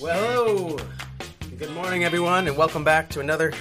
Well, 0.00 0.46
hello. 0.46 0.76
Good 1.56 1.70
morning, 1.70 2.04
everyone, 2.04 2.46
and 2.46 2.56
welcome 2.56 2.84
back 2.84 3.08
to 3.10 3.20
another 3.20 3.52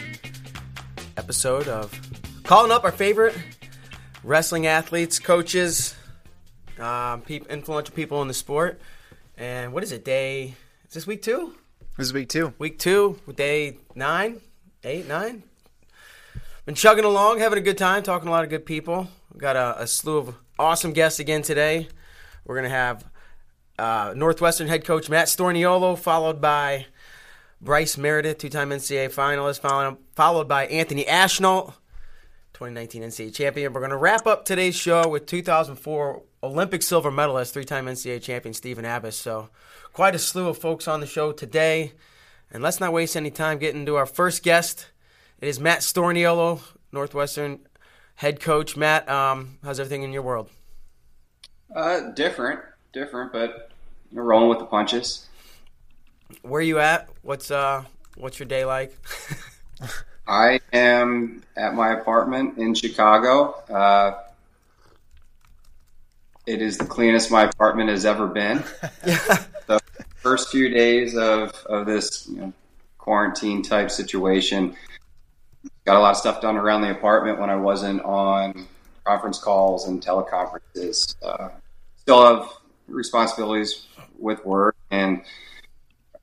episode 1.18 1.68
of 1.68 1.98
calling 2.44 2.72
up 2.72 2.84
our 2.84 2.92
favorite 2.92 3.36
wrestling 4.24 4.68
athletes, 4.68 5.18
coaches, 5.20 5.96
um, 6.80 7.22
peop 7.22 7.48
influential 7.48 7.96
people 7.96 8.22
in 8.22 8.28
the 8.28 8.34
sport. 8.34 8.82
And 9.38 9.74
what 9.74 9.84
is 9.84 9.92
it? 9.92 10.04
Day? 10.04 10.56
Is 10.88 10.94
this 10.94 11.08
week 11.08 11.22
two? 11.22 11.56
This 11.98 12.08
is 12.08 12.14
week 12.14 12.30
two. 12.30 12.54
Week 12.60 12.78
two, 12.78 13.20
day 13.36 13.78
nine, 13.96 14.42
eight, 14.84 15.08
nine. 15.08 15.44
Been 16.66 16.76
chugging 16.76 17.06
along, 17.06 17.40
having 17.40 17.60
a 17.60 17.62
good 17.62 17.78
time, 17.78 18.04
talking 18.04 18.26
to 18.26 18.32
a 18.32 18.34
lot 18.34 18.44
of 18.44 18.50
good 18.50 18.66
people. 18.66 19.08
We've 19.36 19.42
got 19.42 19.58
a, 19.58 19.82
a 19.82 19.86
slew 19.86 20.20
of 20.20 20.36
awesome 20.58 20.94
guests 20.94 21.20
again 21.20 21.42
today. 21.42 21.90
We're 22.46 22.56
gonna 22.56 22.70
have 22.70 23.04
uh, 23.78 24.14
Northwestern 24.16 24.70
head 24.70 24.86
coach 24.86 25.10
Matt 25.10 25.28
Storniolo, 25.28 26.00
followed 26.00 26.40
by 26.40 26.86
Bryce 27.60 27.98
Meredith, 27.98 28.38
two-time 28.38 28.70
NCAA 28.70 29.14
finalist, 29.14 29.60
followed, 29.60 29.98
followed 30.16 30.48
by 30.48 30.68
Anthony 30.68 31.06
Ashnault, 31.06 31.74
2019 32.54 33.04
NCAA 33.04 33.36
champion. 33.36 33.74
We're 33.74 33.82
going 33.82 33.90
to 33.90 33.98
wrap 33.98 34.26
up 34.26 34.46
today's 34.46 34.74
show 34.74 35.06
with 35.10 35.26
2004 35.26 36.24
Olympic 36.42 36.82
silver 36.82 37.12
medalist, 37.12 37.54
three-time 37.54 37.88
NCAA 37.88 38.22
champion 38.22 38.54
Stephen 38.54 38.86
Abas. 38.86 39.18
So 39.18 39.50
quite 39.92 40.16
a 40.16 40.20
slew 40.20 40.48
of 40.48 40.58
folks 40.58 40.88
on 40.88 41.02
the 41.02 41.08
show 41.08 41.34
today. 41.34 41.92
And 42.54 42.64
let's 42.64 42.80
not 42.80 42.94
waste 42.94 43.18
any 43.18 43.32
time 43.32 43.58
getting 43.58 43.86
to 43.86 43.98
our 43.98 44.06
first 44.06 44.44
guest. 44.44 44.92
It 45.42 45.50
is 45.50 45.60
Matt 45.60 45.80
Storniolo, 45.80 46.62
Northwestern 46.94 47.60
head 48.16 48.40
coach. 48.40 48.76
Matt, 48.76 49.08
um, 49.10 49.58
how's 49.64 49.80
everything 49.80 50.04
in 50.04 50.12
your 50.12 50.22
world? 50.22 50.50
Uh, 51.76 52.12
different, 52.12 52.62
different, 52.94 53.32
but 53.32 53.70
you're 54.12 54.24
rolling 54.24 54.50
with 54.50 54.60
the 54.60 54.66
punches. 54.66 55.28
Where 56.42 56.60
are 56.60 56.64
you 56.64 56.80
at? 56.80 57.10
What's 57.22 57.52
uh, 57.52 57.84
what's 58.16 58.40
your 58.40 58.48
day 58.48 58.66
like? 58.66 58.98
I 60.28 60.60
am 60.74 61.44
at 61.56 61.76
my 61.76 61.94
apartment 61.94 62.58
in 62.58 62.74
Chicago. 62.74 63.54
Uh, 63.70 64.22
it 66.48 66.62
is 66.62 66.78
the 66.78 66.86
cleanest 66.86 67.32
my 67.32 67.44
apartment 67.44 67.90
has 67.90 68.06
ever 68.06 68.28
been. 68.28 68.58
the 69.68 69.80
first 70.18 70.50
few 70.50 70.70
days 70.70 71.16
of, 71.16 71.52
of 71.66 71.86
this 71.86 72.28
you 72.28 72.38
know, 72.38 72.54
quarantine 72.98 73.62
type 73.62 73.92
situation, 73.92 74.76
got 75.86 75.98
a 75.98 76.00
lot 76.00 76.12
of 76.12 76.18
stuff 76.18 76.42
done 76.42 76.58
around 76.58 76.82
the 76.82 76.92
apartment 76.92 77.40
when 77.40 77.50
I 77.50 77.56
wasn't 77.56 78.02
on 78.02 78.68
conference 79.04 79.40
calls 79.40 79.88
and 79.88 80.04
teleconferences. 80.04 81.16
Uh, 81.22 81.50
still 81.98 82.26
have 82.26 82.50
responsibilities 82.88 83.88
with 84.18 84.44
work 84.46 84.76
and 84.92 85.22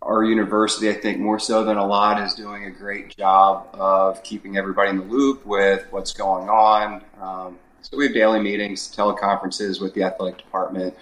our 0.02 0.24
university, 0.24 0.90
I 0.90 0.94
think 0.94 1.20
more 1.20 1.38
so 1.38 1.64
than 1.64 1.76
a 1.76 1.86
lot, 1.86 2.20
is 2.20 2.34
doing 2.34 2.64
a 2.64 2.70
great 2.70 3.16
job 3.16 3.68
of 3.72 4.22
keeping 4.24 4.56
everybody 4.56 4.90
in 4.90 4.98
the 4.98 5.04
loop 5.04 5.46
with 5.46 5.86
what's 5.90 6.12
going 6.12 6.48
on. 6.48 7.02
Um, 7.20 7.58
so 7.82 7.96
we 7.96 8.06
have 8.06 8.14
daily 8.14 8.40
meetings, 8.40 8.92
teleconferences 8.94 9.80
with 9.80 9.94
the 9.94 10.02
athletic 10.02 10.38
department 10.38 10.94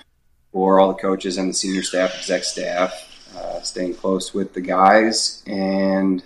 for 0.52 0.80
all 0.80 0.88
the 0.88 0.98
coaches 1.00 1.38
and 1.38 1.48
the 1.48 1.54
senior 1.54 1.82
staff, 1.82 2.14
exec 2.14 2.44
staff, 2.44 3.32
uh, 3.36 3.60
staying 3.62 3.94
close 3.94 4.34
with 4.34 4.52
the 4.52 4.60
guys 4.60 5.42
and 5.46 6.22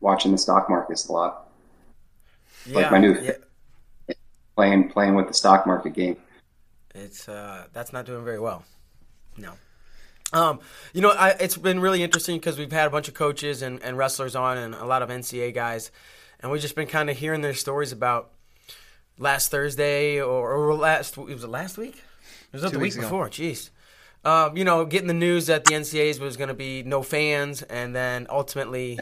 watching 0.00 0.32
the 0.32 0.38
stock 0.38 0.68
markets 0.68 1.08
a 1.08 1.12
lot. 1.12 1.48
Yeah, 2.66 2.76
like 2.76 2.90
my 2.90 2.98
new 2.98 3.18
yeah. 3.20 4.14
playing 4.56 4.90
playing 4.90 5.14
with 5.14 5.28
the 5.28 5.34
stock 5.34 5.66
market 5.66 5.94
game. 5.94 6.16
It's 6.94 7.28
uh, 7.28 7.66
that's 7.72 7.92
not 7.92 8.06
doing 8.06 8.24
very 8.24 8.40
well. 8.40 8.64
No. 9.36 9.52
Um, 10.32 10.60
you 10.92 11.00
know, 11.00 11.10
I, 11.10 11.30
it's 11.40 11.56
been 11.56 11.80
really 11.80 12.02
interesting 12.02 12.36
because 12.36 12.56
we've 12.56 12.70
had 12.70 12.86
a 12.86 12.90
bunch 12.90 13.08
of 13.08 13.14
coaches 13.14 13.62
and, 13.62 13.82
and 13.82 13.98
wrestlers 13.98 14.36
on, 14.36 14.58
and 14.58 14.74
a 14.74 14.84
lot 14.84 15.02
of 15.02 15.08
NCA 15.08 15.52
guys, 15.52 15.90
and 16.38 16.52
we've 16.52 16.60
just 16.60 16.76
been 16.76 16.86
kind 16.86 17.10
of 17.10 17.16
hearing 17.16 17.40
their 17.40 17.54
stories 17.54 17.90
about 17.90 18.30
last 19.18 19.50
Thursday 19.50 20.20
or, 20.20 20.52
or 20.52 20.74
last 20.74 21.16
was 21.16 21.44
it 21.44 21.50
last 21.50 21.78
week? 21.78 22.02
It 22.52 22.60
was 22.60 22.72
the 22.72 22.78
week 22.78 22.96
before. 22.96 23.28
Jeez. 23.28 23.70
Um, 24.24 24.56
you 24.56 24.64
know, 24.64 24.84
getting 24.84 25.08
the 25.08 25.14
news 25.14 25.46
that 25.46 25.64
the 25.64 25.74
NCAs 25.74 26.20
was 26.20 26.36
going 26.36 26.48
to 26.48 26.54
be 26.54 26.82
no 26.82 27.02
fans, 27.02 27.62
and 27.62 27.94
then 27.94 28.26
ultimately 28.28 28.98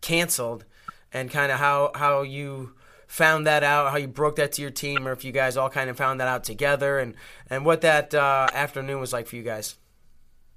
canceled, 0.00 0.64
and 1.12 1.30
kind 1.30 1.52
of 1.52 1.58
how 1.58 1.90
how 1.94 2.22
you 2.22 2.72
found 3.06 3.46
that 3.46 3.62
out, 3.62 3.90
how 3.90 3.96
you 3.96 4.08
broke 4.08 4.36
that 4.36 4.52
to 4.52 4.62
your 4.62 4.70
team, 4.70 5.06
or 5.06 5.12
if 5.12 5.24
you 5.24 5.32
guys 5.32 5.56
all 5.56 5.70
kind 5.70 5.88
of 5.90 5.96
found 5.96 6.20
that 6.20 6.28
out 6.28 6.44
together, 6.44 6.98
and 6.98 7.14
and 7.48 7.64
what 7.64 7.80
that 7.82 8.14
uh, 8.14 8.48
afternoon 8.52 9.00
was 9.00 9.12
like 9.12 9.26
for 9.26 9.36
you 9.36 9.42
guys. 9.42 9.76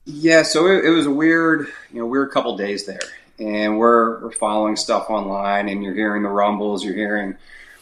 Yeah, 0.05 0.43
so 0.43 0.65
it, 0.65 0.85
it 0.85 0.89
was 0.89 1.05
a 1.05 1.11
weird, 1.11 1.67
you 1.91 1.99
know, 1.99 2.05
weird 2.05 2.31
couple 2.31 2.57
days 2.57 2.85
there, 2.85 2.99
and 3.37 3.77
we're 3.77 4.21
we're 4.21 4.31
following 4.31 4.75
stuff 4.75 5.09
online, 5.09 5.69
and 5.69 5.83
you're 5.83 5.93
hearing 5.93 6.23
the 6.23 6.29
rumbles, 6.29 6.83
you're 6.83 6.95
hearing 6.95 7.35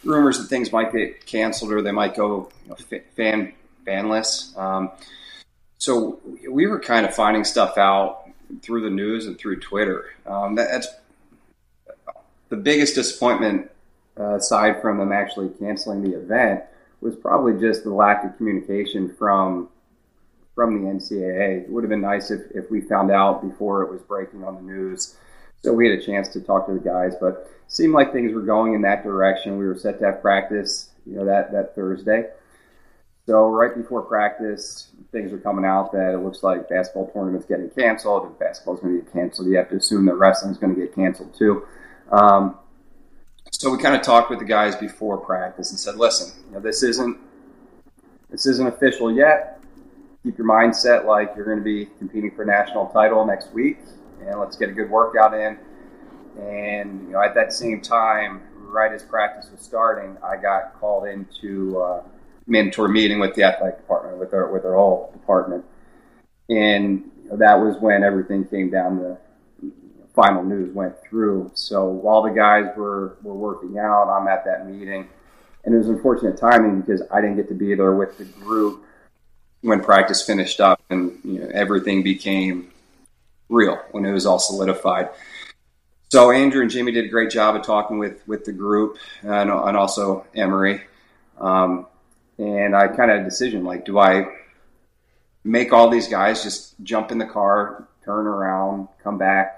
rumors 0.04 0.38
that 0.40 0.46
things 0.46 0.72
might 0.72 0.92
get 0.92 1.26
canceled 1.26 1.72
or 1.72 1.82
they 1.82 1.92
might 1.92 2.16
go 2.16 2.50
you 2.64 2.70
know, 2.70 3.02
fan 3.16 3.54
fanless. 3.86 4.58
Um, 4.58 4.92
so 5.78 6.20
we 6.50 6.68
were 6.68 6.80
kind 6.80 7.06
of 7.06 7.14
finding 7.14 7.44
stuff 7.44 7.78
out 7.78 8.24
through 8.62 8.82
the 8.82 8.90
news 8.90 9.28
and 9.28 9.38
through 9.38 9.60
Twitter. 9.60 10.14
Um, 10.26 10.56
that, 10.56 10.70
that's 10.72 10.88
the 12.50 12.58
biggest 12.58 12.96
disappointment, 12.96 13.70
uh, 14.20 14.36
aside 14.36 14.82
from 14.82 14.98
them 14.98 15.12
actually 15.12 15.50
canceling 15.60 16.04
the 16.04 16.18
event, 16.18 16.64
was 17.02 17.16
probably 17.16 17.60
just 17.60 17.84
the 17.84 17.94
lack 17.94 18.24
of 18.24 18.36
communication 18.38 19.14
from 19.16 19.70
from 20.56 20.82
the 20.82 20.90
NCAA. 20.90 21.66
It 21.66 21.70
would 21.70 21.84
have 21.84 21.90
been 21.90 22.02
nice 22.02 22.32
if, 22.32 22.42
if 22.56 22.72
we 22.72 22.82
found 22.82 23.12
out 23.12 23.48
before 23.48 23.84
it 23.84 23.92
was 23.92 24.02
breaking 24.02 24.44
on 24.44 24.56
the 24.56 24.62
news, 24.62 25.16
so 25.64 25.72
we 25.72 25.88
had 25.88 26.00
a 26.00 26.04
chance 26.04 26.30
to 26.30 26.42
talk 26.42 26.66
to 26.68 26.74
the 26.74 26.80
guys. 26.80 27.14
But 27.20 27.50
seemed 27.68 27.94
like 27.94 28.12
things 28.12 28.34
were 28.34 28.42
going 28.42 28.74
in 28.74 28.82
that 28.82 29.04
direction. 29.04 29.58
We 29.58 29.68
were 29.68 29.78
set 29.78 30.00
to 30.00 30.06
have 30.06 30.22
practice, 30.22 30.90
you 31.06 31.16
know, 31.16 31.26
that 31.26 31.52
that 31.52 31.76
Thursday. 31.76 32.30
So 33.28 33.50
right 33.50 33.76
before 33.76 34.04
practice, 34.04 34.88
things 35.12 35.34
are 35.34 35.38
coming 35.38 35.66
out 35.66 35.92
that 35.92 36.14
it 36.14 36.20
looks 36.20 36.44
like 36.44 36.70
basketball 36.70 37.12
tournament's 37.12 37.46
getting 37.46 37.70
canceled. 37.70 38.32
If 38.32 38.40
basketball's 38.40 38.80
going 38.80 38.98
to 38.98 39.04
get 39.04 39.12
canceled, 39.12 39.50
you 39.50 39.58
have 39.58 39.70
to 39.70 39.76
assume 39.76 40.06
that 40.06 40.16
wrestling's 40.16 40.58
going 40.58 40.74
to 40.74 40.80
get 40.80 40.96
canceled 40.96 41.36
too. 41.38 41.66
Um, 42.12 42.58
so 43.52 43.72
we 43.72 43.82
kind 43.82 43.96
of 43.96 44.02
talked 44.02 44.30
with 44.30 44.40
the 44.40 44.46
guys 44.46 44.76
before 44.76 45.18
practice 45.18 45.72
and 45.72 45.80
said, 45.80 45.96
"Listen, 45.96 46.44
you 46.48 46.54
know, 46.54 46.60
this 46.60 46.84
isn't 46.84 47.18
this 48.30 48.46
isn't 48.46 48.68
official 48.68 49.12
yet 49.12 49.58
keep 50.28 50.38
your 50.38 50.48
mindset 50.48 51.06
like 51.06 51.34
you're 51.36 51.46
going 51.46 51.58
to 51.58 51.64
be 51.64 51.86
competing 52.00 52.32
for 52.32 52.44
a 52.44 52.46
national 52.46 52.88
title 52.88 53.26
next 53.26 53.54
week, 53.54 53.78
and 54.26 54.38
let's 54.40 54.58
get 54.58 54.68
a 54.68 54.74
good 54.74 54.90
workout 54.90 55.34
in. 55.34 55.58
And 56.38 57.04
you 57.04 57.14
know, 57.14 57.22
at 57.22 57.34
that 57.36 57.54
same 57.54 57.82
time, 57.82 58.42
right 58.56 58.92
as 58.92 59.04
practice 59.04 59.50
was 59.50 59.62
starting, 59.62 60.18
I 60.22 60.36
got 60.36 60.78
called 60.80 61.08
into 61.08 61.80
a 61.80 62.04
mandatory 62.46 62.92
meeting 62.92 63.20
with 63.20 63.36
the 63.36 63.44
athletic 63.44 63.78
department, 63.78 64.18
with 64.18 64.34
our 64.34 64.52
with 64.52 64.66
our 64.66 64.76
whole 64.76 65.12
department, 65.14 65.64
and 66.50 67.10
that 67.32 67.56
was 67.56 67.78
when 67.78 68.04
everything 68.04 68.46
came 68.46 68.70
down. 68.70 69.00
The 69.00 69.18
final 70.18 70.44
news 70.44 70.74
went 70.74 70.96
through. 71.08 71.52
So 71.54 71.86
while 71.86 72.24
the 72.24 72.32
guys 72.32 72.66
were 72.76 73.18
were 73.22 73.36
working 73.36 73.78
out, 73.78 74.10
I'm 74.10 74.28
at 74.28 74.44
that 74.46 74.68
meeting, 74.68 75.08
and 75.64 75.74
it 75.74 75.78
was 75.78 75.88
unfortunate 75.88 76.38
timing 76.38 76.82
because 76.82 77.04
I 77.12 77.22
didn't 77.22 77.38
get 77.38 77.48
to 77.50 77.54
be 77.54 77.76
there 77.76 77.94
with 77.94 78.18
the 78.18 78.26
group 78.26 78.84
when 79.62 79.82
practice 79.82 80.24
finished 80.24 80.60
up 80.60 80.82
and 80.90 81.20
you 81.24 81.40
know, 81.40 81.50
everything 81.54 82.04
became 82.04 82.72
real 83.48 83.80
when 83.92 84.06
it 84.06 84.12
was 84.12 84.26
all 84.26 84.40
solidified. 84.40 85.10
So 86.10 86.32
Andrew 86.32 86.62
and 86.62 86.72
Jimmy 86.72 86.92
did 86.92 87.06
a 87.06 87.10
great 87.10 87.30
job 87.30 87.56
of 87.56 87.62
talking 87.62 88.00
with 88.00 88.28
with 88.28 88.44
the 88.44 88.54
group 88.54 88.98
and, 89.22 89.52
and 89.52 89.78
also 89.78 90.26
Emory. 90.34 90.82
Um, 91.40 91.86
and 92.40 92.76
I 92.76 92.88
kind 92.88 93.12
of 93.12 93.18
had 93.18 93.22
a 93.22 93.30
decision 93.30 93.64
like, 93.64 93.86
do 93.86 94.00
I 94.00 94.26
make 95.44 95.74
all 95.74 95.90
these 95.90 96.08
guys 96.08 96.42
just 96.42 96.74
jump 96.82 97.12
in 97.12 97.20
the 97.20 97.26
car, 97.26 97.88
turn 98.04 98.26
around, 98.26 98.88
come 99.04 99.20
back 99.20 99.57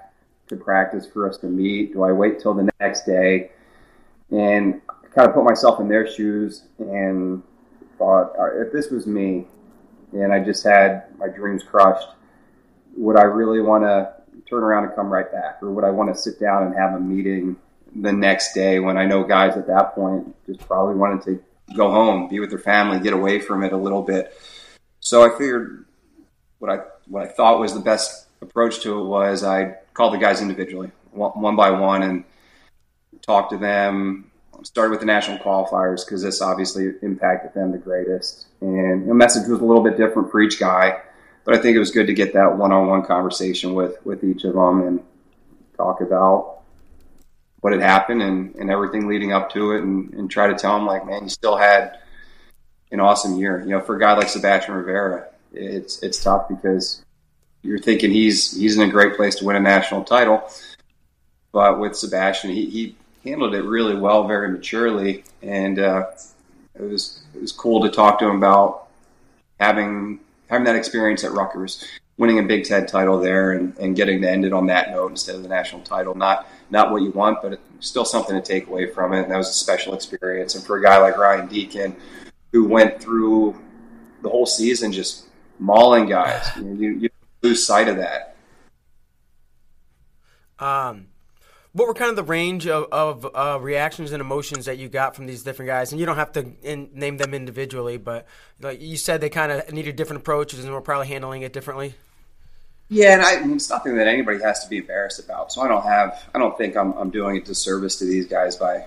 to 0.50 0.56
practice 0.56 1.06
for 1.06 1.28
us 1.28 1.38
to 1.38 1.46
meet? 1.46 1.94
Do 1.94 2.02
I 2.02 2.12
wait 2.12 2.38
till 2.40 2.54
the 2.54 2.70
next 2.78 3.06
day? 3.06 3.50
And 4.30 4.80
I 4.88 5.06
kind 5.08 5.28
of 5.28 5.34
put 5.34 5.44
myself 5.44 5.80
in 5.80 5.88
their 5.88 6.06
shoes 6.06 6.64
and 6.78 7.42
thought, 7.98 8.32
if 8.54 8.72
this 8.72 8.90
was 8.90 9.06
me, 9.06 9.46
and 10.12 10.32
I 10.32 10.40
just 10.40 10.62
had 10.64 11.04
my 11.18 11.28
dreams 11.28 11.62
crushed. 11.62 12.08
Would 12.96 13.16
I 13.16 13.22
really 13.22 13.60
want 13.60 13.84
to 13.84 14.12
turn 14.48 14.62
around 14.62 14.84
and 14.84 14.94
come 14.94 15.08
right 15.08 15.30
back, 15.30 15.62
or 15.62 15.70
would 15.70 15.84
I 15.84 15.90
want 15.90 16.14
to 16.14 16.20
sit 16.20 16.40
down 16.40 16.64
and 16.64 16.74
have 16.74 16.94
a 16.94 17.00
meeting 17.00 17.56
the 17.94 18.12
next 18.12 18.52
day 18.52 18.78
when 18.78 18.96
I 18.96 19.06
know 19.06 19.24
guys 19.24 19.56
at 19.56 19.66
that 19.66 19.94
point 19.94 20.34
just 20.46 20.60
probably 20.60 20.94
wanted 20.94 21.22
to 21.24 21.76
go 21.76 21.90
home, 21.90 22.28
be 22.28 22.40
with 22.40 22.50
their 22.50 22.58
family, 22.58 23.00
get 23.00 23.12
away 23.12 23.40
from 23.40 23.62
it 23.62 23.72
a 23.72 23.76
little 23.76 24.02
bit. 24.02 24.36
So 25.00 25.24
I 25.24 25.36
figured 25.36 25.86
what 26.58 26.70
I 26.70 26.82
what 27.06 27.24
I 27.24 27.28
thought 27.28 27.60
was 27.60 27.74
the 27.74 27.80
best 27.80 28.26
approach 28.42 28.80
to 28.80 29.00
it 29.00 29.04
was 29.04 29.44
I 29.44 29.76
called 29.94 30.14
the 30.14 30.18
guys 30.18 30.40
individually, 30.40 30.90
one, 31.12 31.56
by 31.56 31.70
one, 31.70 32.02
and 32.02 32.24
talked 33.22 33.50
to 33.50 33.58
them 33.58 34.30
started 34.62 34.90
with 34.90 35.00
the 35.00 35.06
national 35.06 35.38
qualifiers 35.38 36.04
because 36.04 36.22
this 36.22 36.42
obviously 36.42 36.92
impacted 37.02 37.54
them 37.54 37.72
the 37.72 37.78
greatest. 37.78 38.46
And 38.60 39.08
the 39.08 39.14
message 39.14 39.48
was 39.48 39.60
a 39.60 39.64
little 39.64 39.82
bit 39.82 39.96
different 39.96 40.30
for 40.30 40.40
each 40.40 40.58
guy, 40.58 41.00
but 41.44 41.54
I 41.54 41.58
think 41.58 41.76
it 41.76 41.78
was 41.78 41.90
good 41.90 42.06
to 42.06 42.14
get 42.14 42.34
that 42.34 42.56
one-on-one 42.56 43.04
conversation 43.04 43.74
with 43.74 44.04
with 44.04 44.24
each 44.24 44.44
of 44.44 44.54
them 44.54 44.86
and 44.86 45.00
talk 45.76 46.00
about 46.00 46.58
what 47.60 47.72
had 47.72 47.82
happened 47.82 48.22
and, 48.22 48.54
and 48.56 48.70
everything 48.70 49.06
leading 49.06 49.32
up 49.32 49.52
to 49.52 49.72
it, 49.72 49.82
and, 49.82 50.12
and 50.14 50.30
try 50.30 50.46
to 50.46 50.54
tell 50.54 50.76
them 50.76 50.86
like, 50.86 51.06
man, 51.06 51.24
you 51.24 51.28
still 51.28 51.56
had 51.56 51.98
an 52.90 53.00
awesome 53.00 53.36
year. 53.36 53.60
You 53.60 53.70
know, 53.70 53.80
for 53.80 53.96
a 53.96 54.00
guy 54.00 54.14
like 54.14 54.28
Sebastian 54.28 54.74
Rivera, 54.74 55.26
it's 55.52 56.02
it's 56.02 56.22
tough 56.22 56.48
because 56.48 57.02
you're 57.62 57.78
thinking 57.78 58.10
he's 58.10 58.56
he's 58.56 58.76
in 58.76 58.88
a 58.88 58.90
great 58.90 59.16
place 59.16 59.36
to 59.36 59.44
win 59.44 59.56
a 59.56 59.60
national 59.60 60.04
title. 60.04 60.48
But 61.52 61.80
with 61.80 61.96
Sebastian, 61.96 62.50
he, 62.50 62.66
he 62.66 62.96
handled 63.24 63.54
it 63.54 63.62
really 63.62 63.96
well, 63.96 64.26
very 64.26 64.48
maturely, 64.48 65.24
and 65.42 65.78
uh, 65.78 66.06
it 66.74 66.82
was 66.82 67.22
it 67.34 67.40
was 67.40 67.52
cool 67.52 67.82
to 67.82 67.90
talk 67.90 68.18
to 68.20 68.28
him 68.28 68.36
about 68.36 68.88
having 69.58 70.20
having 70.48 70.64
that 70.64 70.76
experience 70.76 71.24
at 71.24 71.32
Rutgers, 71.32 71.84
winning 72.16 72.38
a 72.38 72.42
Big 72.42 72.64
Ten 72.64 72.86
title 72.86 73.18
there, 73.18 73.52
and, 73.52 73.76
and 73.78 73.96
getting 73.96 74.22
to 74.22 74.30
end 74.30 74.44
it 74.44 74.52
on 74.52 74.66
that 74.66 74.90
note 74.90 75.10
instead 75.10 75.34
of 75.34 75.42
the 75.42 75.48
national 75.48 75.82
title. 75.82 76.14
Not 76.14 76.46
not 76.70 76.92
what 76.92 77.02
you 77.02 77.10
want, 77.10 77.42
but 77.42 77.60
still 77.80 78.04
something 78.04 78.36
to 78.36 78.42
take 78.42 78.68
away 78.68 78.90
from 78.90 79.12
it. 79.12 79.22
And 79.22 79.32
that 79.32 79.36
was 79.36 79.48
a 79.48 79.54
special 79.54 79.94
experience. 79.94 80.54
And 80.54 80.64
for 80.64 80.78
a 80.78 80.82
guy 80.82 80.98
like 80.98 81.18
Ryan 81.18 81.48
Deakin, 81.48 81.96
who 82.52 82.64
went 82.64 83.02
through 83.02 83.58
the 84.22 84.28
whole 84.28 84.46
season 84.46 84.92
just 84.92 85.26
mauling 85.58 86.06
guys, 86.06 86.48
you, 86.56 86.74
you, 86.74 86.90
you 86.90 87.10
lose 87.42 87.66
sight 87.66 87.88
of 87.88 87.96
that. 87.96 88.36
Um, 90.58 91.06
what 91.72 91.86
were 91.86 91.94
kind 91.94 92.10
of 92.10 92.16
the 92.16 92.24
range 92.24 92.66
of, 92.66 92.86
of 92.92 93.26
uh, 93.34 93.58
reactions 93.60 94.12
and 94.12 94.20
emotions 94.20 94.66
that 94.66 94.78
you 94.78 94.88
got 94.88 95.14
from 95.14 95.26
these 95.26 95.42
different 95.42 95.68
guys? 95.68 95.92
And 95.92 96.00
you 96.00 96.06
don't 96.06 96.16
have 96.16 96.32
to 96.32 96.52
in, 96.62 96.90
name 96.92 97.16
them 97.16 97.32
individually, 97.32 97.96
but 97.96 98.26
like 98.60 98.80
you 98.80 98.96
said, 98.96 99.20
they 99.20 99.30
kind 99.30 99.52
of 99.52 99.72
needed 99.72 99.96
different 99.96 100.22
approaches 100.22 100.64
and 100.64 100.72
were 100.72 100.80
probably 100.80 101.06
handling 101.06 101.42
it 101.42 101.52
differently. 101.52 101.94
Yeah, 102.88 103.14
and 103.14 103.22
I, 103.22 103.36
I 103.36 103.40
mean, 103.40 103.54
it's 103.54 103.70
nothing 103.70 103.96
that 103.96 104.08
anybody 104.08 104.42
has 104.42 104.64
to 104.64 104.68
be 104.68 104.78
embarrassed 104.78 105.20
about. 105.20 105.52
So 105.52 105.62
I 105.62 105.68
don't 105.68 105.84
have, 105.84 106.28
I 106.34 106.40
don't 106.40 106.58
think 106.58 106.76
I'm, 106.76 106.92
I'm 106.94 107.10
doing 107.10 107.36
a 107.36 107.40
disservice 107.40 107.96
to 108.00 108.04
these 108.04 108.26
guys 108.26 108.56
by 108.56 108.84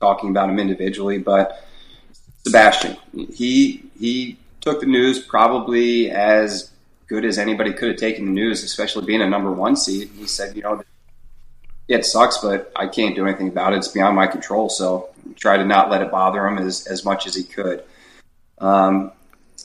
talking 0.00 0.30
about 0.30 0.46
them 0.46 0.58
individually. 0.58 1.18
But 1.18 1.62
Sebastian, 2.44 2.96
he 3.12 3.84
he 3.98 4.38
took 4.62 4.80
the 4.80 4.86
news 4.86 5.18
probably 5.20 6.10
as 6.10 6.71
good 7.12 7.26
as 7.26 7.36
anybody 7.36 7.74
could 7.74 7.88
have 7.88 7.98
taken 7.98 8.24
the 8.24 8.32
news, 8.32 8.64
especially 8.64 9.04
being 9.04 9.20
a 9.20 9.28
number 9.28 9.52
one 9.52 9.76
seed. 9.76 10.08
He 10.16 10.26
said, 10.26 10.56
you 10.56 10.62
know, 10.62 10.82
it 11.86 12.06
sucks, 12.06 12.38
but 12.38 12.72
I 12.74 12.86
can't 12.86 13.14
do 13.14 13.26
anything 13.26 13.48
about 13.48 13.74
it. 13.74 13.76
It's 13.76 13.88
beyond 13.88 14.16
my 14.16 14.26
control. 14.26 14.70
So 14.70 15.10
try 15.36 15.58
to 15.58 15.66
not 15.66 15.90
let 15.90 16.00
it 16.00 16.10
bother 16.10 16.46
him 16.46 16.56
as, 16.56 16.86
as 16.86 17.04
much 17.04 17.26
as 17.26 17.34
he 17.34 17.42
could. 17.42 17.84
Um, 18.56 19.12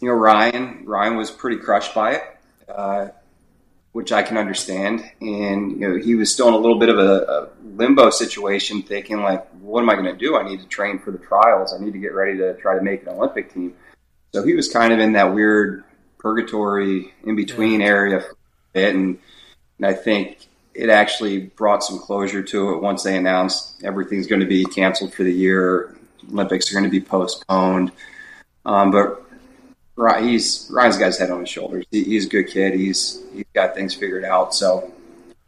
you 0.01 0.09
know, 0.09 0.15
Ryan, 0.15 0.83
Ryan 0.85 1.15
was 1.15 1.31
pretty 1.31 1.55
crushed 1.55 1.95
by 1.95 2.15
it, 2.15 2.23
uh, 2.67 3.07
which 3.93 4.11
I 4.11 4.23
can 4.23 4.35
understand. 4.35 5.09
And, 5.21 5.79
you 5.79 5.87
know, 5.87 5.95
he 5.95 6.15
was 6.15 6.29
still 6.29 6.49
in 6.49 6.53
a 6.53 6.57
little 6.57 6.79
bit 6.79 6.89
of 6.89 6.99
a, 6.99 7.13
a 7.23 7.49
limbo 7.63 8.09
situation 8.09 8.81
thinking 8.81 9.21
like, 9.21 9.47
what 9.61 9.81
am 9.81 9.89
I 9.89 9.93
going 9.93 10.13
to 10.13 10.17
do? 10.17 10.35
I 10.35 10.43
need 10.43 10.59
to 10.59 10.67
train 10.67 10.99
for 10.99 11.11
the 11.11 11.17
trials. 11.17 11.73
I 11.73 11.77
need 11.81 11.93
to 11.93 11.99
get 11.99 12.13
ready 12.13 12.37
to 12.39 12.55
try 12.55 12.75
to 12.75 12.81
make 12.81 13.03
an 13.03 13.09
Olympic 13.09 13.53
team. 13.53 13.73
So 14.33 14.43
he 14.43 14.53
was 14.53 14.67
kind 14.67 14.91
of 14.91 14.99
in 14.99 15.13
that 15.13 15.33
weird 15.33 15.85
purgatory 16.19 17.13
in 17.23 17.35
between 17.35 17.81
area 17.81 18.23
and, 18.73 19.19
and 19.77 19.85
I 19.85 19.93
think 19.93 20.47
it 20.73 20.89
actually 20.89 21.39
brought 21.39 21.83
some 21.83 21.99
closure 21.99 22.43
to 22.43 22.73
it 22.73 22.81
once 22.81 23.03
they 23.03 23.17
announced 23.17 23.83
everything's 23.83 24.27
going 24.27 24.41
to 24.41 24.47
be 24.47 24.63
canceled 24.65 25.13
for 25.13 25.23
the 25.23 25.33
year. 25.33 25.95
Olympics 26.31 26.69
are 26.69 26.73
going 26.73 26.83
to 26.83 26.89
be 26.89 27.01
postponed. 27.01 27.91
Um, 28.65 28.91
but 28.91 29.23
he's 30.21 30.69
Ryan's 30.71 30.97
got 30.97 31.07
his 31.07 31.17
head 31.17 31.31
on 31.31 31.39
his 31.39 31.49
shoulders. 31.49 31.85
He, 31.89 32.03
he's 32.03 32.25
a 32.27 32.29
good 32.29 32.47
kid. 32.47 32.73
He's 32.73 33.23
he's 33.33 33.45
got 33.53 33.73
things 33.73 33.95
figured 33.95 34.23
out. 34.23 34.53
So 34.53 34.93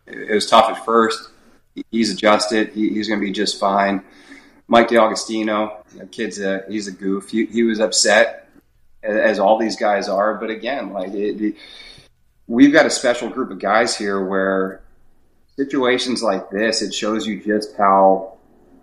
it, 0.07 0.31
it 0.31 0.33
was 0.33 0.49
tough 0.49 0.69
at 0.69 0.83
first. 0.85 1.29
He's 1.91 2.11
adjusted. 2.11 2.69
He, 2.69 2.89
he's 2.89 3.07
going 3.07 3.19
to 3.19 3.25
be 3.25 3.31
just 3.31 3.59
fine. 3.59 4.03
Mike 4.67 4.89
DeAugustino, 4.89 5.83
you 5.95 6.05
kid's 6.07 6.39
a 6.39 6.63
he's 6.69 6.87
a 6.87 6.91
goof. 6.91 7.29
He, 7.29 7.45
he 7.45 7.63
was 7.63 7.79
upset, 7.79 8.48
as, 9.03 9.39
all 9.39 9.57
these 9.57 9.75
guys 9.75 10.07
are. 10.09 10.35
But 10.35 10.49
again, 10.49 10.91
like 10.91 11.13
it, 11.13 11.41
it, 11.41 11.55
we've 12.47 12.73
got 12.73 12.85
a 12.85 12.89
special 12.89 13.29
group 13.29 13.51
of 13.51 13.59
guys 13.59 13.97
here 13.97 14.23
where 14.25 14.81
situations 15.55 16.23
like 16.23 16.49
this, 16.49 16.81
it 16.81 16.93
shows 16.93 17.27
you 17.27 17.41
just 17.41 17.75
how 17.77 18.37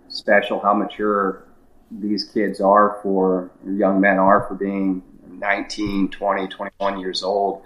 special, 0.09 0.59
how 0.59 0.73
mature 0.73 1.43
these 1.91 2.25
kids 2.25 2.59
are 2.59 2.99
for 3.01 3.49
young 3.65 4.01
men 4.01 4.17
are 4.17 4.47
for 4.47 4.55
being 4.55 5.01
19, 5.29 6.09
20, 6.09 6.47
21 6.47 6.99
years 6.99 7.23
old. 7.23 7.63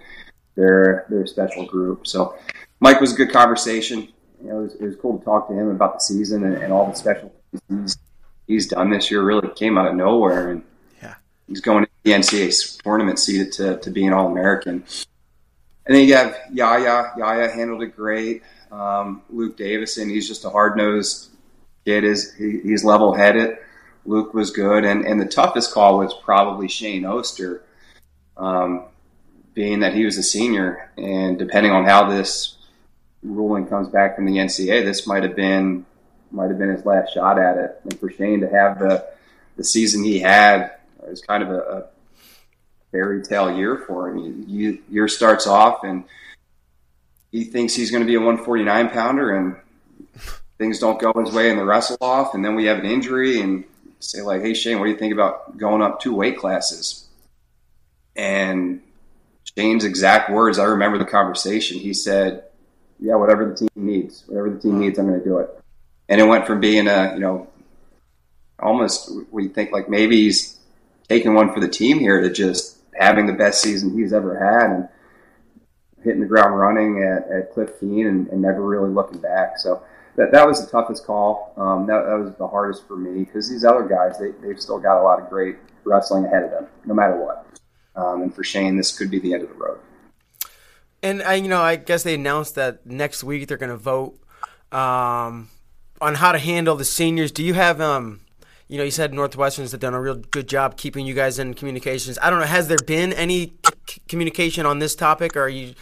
They're 0.54 1.06
they're 1.08 1.22
a 1.22 1.28
special 1.28 1.64
group. 1.64 2.06
So 2.06 2.36
Mike 2.80 3.00
was 3.00 3.14
a 3.14 3.16
good 3.16 3.32
conversation. 3.32 4.08
You 4.42 4.48
know, 4.48 4.58
it 4.58 4.62
was, 4.62 4.74
it 4.74 4.82
was 4.82 4.96
cool 4.96 5.18
to 5.18 5.24
talk 5.24 5.48
to 5.48 5.54
him 5.54 5.68
about 5.68 5.94
the 5.94 6.00
season 6.00 6.44
and, 6.44 6.56
and 6.56 6.72
all 6.72 6.90
the 6.90 6.94
special 6.94 7.32
he's, 7.68 7.96
he's 8.46 8.66
done 8.66 8.90
this 8.90 9.10
year. 9.10 9.22
Really 9.22 9.48
came 9.54 9.78
out 9.78 9.86
of 9.86 9.94
nowhere, 9.94 10.50
and 10.50 10.62
yeah, 11.02 11.14
he's 11.46 11.60
going 11.60 11.84
to 11.84 11.90
the 12.02 12.12
NCAA 12.12 12.82
tournament 12.82 13.18
seated 13.18 13.52
to 13.52 13.78
to 13.78 13.90
be 13.90 14.06
an 14.06 14.12
All 14.12 14.30
American. 14.30 14.84
And 15.86 15.96
then 15.96 16.06
you 16.06 16.14
have 16.14 16.36
Yahya. 16.52 17.14
Yahya 17.16 17.50
handled 17.50 17.82
it 17.82 17.96
great. 17.96 18.42
Um, 18.70 19.22
Luke 19.30 19.56
Davison, 19.56 20.08
he's 20.08 20.28
just 20.28 20.44
a 20.44 20.50
hard 20.50 20.76
nosed 20.76 21.30
kid. 21.84 22.04
Is 22.04 22.34
he, 22.34 22.60
he's 22.60 22.84
level 22.84 23.14
headed. 23.14 23.58
Luke 24.04 24.34
was 24.34 24.50
good, 24.50 24.84
and 24.84 25.04
and 25.04 25.20
the 25.20 25.26
toughest 25.26 25.72
call 25.72 25.98
was 25.98 26.14
probably 26.22 26.68
Shane 26.68 27.04
Oster, 27.04 27.62
um, 28.36 28.84
being 29.54 29.80
that 29.80 29.94
he 29.94 30.04
was 30.04 30.16
a 30.18 30.22
senior, 30.22 30.90
and 30.96 31.38
depending 31.38 31.72
on 31.72 31.84
how 31.84 32.08
this 32.08 32.56
ruling 33.22 33.66
comes 33.66 33.88
back 33.88 34.16
from 34.16 34.24
the 34.24 34.32
NCAA, 34.32 34.84
this 34.84 35.06
might 35.06 35.22
have 35.22 35.36
been 35.36 35.86
might 36.32 36.48
have 36.48 36.58
been 36.58 36.70
his 36.70 36.84
last 36.84 37.12
shot 37.12 37.38
at 37.38 37.58
it. 37.58 37.80
And 37.84 37.98
for 38.00 38.10
Shane 38.10 38.40
to 38.40 38.48
have 38.48 38.78
the 38.78 39.06
the 39.56 39.64
season 39.64 40.02
he 40.02 40.18
had 40.18 40.72
it 41.02 41.10
was 41.10 41.20
kind 41.20 41.42
of 41.42 41.50
a 41.50 41.88
fairy 42.92 43.22
tale 43.22 43.56
year 43.56 43.82
for 43.86 44.08
him. 44.08 44.44
Year 44.46 45.08
starts 45.08 45.46
off 45.46 45.82
and 45.82 46.04
he 47.32 47.44
thinks 47.44 47.74
he's 47.74 47.90
going 47.90 48.02
to 48.02 48.06
be 48.06 48.14
a 48.14 48.20
149 48.20 48.90
pounder 48.90 49.34
and 49.34 49.56
things 50.58 50.78
don't 50.78 51.00
go 51.00 51.12
his 51.14 51.34
way 51.34 51.50
in 51.50 51.56
the 51.56 51.64
wrestle 51.64 51.96
off. 52.00 52.34
And 52.34 52.44
then 52.44 52.54
we 52.54 52.66
have 52.66 52.78
an 52.78 52.86
injury 52.86 53.40
and 53.40 53.64
say 53.98 54.20
like 54.20 54.42
hey 54.42 54.52
shane 54.52 54.78
what 54.78 54.86
do 54.86 54.90
you 54.90 54.96
think 54.96 55.12
about 55.12 55.56
going 55.56 55.82
up 55.82 56.00
two 56.00 56.14
weight 56.14 56.38
classes? 56.38 57.08
And 58.14 58.82
shane's 59.56 59.84
exact 59.84 60.30
words 60.30 60.58
i 60.58 60.64
remember 60.64 60.98
the 60.98 61.04
conversation. 61.04 61.78
He 61.78 61.94
said 61.94 62.44
yeah 63.00 63.16
whatever 63.16 63.48
the 63.48 63.54
team 63.56 63.68
needs 63.74 64.22
whatever 64.26 64.50
the 64.50 64.60
team 64.60 64.72
hmm. 64.72 64.80
needs 64.80 64.98
i'm 64.98 65.08
going 65.08 65.18
to 65.18 65.24
do 65.24 65.38
it. 65.38 65.50
And 66.08 66.20
it 66.20 66.24
went 66.24 66.46
from 66.46 66.60
being 66.60 66.86
a 66.88 67.14
you 67.14 67.20
know 67.20 67.48
almost 68.58 69.10
we 69.30 69.48
think 69.48 69.72
like 69.72 69.88
maybe 69.88 70.16
he's 70.22 70.58
taking 71.08 71.34
one 71.34 71.52
for 71.52 71.60
the 71.60 71.68
team 71.68 71.98
here 71.98 72.20
to 72.20 72.30
just 72.30 72.78
having 72.94 73.26
the 73.26 73.32
best 73.32 73.62
season 73.62 73.96
he's 73.96 74.12
ever 74.12 74.38
had 74.38 74.70
and 74.70 74.88
hitting 76.02 76.20
the 76.20 76.26
ground 76.26 76.58
running 76.58 77.02
at, 77.02 77.28
at 77.30 77.52
Cliff 77.52 77.78
Keen 77.80 78.06
and, 78.06 78.28
and 78.28 78.42
never 78.42 78.62
really 78.62 78.90
looking 78.90 79.20
back. 79.20 79.58
So 79.58 79.82
that, 80.16 80.32
that 80.32 80.46
was 80.46 80.64
the 80.64 80.70
toughest 80.70 81.06
call. 81.06 81.54
Um, 81.56 81.86
that, 81.86 82.04
that, 82.06 82.18
was 82.18 82.34
the 82.36 82.46
hardest 82.46 82.86
for 82.86 82.96
me 82.96 83.24
because 83.24 83.48
these 83.48 83.64
other 83.64 83.84
guys, 83.84 84.18
they, 84.18 84.32
they've 84.46 84.60
still 84.60 84.78
got 84.78 85.00
a 85.00 85.02
lot 85.02 85.20
of 85.20 85.28
great 85.28 85.56
wrestling 85.84 86.24
ahead 86.24 86.44
of 86.44 86.50
them, 86.50 86.66
no 86.84 86.94
matter 86.94 87.16
what. 87.16 87.46
Um, 87.94 88.22
and 88.22 88.34
for 88.34 88.42
Shane, 88.42 88.76
this 88.76 88.96
could 88.96 89.10
be 89.10 89.18
the 89.18 89.34
end 89.34 89.42
of 89.42 89.48
the 89.50 89.54
road. 89.54 89.78
And 91.02 91.22
I, 91.22 91.34
you 91.34 91.48
know, 91.48 91.60
I 91.60 91.76
guess 91.76 92.02
they 92.02 92.14
announced 92.14 92.54
that 92.54 92.86
next 92.86 93.24
week 93.24 93.48
they're 93.48 93.56
going 93.56 93.70
to 93.70 93.76
vote 93.76 94.18
um, 94.70 95.48
on 96.00 96.14
how 96.14 96.32
to 96.32 96.38
handle 96.38 96.76
the 96.76 96.84
seniors. 96.84 97.32
Do 97.32 97.42
you 97.42 97.54
have, 97.54 97.80
um, 97.80 98.20
you 98.72 98.78
know, 98.78 98.84
you 98.84 98.90
said 98.90 99.12
Northwestern's 99.12 99.72
have 99.72 99.80
done 99.80 99.92
a 99.92 100.00
real 100.00 100.14
good 100.14 100.48
job 100.48 100.78
keeping 100.78 101.04
you 101.04 101.12
guys 101.12 101.38
in 101.38 101.52
communications. 101.52 102.18
I 102.22 102.30
don't 102.30 102.40
know, 102.40 102.46
has 102.46 102.68
there 102.68 102.78
been 102.78 103.12
any 103.12 103.52
c- 103.86 104.00
communication 104.08 104.64
on 104.64 104.78
this 104.78 104.94
topic, 104.94 105.36
or 105.36 105.46
you, 105.46 105.74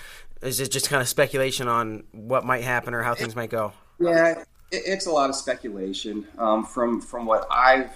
is 0.43 0.59
it 0.59 0.73
just 0.73 0.91
kind 0.91 1.01
of 1.01 1.07
speculation 1.07 1.69
on 1.69 2.03
what 2.11 2.45
might 2.45 2.65
happen 2.65 2.93
or 2.93 3.03
how 3.03 3.15
things 3.15 3.37
might 3.37 3.49
go? 3.49 3.73
Yeah, 4.01 4.43
it's 4.73 5.07
a 5.07 5.13
lot 5.13 5.31
of 5.31 5.37
speculation. 5.37 6.27
Um, 6.37 6.67
from 6.67 7.01
from 7.01 7.27
what 7.27 7.47
I've 7.49 7.93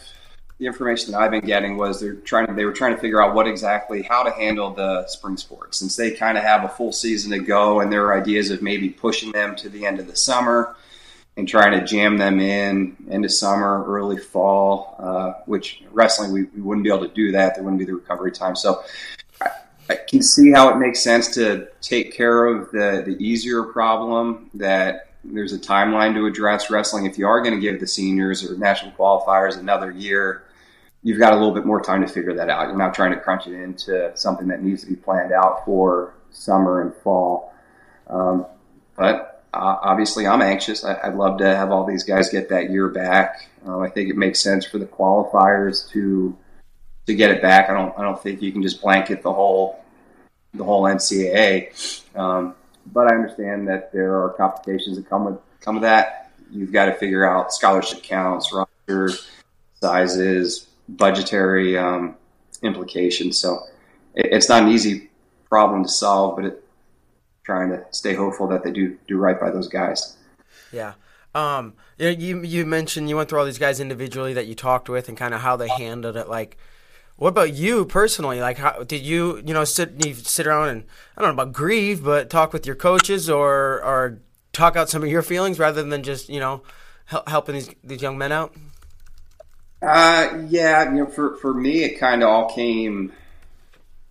the 0.61 0.67
information 0.67 1.11
that 1.11 1.19
I've 1.19 1.33
been 1.33 1.45
getting 1.45 1.77
was 1.77 2.01
they're 2.01 2.15
trying 2.15 2.47
to 2.47 2.55
they 2.55 2.65
were 2.65 2.73
trying 2.73 2.95
to 2.95 3.01
figure 3.01 3.21
out 3.21 3.35
what 3.35 3.49
exactly 3.49 4.03
how 4.03 4.23
to 4.23 4.31
handle 4.31 4.71
the 4.71 5.09
spring 5.09 5.37
sports 5.37 5.77
since 5.77 5.97
they 5.97 6.13
kind 6.13 6.39
of 6.39 6.45
have 6.45 6.63
a 6.63 6.69
full 6.69 6.93
season 6.93 7.33
to 7.33 7.41
go 7.41 7.81
and 7.81 7.93
there 7.93 8.07
are 8.07 8.21
ideas 8.21 8.49
of 8.51 8.63
maybe 8.63 8.91
pushing 8.91 9.33
them 9.33 9.57
to 9.57 9.69
the 9.69 9.85
end 9.85 9.99
of 9.99 10.07
the 10.07 10.15
summer 10.15 10.77
and 11.37 11.49
trying 11.49 11.79
to 11.79 11.85
jam 11.85 12.17
them 12.17 12.39
in 12.39 12.97
into 13.09 13.29
summer, 13.29 13.85
early 13.87 14.19
fall, 14.19 14.97
uh, 14.99 15.33
which 15.47 15.83
wrestling 15.91 16.33
we, 16.33 16.45
we 16.45 16.61
wouldn't 16.61 16.85
be 16.85 16.91
able 16.91 17.07
to 17.09 17.15
do 17.15 17.33
that. 17.33 17.55
There 17.55 17.65
wouldn't 17.65 17.81
be 17.81 17.85
the 17.85 17.95
recovery 17.95 18.31
time. 18.31 18.55
So 18.55 18.85
I, 19.41 19.51
I 19.91 19.97
can 20.09 20.23
see 20.23 20.53
how 20.53 20.69
it 20.71 20.77
makes 20.77 21.03
sense 21.03 21.35
to 21.35 21.69
take 21.81 22.13
care 22.13 22.47
of 22.47 22.71
the 22.71 23.03
the 23.05 23.17
easier 23.19 23.65
problem 23.65 24.51
that 24.55 25.09
there's 25.25 25.53
a 25.53 25.59
timeline 25.59 26.15
to 26.15 26.27
address 26.27 26.71
wrestling. 26.71 27.07
If 27.07 27.19
you 27.19 27.27
are 27.27 27.41
going 27.41 27.55
to 27.55 27.61
give 27.61 27.81
the 27.81 27.87
seniors 27.87 28.49
or 28.49 28.57
national 28.57 28.93
qualifiers 28.93 29.59
another 29.59 29.91
year, 29.91 30.45
you've 31.03 31.19
got 31.19 31.33
a 31.33 31.37
little 31.37 31.55
bit 31.55 31.65
more 31.65 31.81
time 31.81 32.03
to 32.03 32.09
figure 32.09 32.35
that 32.35 32.51
out. 32.51 32.69
You're 32.69 32.77
not 32.77 32.95
trying 32.95 33.13
to 33.13 33.21
crunch 33.21 33.47
it 33.47 33.55
into 33.55 34.13
something 34.17 34.47
that 34.49 34.63
needs 34.63 34.83
to 34.83 34.89
be 34.89 34.97
planned 34.97 35.33
out 35.33 35.65
for 35.65 36.15
summer 36.31 36.83
and 36.83 36.95
fall. 36.95 37.55
Um, 38.09 38.47
but 38.97 39.34
uh, 39.55 39.79
obviously, 39.83 40.27
I'm 40.27 40.43
anxious. 40.43 40.85
I, 40.85 41.09
would 41.09 41.17
love 41.17 41.39
to 41.39 41.57
have 41.57 41.71
all 41.71 41.85
these 41.87 42.03
guys 42.03 42.29
get 42.29 42.49
that 42.49 42.71
year 42.71 42.89
back. 42.89 43.49
Uh, 43.67 43.79
I 43.79 43.89
think 43.89 44.11
it 44.11 44.17
makes 44.17 44.41
sense 44.41 44.67
for 44.67 44.79
the 44.79 44.87
qualifiers 44.87 45.89
to 45.91 46.37
to 47.07 47.15
get 47.15 47.31
it 47.31 47.41
back. 47.41 47.71
I 47.71 47.75
don't 47.75 47.97
I 47.99 48.03
don't 48.03 48.21
think 48.21 48.43
you 48.43 48.53
can 48.53 48.63
just 48.63 48.83
blanket 48.83 49.23
the 49.23 49.33
whole 49.33 49.85
the 50.55 50.65
whole 50.65 50.83
NCAA. 50.83 51.71
Um, 52.17 52.55
but 52.87 53.11
I 53.11 53.15
understand 53.15 53.69
that 53.69 53.93
there 53.93 54.23
are 54.23 54.31
complications 54.31 54.97
that 54.97 55.09
come 55.09 55.25
with 55.25 55.39
come 55.61 55.77
with 55.77 55.83
that. 55.83 56.33
You've 56.51 56.73
got 56.73 56.87
to 56.87 56.95
figure 56.95 57.29
out 57.29 57.53
scholarship 57.53 58.03
counts, 58.03 58.53
roster 58.53 59.11
sizes, 59.81 60.67
budgetary 60.89 61.79
um, 61.79 62.17
implications. 62.63 63.39
So 63.39 63.65
it, 64.15 64.27
it's 64.33 64.49
not 64.49 64.65
an 64.65 64.71
easy 64.71 65.11
problem 65.49 65.85
to 65.85 65.89
solve, 65.89 66.37
but 66.37 66.45
it, 66.47 66.64
trying 67.45 67.71
to 67.71 67.85
stay 67.91 68.15
hopeful 68.15 68.49
that 68.49 68.65
they 68.65 68.71
do 68.71 68.99
do 69.07 69.17
right 69.17 69.39
by 69.39 69.51
those 69.51 69.69
guys. 69.69 70.17
Yeah. 70.73 70.95
Um, 71.35 71.75
you 71.99 72.43
you 72.43 72.65
mentioned 72.65 73.09
you 73.09 73.17
went 73.17 73.29
through 73.29 73.41
all 73.41 73.45
these 73.45 73.59
guys 73.59 73.81
individually 73.81 74.35
that 74.35 74.47
you 74.47 74.55
talked 74.55 74.89
with 74.89 75.09
and 75.09 75.17
kind 75.17 75.35
of 75.35 75.41
how 75.41 75.57
they 75.57 75.69
handled 75.69 76.17
it. 76.17 76.29
Like, 76.29 76.57
what 77.17 77.29
about 77.29 77.53
you 77.55 77.85
personally? 77.85 78.41
Like, 78.41 78.59
how 78.59 78.85
did 78.85 79.03
you 79.03 79.43
you 79.45 79.55
know 79.55 79.65
sit 79.65 80.05
you 80.05 80.15
sit 80.15 80.47
around 80.47 80.69
and 80.69 80.85
I 81.17 81.23
don't 81.23 81.37
know 81.37 81.43
about 81.43 81.53
grieve, 81.53 82.03
but 82.05 82.31
talk 82.31 82.53
with 82.53 82.67
your 82.67 82.77
coaches 82.77 83.29
or 83.29 83.83
or 83.85 84.21
talk 84.53 84.77
out 84.77 84.89
some 84.89 85.03
of 85.03 85.09
your 85.09 85.23
feelings 85.23 85.59
rather 85.59 85.83
than 85.83 86.03
just 86.03 86.29
you 86.29 86.41
know 86.41 86.63
helping 87.27 87.57
these 87.57 87.71
these 87.83 88.03
young 88.03 88.17
men 88.17 88.33
out? 88.33 88.55
Uh, 89.83 90.45
yeah, 90.49 90.91
you 90.91 91.05
know, 91.05 91.07
for 91.07 91.37
for 91.37 91.53
me, 91.53 91.83
it 91.83 91.99
kind 91.99 92.23
of 92.23 92.29
all 92.29 92.49
came 92.55 93.13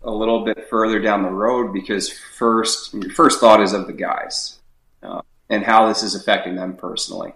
a 0.04 0.12
little 0.12 0.44
bit 0.44 0.70
further 0.70 1.00
down 1.00 1.24
the 1.24 1.30
road 1.30 1.74
because 1.74 2.10
first 2.10 2.94
your 2.94 3.12
first 3.12 3.40
thought 3.40 3.62
is 3.62 3.74
of 3.74 3.88
the 3.88 3.94
guys 3.94 4.60
uh, 5.02 5.22
and 5.50 5.64
how 5.64 5.88
this 5.88 6.04
is 6.04 6.16
affecting 6.16 6.56
them 6.56 6.76
personally, 6.76 7.34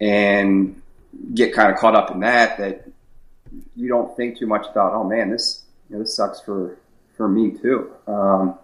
and 0.00 0.80
get 1.34 1.52
kind 1.52 1.72
of 1.72 1.78
caught 1.78 1.94
up 1.94 2.10
in 2.10 2.20
that 2.20 2.58
that 2.58 2.88
you 3.76 3.88
don't 3.88 4.16
think 4.16 4.38
too 4.38 4.46
much 4.46 4.66
about. 4.70 4.92
Oh 4.92 5.04
man, 5.04 5.30
this 5.30 5.64
you 5.88 5.96
know, 5.96 6.02
this 6.02 6.14
sucks 6.14 6.40
for 6.40 6.78
for 7.16 7.28
me 7.28 7.52
too. 7.52 7.90
Um, 8.06 8.58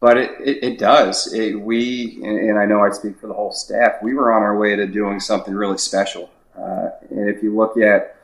but 0.00 0.16
it, 0.16 0.30
it, 0.40 0.64
it 0.64 0.78
does. 0.78 1.32
It, 1.32 1.60
we 1.60 2.20
and, 2.22 2.38
and, 2.38 2.58
I 2.58 2.66
know 2.66 2.84
I 2.84 2.90
speak 2.90 3.18
for 3.18 3.26
the 3.26 3.34
whole 3.34 3.50
staff. 3.50 3.94
We 4.00 4.14
were 4.14 4.32
on 4.32 4.42
our 4.42 4.56
way 4.56 4.76
to 4.76 4.86
doing 4.86 5.18
something 5.18 5.52
really 5.52 5.78
special. 5.78 6.30
Uh, 6.56 6.90
and 7.10 7.28
if 7.28 7.42
you 7.42 7.54
look 7.56 7.76
at 7.78 8.17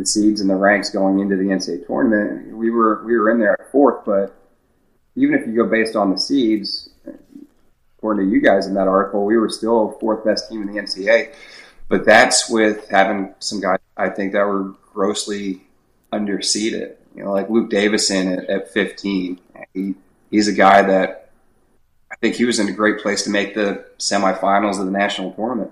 the 0.00 0.06
seeds 0.06 0.40
and 0.40 0.48
the 0.48 0.56
ranks 0.56 0.88
going 0.90 1.20
into 1.20 1.36
the 1.36 1.44
NCAA 1.44 1.86
tournament, 1.86 2.56
we 2.56 2.70
were 2.70 3.04
we 3.04 3.16
were 3.16 3.30
in 3.30 3.38
there 3.38 3.60
at 3.60 3.70
fourth. 3.70 4.04
But 4.04 4.34
even 5.14 5.34
if 5.34 5.46
you 5.46 5.54
go 5.54 5.66
based 5.66 5.94
on 5.94 6.10
the 6.10 6.18
seeds, 6.18 6.88
according 7.98 8.26
to 8.26 8.34
you 8.34 8.40
guys 8.40 8.66
in 8.66 8.74
that 8.74 8.88
article, 8.88 9.26
we 9.26 9.36
were 9.36 9.50
still 9.50 9.98
fourth 10.00 10.24
best 10.24 10.48
team 10.48 10.62
in 10.62 10.74
the 10.74 10.80
NCAA. 10.80 11.34
But 11.88 12.06
that's 12.06 12.48
with 12.48 12.88
having 12.88 13.34
some 13.40 13.60
guys 13.60 13.78
I 13.96 14.08
think 14.08 14.32
that 14.32 14.46
were 14.46 14.74
grossly 14.92 15.60
underseeded. 16.12 16.96
You 17.14 17.24
know, 17.24 17.32
like 17.32 17.50
Luke 17.50 17.68
Davison 17.68 18.32
at, 18.32 18.48
at 18.48 18.70
15. 18.72 19.38
He, 19.74 19.94
he's 20.30 20.48
a 20.48 20.52
guy 20.52 20.80
that 20.82 21.30
I 22.10 22.16
think 22.16 22.36
he 22.36 22.46
was 22.46 22.58
in 22.58 22.68
a 22.68 22.72
great 22.72 23.00
place 23.00 23.24
to 23.24 23.30
make 23.30 23.54
the 23.54 23.84
semifinals 23.98 24.78
of 24.78 24.86
the 24.86 24.92
national 24.92 25.32
tournament. 25.32 25.70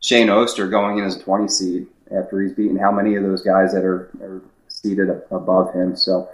Shane 0.00 0.28
Oster 0.28 0.68
going 0.68 0.98
in 0.98 1.04
as 1.04 1.16
a 1.16 1.22
20 1.22 1.48
seed 1.48 1.86
after 2.16 2.40
he's 2.40 2.52
beaten 2.52 2.76
how 2.76 2.90
many 2.90 3.14
of 3.16 3.22
those 3.22 3.42
guys 3.42 3.72
that 3.72 3.84
are, 3.84 4.10
are 4.20 4.42
seated 4.68 5.10
above 5.30 5.72
him. 5.74 5.96
So, 5.96 6.28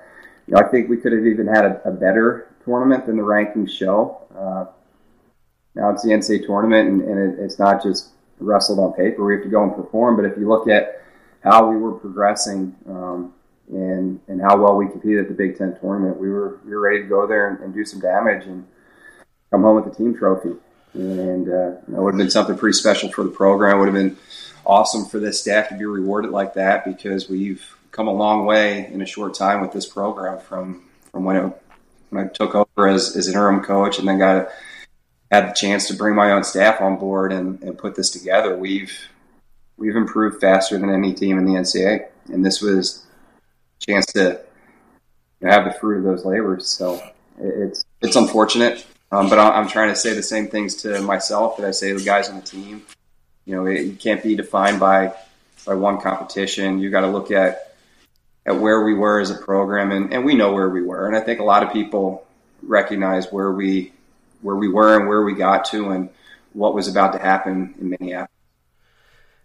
you 0.46 0.54
know, 0.54 0.60
I 0.60 0.68
think 0.68 0.88
we 0.88 0.96
could 0.96 1.12
have 1.12 1.26
even 1.26 1.46
had 1.46 1.64
a, 1.64 1.88
a 1.88 1.92
better 1.92 2.54
tournament 2.64 3.06
than 3.06 3.16
the 3.16 3.22
rankings 3.22 3.70
show. 3.70 4.22
Uh, 4.36 4.66
now 5.74 5.90
it's 5.90 6.02
the 6.02 6.10
NCAA 6.10 6.46
tournament, 6.46 6.88
and, 6.88 7.02
and 7.02 7.38
it, 7.38 7.42
it's 7.42 7.58
not 7.58 7.82
just 7.82 8.10
wrestled 8.38 8.78
on 8.78 8.92
paper. 8.92 9.24
We 9.24 9.34
have 9.34 9.44
to 9.44 9.48
go 9.48 9.62
and 9.62 9.74
perform. 9.74 10.16
But 10.16 10.24
if 10.24 10.36
you 10.38 10.48
look 10.48 10.68
at 10.68 11.02
how 11.42 11.70
we 11.70 11.76
were 11.76 11.92
progressing 11.92 12.74
um, 12.88 13.32
and 13.68 14.20
and 14.28 14.40
how 14.40 14.56
well 14.56 14.76
we 14.76 14.88
competed 14.88 15.20
at 15.20 15.28
the 15.28 15.34
Big 15.34 15.58
Ten 15.58 15.78
tournament, 15.80 16.18
we 16.18 16.30
were 16.30 16.60
we 16.64 16.70
were 16.70 16.80
ready 16.80 17.02
to 17.02 17.08
go 17.08 17.26
there 17.26 17.48
and, 17.48 17.60
and 17.60 17.74
do 17.74 17.84
some 17.84 18.00
damage 18.00 18.46
and 18.46 18.66
come 19.50 19.62
home 19.62 19.76
with 19.76 19.84
the 19.84 19.94
team 19.94 20.16
trophy. 20.16 20.54
And 20.94 21.48
uh, 21.48 21.76
it 21.76 21.88
would 21.88 22.14
have 22.14 22.18
been 22.18 22.30
something 22.30 22.56
pretty 22.56 22.76
special 22.76 23.10
for 23.10 23.22
the 23.22 23.30
program. 23.30 23.76
It 23.76 23.80
would 23.80 23.88
have 23.88 23.94
been 23.94 24.16
awesome 24.66 25.06
for 25.06 25.18
this 25.18 25.40
staff 25.40 25.68
to 25.68 25.76
be 25.76 25.84
rewarded 25.84 26.30
like 26.30 26.54
that 26.54 26.84
because 26.84 27.28
we've 27.28 27.76
come 27.92 28.08
a 28.08 28.12
long 28.12 28.44
way 28.44 28.90
in 28.92 29.00
a 29.00 29.06
short 29.06 29.34
time 29.34 29.60
with 29.60 29.72
this 29.72 29.86
program 29.86 30.38
from 30.38 30.82
from 31.10 31.24
when 31.24 31.36
it, 31.36 31.62
when 32.10 32.24
I 32.24 32.28
took 32.28 32.54
over 32.54 32.88
as, 32.88 33.16
as 33.16 33.28
interim 33.28 33.62
coach 33.62 33.98
and 33.98 34.06
then 34.06 34.18
got 34.18 34.48
had 35.30 35.48
the 35.48 35.52
chance 35.54 35.88
to 35.88 35.94
bring 35.94 36.14
my 36.14 36.30
own 36.32 36.44
staff 36.44 36.80
on 36.80 36.98
board 36.98 37.32
and, 37.32 37.62
and 37.62 37.76
put 37.78 37.94
this 37.94 38.10
together. 38.10 38.56
We've 38.56 38.92
we've 39.76 39.96
improved 39.96 40.40
faster 40.40 40.78
than 40.78 40.90
any 40.90 41.14
team 41.14 41.38
in 41.38 41.44
the 41.44 41.52
NCAA, 41.52 42.08
and 42.32 42.44
this 42.44 42.60
was 42.60 43.06
a 43.80 43.86
chance 43.86 44.06
to 44.06 44.40
you 45.40 45.46
know, 45.46 45.52
have 45.52 45.64
the 45.64 45.78
fruit 45.78 45.98
of 45.98 46.04
those 46.04 46.24
labors. 46.24 46.68
So 46.68 47.02
it's 47.38 47.84
it's 48.02 48.16
unfortunate, 48.16 48.86
um, 49.10 49.28
but 49.28 49.38
I'm 49.38 49.68
trying 49.68 49.88
to 49.88 49.96
say 49.96 50.14
the 50.14 50.22
same 50.22 50.48
things 50.48 50.74
to 50.82 51.00
myself 51.02 51.56
that 51.56 51.66
I 51.66 51.70
say 51.70 51.92
to 51.92 51.98
the 51.98 52.04
guys 52.04 52.28
on 52.28 52.36
the 52.36 52.42
team. 52.42 52.84
You 53.46 53.54
know, 53.54 53.66
it, 53.66 54.00
can't 54.00 54.22
be 54.22 54.36
defined 54.36 54.80
by 54.80 55.14
by 55.64 55.74
one 55.74 56.00
competition. 56.00 56.78
You 56.78 56.90
got 56.90 57.00
to 57.00 57.08
look 57.08 57.30
at 57.30 57.74
at 58.44 58.60
where 58.60 58.84
we 58.84 58.94
were 58.94 59.20
as 59.20 59.30
a 59.30 59.34
program, 59.34 59.90
and, 59.90 60.12
and 60.12 60.24
we 60.24 60.34
know 60.34 60.52
where 60.52 60.68
we 60.68 60.82
were. 60.82 61.06
And 61.06 61.16
I 61.16 61.20
think 61.20 61.40
a 61.40 61.44
lot 61.44 61.62
of 61.62 61.72
people 61.72 62.26
recognize 62.62 63.32
where 63.32 63.52
we 63.52 63.92
where 64.42 64.56
we 64.56 64.68
were 64.68 64.96
and 64.96 65.08
where 65.08 65.22
we 65.22 65.34
got 65.34 65.64
to, 65.66 65.90
and 65.90 66.10
what 66.52 66.74
was 66.74 66.88
about 66.88 67.12
to 67.12 67.18
happen 67.18 67.74
in 67.80 67.90
Minneapolis. 67.90 68.30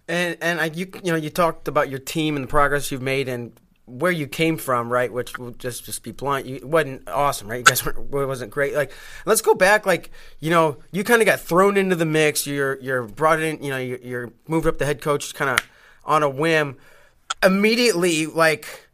And 0.07 0.37
and 0.41 0.59
I, 0.59 0.65
you 0.65 0.91
you 1.03 1.11
know 1.11 1.17
you 1.17 1.29
talked 1.29 1.67
about 1.67 1.89
your 1.89 1.99
team 1.99 2.35
and 2.35 2.43
the 2.43 2.49
progress 2.49 2.91
you've 2.91 3.01
made 3.01 3.29
and 3.29 3.53
where 3.91 4.11
you 4.11 4.27
came 4.27 4.57
from, 4.57 4.91
right? 4.91 5.11
Which 5.11 5.37
will 5.37 5.51
just 5.51 5.85
just 5.85 6.03
be 6.03 6.11
blunt, 6.11 6.45
you 6.45 6.59
wasn't 6.63 7.07
awesome, 7.07 7.47
right? 7.47 7.57
You 7.57 7.63
guys 7.63 7.85
weren't, 7.85 8.09
wasn't 8.09 8.51
great. 8.51 8.73
Like, 8.73 8.91
let's 9.25 9.41
go 9.41 9.53
back. 9.53 9.85
Like, 9.85 10.11
you 10.39 10.49
know, 10.49 10.77
you 10.91 11.03
kind 11.03 11.21
of 11.21 11.25
got 11.25 11.39
thrown 11.39 11.77
into 11.77 11.95
the 11.95 12.05
mix. 12.05 12.47
You're 12.47 12.79
you're 12.79 13.03
brought 13.03 13.41
in. 13.41 13.63
You 13.63 13.69
know, 13.71 13.77
you're, 13.77 13.99
you're 13.99 14.33
moved 14.47 14.67
up 14.67 14.77
the 14.77 14.85
head 14.85 15.01
coach 15.01 15.33
kind 15.33 15.51
of 15.51 15.59
on 16.05 16.23
a 16.23 16.29
whim. 16.29 16.77
Immediately, 17.43 18.27
like 18.27 18.89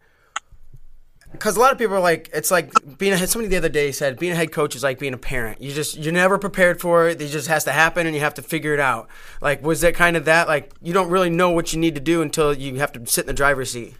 because 1.31 1.55
a 1.55 1.59
lot 1.59 1.71
of 1.71 1.77
people 1.77 1.95
are 1.95 1.99
like, 1.99 2.29
it's 2.33 2.49
like 2.49 2.71
being 2.97 3.13
a 3.13 3.17
head 3.17 3.29
somebody 3.29 3.49
the 3.49 3.57
other 3.57 3.69
day 3.69 3.91
said 3.91 4.17
being 4.17 4.31
a 4.31 4.35
head 4.35 4.51
coach 4.51 4.75
is 4.75 4.83
like 4.83 4.99
being 4.99 5.13
a 5.13 5.17
parent. 5.17 5.61
You 5.61 5.71
just 5.73 5.97
you're 5.97 6.13
never 6.13 6.37
prepared 6.37 6.79
for 6.79 7.07
it. 7.07 7.21
It 7.21 7.27
just 7.29 7.47
has 7.47 7.63
to 7.65 7.71
happen, 7.71 8.05
and 8.05 8.15
you 8.15 8.21
have 8.21 8.35
to 8.35 8.41
figure 8.41 8.73
it 8.73 8.79
out. 8.79 9.07
Like, 9.41 9.61
was 9.63 9.81
that 9.81 9.95
kind 9.95 10.17
of 10.17 10.25
that? 10.25 10.47
Like, 10.47 10.73
you 10.81 10.93
don't 10.93 11.09
really 11.09 11.29
know 11.29 11.51
what 11.51 11.73
you 11.73 11.79
need 11.79 11.95
to 11.95 12.01
do 12.01 12.21
until 12.21 12.53
you 12.53 12.75
have 12.75 12.91
to 12.93 13.05
sit 13.05 13.21
in 13.21 13.27
the 13.27 13.33
driver's 13.33 13.71
seat. 13.71 13.95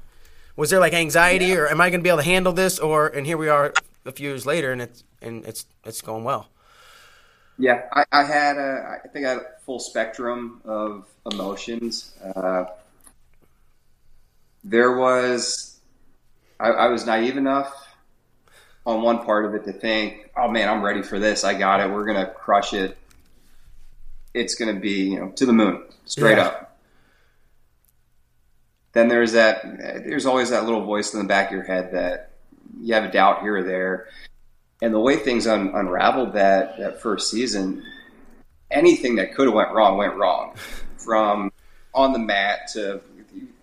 Was 0.58 0.72
there 0.72 0.80
like 0.80 0.94
anxiety, 0.94 1.46
yeah. 1.46 1.58
or 1.58 1.68
am 1.70 1.80
I 1.80 1.90
going 1.90 2.02
to 2.02 2.04
be 2.04 2.10
able 2.10 2.18
to 2.18 2.26
handle 2.26 2.52
this? 2.52 2.80
Or 2.80 3.08
and 3.08 3.26
here 3.26 3.38
we 3.38 3.48
are 3.48 3.74
a 4.06 4.12
few 4.12 4.30
years 4.30 4.46
later, 4.46 4.72
and 4.72 4.82
it's 4.82 5.04
and 5.22 5.46
it's 5.46 5.66
it's 5.86 6.02
going 6.02 6.24
well. 6.24 6.50
Yeah, 7.60 7.84
I, 7.94 8.06
I 8.12 8.24
had 8.24 8.58
a, 8.58 9.00
I 9.04 9.08
think 9.08 9.26
I 9.26 9.30
had 9.30 9.38
a 9.38 9.46
full 9.66 9.80
spectrum 9.80 10.62
of 10.66 11.08
emotions. 11.32 12.14
Uh, 12.36 12.66
there 14.64 14.96
was 14.98 15.80
I, 16.60 16.70
I 16.70 16.88
was 16.88 17.06
naive 17.06 17.38
enough 17.38 17.96
on 18.86 19.02
one 19.02 19.24
part 19.26 19.46
of 19.46 19.54
it 19.54 19.66
to 19.66 19.74
think, 19.74 20.32
oh 20.36 20.48
man, 20.48 20.70
I'm 20.70 20.84
ready 20.84 21.04
for 21.04 21.20
this. 21.20 21.44
I 21.44 21.54
got 21.54 21.82
it. 21.82 21.92
We're 21.92 22.06
gonna 22.06 22.28
crush 22.28 22.74
it. 22.74 22.98
It's 24.34 24.56
gonna 24.56 24.80
be 24.80 25.12
you 25.12 25.20
know 25.20 25.30
to 25.30 25.46
the 25.46 25.54
moon, 25.54 25.84
straight 26.06 26.38
yeah. 26.38 26.46
up. 26.46 26.77
Then 28.98 29.10
there's 29.10 29.34
that. 29.34 29.62
There's 30.08 30.26
always 30.26 30.50
that 30.50 30.64
little 30.64 30.84
voice 30.84 31.14
in 31.14 31.20
the 31.20 31.28
back 31.28 31.50
of 31.50 31.52
your 31.52 31.64
head 31.64 31.92
that 31.92 32.32
you 32.82 32.96
have 32.96 33.04
a 33.04 33.12
doubt 33.12 33.42
here 33.42 33.58
or 33.58 33.64
there. 33.64 34.08
And 34.82 34.92
the 34.92 35.00
way 35.00 35.18
things 35.18 35.46
un- 35.46 35.72
unraveled 35.76 36.34
that 36.34 36.80
that 36.80 37.00
first 37.00 37.30
season, 37.30 37.84
anything 38.72 39.18
that 39.18 39.36
could 39.36 39.46
have 39.46 39.54
went 39.54 39.72
wrong 39.72 39.98
went 39.98 40.16
wrong. 40.16 40.56
From 40.98 41.52
on 41.94 42.12
the 42.12 42.18
mat 42.18 42.70
to 42.74 43.00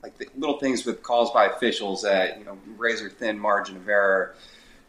like 0.05 0.15
little 0.37 0.61
things 0.61 0.87
with 0.87 1.03
calls 1.03 1.33
by 1.33 1.47
officials 1.47 2.03
that 2.03 2.39
you 2.39 2.45
know 2.45 2.57
razor 2.77 3.11
thin 3.11 3.37
margin 3.37 3.77
of 3.77 3.89
error 3.89 4.37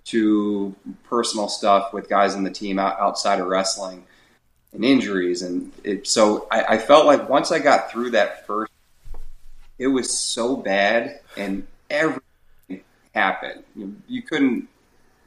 to 0.03 0.75
personal 1.05 1.47
stuff 1.47 1.91
with 1.91 2.07
guys 2.07 2.35
in 2.35 2.43
the 2.43 2.51
team 2.51 2.77
outside 2.77 3.39
of 3.39 3.47
wrestling 3.47 4.05
and 4.73 4.85
injuries 4.85 5.41
and 5.41 5.71
it, 5.83 6.05
so 6.07 6.47
I, 6.51 6.75
I, 6.75 6.77
felt 6.77 7.07
like 7.07 7.27
once 7.27 7.51
I 7.51 7.57
got 7.57 7.89
through 7.89 8.11
that 8.11 8.45
first 8.45 8.71
it 9.77 9.87
was 9.87 10.15
so 10.15 10.55
bad 10.55 11.19
and 11.37 11.67
everything 11.89 12.21
happened. 13.13 13.63
You, 13.75 13.95
you 14.07 14.21
couldn't 14.21 14.67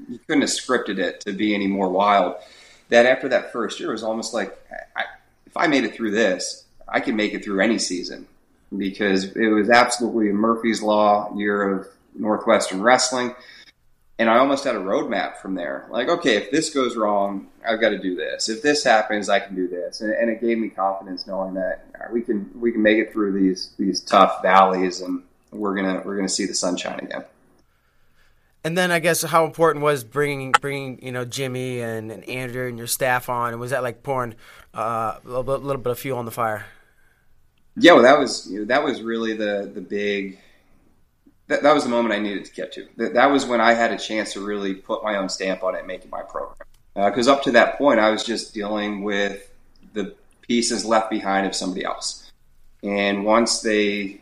you 0.09 0.19
couldn't 0.19 0.43
have 0.43 0.50
scripted 0.50 0.99
it 0.99 1.21
to 1.23 1.33
be 1.33 1.55
any 1.55 1.67
more 1.67 1.88
wild. 1.88 2.37
That 2.88 3.05
after 3.05 3.28
that 3.31 3.52
first 3.52 3.81
year, 3.81 3.90
it 3.90 3.93
was 3.93 4.02
almost 4.02 4.33
like 4.33 4.57
I, 4.97 5.05
if 5.47 5.57
I 5.57 5.67
made 5.67 5.85
it 5.85 5.95
through 5.95 6.12
this, 6.12 6.64
I 6.87 7.00
can 7.00 7.17
make 7.17 7.35
it 7.35 7.45
through 7.45 7.61
any 7.61 7.78
season. 7.78 8.26
Because 8.76 9.25
it 9.35 9.49
was 9.49 9.71
absolutely 9.71 10.31
a 10.31 10.35
Murphy's 10.35 10.83
Law 10.83 11.35
year 11.35 11.62
of 11.62 11.88
Northwestern 12.14 12.83
wrestling. 12.83 13.35
And 14.21 14.29
I 14.29 14.39
almost 14.39 14.65
had 14.65 14.75
a 14.75 14.81
roadmap 14.81 15.37
from 15.37 15.55
there. 15.55 15.87
Like, 15.91 16.09
okay, 16.09 16.37
if 16.37 16.51
this 16.51 16.71
goes 16.71 16.97
wrong, 16.97 17.47
I've 17.67 17.81
got 17.81 17.91
to 17.91 17.99
do 17.99 18.17
this. 18.17 18.49
If 18.49 18.63
this 18.63 18.83
happens, 18.83 19.29
I 19.29 19.39
can 19.39 19.55
do 19.55 19.69
this. 19.69 20.01
And, 20.01 20.13
and 20.13 20.29
it 20.29 20.41
gave 20.41 20.59
me 20.59 20.71
confidence 20.71 21.27
knowing 21.27 21.55
that 21.55 21.87
we 22.13 22.23
can 22.23 22.51
we 22.61 22.73
can 22.73 22.83
make 22.83 22.99
it 22.99 23.13
through 23.13 23.39
these 23.39 23.73
these 23.79 24.01
tough 24.01 24.43
valleys, 24.43 25.01
and 25.01 25.23
we're 25.53 25.75
gonna 25.77 26.03
we're 26.05 26.17
gonna 26.17 26.29
see 26.29 26.47
the 26.47 26.55
sunshine 26.55 26.99
again. 27.01 27.25
And 28.65 28.77
then 28.77 28.91
I 28.91 28.99
guess 28.99 29.23
how 29.23 29.45
important 29.45 29.85
was 29.85 30.05
bringing 30.05 30.53
bringing 30.53 31.03
you 31.03 31.13
know 31.13 31.25
Jimmy 31.25 31.81
and, 31.81 32.11
and 32.11 32.29
Andrew 32.29 32.69
and 32.69 32.77
your 32.77 32.87
staff 32.87 33.29
on, 33.29 33.53
and 33.53 33.61
was 33.61 33.71
that 33.71 33.83
like 33.83 34.03
pouring 34.03 34.35
uh, 34.75 35.17
a 35.17 35.21
little 35.25 35.45
bit, 35.45 35.63
little 35.63 35.81
bit 35.81 35.93
of 35.93 35.99
fuel 35.99 36.19
on 36.19 36.25
the 36.25 36.31
fire? 36.31 36.67
Yeah, 37.77 37.93
well, 37.93 38.03
that 38.03 38.19
was 38.19 38.51
you 38.51 38.61
know, 38.61 38.65
that 38.67 38.83
was 38.83 39.01
really 39.01 39.35
the 39.35 39.71
the 39.73 39.81
big 39.81 40.39
that, 41.49 41.62
that 41.62 41.75
was 41.75 41.85
the 41.85 41.90
moment 41.90 42.14
I 42.14 42.19
needed 42.19 42.45
to 42.45 42.52
get 42.52 42.73
to. 42.75 42.87
That, 42.97 43.14
that 43.14 43.26
was 43.31 43.45
when 43.47 43.61
I 43.61 43.73
had 43.73 43.93
a 43.93 43.99
chance 43.99 44.35
to 44.35 44.40
really 44.40 44.75
put 44.75 45.02
my 45.02 45.17
own 45.17 45.28
stamp 45.28 45.62
on 45.62 45.75
it 45.75 45.87
it 45.87 46.11
my 46.11 46.23
program. 46.23 46.57
Because 46.95 47.28
uh, 47.28 47.35
up 47.35 47.43
to 47.45 47.52
that 47.52 47.78
point, 47.78 48.00
I 48.00 48.11
was 48.11 48.25
just 48.25 48.55
dealing 48.55 49.02
with 49.02 49.50
the 49.93 50.14
pieces 50.43 50.85
left 50.85 51.11
behind 51.11 51.47
of 51.47 51.55
somebody 51.55 51.85
else. 51.85 52.31
And 52.83 53.25
once 53.25 53.61
they 53.61 54.21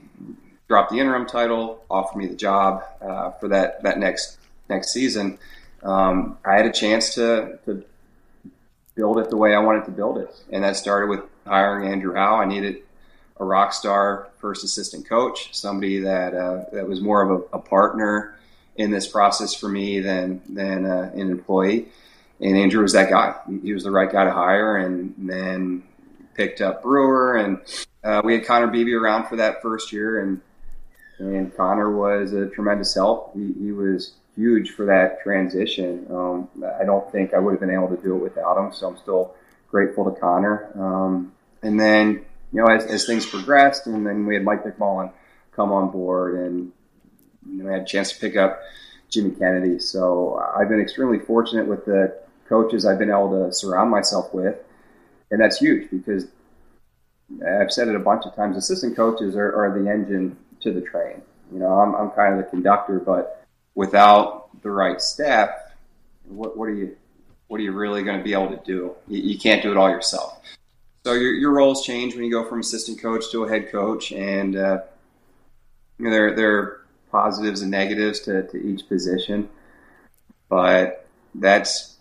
dropped 0.68 0.90
the 0.90 0.98
interim 0.98 1.26
title, 1.26 1.84
offered 1.90 2.18
me 2.18 2.26
the 2.26 2.36
job 2.36 2.84
uh, 3.00 3.30
for 3.32 3.48
that, 3.48 3.82
that 3.82 3.98
next 3.98 4.38
next 4.68 4.92
season, 4.92 5.38
um, 5.82 6.38
I 6.44 6.54
had 6.56 6.66
a 6.66 6.72
chance 6.72 7.14
to, 7.14 7.58
to 7.66 7.84
build 8.94 9.18
it 9.18 9.30
the 9.30 9.36
way 9.36 9.54
I 9.54 9.60
wanted 9.60 9.84
to 9.84 9.92
build 9.92 10.18
it. 10.18 10.34
And 10.50 10.64
that 10.64 10.76
started 10.76 11.08
with 11.08 11.20
hiring 11.46 11.88
Andrew 11.88 12.14
Howe. 12.14 12.36
I 12.36 12.46
needed 12.46 12.82
a 13.38 13.44
rock 13.44 13.72
star 13.72 14.28
first 14.38 14.64
assistant 14.64 15.08
coach, 15.08 15.54
somebody 15.54 16.00
that 16.00 16.34
uh, 16.34 16.64
that 16.72 16.88
was 16.88 17.00
more 17.00 17.22
of 17.22 17.30
a, 17.52 17.56
a, 17.56 17.60
partner 17.60 18.38
in 18.76 18.90
this 18.90 19.06
process 19.06 19.54
for 19.54 19.68
me 19.68 20.00
than 20.00 20.40
than 20.48 20.86
uh, 20.86 21.10
an 21.14 21.30
employee. 21.30 21.88
And 22.40 22.56
Andrew 22.56 22.82
was 22.82 22.92
that 22.92 23.10
guy. 23.10 23.34
He 23.62 23.72
was 23.72 23.84
the 23.84 23.90
right 23.90 24.10
guy 24.10 24.24
to 24.24 24.32
hire, 24.32 24.76
and 24.76 25.14
then 25.18 25.82
picked 26.34 26.60
up 26.60 26.82
Brewer, 26.82 27.36
and 27.36 27.60
uh, 28.04 28.22
we 28.24 28.34
had 28.34 28.46
Connor 28.46 28.66
Beebe 28.66 28.92
around 28.92 29.26
for 29.28 29.36
that 29.36 29.62
first 29.62 29.92
year, 29.92 30.20
and 30.20 30.40
and 31.18 31.54
Connor 31.56 31.96
was 31.96 32.32
a 32.32 32.46
tremendous 32.46 32.94
help. 32.94 33.34
He, 33.34 33.52
he 33.58 33.72
was 33.72 34.12
huge 34.36 34.70
for 34.70 34.84
that 34.86 35.22
transition. 35.22 36.06
Um, 36.10 36.48
I 36.78 36.84
don't 36.84 37.10
think 37.10 37.32
I 37.32 37.38
would 37.38 37.52
have 37.52 37.60
been 37.60 37.70
able 37.70 37.88
to 37.88 37.96
do 37.96 38.16
it 38.16 38.22
without 38.22 38.58
him, 38.58 38.72
so 38.72 38.88
I'm 38.88 38.98
still 38.98 39.34
grateful 39.70 40.04
to 40.04 40.20
Connor. 40.20 40.70
Um, 40.78 41.32
and 41.62 41.80
then 41.80 42.24
you 42.56 42.62
know, 42.62 42.68
as, 42.68 42.86
as 42.86 43.04
things 43.04 43.26
progressed, 43.26 43.86
and 43.86 44.06
then 44.06 44.24
we 44.24 44.32
had 44.32 44.42
Mike 44.42 44.64
McMullan 44.64 45.12
come 45.52 45.72
on 45.72 45.90
board, 45.90 46.36
and 46.36 46.72
you 47.46 47.62
know, 47.62 47.68
I 47.68 47.74
had 47.74 47.82
a 47.82 47.84
chance 47.84 48.12
to 48.12 48.18
pick 48.18 48.34
up 48.34 48.62
Jimmy 49.10 49.32
Kennedy. 49.32 49.78
So 49.78 50.40
uh, 50.40 50.58
I've 50.58 50.70
been 50.70 50.80
extremely 50.80 51.18
fortunate 51.18 51.66
with 51.66 51.84
the 51.84 52.18
coaches 52.48 52.86
I've 52.86 52.98
been 52.98 53.10
able 53.10 53.44
to 53.44 53.52
surround 53.52 53.90
myself 53.90 54.32
with, 54.32 54.56
and 55.30 55.38
that's 55.38 55.58
huge 55.58 55.90
because 55.90 56.28
I've 57.46 57.70
said 57.70 57.88
it 57.88 57.94
a 57.94 57.98
bunch 57.98 58.24
of 58.24 58.34
times. 58.34 58.56
Assistant 58.56 58.96
coaches 58.96 59.36
are, 59.36 59.54
are 59.54 59.78
the 59.78 59.90
engine 59.90 60.38
to 60.62 60.72
the 60.72 60.80
train. 60.80 61.20
You 61.52 61.58
know, 61.58 61.78
I'm, 61.78 61.94
I'm 61.94 62.10
kind 62.12 62.38
of 62.38 62.42
the 62.42 62.50
conductor, 62.50 62.98
but 63.00 63.44
without 63.74 64.62
the 64.62 64.70
right 64.70 64.98
staff, 64.98 65.50
what, 66.24 66.56
what 66.56 66.70
are 66.70 66.74
you 66.74 66.96
what 67.48 67.60
are 67.60 67.64
you 67.64 67.72
really 67.72 68.02
going 68.02 68.16
to 68.16 68.24
be 68.24 68.32
able 68.32 68.48
to 68.48 68.62
do? 68.64 68.96
You, 69.08 69.22
you 69.22 69.38
can't 69.38 69.62
do 69.62 69.70
it 69.70 69.76
all 69.76 69.90
yourself. 69.90 70.40
So 71.06 71.12
your, 71.12 71.34
your 71.34 71.52
roles 71.52 71.86
change 71.86 72.16
when 72.16 72.24
you 72.24 72.32
go 72.32 72.44
from 72.48 72.58
assistant 72.58 73.00
coach 73.00 73.30
to 73.30 73.44
a 73.44 73.48
head 73.48 73.70
coach, 73.70 74.10
and 74.10 74.56
uh, 74.56 74.80
you 76.00 76.06
know, 76.06 76.10
there 76.10 76.34
there 76.34 76.58
are 76.58 76.86
positives 77.12 77.62
and 77.62 77.70
negatives 77.70 78.18
to, 78.22 78.42
to 78.48 78.56
each 78.56 78.88
position, 78.88 79.48
but 80.48 81.06
that's 81.36 81.98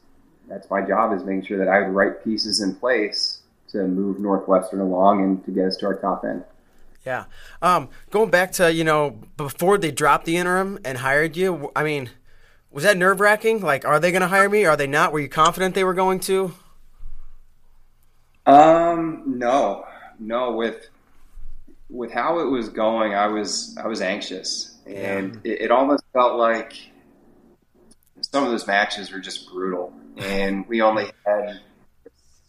that's 0.47 0.67
my 0.71 0.81
job 0.81 1.13
is 1.13 1.23
making 1.23 1.45
sure 1.45 1.59
that 1.59 1.67
I 1.67 1.75
have 1.75 1.85
the 1.85 1.91
right 1.91 2.23
pieces 2.23 2.61
in 2.61 2.73
place 2.73 3.41
to 3.73 3.87
move 3.87 4.19
Northwestern 4.19 4.79
along 4.79 5.23
and 5.23 5.45
to 5.45 5.51
get 5.51 5.65
us 5.65 5.77
to 5.77 5.85
our 5.85 5.99
top 5.99 6.25
end. 6.25 6.43
Yeah. 7.05 7.25
Um, 7.61 7.89
going 8.09 8.31
back 8.31 8.53
to, 8.53 8.73
you 8.73 8.83
know, 8.83 9.19
before 9.37 9.77
they 9.77 9.91
dropped 9.91 10.25
the 10.25 10.37
interim 10.37 10.79
and 10.83 10.97
hired 10.97 11.37
you, 11.37 11.71
I 11.75 11.83
mean, 11.83 12.09
was 12.71 12.83
that 12.85 12.97
nerve 12.97 13.19
wracking? 13.19 13.61
Like, 13.61 13.85
are 13.85 13.99
they 13.99 14.09
going 14.09 14.23
to 14.23 14.29
hire 14.29 14.49
me? 14.49 14.65
Are 14.65 14.75
they 14.75 14.87
not? 14.87 15.13
Were 15.13 15.19
you 15.19 15.29
confident 15.29 15.75
they 15.75 15.83
were 15.83 15.93
going 15.93 16.19
to? 16.21 16.55
Um, 18.45 19.23
no, 19.25 19.85
no. 20.19 20.51
With 20.53 20.89
with 21.89 22.11
how 22.11 22.39
it 22.39 22.45
was 22.45 22.69
going, 22.69 23.13
I 23.13 23.27
was 23.27 23.77
I 23.81 23.87
was 23.87 24.01
anxious, 24.01 24.77
and 24.85 25.39
yeah. 25.43 25.51
it, 25.51 25.61
it 25.61 25.71
almost 25.71 26.03
felt 26.13 26.37
like 26.37 26.73
some 28.21 28.43
of 28.43 28.51
those 28.51 28.67
matches 28.67 29.11
were 29.11 29.19
just 29.19 29.49
brutal, 29.49 29.93
and 30.17 30.67
we 30.67 30.81
only 30.81 31.05
had 31.25 31.59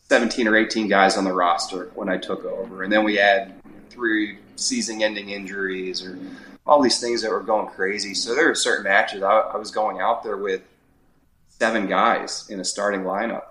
17 0.09 0.47
or 0.47 0.57
18 0.57 0.89
guys 0.89 1.17
on 1.17 1.25
the 1.25 1.33
roster 1.33 1.91
when 1.95 2.09
I 2.09 2.17
took 2.17 2.45
over. 2.45 2.83
And 2.83 2.93
then 2.93 3.05
we 3.05 3.17
had 3.17 3.55
three 3.91 4.39
season 4.55 5.03
ending 5.03 5.31
injuries 5.31 6.05
or 6.05 6.19
all 6.67 6.81
these 6.81 7.01
things 7.01 7.23
that 7.23 7.31
were 7.31 7.43
going 7.43 7.67
crazy. 7.69 8.15
So 8.15 8.35
there 8.35 8.49
were 8.49 8.55
certain 8.55 8.85
matches 8.85 9.23
I, 9.23 9.39
I 9.39 9.57
was 9.57 9.71
going 9.71 10.01
out 10.01 10.23
there 10.23 10.37
with 10.37 10.63
seven 11.49 11.87
guys 11.87 12.49
in 12.51 12.61
a 12.61 12.65
starting 12.65 13.03
lineup 13.03 13.43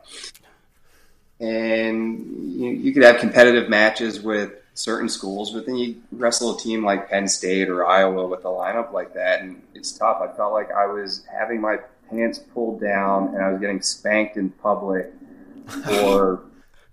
and 1.40 2.54
you, 2.54 2.70
you 2.72 2.94
could 2.94 3.04
have 3.04 3.20
competitive 3.20 3.70
matches 3.70 4.22
with 4.22 4.54
certain 4.74 5.10
schools, 5.10 5.52
but 5.52 5.66
then 5.66 5.76
you 5.76 6.02
wrestle 6.12 6.56
a 6.56 6.60
team 6.60 6.84
like 6.84 7.10
Penn 7.10 7.28
State 7.28 7.70
or 7.70 7.86
Iowa 7.86 8.28
with 8.28 8.42
a 8.42 8.50
lineup 8.50 8.92
like 8.92 9.14
that, 9.14 9.42
and 9.42 9.62
it's 9.74 9.92
tough. 9.94 10.22
I 10.22 10.36
felt 10.36 10.54
like 10.54 10.72
I 10.72 10.86
was 10.86 11.26
having 11.32 11.62
my 11.62 11.80
pants 12.10 12.40
pulled 12.40 12.80
down 12.80 13.30
and 13.30 13.42
I 13.42 13.52
was 13.52 13.60
getting 13.60 13.82
spanked 13.82 14.38
in 14.38 14.50
public 14.50 15.12
for 15.86 16.42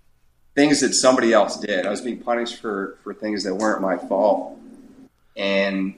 things 0.54 0.80
that 0.80 0.94
somebody 0.94 1.32
else 1.32 1.58
did. 1.58 1.86
I 1.86 1.90
was 1.90 2.00
being 2.00 2.22
punished 2.22 2.60
for, 2.60 2.98
for 3.02 3.14
things 3.14 3.44
that 3.44 3.54
weren't 3.54 3.80
my 3.82 3.96
fault. 3.96 4.58
And 5.36 5.94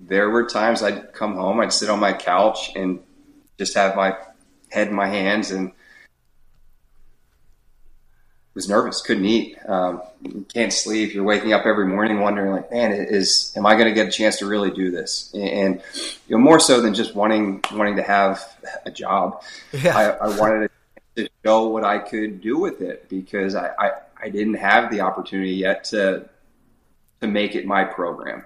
there 0.00 0.30
were 0.30 0.46
times 0.46 0.82
I'd 0.82 1.12
come 1.12 1.34
home, 1.34 1.60
I'd 1.60 1.72
sit 1.72 1.90
on 1.90 2.00
my 2.00 2.12
couch 2.12 2.72
and 2.76 3.00
just 3.56 3.74
have 3.74 3.96
my 3.96 4.16
head 4.70 4.88
in 4.88 4.94
my 4.94 5.08
hands 5.08 5.50
and 5.50 5.72
was 8.58 8.68
nervous, 8.68 9.00
couldn't 9.00 9.24
eat, 9.24 9.56
um, 9.68 10.02
can't 10.52 10.72
sleep. 10.72 11.14
You're 11.14 11.22
waking 11.22 11.52
up 11.52 11.64
every 11.64 11.86
morning 11.86 12.18
wondering, 12.18 12.50
like, 12.50 12.72
man, 12.72 12.90
is 12.90 13.52
am 13.56 13.64
I 13.64 13.74
going 13.74 13.86
to 13.86 13.94
get 13.94 14.08
a 14.08 14.10
chance 14.10 14.38
to 14.38 14.46
really 14.46 14.72
do 14.72 14.90
this? 14.90 15.32
And 15.32 15.80
you 16.26 16.36
know, 16.36 16.38
more 16.38 16.58
so 16.58 16.80
than 16.80 16.92
just 16.92 17.14
wanting 17.14 17.62
wanting 17.72 17.94
to 17.96 18.02
have 18.02 18.42
a 18.84 18.90
job, 18.90 19.44
yeah. 19.72 19.96
I, 19.96 20.26
I, 20.26 20.36
wanted 20.36 20.70
to 21.14 21.28
show 21.44 21.68
what 21.68 21.84
I 21.84 22.00
could 22.00 22.40
do 22.40 22.58
with 22.58 22.80
it 22.80 23.08
because 23.08 23.54
I, 23.54 23.68
I, 23.78 23.90
I 24.24 24.28
didn't 24.28 24.54
have 24.54 24.90
the 24.90 25.02
opportunity 25.02 25.52
yet 25.52 25.84
to 25.84 26.28
to 27.20 27.28
make 27.28 27.54
it 27.54 27.64
my 27.64 27.84
program. 27.84 28.44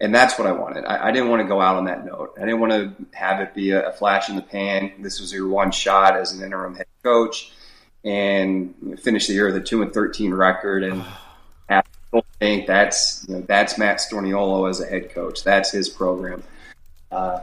And 0.00 0.12
that's 0.12 0.36
what 0.36 0.48
I 0.48 0.52
wanted. 0.52 0.84
I, 0.86 1.10
I, 1.10 1.12
didn't 1.12 1.28
want 1.28 1.42
to 1.42 1.46
go 1.48 1.60
out 1.60 1.76
on 1.76 1.84
that 1.84 2.04
note. 2.04 2.34
I 2.36 2.40
didn't 2.40 2.58
want 2.58 2.72
to 2.72 3.16
have 3.16 3.38
it 3.38 3.54
be 3.54 3.70
a, 3.70 3.90
a 3.90 3.92
flash 3.92 4.28
in 4.28 4.34
the 4.34 4.42
pan. 4.42 4.90
This 4.98 5.20
was 5.20 5.32
your 5.32 5.46
one 5.46 5.70
shot 5.70 6.16
as 6.16 6.32
an 6.32 6.42
interim 6.42 6.74
head 6.74 6.86
coach 7.04 7.52
and 8.04 8.98
finish 9.00 9.26
the 9.26 9.34
year 9.34 9.46
with 9.46 9.56
a 9.56 9.60
two 9.60 9.82
and 9.82 9.92
thirteen 9.92 10.34
record. 10.34 10.82
And 10.84 11.04
I 11.68 11.82
think 12.38 12.66
that's 12.66 13.24
you 13.28 13.36
know, 13.36 13.40
that's 13.42 13.78
Matt 13.78 13.98
Storniolo 13.98 14.68
as 14.68 14.80
a 14.80 14.86
head 14.86 15.10
coach. 15.10 15.44
That's 15.44 15.70
his 15.70 15.88
program. 15.88 16.42
Uh, 17.10 17.40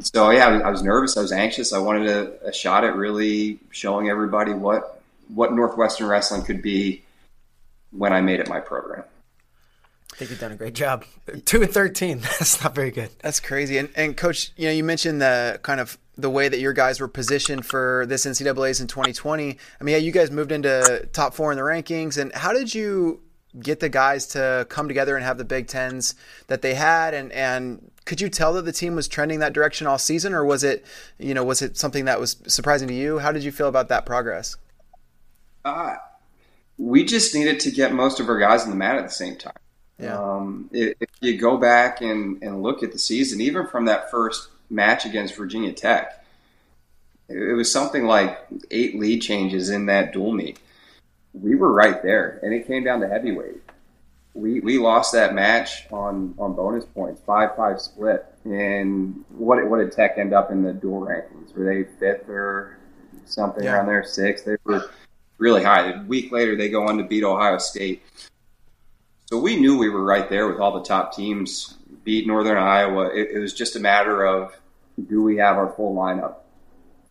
so 0.00 0.30
yeah, 0.30 0.46
I 0.46 0.52
was, 0.52 0.62
I 0.62 0.70
was, 0.70 0.82
nervous. 0.82 1.16
I 1.16 1.22
was 1.22 1.32
anxious. 1.32 1.72
I 1.72 1.78
wanted 1.78 2.08
a, 2.08 2.48
a, 2.48 2.52
shot 2.52 2.84
at 2.84 2.94
really 2.94 3.58
showing 3.70 4.08
everybody 4.08 4.52
what 4.52 5.02
what 5.34 5.52
Northwestern 5.52 6.06
wrestling 6.06 6.42
could 6.42 6.62
be 6.62 7.02
when 7.90 8.12
I 8.12 8.20
made 8.20 8.38
it 8.38 8.48
my 8.48 8.60
program. 8.60 9.04
I 10.12 10.16
think 10.16 10.30
you've 10.30 10.40
done 10.40 10.52
a 10.52 10.56
great 10.56 10.74
job. 10.74 11.04
Two 11.44 11.62
and 11.62 11.72
thirteen. 11.72 12.18
That's 12.38 12.62
not 12.62 12.74
very 12.74 12.92
good. 12.92 13.10
That's 13.20 13.40
crazy. 13.40 13.78
And, 13.78 13.88
and 13.96 14.16
coach, 14.16 14.52
you 14.56 14.66
know, 14.66 14.72
you 14.72 14.84
mentioned 14.84 15.20
the 15.20 15.58
kind 15.62 15.80
of 15.80 15.98
the 16.20 16.30
way 16.30 16.48
that 16.48 16.60
your 16.60 16.72
guys 16.72 17.00
were 17.00 17.08
positioned 17.08 17.66
for 17.66 18.04
this 18.06 18.26
NCAA's 18.26 18.80
in 18.80 18.86
2020. 18.86 19.58
I 19.80 19.84
mean, 19.84 19.92
yeah, 19.92 19.98
you 19.98 20.12
guys 20.12 20.30
moved 20.30 20.52
into 20.52 21.08
top 21.12 21.34
four 21.34 21.50
in 21.52 21.56
the 21.56 21.62
rankings. 21.62 22.18
And 22.18 22.32
how 22.34 22.52
did 22.52 22.74
you 22.74 23.20
get 23.58 23.80
the 23.80 23.88
guys 23.88 24.26
to 24.28 24.66
come 24.68 24.88
together 24.88 25.16
and 25.16 25.24
have 25.24 25.38
the 25.38 25.44
Big 25.44 25.66
Tens 25.66 26.14
that 26.46 26.62
they 26.62 26.74
had? 26.74 27.14
And, 27.14 27.32
and 27.32 27.90
could 28.04 28.20
you 28.20 28.28
tell 28.28 28.52
that 28.54 28.64
the 28.64 28.72
team 28.72 28.94
was 28.94 29.08
trending 29.08 29.40
that 29.40 29.52
direction 29.52 29.86
all 29.86 29.98
season, 29.98 30.34
or 30.34 30.44
was 30.44 30.64
it, 30.64 30.84
you 31.18 31.34
know, 31.34 31.44
was 31.44 31.62
it 31.62 31.76
something 31.76 32.04
that 32.04 32.20
was 32.20 32.36
surprising 32.46 32.88
to 32.88 32.94
you? 32.94 33.18
How 33.18 33.32
did 33.32 33.44
you 33.44 33.52
feel 33.52 33.68
about 33.68 33.88
that 33.88 34.06
progress? 34.06 34.56
Uh, 35.64 35.96
we 36.78 37.04
just 37.04 37.34
needed 37.34 37.60
to 37.60 37.70
get 37.70 37.92
most 37.92 38.20
of 38.20 38.28
our 38.28 38.38
guys 38.38 38.64
in 38.64 38.70
the 38.70 38.76
mat 38.76 38.96
at 38.96 39.04
the 39.04 39.12
same 39.12 39.36
time. 39.36 39.52
Yeah. 39.98 40.18
Um, 40.18 40.70
if, 40.72 40.94
if 41.00 41.10
you 41.20 41.36
go 41.36 41.58
back 41.58 42.00
and, 42.00 42.42
and 42.42 42.62
look 42.62 42.82
at 42.82 42.92
the 42.92 42.98
season, 42.98 43.40
even 43.40 43.66
from 43.66 43.84
that 43.84 44.10
first 44.10 44.48
match 44.70 45.04
against 45.04 45.36
Virginia 45.36 45.72
Tech, 45.72 46.24
it 47.28 47.56
was 47.56 47.70
something 47.70 48.06
like 48.06 48.38
eight 48.70 48.98
lead 48.98 49.20
changes 49.20 49.70
in 49.70 49.86
that 49.86 50.12
dual 50.12 50.32
meet. 50.32 50.58
We 51.32 51.54
were 51.54 51.72
right 51.72 52.02
there, 52.02 52.40
and 52.42 52.52
it 52.52 52.66
came 52.66 52.84
down 52.84 53.00
to 53.00 53.08
heavyweight. 53.08 53.62
We 54.34 54.60
we 54.60 54.78
lost 54.78 55.12
that 55.12 55.34
match 55.34 55.86
on 55.92 56.34
on 56.38 56.54
bonus 56.54 56.84
points, 56.84 57.20
five 57.26 57.54
five 57.56 57.80
split. 57.80 58.24
And 58.44 59.24
what 59.28 59.64
what 59.68 59.78
did 59.78 59.92
Tech 59.92 60.18
end 60.18 60.32
up 60.32 60.50
in 60.50 60.62
the 60.62 60.72
dual 60.72 61.02
rankings? 61.02 61.54
Were 61.54 61.64
they 61.64 61.84
fifth 61.98 62.28
or 62.28 62.78
something 63.26 63.64
Yeah. 63.64 63.74
around 63.74 63.86
there? 63.86 64.04
Sixth. 64.04 64.44
They 64.44 64.56
were 64.64 64.88
really 65.38 65.62
high. 65.62 65.92
A 65.92 66.02
week 66.04 66.32
later, 66.32 66.56
they 66.56 66.68
go 66.68 66.86
on 66.86 66.98
to 66.98 67.04
beat 67.04 67.24
Ohio 67.24 67.58
State. 67.58 68.02
So 69.26 69.38
we 69.38 69.56
knew 69.56 69.78
we 69.78 69.88
were 69.88 70.04
right 70.04 70.28
there 70.28 70.48
with 70.48 70.58
all 70.58 70.78
the 70.78 70.84
top 70.84 71.14
teams. 71.14 71.76
Beat 72.04 72.26
Northern 72.26 72.56
Iowa. 72.56 73.10
It, 73.14 73.30
it 73.32 73.38
was 73.38 73.52
just 73.52 73.76
a 73.76 73.80
matter 73.80 74.24
of 74.24 74.58
do 75.08 75.22
we 75.22 75.36
have 75.36 75.56
our 75.56 75.72
full 75.72 75.94
lineup? 75.94 76.36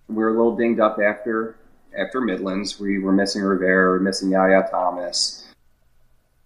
We 0.08 0.16
were 0.16 0.30
a 0.30 0.32
little 0.32 0.56
dinged 0.56 0.80
up 0.80 1.00
after 1.00 1.58
after 1.98 2.22
Midlands. 2.22 2.80
We 2.80 3.00
were 3.00 3.12
missing 3.12 3.42
Rivera, 3.42 3.92
we 3.92 3.98
were 3.98 4.04
missing 4.04 4.32
Yahya 4.32 4.68
Thomas, 4.72 5.48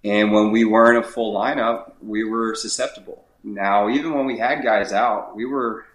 and 0.04 0.32
when 0.32 0.52
we 0.52 0.66
weren't 0.66 1.04
a 1.04 1.08
full 1.08 1.34
lineup, 1.34 1.94
we 2.02 2.24
were 2.24 2.56
susceptible. 2.56 3.26
Now, 3.44 3.90
even 3.90 4.14
when 4.14 4.26
we 4.26 4.38
had 4.38 4.64
guys 4.64 4.94
out, 4.94 5.36
we 5.36 5.46
were 5.46 5.86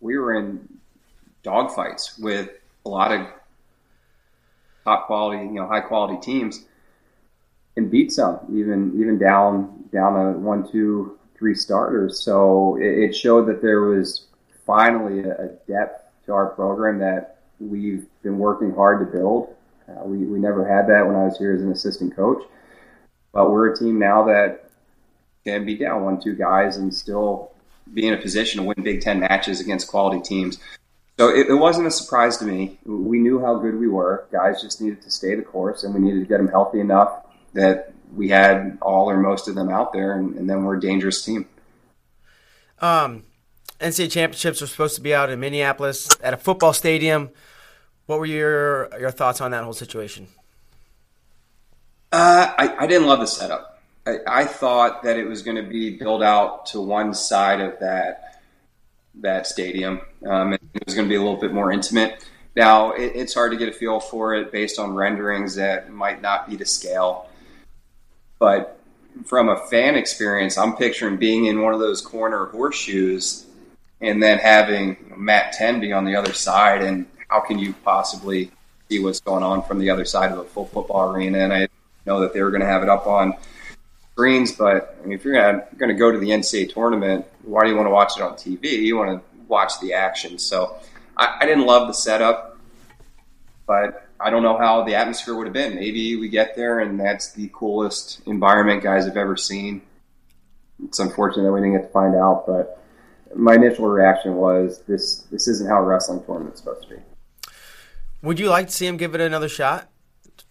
we 0.00 0.16
were 0.18 0.34
in 0.34 0.68
dogfights 1.44 2.20
with 2.20 2.50
a 2.84 2.88
lot 2.88 3.12
of 3.12 3.26
top 4.84 5.06
quality, 5.06 5.44
you 5.44 5.52
know, 5.52 5.66
high 5.66 5.80
quality 5.80 6.18
teams, 6.20 6.64
and 7.76 7.90
beat 7.90 8.12
some, 8.12 8.40
even 8.52 9.00
even 9.00 9.18
down 9.18 9.84
down 9.92 10.16
a 10.16 10.32
one, 10.32 10.70
two, 10.70 11.18
three 11.40 11.54
starters. 11.54 12.20
So 12.20 12.76
it, 12.76 13.10
it 13.10 13.16
showed 13.16 13.48
that 13.48 13.60
there 13.62 13.80
was 13.80 14.26
finally 14.66 15.20
a, 15.20 15.32
a 15.32 15.48
depth 15.66 16.04
to 16.26 16.32
our 16.32 16.50
program 16.50 17.00
that 17.00 17.38
we've 17.58 18.06
been 18.22 18.38
working 18.38 18.72
hard 18.72 19.00
to 19.00 19.18
build. 19.18 19.56
Uh, 19.88 20.04
we 20.04 20.18
we 20.18 20.38
never 20.38 20.68
had 20.68 20.86
that 20.88 21.04
when 21.04 21.16
I 21.16 21.24
was 21.24 21.36
here 21.38 21.52
as 21.52 21.62
an 21.62 21.72
assistant 21.72 22.14
coach, 22.14 22.44
but 23.32 23.50
we're 23.50 23.72
a 23.72 23.76
team 23.76 23.98
now 23.98 24.24
that 24.26 24.70
can 25.44 25.64
be 25.64 25.74
down 25.74 26.04
one, 26.04 26.20
two 26.20 26.36
guys 26.36 26.76
and 26.76 26.94
still 26.94 27.50
be 27.92 28.06
in 28.06 28.14
a 28.14 28.18
position 28.18 28.60
to 28.60 28.66
win 28.68 28.84
Big 28.84 29.00
Ten 29.00 29.18
matches 29.18 29.60
against 29.60 29.88
quality 29.88 30.20
teams. 30.20 30.58
So 31.18 31.28
it, 31.28 31.48
it 31.48 31.54
wasn't 31.54 31.88
a 31.88 31.90
surprise 31.90 32.36
to 32.36 32.44
me. 32.44 32.78
We 32.84 33.18
knew 33.18 33.40
how 33.40 33.56
good 33.56 33.78
we 33.78 33.88
were. 33.88 34.26
Guys 34.30 34.62
just 34.62 34.80
needed 34.80 35.02
to 35.02 35.10
stay 35.10 35.34
the 35.34 35.42
course, 35.42 35.82
and 35.82 35.92
we 35.92 36.00
needed 36.00 36.20
to 36.20 36.26
get 36.26 36.36
them 36.36 36.48
healthy 36.48 36.80
enough 36.80 37.26
that 37.54 37.92
we 38.14 38.28
had 38.28 38.78
all 38.82 39.10
or 39.10 39.18
most 39.18 39.48
of 39.48 39.54
them 39.54 39.68
out 39.68 39.92
there, 39.92 40.16
and, 40.16 40.36
and 40.36 40.48
then 40.48 40.64
we're 40.64 40.76
a 40.76 40.80
dangerous 40.80 41.24
team. 41.24 41.46
Um, 42.80 43.24
NCAA 43.80 44.10
championships 44.10 44.60
were 44.60 44.66
supposed 44.66 44.94
to 44.96 45.00
be 45.00 45.14
out 45.14 45.30
in 45.30 45.40
Minneapolis 45.40 46.08
at 46.22 46.34
a 46.34 46.36
football 46.36 46.72
stadium. 46.72 47.30
What 48.06 48.18
were 48.18 48.26
your 48.26 48.90
your 48.98 49.10
thoughts 49.10 49.40
on 49.40 49.50
that 49.52 49.64
whole 49.64 49.72
situation? 49.72 50.28
Uh, 52.12 52.52
I, 52.58 52.76
I 52.80 52.86
didn't 52.86 53.06
love 53.06 53.20
the 53.20 53.26
setup. 53.26 53.80
I, 54.06 54.16
I 54.26 54.44
thought 54.44 55.04
that 55.04 55.16
it 55.16 55.24
was 55.24 55.42
going 55.42 55.56
to 55.56 55.68
be 55.68 55.96
built 55.96 56.22
out 56.22 56.66
to 56.66 56.80
one 56.80 57.14
side 57.14 57.60
of 57.60 57.78
that 57.80 58.42
that 59.16 59.46
stadium. 59.46 60.00
Um, 60.26 60.52
and 60.52 60.60
it 60.74 60.86
was 60.86 60.94
going 60.94 61.06
to 61.06 61.08
be 61.08 61.16
a 61.16 61.20
little 61.20 61.36
bit 61.36 61.52
more 61.52 61.72
intimate. 61.72 62.26
Now 62.56 62.92
it, 62.92 63.12
it's 63.14 63.34
hard 63.34 63.52
to 63.52 63.58
get 63.58 63.68
a 63.68 63.72
feel 63.72 64.00
for 64.00 64.34
it 64.34 64.50
based 64.52 64.78
on 64.78 64.94
renderings 64.94 65.54
that 65.54 65.90
might 65.90 66.20
not 66.20 66.48
be 66.48 66.56
to 66.56 66.66
scale. 66.66 67.29
But 68.40 68.80
from 69.26 69.48
a 69.48 69.56
fan 69.68 69.94
experience, 69.94 70.58
I'm 70.58 70.74
picturing 70.74 71.18
being 71.18 71.44
in 71.44 71.62
one 71.62 71.74
of 71.74 71.78
those 71.78 72.00
corner 72.00 72.46
horseshoes 72.46 73.46
and 74.00 74.20
then 74.20 74.38
having 74.38 75.14
Matt 75.16 75.52
Ten 75.52 75.78
be 75.78 75.92
on 75.92 76.04
the 76.04 76.16
other 76.16 76.32
side. 76.32 76.82
And 76.82 77.06
how 77.28 77.40
can 77.40 77.58
you 77.58 77.74
possibly 77.84 78.50
see 78.88 78.98
what's 78.98 79.20
going 79.20 79.44
on 79.44 79.62
from 79.62 79.78
the 79.78 79.90
other 79.90 80.06
side 80.06 80.32
of 80.32 80.38
a 80.38 80.44
full 80.44 80.64
football 80.64 81.14
arena? 81.14 81.38
And 81.38 81.52
I 81.52 81.68
know 82.06 82.20
that 82.20 82.32
they 82.32 82.42
were 82.42 82.50
going 82.50 82.62
to 82.62 82.66
have 82.66 82.82
it 82.82 82.88
up 82.88 83.06
on 83.06 83.34
screens, 84.12 84.52
but 84.52 84.98
I 85.02 85.06
mean, 85.06 85.12
if 85.12 85.24
you're 85.24 85.34
going 85.76 85.88
to 85.88 85.94
go 85.94 86.10
to 86.10 86.18
the 86.18 86.30
NCAA 86.30 86.72
tournament, 86.72 87.26
why 87.42 87.64
do 87.64 87.70
you 87.70 87.76
want 87.76 87.86
to 87.86 87.92
watch 87.92 88.16
it 88.16 88.22
on 88.22 88.32
TV? 88.34 88.64
You 88.72 88.96
want 88.96 89.10
to 89.10 89.40
watch 89.48 89.78
the 89.80 89.92
action. 89.92 90.38
So 90.38 90.76
I, 91.16 91.38
I 91.40 91.46
didn't 91.46 91.66
love 91.66 91.88
the 91.88 91.94
setup, 91.94 92.58
but 93.66 94.09
I 94.22 94.30
don't 94.30 94.42
know 94.42 94.58
how 94.58 94.84
the 94.84 94.94
atmosphere 94.94 95.34
would 95.34 95.46
have 95.46 95.54
been. 95.54 95.74
Maybe 95.74 96.16
we 96.16 96.28
get 96.28 96.54
there 96.54 96.80
and 96.80 97.00
that's 97.00 97.32
the 97.32 97.50
coolest 97.52 98.20
environment 98.26 98.82
guys 98.82 99.06
have 99.06 99.16
ever 99.16 99.36
seen. 99.36 99.82
It's 100.84 100.98
unfortunate 100.98 101.44
that 101.44 101.52
we 101.52 101.60
didn't 101.60 101.76
get 101.76 101.86
to 101.86 101.92
find 101.92 102.14
out, 102.14 102.46
but 102.46 102.82
my 103.34 103.54
initial 103.54 103.86
reaction 103.86 104.36
was 104.36 104.80
this 104.82 105.20
this 105.30 105.46
isn't 105.48 105.68
how 105.68 105.78
a 105.78 105.82
wrestling 105.82 106.22
tournament's 106.24 106.60
supposed 106.60 106.88
to 106.88 106.96
be. 106.96 107.02
Would 108.22 108.38
you 108.38 108.48
like 108.48 108.66
to 108.66 108.72
see 108.72 108.86
him 108.86 108.96
give 108.96 109.14
it 109.14 109.20
another 109.20 109.48
shot? 109.48 109.88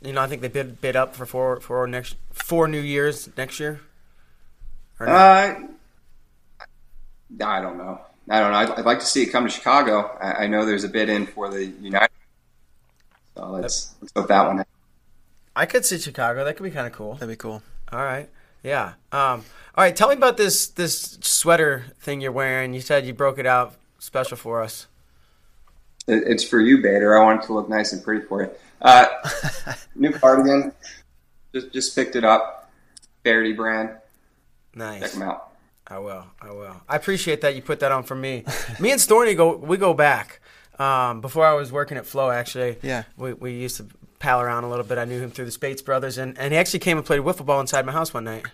You 0.02 0.14
know, 0.14 0.22
I 0.22 0.28
think 0.28 0.42
they 0.42 0.48
bid 0.48 0.82
bid 0.82 0.96
up 0.96 1.16
for 1.16 1.26
four 1.26 1.60
for 1.60 1.86
next 1.88 2.16
four 2.32 2.68
new 2.68 2.80
years 2.80 3.30
next 3.38 3.60
year. 3.60 3.82
Or 5.00 5.08
no? 5.08 5.14
Uh, 5.14 5.60
I 7.42 7.62
don't 7.62 7.78
know. 7.78 8.02
I 8.30 8.40
don't 8.40 8.52
know. 8.52 8.58
I'd, 8.58 8.72
I'd 8.72 8.86
like 8.86 9.00
to 9.00 9.06
see 9.06 9.24
it 9.24 9.28
come 9.28 9.44
to 9.46 9.50
Chicago. 9.50 10.18
I, 10.22 10.44
I 10.44 10.48
know 10.48 10.66
there's 10.66 10.84
a 10.84 10.90
bid 10.90 11.10
in 11.10 11.26
for 11.26 11.50
the 11.50 11.66
United. 11.66 12.09
So 13.40 13.50
let's 13.52 13.96
let's 14.02 14.12
hope 14.16 14.28
that 14.28 14.46
one. 14.48 14.66
I 15.56 15.66
could 15.66 15.86
see 15.86 15.98
Chicago. 15.98 16.44
That 16.44 16.58
could 16.58 16.64
be 16.64 16.72
kind 16.72 16.88
of 16.88 16.94
cool. 16.94 17.14
That'd 17.14 17.30
be 17.30 17.38
cool. 17.38 17.62
All 17.92 18.04
right. 18.04 18.30
Yeah. 18.64 18.94
Um, 19.14 19.46
all 19.76 19.84
right. 19.84 19.96
Tell 19.96 20.10
me 20.10 20.16
about 20.16 20.36
this 20.36 20.68
this 20.68 21.18
sweater 21.22 21.86
thing 22.02 22.20
you're 22.20 22.34
wearing. 22.34 22.74
You 22.74 22.82
said 22.82 23.06
you 23.06 23.14
broke 23.14 23.40
it 23.40 23.46
out 23.46 23.76
special 23.98 24.36
for 24.36 24.62
us. 24.62 24.88
It, 26.06 26.24
it's 26.28 26.44
for 26.44 26.60
you, 26.60 26.82
Bader. 26.82 27.18
I 27.18 27.24
want 27.24 27.44
it 27.44 27.48
to 27.48 27.54
look 27.54 27.70
nice 27.70 27.94
and 27.94 28.04
pretty 28.04 28.26
for 28.26 28.44
you. 28.44 28.52
Uh, 28.82 29.06
new 29.96 30.12
cardigan. 30.12 30.74
Just 31.54 31.72
just 31.72 31.96
picked 31.96 32.18
it 32.18 32.26
up. 32.26 32.70
Verity 33.24 33.54
brand. 33.54 33.92
Nice. 34.76 34.96
Check 34.96 35.02
Nice. 35.02 35.14
them 35.14 35.22
out. 35.24 35.52
I 35.88 35.98
will. 36.00 36.26
I 36.42 36.52
will. 36.52 36.76
I 36.90 36.98
appreciate 36.98 37.40
that 37.42 37.56
you 37.56 37.62
put 37.62 37.80
that 37.80 37.94
on 37.94 38.04
for 38.04 38.16
me. 38.16 38.44
me 38.82 38.92
and 38.92 39.00
Storny 39.00 39.34
go. 39.34 39.56
We 39.56 39.78
go 39.78 39.94
back. 39.94 40.42
Um, 40.80 41.20
before 41.22 41.46
I 41.46 41.54
was 41.54 41.72
working 41.72 41.98
at 41.98 42.06
Flow, 42.06 42.30
actually. 42.32 42.78
Yeah. 42.82 43.04
We 43.18 43.34
we 43.34 43.52
used 43.54 43.78
to 43.78 43.86
pal 44.20 44.42
around 44.42 44.64
a 44.64 44.70
little 44.70 44.86
bit. 44.86 44.98
I 44.98 45.06
knew 45.06 45.20
him 45.20 45.30
through 45.32 45.46
the 45.46 45.52
Spates 45.52 45.82
brothers, 45.82 46.18
and, 46.18 46.38
and 46.40 46.52
he 46.54 46.58
actually 46.58 46.80
came 46.80 46.98
and 46.98 47.06
played 47.06 47.22
wiffle 47.22 47.46
ball 47.46 47.60
inside 47.62 47.86
my 47.86 47.92
house 47.92 48.14
one 48.14 48.24
night. 48.24 48.46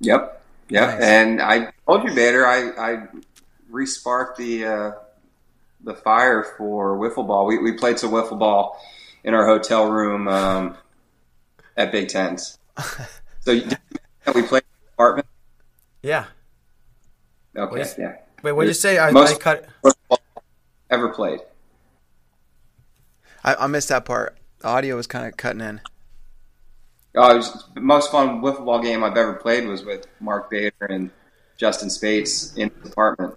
Yep. 0.00 0.42
Yep. 0.70 0.88
Nice. 0.88 1.02
And 1.02 1.42
I 1.42 1.72
told 1.86 2.04
you, 2.08 2.14
Bader, 2.14 2.46
I, 2.46 2.70
I 2.78 3.06
re-sparked 3.70 4.38
the 4.38 4.64
uh, 4.66 4.92
the 5.82 5.94
fire 5.94 6.42
for 6.56 6.96
wiffle 6.98 7.26
ball. 7.26 7.46
We, 7.46 7.58
we 7.58 7.72
played 7.72 7.98
some 7.98 8.10
wiffle 8.10 8.38
ball 8.38 8.80
in 9.24 9.34
our 9.34 9.46
hotel 9.46 9.90
room 9.90 10.26
um, 10.28 10.76
at 11.76 11.92
Big 11.92 12.08
Tens. 12.08 12.58
So 13.40 13.52
you- 13.52 13.68
we 14.34 14.40
played 14.42 14.62
in 14.62 14.86
the 14.86 14.92
apartment. 14.94 15.26
Yeah. 16.02 16.24
Okay. 17.56 17.80
is- 17.82 17.94
Yeah. 17.98 18.16
Wait, 18.42 18.52
what 18.52 18.62
did 18.62 18.68
you 18.68 18.74
say? 18.74 18.96
I, 18.98 19.10
I 19.10 19.34
cut. 19.34 19.66
Wiffle 19.82 19.94
ball 20.08 20.18
ever 20.90 21.08
played. 21.08 21.40
I, 23.44 23.54
I 23.54 23.66
missed 23.66 23.88
that 23.88 24.04
part. 24.04 24.36
The 24.60 24.68
audio 24.68 24.96
was 24.96 25.06
kind 25.06 25.26
of 25.26 25.36
cutting 25.36 25.60
in. 25.60 25.80
Oh, 27.16 27.32
it 27.32 27.36
was 27.36 27.64
the 27.74 27.80
most 27.80 28.10
fun 28.10 28.40
wiffle 28.40 28.64
ball 28.64 28.82
game 28.82 29.04
I've 29.04 29.16
ever 29.16 29.34
played 29.34 29.66
was 29.66 29.84
with 29.84 30.06
Mark 30.20 30.50
Bader 30.50 30.72
and 30.80 31.10
Justin 31.56 31.90
Spates 31.90 32.54
in 32.56 32.70
the 32.82 32.88
apartment. 32.88 33.36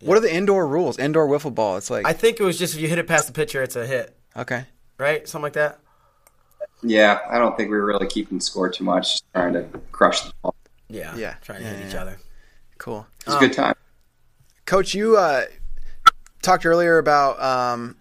What 0.00 0.16
are 0.16 0.20
the 0.20 0.32
indoor 0.32 0.66
rules? 0.66 0.98
Indoor 0.98 1.28
wiffle 1.28 1.54
ball. 1.54 1.76
It's 1.76 1.90
like 1.90 2.06
I 2.06 2.12
think 2.12 2.40
it 2.40 2.44
was 2.44 2.58
just 2.58 2.74
if 2.74 2.80
you 2.80 2.88
hit 2.88 2.98
it 2.98 3.06
past 3.06 3.26
the 3.26 3.32
pitcher, 3.32 3.62
it's 3.62 3.76
a 3.76 3.86
hit, 3.86 4.16
okay. 4.36 4.64
right? 4.96 5.28
Something 5.28 5.42
like 5.42 5.52
that. 5.54 5.80
Yeah, 6.82 7.18
I 7.28 7.38
don't 7.38 7.56
think 7.56 7.70
we 7.70 7.76
were 7.76 7.86
really 7.86 8.06
keeping 8.06 8.40
score 8.40 8.68
too 8.68 8.84
much, 8.84 9.10
just 9.14 9.32
trying 9.34 9.52
to 9.54 9.64
crush 9.90 10.22
the 10.22 10.32
ball. 10.42 10.54
Yeah. 10.88 11.14
Yeah. 11.16 11.34
Trying 11.42 11.58
to 11.58 11.64
Yeah, 11.64 11.70
hit 11.72 11.80
yeah, 11.80 11.88
each 11.88 11.94
other. 11.96 12.18
Cool. 12.78 13.06
It 13.20 13.26
was 13.26 13.34
a 13.34 13.38
good 13.40 13.52
time. 13.52 13.74
Coach, 14.64 14.94
you 14.94 15.16
uh, 15.16 15.46
talked 16.48 16.64
earlier 16.64 16.96
about 16.96 17.40
um, 17.42 17.96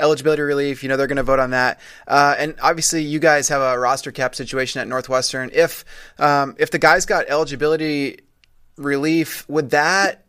eligibility 0.00 0.42
relief. 0.42 0.82
You 0.82 0.88
know 0.88 0.96
they're 0.96 1.08
going 1.08 1.16
to 1.16 1.24
vote 1.24 1.40
on 1.40 1.50
that, 1.50 1.80
uh, 2.06 2.34
and 2.38 2.54
obviously 2.62 3.02
you 3.02 3.18
guys 3.18 3.48
have 3.48 3.60
a 3.60 3.78
roster 3.78 4.12
cap 4.12 4.34
situation 4.34 4.80
at 4.80 4.88
Northwestern. 4.88 5.50
If 5.52 5.84
um, 6.18 6.54
if 6.58 6.70
the 6.70 6.78
guys 6.78 7.04
got 7.04 7.26
eligibility 7.28 8.20
relief, 8.76 9.48
would 9.48 9.70
that 9.70 10.24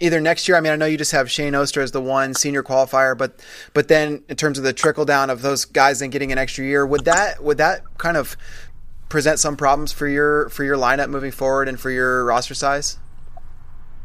either 0.00 0.20
next 0.20 0.48
year? 0.48 0.56
I 0.56 0.60
mean, 0.60 0.72
I 0.72 0.76
know 0.76 0.86
you 0.86 0.98
just 0.98 1.12
have 1.12 1.30
Shane 1.30 1.54
Oster 1.54 1.80
as 1.80 1.92
the 1.92 2.00
one 2.00 2.34
senior 2.34 2.64
qualifier, 2.64 3.16
but 3.16 3.40
but 3.72 3.86
then 3.86 4.24
in 4.28 4.36
terms 4.36 4.58
of 4.58 4.64
the 4.64 4.72
trickle 4.72 5.04
down 5.04 5.30
of 5.30 5.42
those 5.42 5.64
guys 5.64 6.00
then 6.00 6.10
getting 6.10 6.32
an 6.32 6.38
extra 6.38 6.64
year, 6.64 6.84
would 6.84 7.04
that 7.04 7.42
would 7.44 7.58
that 7.58 7.82
kind 7.98 8.16
of 8.16 8.36
present 9.08 9.38
some 9.38 9.56
problems 9.56 9.92
for 9.92 10.08
your 10.08 10.48
for 10.48 10.64
your 10.64 10.76
lineup 10.76 11.10
moving 11.10 11.30
forward 11.30 11.68
and 11.68 11.78
for 11.78 11.90
your 11.90 12.24
roster 12.24 12.54
size? 12.54 12.98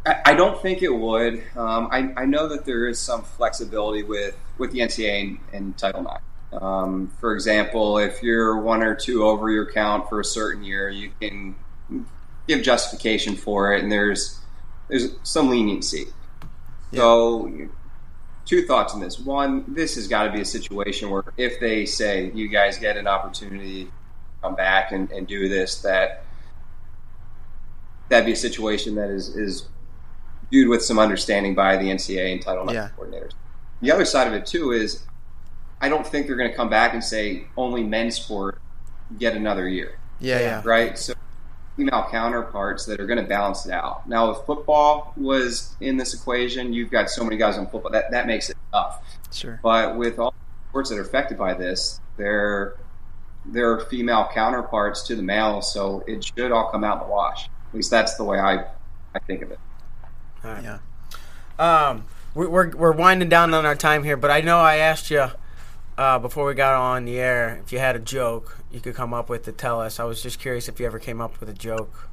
I 0.06 0.34
don't 0.34 0.60
think 0.60 0.82
it 0.82 0.94
would. 0.94 1.44
Um, 1.56 1.88
I, 1.92 2.12
I 2.18 2.26
know 2.26 2.48
that 2.48 2.66
there 2.66 2.88
is 2.88 3.00
some 3.00 3.22
flexibility 3.22 4.02
with, 4.02 4.36
with 4.58 4.72
the 4.72 4.80
NCAA 4.80 5.40
and, 5.54 5.78
Title 5.78 6.02
IX. 6.02 6.64
Um, 6.64 7.12
for 7.20 7.34
example, 7.34 8.00
if 8.00 8.24
you're 8.24 8.60
one 8.60 8.82
or 8.82 8.96
two 8.96 9.24
over 9.24 9.52
your 9.52 9.72
count 9.72 10.10
for 10.10 10.20
a 10.20 10.26
certain 10.26 10.64
year, 10.64 10.90
you 10.90 11.12
can 11.22 11.56
give 12.48 12.64
justification 12.64 13.36
for 13.36 13.74
it, 13.74 13.84
and 13.84 13.92
there's 13.92 14.40
there's 14.90 15.16
some 15.24 15.50
leniency. 15.50 16.08
So 16.94 17.70
two 18.46 18.66
thoughts 18.66 18.94
on 18.94 19.00
this. 19.00 19.18
One, 19.18 19.64
this 19.74 19.96
has 19.96 20.08
got 20.08 20.24
to 20.24 20.32
be 20.32 20.42
a 20.42 20.46
situation 20.46 21.10
where 21.10 21.24
if 21.38 21.60
they 21.62 21.86
say 21.86 22.32
you 22.34 22.50
guys 22.50 22.78
get 22.78 22.98
an 22.98 23.08
opportunity 23.08 23.86
to 23.86 23.92
come 24.42 24.56
back 24.56 24.92
and, 24.92 25.10
and 25.12 25.26
do 25.26 25.48
this, 25.48 25.82
that 25.84 26.26
that'd 28.10 28.26
be 28.26 28.34
a 28.34 28.36
situation 28.36 28.96
that 28.96 29.10
is, 29.10 29.30
is 29.38 29.70
viewed 30.52 30.68
with 30.68 30.84
some 30.84 31.00
understanding 31.00 31.56
by 31.56 31.78
the 31.78 31.86
NCAA 31.86 32.34
and 32.34 32.42
Title 32.42 32.64
IX 32.66 32.74
Yeah. 32.74 32.90
coordinators. 32.98 33.32
The 33.82 33.92
other 33.92 34.06
side 34.06 34.28
of 34.28 34.34
it 34.34 34.46
too 34.46 34.74
is 34.74 35.04
I 35.82 35.90
don't 35.90 36.06
think 36.06 36.28
they're 36.28 36.36
going 36.36 36.52
to 36.52 36.56
come 36.56 36.70
back 36.70 36.94
and 36.94 37.04
say 37.04 37.48
only 37.58 37.84
men's 37.84 38.16
sport 38.16 38.62
get 39.18 39.36
another 39.36 39.68
year 39.68 39.98
Yeah, 40.20 40.40
yeah. 40.40 40.62
right? 40.64 40.98
So 40.98 41.14
female 41.76 42.06
counterparts 42.12 42.86
that 42.86 43.00
are 43.00 43.08
going 43.08 43.18
to 43.22 43.28
balance 43.28 43.66
it 43.66 43.72
out. 43.72 44.08
Now, 44.08 44.30
if 44.32 44.46
football 44.46 45.14
was 45.18 45.76
in 45.80 45.98
this 45.98 46.14
equation, 46.14 46.74
you've 46.74 46.92
got 46.92 47.10
so 47.10 47.24
many 47.24 47.38
guys 47.38 47.58
on 47.58 47.68
football 47.68 47.92
that 47.92 48.12
that 48.12 48.28
makes 48.28 48.50
it 48.50 48.58
tough. 48.72 49.02
Sure. 49.32 49.60
But 49.64 49.98
with 49.98 50.20
all 50.20 50.34
sports 50.70 50.90
that 50.90 50.98
are 50.98 51.02
affected 51.02 51.38
by 51.38 51.54
this, 51.54 52.00
there 52.18 52.76
there 53.46 53.72
are 53.72 53.80
female 53.86 54.30
counterparts 54.32 55.02
to 55.08 55.16
the 55.16 55.24
male, 55.24 55.62
so 55.64 56.04
it 56.06 56.24
should 56.24 56.52
all 56.52 56.70
come 56.70 56.84
out 56.84 57.02
in 57.02 57.08
the 57.08 57.12
wash. 57.14 57.46
At 57.70 57.74
least 57.76 57.90
that's 57.90 58.16
the 58.16 58.24
way 58.24 58.38
I 58.40 58.66
I 59.16 59.20
think 59.26 59.42
of 59.42 59.50
it. 59.52 59.60
Yeah. 60.44 60.80
Um, 61.60 62.06
we- 62.34 62.48
we're 62.48 62.70
we're 62.76 62.92
winding 62.92 63.30
down 63.30 63.54
on 63.54 63.66
our 63.66 63.76
time 63.76 64.04
here, 64.04 64.18
but 64.18 64.32
I 64.32 64.42
know 64.42 64.60
I 64.60 64.78
asked 64.78 65.12
you 65.12 65.28
uh, 65.98 66.20
before 66.20 66.46
we 66.46 66.54
got 66.54 66.74
on 66.76 67.06
the 67.06 67.20
air 67.20 67.60
if 67.64 67.72
you 67.72 67.80
had 67.80 67.96
a 67.96 68.00
joke 68.00 68.58
you 68.72 68.80
could 68.80 68.96
come 68.96 69.14
up 69.14 69.30
with 69.30 69.44
to 69.44 69.52
tell 69.52 69.82
us. 69.82 70.00
I 70.00 70.06
was 70.06 70.24
just 70.24 70.40
curious 70.40 70.70
if 70.70 70.80
you 70.80 70.86
ever 70.86 70.98
came 71.00 71.20
up 71.22 71.40
with 71.40 71.50
a 71.50 71.54
joke. 71.54 72.10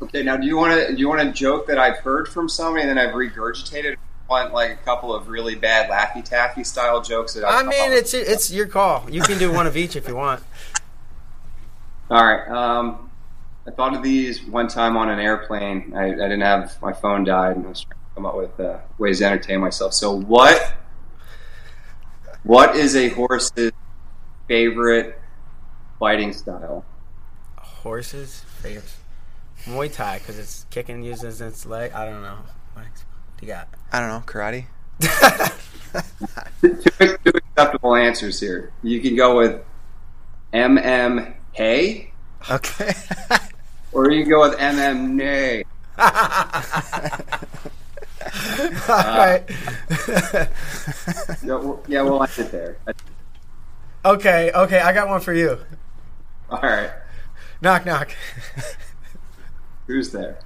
Okay, 0.00 0.22
now 0.22 0.36
do 0.36 0.46
you 0.46 0.56
want 0.56 0.72
to 0.72 0.92
do 0.94 0.98
you 1.00 1.08
want 1.08 1.20
a 1.20 1.30
joke 1.32 1.66
that 1.66 1.78
I've 1.78 1.98
heard 1.98 2.28
from 2.28 2.48
somebody 2.48 2.88
and 2.88 2.90
then 2.90 2.98
I've 2.98 3.14
regurgitated? 3.14 3.96
Want 4.28 4.52
like 4.52 4.70
a 4.72 4.76
couple 4.76 5.14
of 5.14 5.28
really 5.28 5.54
bad 5.54 5.88
Laffy 5.90 6.22
Taffy 6.24 6.62
style 6.62 7.00
jokes 7.02 7.32
that 7.34 7.44
I've 7.44 7.66
I 7.66 7.68
mean, 7.68 7.92
it's 7.92 8.12
it's 8.14 8.50
your 8.52 8.66
call. 8.66 9.06
You 9.10 9.22
can 9.22 9.38
do 9.38 9.50
one 9.52 9.66
of 9.66 9.76
each 9.76 9.96
if 9.96 10.06
you 10.06 10.16
want. 10.16 10.42
All 12.10 12.24
right. 12.24 12.46
Um, 12.48 13.07
I 13.68 13.70
thought 13.70 13.94
of 13.94 14.02
these 14.02 14.42
one 14.44 14.66
time 14.66 14.96
on 14.96 15.10
an 15.10 15.18
airplane. 15.18 15.92
I, 15.94 16.06
I 16.06 16.10
didn't 16.12 16.40
have 16.40 16.80
my 16.80 16.94
phone 16.94 17.24
died, 17.24 17.56
and 17.56 17.66
I 17.66 17.68
was 17.68 17.82
trying 17.82 18.00
to 18.00 18.14
come 18.14 18.24
up 18.24 18.34
with 18.34 18.58
uh, 18.58 18.78
ways 18.96 19.18
to 19.18 19.26
entertain 19.26 19.60
myself. 19.60 19.92
So, 19.92 20.18
what 20.18 20.72
what 22.44 22.76
is 22.76 22.96
a 22.96 23.10
horse's 23.10 23.72
favorite 24.46 25.20
fighting 25.98 26.32
style? 26.32 26.86
Horses, 27.58 28.42
favorite. 28.62 28.90
Muay 29.64 29.92
Thai 29.92 30.18
because 30.18 30.38
it's 30.38 30.64
kicking 30.70 31.02
uses 31.02 31.42
its 31.42 31.66
leg. 31.66 31.92
I 31.92 32.06
don't 32.06 32.22
know. 32.22 32.38
What 32.72 32.86
do 33.36 33.46
you 33.46 33.52
got? 33.52 33.68
I 33.92 34.00
don't 34.00 34.08
know. 34.08 34.22
Karate. 34.24 34.64
Two, 36.62 37.16
two 37.24 37.32
acceptable 37.34 37.94
answers 37.94 38.40
here. 38.40 38.72
You 38.82 39.00
can 39.00 39.14
go 39.14 39.36
with 39.36 39.62
MM 40.52 41.34
Hey, 41.52 42.12
Okay. 42.50 42.92
or 43.92 44.10
you 44.10 44.22
can 44.22 44.30
go 44.30 44.40
with 44.48 44.58
MM 44.58 45.10
Nay. 45.10 45.64
All 48.88 48.94
right. 49.18 49.42
Yeah, 51.42 51.56
we'll- 51.56 51.82
Yeah, 51.88 52.02
we'll 52.02 52.22
end 52.22 52.32
it 52.38 52.52
there. 52.52 52.76
okay. 54.04 54.50
Okay. 54.52 54.80
I 54.80 54.92
got 54.92 55.08
one 55.08 55.20
for 55.20 55.32
you. 55.32 55.58
All 56.50 56.60
right. 56.60 56.90
Knock 57.60 57.84
knock. 57.86 58.10
Who's 59.86 60.10
there? 60.12 60.38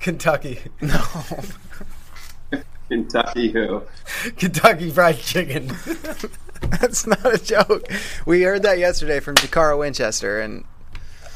Kentucky. 0.00 0.60
no. 0.80 1.02
Kentucky 2.88 3.50
who? 3.52 3.82
Kentucky 4.36 4.90
Fried 4.90 5.18
Chicken. 5.18 5.68
That's 6.62 7.06
not 7.06 7.24
a 7.34 7.38
joke. 7.38 7.88
We 8.26 8.42
heard 8.42 8.62
that 8.62 8.78
yesterday 8.78 9.20
from 9.20 9.36
Jacarra 9.36 9.78
Winchester, 9.78 10.40
and 10.40 10.64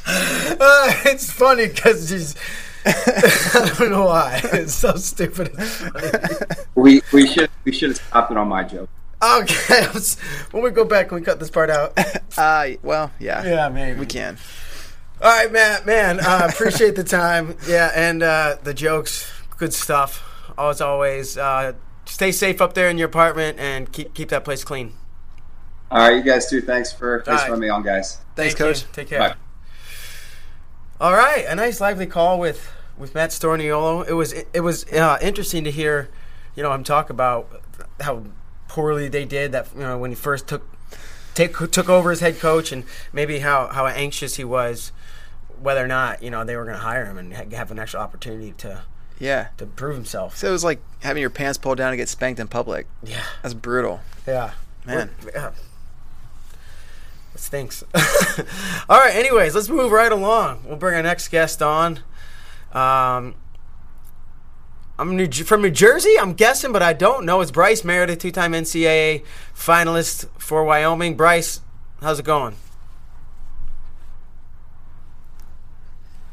Uh, 0.06 0.92
it's 1.06 1.30
funny 1.30 1.68
because 1.68 2.08
she's. 2.08 2.34
I 2.86 3.74
don't 3.78 3.90
know 3.90 4.06
why. 4.06 4.40
It's 4.52 4.74
so 4.74 4.94
stupid. 4.96 5.52
It's. 5.58 6.66
We 6.74 7.02
we 7.12 7.26
should 7.26 7.50
we 7.64 7.72
should 7.72 7.90
have 7.90 7.96
stopped 7.96 8.30
it 8.30 8.36
on 8.36 8.48
my 8.48 8.62
joke. 8.62 8.90
Okay, 9.22 9.86
when 10.50 10.62
we 10.62 10.70
go 10.70 10.84
back, 10.84 11.08
can 11.08 11.16
we 11.16 11.22
cut 11.22 11.40
this 11.40 11.50
part 11.50 11.70
out? 11.70 11.98
uh, 12.36 12.68
well, 12.82 13.10
yeah, 13.18 13.44
yeah, 13.44 13.68
maybe 13.68 13.98
we 13.98 14.06
can. 14.06 14.36
All 15.22 15.30
right, 15.30 15.50
Matt. 15.50 15.86
Man, 15.86 16.20
uh, 16.20 16.48
appreciate 16.50 16.96
the 16.96 17.04
time. 17.04 17.56
Yeah, 17.66 17.90
and 17.94 18.22
uh, 18.22 18.56
the 18.62 18.74
jokes, 18.74 19.30
good 19.56 19.72
stuff. 19.72 20.22
As 20.58 20.80
always, 20.80 21.38
uh, 21.38 21.72
stay 22.04 22.32
safe 22.32 22.60
up 22.60 22.74
there 22.74 22.90
in 22.90 22.98
your 22.98 23.08
apartment 23.08 23.58
and 23.58 23.90
keep 23.90 24.12
keep 24.12 24.28
that 24.28 24.44
place 24.44 24.62
clean. 24.62 24.92
All 25.90 25.98
right, 25.98 26.16
you 26.16 26.22
guys 26.22 26.50
too. 26.50 26.60
Thanks 26.60 26.92
for 26.92 27.22
thanks 27.22 27.42
All 27.42 27.46
for 27.46 27.52
having 27.52 27.60
me 27.60 27.68
on, 27.70 27.82
guys. 27.82 28.18
Thanks, 28.36 28.54
Thank 28.54 28.58
Coach. 28.58 28.82
you. 28.82 28.88
Take 28.92 29.08
care. 29.08 29.18
Bye. 29.20 29.34
All 31.00 31.12
right, 31.14 31.44
a 31.48 31.54
nice 31.54 31.80
lively 31.80 32.07
call 32.07 32.38
with 32.38 32.70
with 32.96 33.14
Matt 33.14 33.30
Storniolo. 33.30 34.07
It 34.09 34.12
was 34.14 34.33
it 34.33 34.61
was 34.61 34.85
uh, 34.92 35.18
interesting 35.20 35.64
to 35.64 35.70
hear, 35.70 36.09
you 36.54 36.62
know, 36.62 36.72
him 36.72 36.85
talk 36.85 37.11
about 37.11 37.48
how 38.00 38.24
poorly 38.68 39.09
they 39.09 39.24
did 39.24 39.52
that. 39.52 39.68
You 39.74 39.80
know, 39.83 39.98
when 39.98 40.11
he 40.11 40.14
first 40.14 40.46
took 40.46 40.62
take, 41.35 41.57
took 41.72 41.88
over 41.88 42.11
as 42.12 42.20
head 42.20 42.38
coach, 42.38 42.70
and 42.70 42.85
maybe 43.12 43.40
how 43.40 43.66
how 43.68 43.87
anxious 43.87 44.37
he 44.37 44.44
was, 44.44 44.92
whether 45.61 45.85
or 45.85 45.88
not 45.88 46.22
you 46.22 46.30
know 46.30 46.44
they 46.44 46.57
were 46.57 46.64
going 46.64 46.76
to 46.76 46.83
hire 46.83 47.04
him 47.07 47.18
and 47.18 47.33
have 47.33 47.70
an 47.72 47.78
actual 47.80 48.00
opportunity 48.00 48.52
to 48.59 48.83
Yeah. 49.18 49.48
to 49.57 49.66
prove 49.66 49.96
himself. 49.96 50.37
So 50.37 50.48
it 50.48 50.52
was 50.52 50.62
like 50.64 50.80
having 51.00 51.20
your 51.20 51.30
pants 51.30 51.59
pulled 51.59 51.78
down 51.78 51.88
and 51.90 51.98
get 51.98 52.09
spanked 52.09 52.38
in 52.40 52.46
public. 52.46 52.87
Yeah, 53.02 53.24
That's 53.42 53.54
brutal. 53.54 54.00
yeah, 54.28 54.52
Man. 54.87 55.11
Yeah. 55.35 55.50
It 57.44 57.48
stinks. 57.48 57.85
All 58.88 58.98
right. 58.98 59.14
Anyways, 59.14 59.54
let's 59.54 59.68
move 59.68 59.92
right 59.92 60.11
along. 60.11 60.64
We'll 60.66 60.76
bring 60.76 60.94
our 60.94 61.02
next 61.02 61.28
guest 61.28 61.61
on. 61.61 61.98
Um, 62.72 63.35
I'm 64.98 65.14
New, 65.16 65.30
from 65.30 65.61
New 65.61 65.70
Jersey. 65.70 66.14
I'm 66.18 66.33
guessing, 66.33 66.72
but 66.72 66.83
I 66.83 66.94
don't 66.94 67.26
know. 67.26 67.40
It's 67.42 67.50
Bryce 67.50 67.85
Meredith, 67.85 68.18
two-time 68.20 68.52
NCAA 68.52 69.24
finalist 69.54 70.26
for 70.38 70.64
Wyoming. 70.64 71.16
Bryce, 71.16 71.61
how's 72.00 72.18
it 72.18 72.24
going? 72.24 72.57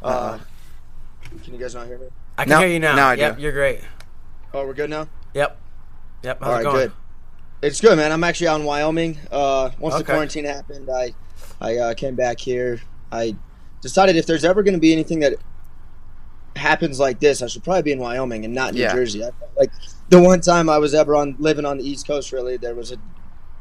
Uh, 0.01 0.39
can 1.43 1.53
you 1.53 1.59
guys 1.59 1.75
not 1.75 1.87
hear 1.87 1.97
me? 1.97 2.07
I 2.37 2.43
can 2.43 2.49
Now- 2.51 2.59
hear 2.59 2.69
you 2.69 2.79
now. 2.79 2.95
now 2.95 3.09
I 3.09 3.13
yep, 3.15 3.35
do. 3.35 3.41
you're 3.41 3.51
great. 3.51 3.81
Oh, 4.53 4.65
we're 4.65 4.73
good 4.73 4.89
now. 4.89 5.07
Yep. 5.33 5.57
Yep. 6.23 6.39
How's 6.39 6.49
All 6.49 6.59
it 6.59 6.63
going? 6.63 6.75
good. 6.75 6.91
It's 7.61 7.79
good, 7.79 7.95
man. 7.97 8.11
I'm 8.11 8.23
actually 8.23 8.47
out 8.47 8.59
in 8.59 8.65
Wyoming. 8.65 9.17
Uh, 9.31 9.69
once 9.79 9.93
Okay. 9.95 10.03
the 10.03 10.11
quarantine 10.11 10.45
happened, 10.45 10.89
I 10.89 11.13
I 11.59 11.77
uh, 11.77 11.93
came 11.93 12.15
back 12.15 12.39
here. 12.39 12.81
I 13.11 13.35
decided 13.81 14.15
if 14.15 14.25
there's 14.25 14.43
ever 14.43 14.63
going 14.63 14.73
to 14.73 14.79
be 14.79 14.91
anything 14.93 15.19
that 15.19 15.35
happens 16.55 16.99
like 16.99 17.19
this, 17.19 17.41
I 17.41 17.47
should 17.47 17.63
probably 17.63 17.83
be 17.83 17.91
in 17.91 17.99
Wyoming 17.99 18.45
and 18.45 18.53
not 18.53 18.73
New 18.73 18.81
Yeah. 18.81 18.93
Jersey. 18.93 19.23
I 19.23 19.31
felt 19.31 19.51
like 19.57 19.71
the 20.09 20.19
one 20.19 20.41
time 20.41 20.69
I 20.69 20.79
was 20.79 20.93
ever 20.93 21.15
on 21.15 21.35
living 21.39 21.65
on 21.65 21.77
the 21.77 21.87
East 21.87 22.07
Coast, 22.07 22.31
really, 22.31 22.57
there 22.57 22.73
was 22.75 22.91
a 22.91 22.97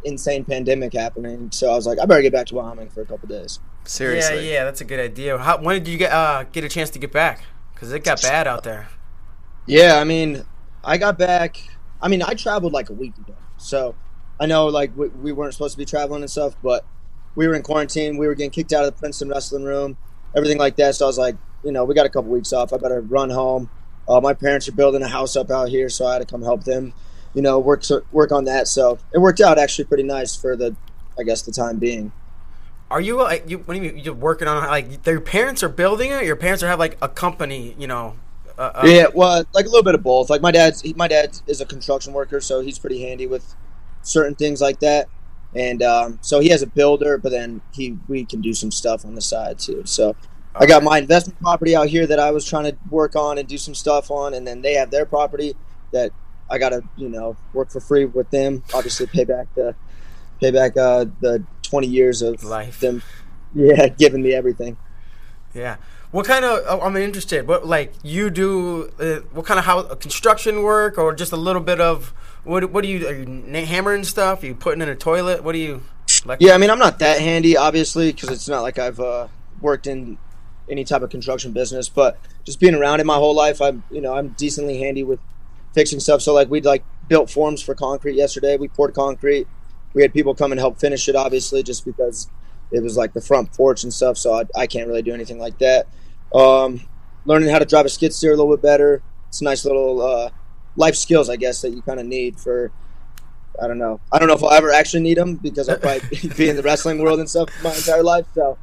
insane 0.05 0.45
pandemic 0.45 0.95
happening. 0.95 1.51
So 1.53 1.71
I 1.71 1.75
was 1.75 1.87
like, 1.87 1.99
I 1.99 2.07
better 2.07 2.23
get 2.23 2.33
back 2.33 2.47
to 2.49 2.55
Wyoming 2.55 2.89
for 2.89 3.03
a 3.03 3.07
couple 3.07 3.29
days. 3.29 3.61
Seriously. 3.85 4.47
Yeah, 4.49 4.53
yeah, 4.55 4.65
that's 4.65 4.81
a 4.81 4.85
good 4.85 5.01
idea. 5.01 5.37
How, 5.39 5.59
when 5.61 5.77
did 5.79 5.89
you 5.89 5.99
get 5.99 6.11
uh, 6.13 6.45
get 6.45 6.65
a 6.65 6.69
chance 6.69 6.89
to 6.91 6.99
get 6.99 7.13
back? 7.13 7.43
Because 7.75 7.93
it 7.93 8.03
got 8.05 8.21
bad 8.23 8.47
out 8.47 8.63
there. 8.63 8.89
Yeah, 9.67 9.97
I 9.99 10.05
mean, 10.05 10.45
I 10.83 10.97
got 10.97 11.19
back. 11.19 11.63
I 12.03 12.09
mean, 12.09 12.23
I 12.23 12.33
traveled 12.35 12.73
like 12.73 12.89
a 12.89 12.95
week 12.95 13.17
ago, 13.19 13.35
so 13.61 13.95
I 14.41 14.47
know 14.47 14.67
like 14.67 14.97
we, 14.97 15.09
we 15.09 15.33
weren't 15.33 15.53
supposed 15.53 15.75
to 15.75 15.79
be 15.79 15.85
traveling 15.85 16.23
and 16.23 16.31
stuff, 16.31 16.57
but 16.63 16.85
we 17.35 17.47
were 17.47 17.55
in 17.55 17.63
quarantine. 17.63 18.17
We 18.17 18.27
were 18.27 18.35
getting 18.35 18.51
kicked 18.51 18.73
out 18.73 18.85
of 18.85 18.95
the 18.95 18.99
Princeton 18.99 19.29
wrestling 19.29 19.65
room, 19.65 19.97
everything 20.35 20.59
like 20.59 20.77
that. 20.77 20.95
So 20.97 21.07
I 21.07 21.09
was 21.09 21.19
like, 21.19 21.37
you 21.65 21.73
know, 21.73 21.85
we 21.85 21.95
got 21.95 22.07
a 22.07 22.09
couple 22.09 22.31
weeks 22.31 22.53
off. 22.53 22.73
I 22.73 22.79
better 22.79 23.01
run 23.01 23.31
home. 23.31 23.71
Uh, 24.09 24.21
my 24.21 24.35
parents 24.35 24.67
are 24.69 24.73
building 24.73 25.03
a 25.03 25.09
house 25.09 25.37
up 25.37 25.51
out 25.51 25.69
here, 25.69 25.89
so 25.89 26.07
I 26.07 26.15
had 26.15 26.19
to 26.21 26.25
come 26.25 26.43
help 26.43 26.65
them. 26.65 26.93
You 27.35 27.43
know, 27.43 27.61
work 27.61 27.85
work 28.11 28.33
on 28.33 28.45
that. 28.45 28.67
So 28.67 28.99
it 29.15 29.19
worked 29.19 29.41
out 29.41 29.59
actually 29.59 29.85
pretty 29.85 30.03
nice 30.03 30.35
for 30.35 30.57
the, 30.57 30.75
I 31.19 31.23
guess, 31.23 31.43
the 31.43 31.53
time 31.53 31.79
being. 31.79 32.11
Are 32.91 33.01
you 33.01 33.23
like 33.23 33.49
you? 33.49 33.59
What 33.59 33.75
do 33.75 33.81
you 33.81 33.93
mean? 33.93 34.05
You're 34.05 34.15
working 34.15 34.49
on 34.49 34.67
like 34.67 35.05
their 35.05 35.21
parents 35.21 35.63
are 35.63 35.69
building 35.69 36.11
it. 36.11 36.25
Your 36.25 36.35
parents 36.35 36.65
are 36.65 36.67
have 36.67 36.81
like 36.81 36.99
a 37.01 37.09
company, 37.09 37.77
you 37.79 37.87
know. 37.87 38.17
Uh, 38.61 38.73
uh, 38.75 38.83
Yeah, 38.85 39.07
well, 39.15 39.43
like 39.55 39.65
a 39.65 39.69
little 39.71 39.83
bit 39.83 39.95
of 39.95 40.03
both. 40.03 40.29
Like 40.29 40.43
my 40.43 40.51
dad's, 40.51 40.83
he, 40.83 40.93
my 40.93 41.09
dad 41.09 41.41
is 41.47 41.63
a 41.63 41.67
construction 41.67 42.13
worker, 42.13 42.43
so 42.43 42.61
he's 42.61 42.79
pretty 42.79 43.01
handy 43.01 43.27
with 43.27 43.55
certain 44.03 44.35
things 44.35 44.61
like 44.61 44.81
that. 44.81 45.09
And 45.55 45.83
um, 45.83 46.19
so 46.21 46.41
he 46.41 46.51
has 46.51 46.61
a 46.61 46.67
builder, 46.67 47.17
but 47.17 47.33
then 47.33 47.63
he 47.73 47.97
we 48.07 48.27
can 48.27 48.43
do 48.43 48.53
some 48.53 48.71
stuff 48.71 49.07
on 49.07 49.15
the 49.15 49.23
side 49.23 49.59
too. 49.59 49.83
So 49.87 50.15
I 50.55 50.67
got 50.67 50.83
my 50.83 50.99
investment 50.99 51.41
property 51.41 51.75
out 51.75 51.89
here 51.89 52.07
that 52.07 52.21
I 52.21 52.33
was 52.33 52.45
trying 52.45 52.65
to 52.65 52.77
work 52.91 53.17
on 53.17 53.39
and 53.39 53.49
do 53.49 53.57
some 53.57 53.75
stuff 53.75 54.11
on, 54.11 54.35
and 54.35 54.47
then 54.47 54.61
they 54.61 54.75
have 54.75 54.91
their 54.91 55.07
property 55.07 55.57
that 55.93 56.13
I 56.51 56.59
got 56.59 56.69
to 56.69 56.83
you 56.97 57.09
know 57.09 57.37
work 57.55 57.71
for 57.71 57.81
free 57.81 58.05
with 58.05 58.31
them. 58.31 58.63
Obviously, 58.75 59.07
pay 59.07 59.25
back 59.25 59.53
the 59.55 59.75
pay 60.39 60.51
back 60.51 60.77
uh, 60.77 61.07
the 61.21 61.43
twenty 61.63 61.89
years 61.89 62.21
of 62.21 62.45
Life. 62.45 62.79
them, 62.79 63.03
yeah, 63.55 63.89
giving 63.99 64.23
me 64.23 64.35
everything. 64.35 64.77
Yeah. 65.55 65.79
What 66.13 66.27
kind 66.27 66.45
of? 66.45 66.65
Oh, 66.67 66.81
I'm 66.81 66.97
interested. 66.97 67.47
What 67.47 67.67
like 67.67 67.93
you 68.03 68.31
do? 68.31 68.91
Uh, 68.99 69.21
what 69.33 69.47
kind 69.47 69.59
of 69.59 69.65
how 69.65 69.83
construction 69.95 70.63
work, 70.63 70.99
or 70.99 71.15
just 71.15 71.31
a 71.31 71.37
little 71.37 71.63
bit 71.63 71.81
of 71.81 72.09
what? 72.43 72.71
What 72.73 72.83
do 72.83 72.89
you? 72.89 73.07
Are 73.07 73.15
you 73.15 73.65
hammering 73.67 74.03
stuff? 74.03 74.43
Are 74.43 74.47
you 74.47 74.55
putting 74.57 74.83
in 74.83 74.89
a 74.89 74.97
toilet? 74.97 75.45
What 75.45 75.53
do 75.53 75.59
you? 75.59 75.83
Like? 76.25 76.41
Yeah, 76.41 76.55
I 76.55 76.59
mean, 76.59 76.69
I'm 76.69 76.81
not 76.81 76.99
that 76.99 77.21
handy, 77.21 77.57
obviously, 77.57 78.13
because 78.13 78.31
it's 78.31 78.49
not 78.49 78.63
like 78.63 78.79
I've 78.79 78.99
uh, 78.99 79.29
worked 79.61 79.87
in 79.87 80.19
any 80.69 80.85
type 80.85 81.03
of 81.03 81.11
construction 81.11 81.53
business. 81.53 81.89
But 81.89 82.19
just 82.45 82.59
being 82.59 82.75
around 82.75 82.99
it 82.99 83.07
my 83.07 83.15
whole 83.15 83.35
life, 83.35 83.63
I'm 83.63 83.85
you 83.89 84.01
know 84.01 84.15
I'm 84.15 84.31
decently 84.31 84.79
handy 84.79 85.05
with 85.05 85.21
fixing 85.75 86.01
stuff. 86.01 86.23
So 86.23 86.35
like 86.35 86.51
we'd 86.51 86.65
like 86.65 86.83
built 87.07 87.31
forms 87.31 87.63
for 87.63 87.77
concrete 87.77 88.17
yesterday. 88.17 88.57
We 88.57 88.67
poured 88.67 88.95
concrete. 88.95 89.47
We 89.95 90.03
had 90.03 90.13
people 90.13 90.35
come 90.35 90.51
and 90.51 90.59
help 90.59 90.81
finish 90.81 91.09
it, 91.09 91.15
obviously, 91.15 91.63
just 91.63 91.85
because 91.85 92.29
it 92.73 92.83
was 92.83 92.97
like 92.97 93.13
the 93.13 93.21
front 93.21 93.53
porch 93.53 93.85
and 93.85 93.93
stuff. 93.93 94.19
So 94.19 94.35
I, 94.35 94.45
I 94.57 94.67
can't 94.67 94.89
really 94.89 95.03
do 95.03 95.13
anything 95.15 95.39
like 95.39 95.59
that. 95.59 95.87
Um, 96.35 96.87
learning 97.25 97.51
how 97.51 97.59
to 97.59 97.65
drive 97.65 97.87
a 97.87 97.89
skid 97.89 98.15
steer 98.15 98.33
a 98.33 98.37
little 98.37 98.55
bit 98.57 98.63
better. 98.63 99.03
It's 99.29 99.43
nice 99.43 99.65
little 99.65 100.03
uh, 100.03 100.31
life 100.77 100.97
skills, 100.97 101.29
I 101.29 101.37
guess, 101.37 101.61
that 101.63 101.71
you 101.71 101.83
kind 101.83 102.01
of 102.01 102.07
need 102.07 102.39
for. 102.39 102.73
I 103.63 103.67
don't 103.67 103.79
know. 103.79 104.01
I 104.11 104.19
don't 104.19 104.29
know 104.29 104.35
if 104.35 104.43
I'll 104.43 104.53
ever 104.53 104.73
actually 104.73 105.03
need 105.03 105.19
them 105.19 105.37
because 105.37 105.69
I'll 105.69 105.79
probably 105.79 106.29
be 106.37 106.49
in 106.49 106.57
the 106.57 106.63
wrestling 106.63 106.99
world 106.99 107.21
and 107.21 107.29
stuff 107.29 107.49
my 107.63 107.75
entire 107.75 108.03
life. 108.03 108.27
So, 108.35 108.59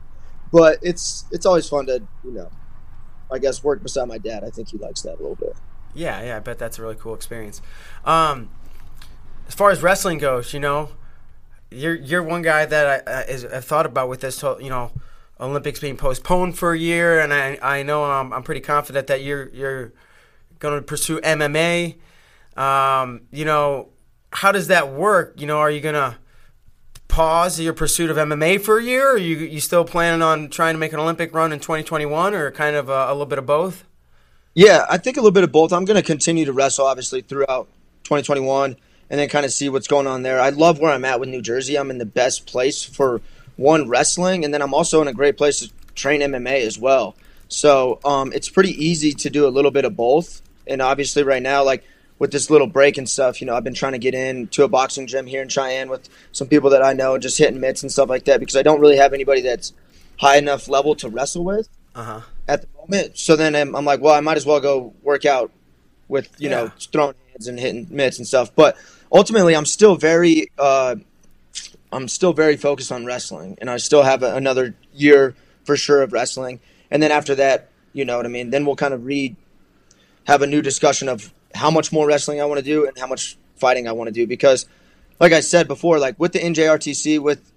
but 0.51 0.79
it's 0.81 1.25
it's 1.31 1.45
always 1.45 1.69
fun 1.69 1.85
to 1.87 2.01
you 2.23 2.31
know, 2.31 2.49
I 3.31 3.37
guess 3.37 3.63
work 3.63 3.83
beside 3.83 4.07
my 4.07 4.17
dad. 4.17 4.43
I 4.43 4.49
think 4.49 4.69
he 4.69 4.77
likes 4.77 5.01
that 5.03 5.15
a 5.15 5.21
little 5.21 5.35
bit. 5.35 5.55
Yeah, 5.93 6.21
yeah, 6.23 6.37
I 6.37 6.39
bet 6.39 6.57
that's 6.57 6.79
a 6.79 6.81
really 6.81 6.95
cool 6.95 7.13
experience. 7.13 7.61
Um, 8.05 8.49
as 9.47 9.53
far 9.53 9.71
as 9.71 9.81
wrestling 9.81 10.17
goes, 10.17 10.53
you 10.53 10.59
know, 10.59 10.89
you're 11.71 11.95
you're 11.95 12.23
one 12.23 12.41
guy 12.41 12.65
that 12.65 13.07
I, 13.07 13.11
I 13.11 13.21
is, 13.23 13.45
I've 13.45 13.65
thought 13.65 13.85
about 13.85 14.09
with 14.09 14.21
this, 14.21 14.41
you 14.41 14.69
know, 14.69 14.91
Olympics 15.39 15.79
being 15.79 15.97
postponed 15.97 16.57
for 16.57 16.73
a 16.73 16.77
year, 16.77 17.19
and 17.19 17.33
I 17.33 17.57
I 17.61 17.83
know 17.83 18.03
I'm, 18.03 18.33
I'm 18.33 18.43
pretty 18.43 18.61
confident 18.61 19.07
that 19.07 19.21
you're 19.23 19.49
you're 19.49 19.93
going 20.59 20.75
to 20.75 20.81
pursue 20.81 21.19
MMA. 21.19 21.97
Um, 22.55 23.21
you 23.31 23.45
know, 23.45 23.89
how 24.31 24.51
does 24.51 24.67
that 24.67 24.91
work? 24.91 25.39
You 25.39 25.47
know, 25.47 25.59
are 25.59 25.69
you 25.69 25.81
gonna 25.81 26.17
pause 27.07 27.59
your 27.59 27.73
pursuit 27.73 28.09
of 28.09 28.17
MMA 28.17 28.61
for 28.61 28.79
a 28.79 28.83
year? 28.83 29.09
Or 29.09 29.13
are 29.13 29.17
you 29.17 29.37
you 29.37 29.59
still 29.59 29.85
planning 29.85 30.21
on 30.21 30.49
trying 30.49 30.73
to 30.73 30.79
make 30.79 30.93
an 30.93 30.99
Olympic 30.99 31.33
run 31.33 31.51
in 31.51 31.59
2021, 31.59 32.33
or 32.33 32.51
kind 32.51 32.75
of 32.75 32.89
a, 32.89 33.05
a 33.07 33.11
little 33.11 33.25
bit 33.25 33.39
of 33.39 33.45
both? 33.45 33.83
Yeah, 34.53 34.87
I 34.89 34.97
think 34.97 35.17
a 35.17 35.19
little 35.19 35.31
bit 35.31 35.43
of 35.43 35.51
both. 35.51 35.71
I'm 35.71 35.85
going 35.85 36.01
to 36.01 36.03
continue 36.03 36.43
to 36.45 36.51
wrestle, 36.51 36.87
obviously, 36.87 37.21
throughout 37.21 37.67
2021 38.05 38.75
and 39.09 39.19
then 39.19 39.29
kind 39.29 39.45
of 39.45 39.53
see 39.53 39.69
what's 39.69 39.87
going 39.87 40.07
on 40.07 40.23
there. 40.23 40.39
I 40.39 40.49
love 40.49 40.79
where 40.79 40.91
I'm 40.91 41.05
at 41.05 41.19
with 41.19 41.29
New 41.29 41.43
Jersey. 41.43 41.77
I'm 41.77 41.91
in 41.91 41.99
the 41.99 42.05
best 42.07 42.47
place 42.47 42.83
for 42.83 43.21
one 43.57 43.89
wrestling, 43.89 44.45
and 44.45 44.53
then 44.53 44.61
I'm 44.61 44.73
also 44.73 45.01
in 45.01 45.07
a 45.07 45.13
great 45.13 45.37
place 45.37 45.59
to 45.59 45.71
train 45.95 46.21
MMA 46.21 46.65
as 46.65 46.79
well. 46.79 47.15
So 47.49 47.99
um, 48.05 48.31
it's 48.33 48.49
pretty 48.49 48.71
easy 48.83 49.11
to 49.13 49.29
do 49.29 49.47
a 49.47 49.49
little 49.49 49.71
bit 49.71 49.85
of 49.85 49.95
both. 49.95 50.41
And 50.65 50.81
obviously, 50.81 51.23
right 51.23 51.41
now, 51.41 51.63
like 51.63 51.83
with 52.19 52.31
this 52.31 52.49
little 52.49 52.67
break 52.67 52.97
and 52.97 53.09
stuff, 53.09 53.41
you 53.41 53.47
know, 53.47 53.55
I've 53.55 53.63
been 53.63 53.73
trying 53.73 53.93
to 53.93 53.99
get 53.99 54.13
in 54.13 54.47
to 54.49 54.63
a 54.63 54.67
boxing 54.67 55.07
gym 55.07 55.27
here 55.27 55.41
in 55.41 55.49
Cheyenne 55.49 55.89
with 55.89 56.09
some 56.31 56.47
people 56.47 56.71
that 56.71 56.83
I 56.83 56.93
know, 56.93 57.17
just 57.17 57.37
hitting 57.37 57.59
mitts 57.59 57.83
and 57.83 57.91
stuff 57.91 58.09
like 58.09 58.25
that, 58.25 58.39
because 58.39 58.55
I 58.55 58.63
don't 58.63 58.79
really 58.79 58.97
have 58.97 59.13
anybody 59.13 59.41
that's 59.41 59.73
high 60.17 60.37
enough 60.37 60.67
level 60.67 60.95
to 60.95 61.09
wrestle 61.09 61.43
with 61.43 61.69
uh-huh. 61.95 62.21
at 62.47 62.61
the 62.61 62.67
moment. 62.79 63.17
So 63.17 63.35
then 63.35 63.55
I'm, 63.55 63.75
I'm, 63.75 63.85
like, 63.85 64.01
well, 64.01 64.13
I 64.13 64.19
might 64.19 64.37
as 64.37 64.45
well 64.45 64.59
go 64.59 64.93
work 65.01 65.25
out 65.25 65.51
with 66.07 66.29
you 66.39 66.49
yeah. 66.49 66.55
know 66.55 66.71
throwing 66.91 67.15
hands 67.31 67.47
and 67.47 67.59
hitting 67.59 67.87
mitts 67.89 68.17
and 68.17 68.27
stuff. 68.27 68.53
But 68.55 68.77
ultimately, 69.11 69.55
I'm 69.55 69.65
still 69.65 69.95
very, 69.95 70.51
uh, 70.57 70.95
I'm 71.91 72.07
still 72.07 72.33
very 72.33 72.57
focused 72.57 72.91
on 72.91 73.05
wrestling, 73.05 73.57
and 73.59 73.69
I 73.69 73.77
still 73.77 74.03
have 74.03 74.23
a, 74.23 74.35
another 74.35 74.75
year 74.93 75.35
for 75.63 75.75
sure 75.77 76.01
of 76.01 76.13
wrestling. 76.13 76.59
And 76.91 77.01
then 77.01 77.11
after 77.11 77.35
that, 77.35 77.69
you 77.93 78.05
know 78.05 78.17
what 78.17 78.25
I 78.25 78.29
mean. 78.29 78.49
Then 78.49 78.65
we'll 78.65 78.75
kind 78.75 78.93
of 78.93 79.05
read, 79.05 79.35
have 80.25 80.41
a 80.41 80.47
new 80.47 80.61
discussion 80.61 81.09
of 81.09 81.33
how 81.55 81.71
much 81.71 81.91
more 81.91 82.07
wrestling 82.07 82.41
I 82.41 82.45
want 82.45 82.59
to 82.59 82.65
do 82.65 82.87
and 82.87 82.97
how 82.97 83.07
much 83.07 83.37
fighting 83.55 83.87
I 83.87 83.93
want 83.93 84.07
to 84.07 84.13
do 84.13 84.27
because, 84.27 84.65
like 85.19 85.31
I 85.31 85.39
said 85.39 85.67
before, 85.67 85.97
like 85.97 86.19
with 86.19 86.33
the 86.33 86.39
NJRTC, 86.39 87.19
with 87.19 87.51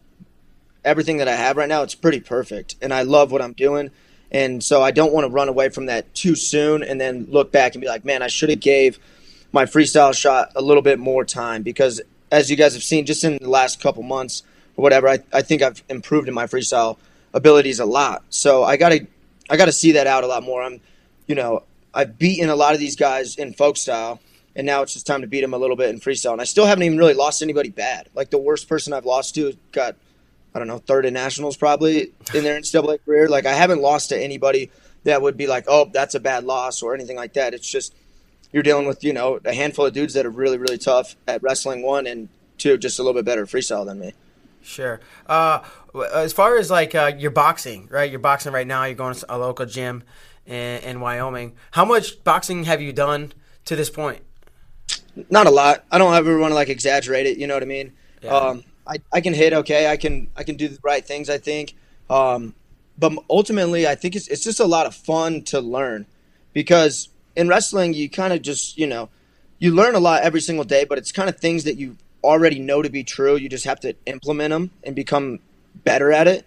everything 0.84 1.18
that 1.18 1.28
I 1.28 1.34
have 1.34 1.56
right 1.56 1.68
now, 1.68 1.82
it's 1.82 1.94
pretty 1.94 2.20
perfect, 2.20 2.76
and 2.80 2.94
I 2.94 3.02
love 3.02 3.32
what 3.32 3.42
I'm 3.42 3.52
doing. 3.52 3.90
And 4.30 4.62
so 4.62 4.80
I 4.80 4.92
don't 4.92 5.12
want 5.12 5.24
to 5.24 5.28
run 5.30 5.48
away 5.48 5.70
from 5.70 5.86
that 5.86 6.14
too 6.14 6.36
soon 6.36 6.84
and 6.84 7.00
then 7.00 7.26
look 7.30 7.50
back 7.50 7.74
and 7.74 7.82
be 7.82 7.88
like, 7.88 8.04
man, 8.04 8.22
I 8.22 8.28
should 8.28 8.48
have 8.48 8.60
gave 8.60 8.98
my 9.52 9.64
freestyle 9.64 10.14
shot 10.14 10.52
a 10.54 10.62
little 10.62 10.82
bit 10.82 11.00
more 11.00 11.24
time 11.24 11.62
because 11.62 12.00
as 12.30 12.50
you 12.50 12.56
guys 12.56 12.74
have 12.74 12.82
seen 12.82 13.06
just 13.06 13.24
in 13.24 13.38
the 13.38 13.48
last 13.48 13.80
couple 13.80 14.02
months 14.02 14.42
or 14.76 14.82
whatever, 14.82 15.08
I, 15.08 15.18
I 15.32 15.42
think 15.42 15.62
I've 15.62 15.82
improved 15.88 16.28
in 16.28 16.34
my 16.34 16.46
freestyle 16.46 16.98
abilities 17.34 17.80
a 17.80 17.84
lot. 17.84 18.24
So 18.30 18.62
I 18.64 18.76
gotta 18.76 19.06
I 19.48 19.56
gotta 19.56 19.72
see 19.72 19.92
that 19.92 20.06
out 20.06 20.24
a 20.24 20.26
lot 20.26 20.42
more. 20.42 20.62
I'm 20.62 20.80
you 21.26 21.34
know, 21.34 21.64
I've 21.94 22.18
beaten 22.18 22.48
a 22.48 22.56
lot 22.56 22.74
of 22.74 22.80
these 22.80 22.96
guys 22.96 23.36
in 23.36 23.52
folk 23.52 23.76
style 23.76 24.20
and 24.56 24.66
now 24.66 24.82
it's 24.82 24.94
just 24.94 25.06
time 25.06 25.20
to 25.20 25.26
beat 25.26 25.42
them 25.42 25.54
a 25.54 25.58
little 25.58 25.76
bit 25.76 25.90
in 25.90 26.00
freestyle. 26.00 26.32
And 26.32 26.40
I 26.40 26.44
still 26.44 26.66
haven't 26.66 26.82
even 26.82 26.98
really 26.98 27.14
lost 27.14 27.42
anybody 27.42 27.70
bad. 27.70 28.08
Like 28.14 28.30
the 28.30 28.38
worst 28.38 28.68
person 28.68 28.92
I've 28.92 29.06
lost 29.06 29.34
to 29.36 29.56
got 29.72 29.96
I 30.54 30.58
don't 30.58 30.68
know, 30.68 30.78
third 30.78 31.06
in 31.06 31.14
nationals 31.14 31.56
probably 31.56 32.12
in 32.34 32.42
their 32.42 32.58
NCAA 32.58 33.04
career. 33.04 33.28
Like 33.28 33.46
I 33.46 33.52
haven't 33.52 33.80
lost 33.80 34.08
to 34.08 34.18
anybody 34.18 34.70
that 35.04 35.22
would 35.22 35.36
be 35.36 35.46
like, 35.46 35.64
oh, 35.68 35.88
that's 35.92 36.14
a 36.14 36.20
bad 36.20 36.44
loss 36.44 36.82
or 36.82 36.94
anything 36.94 37.16
like 37.16 37.34
that. 37.34 37.54
It's 37.54 37.70
just 37.70 37.94
you're 38.52 38.62
dealing 38.62 38.86
with 38.86 39.04
you 39.04 39.12
know 39.12 39.40
a 39.44 39.54
handful 39.54 39.86
of 39.86 39.92
dudes 39.92 40.14
that 40.14 40.26
are 40.26 40.30
really 40.30 40.58
really 40.58 40.78
tough 40.78 41.16
at 41.26 41.42
wrestling 41.42 41.82
one 41.82 42.06
and 42.06 42.28
two 42.58 42.76
just 42.78 42.98
a 42.98 43.02
little 43.02 43.18
bit 43.18 43.24
better 43.24 43.46
freestyle 43.46 43.84
than 43.84 43.98
me. 43.98 44.12
Sure. 44.62 45.00
Uh, 45.26 45.60
as 46.14 46.32
far 46.32 46.56
as 46.58 46.70
like 46.70 46.94
uh, 46.94 47.12
your 47.16 47.30
boxing, 47.30 47.88
right? 47.90 48.10
You're 48.10 48.20
boxing 48.20 48.52
right 48.52 48.66
now. 48.66 48.84
You're 48.84 48.94
going 48.94 49.14
to 49.14 49.34
a 49.34 49.38
local 49.38 49.66
gym 49.66 50.04
in, 50.46 50.82
in 50.82 51.00
Wyoming. 51.00 51.54
How 51.72 51.84
much 51.84 52.22
boxing 52.24 52.64
have 52.64 52.82
you 52.82 52.92
done 52.92 53.32
to 53.64 53.74
this 53.74 53.90
point? 53.90 54.22
Not 55.28 55.46
a 55.46 55.50
lot. 55.50 55.84
I 55.90 55.98
don't 55.98 56.14
ever 56.14 56.38
want 56.38 56.50
to 56.50 56.54
like 56.54 56.68
exaggerate 56.68 57.26
it. 57.26 57.38
You 57.38 57.46
know 57.46 57.54
what 57.54 57.62
I 57.62 57.66
mean? 57.66 57.92
Yeah. 58.22 58.30
Um, 58.30 58.64
I, 58.86 58.96
I 59.12 59.20
can 59.20 59.34
hit 59.34 59.52
okay. 59.52 59.90
I 59.90 59.96
can 59.96 60.28
I 60.36 60.42
can 60.44 60.56
do 60.56 60.68
the 60.68 60.78
right 60.82 61.04
things. 61.04 61.30
I 61.30 61.38
think. 61.38 61.74
Um, 62.08 62.54
but 62.98 63.12
ultimately, 63.28 63.86
I 63.86 63.94
think 63.94 64.14
it's 64.14 64.28
it's 64.28 64.44
just 64.44 64.60
a 64.60 64.66
lot 64.66 64.86
of 64.86 64.94
fun 64.94 65.42
to 65.44 65.60
learn 65.60 66.06
because 66.52 67.08
in 67.40 67.48
wrestling, 67.48 67.94
you 67.94 68.10
kind 68.10 68.32
of 68.32 68.42
just, 68.42 68.76
you 68.76 68.86
know, 68.86 69.08
you 69.58 69.74
learn 69.74 69.94
a 69.94 70.00
lot 70.00 70.22
every 70.22 70.40
single 70.40 70.64
day, 70.64 70.84
but 70.84 70.98
it's 70.98 71.10
kind 71.10 71.28
of 71.28 71.38
things 71.38 71.64
that 71.64 71.76
you 71.76 71.96
already 72.22 72.58
know 72.58 72.82
to 72.82 72.90
be 72.90 73.02
true. 73.02 73.36
You 73.36 73.48
just 73.48 73.64
have 73.64 73.80
to 73.80 73.94
implement 74.04 74.50
them 74.50 74.70
and 74.84 74.94
become 74.94 75.40
better 75.74 76.12
at 76.12 76.28
it. 76.28 76.46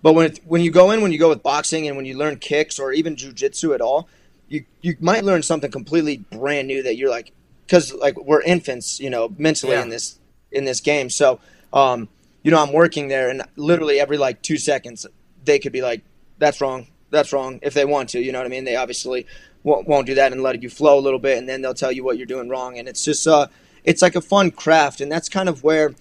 But 0.00 0.14
when 0.14 0.26
it, 0.26 0.40
when 0.44 0.62
you 0.62 0.70
go 0.70 0.90
in, 0.90 1.02
when 1.02 1.12
you 1.12 1.18
go 1.18 1.28
with 1.28 1.42
boxing, 1.42 1.86
and 1.86 1.96
when 1.96 2.06
you 2.06 2.16
learn 2.16 2.36
kicks 2.36 2.78
or 2.78 2.92
even 2.92 3.14
jujitsu 3.14 3.74
at 3.74 3.80
all, 3.80 4.08
you 4.48 4.64
you 4.80 4.96
might 5.00 5.22
learn 5.22 5.42
something 5.42 5.70
completely 5.70 6.16
brand 6.16 6.66
new 6.66 6.82
that 6.82 6.96
you're 6.96 7.10
like, 7.10 7.32
because 7.66 7.92
like 7.92 8.16
we're 8.18 8.42
infants, 8.42 8.98
you 8.98 9.10
know, 9.10 9.32
mentally 9.38 9.72
yeah. 9.72 9.82
in 9.82 9.90
this 9.90 10.18
in 10.50 10.64
this 10.64 10.80
game. 10.80 11.08
So, 11.08 11.40
um, 11.72 12.08
you 12.42 12.50
know, 12.50 12.60
I'm 12.60 12.72
working 12.72 13.08
there, 13.08 13.30
and 13.30 13.42
literally 13.56 14.00
every 14.00 14.18
like 14.18 14.42
two 14.42 14.58
seconds, 14.58 15.06
they 15.44 15.60
could 15.60 15.72
be 15.72 15.82
like, 15.82 16.02
"That's 16.38 16.60
wrong, 16.60 16.88
that's 17.10 17.32
wrong," 17.32 17.60
if 17.62 17.72
they 17.74 17.84
want 17.84 18.08
to. 18.10 18.20
You 18.20 18.32
know 18.32 18.40
what 18.40 18.46
I 18.46 18.50
mean? 18.50 18.64
They 18.64 18.76
obviously 18.76 19.26
won't, 19.64 19.86
won't 19.86 20.06
do 20.06 20.14
that 20.14 20.32
and 20.32 20.42
let 20.42 20.62
you 20.62 20.70
flow 20.70 20.98
a 20.98 21.00
little 21.00 21.18
bit, 21.18 21.38
and 21.38 21.48
then 21.48 21.62
they'll 21.62 21.74
tell 21.74 21.92
you 21.92 22.04
what 22.04 22.16
you're 22.16 22.26
doing 22.26 22.48
wrong. 22.48 22.78
And 22.78 22.88
it's 22.88 23.04
just 23.04 23.26
uh, 23.26 23.48
it's 23.84 24.02
like 24.02 24.16
a 24.16 24.20
fun 24.20 24.50
craft, 24.50 25.00
and 25.00 25.10
that's 25.10 25.28
kind 25.28 25.48
of 25.48 25.62
where 25.62 25.94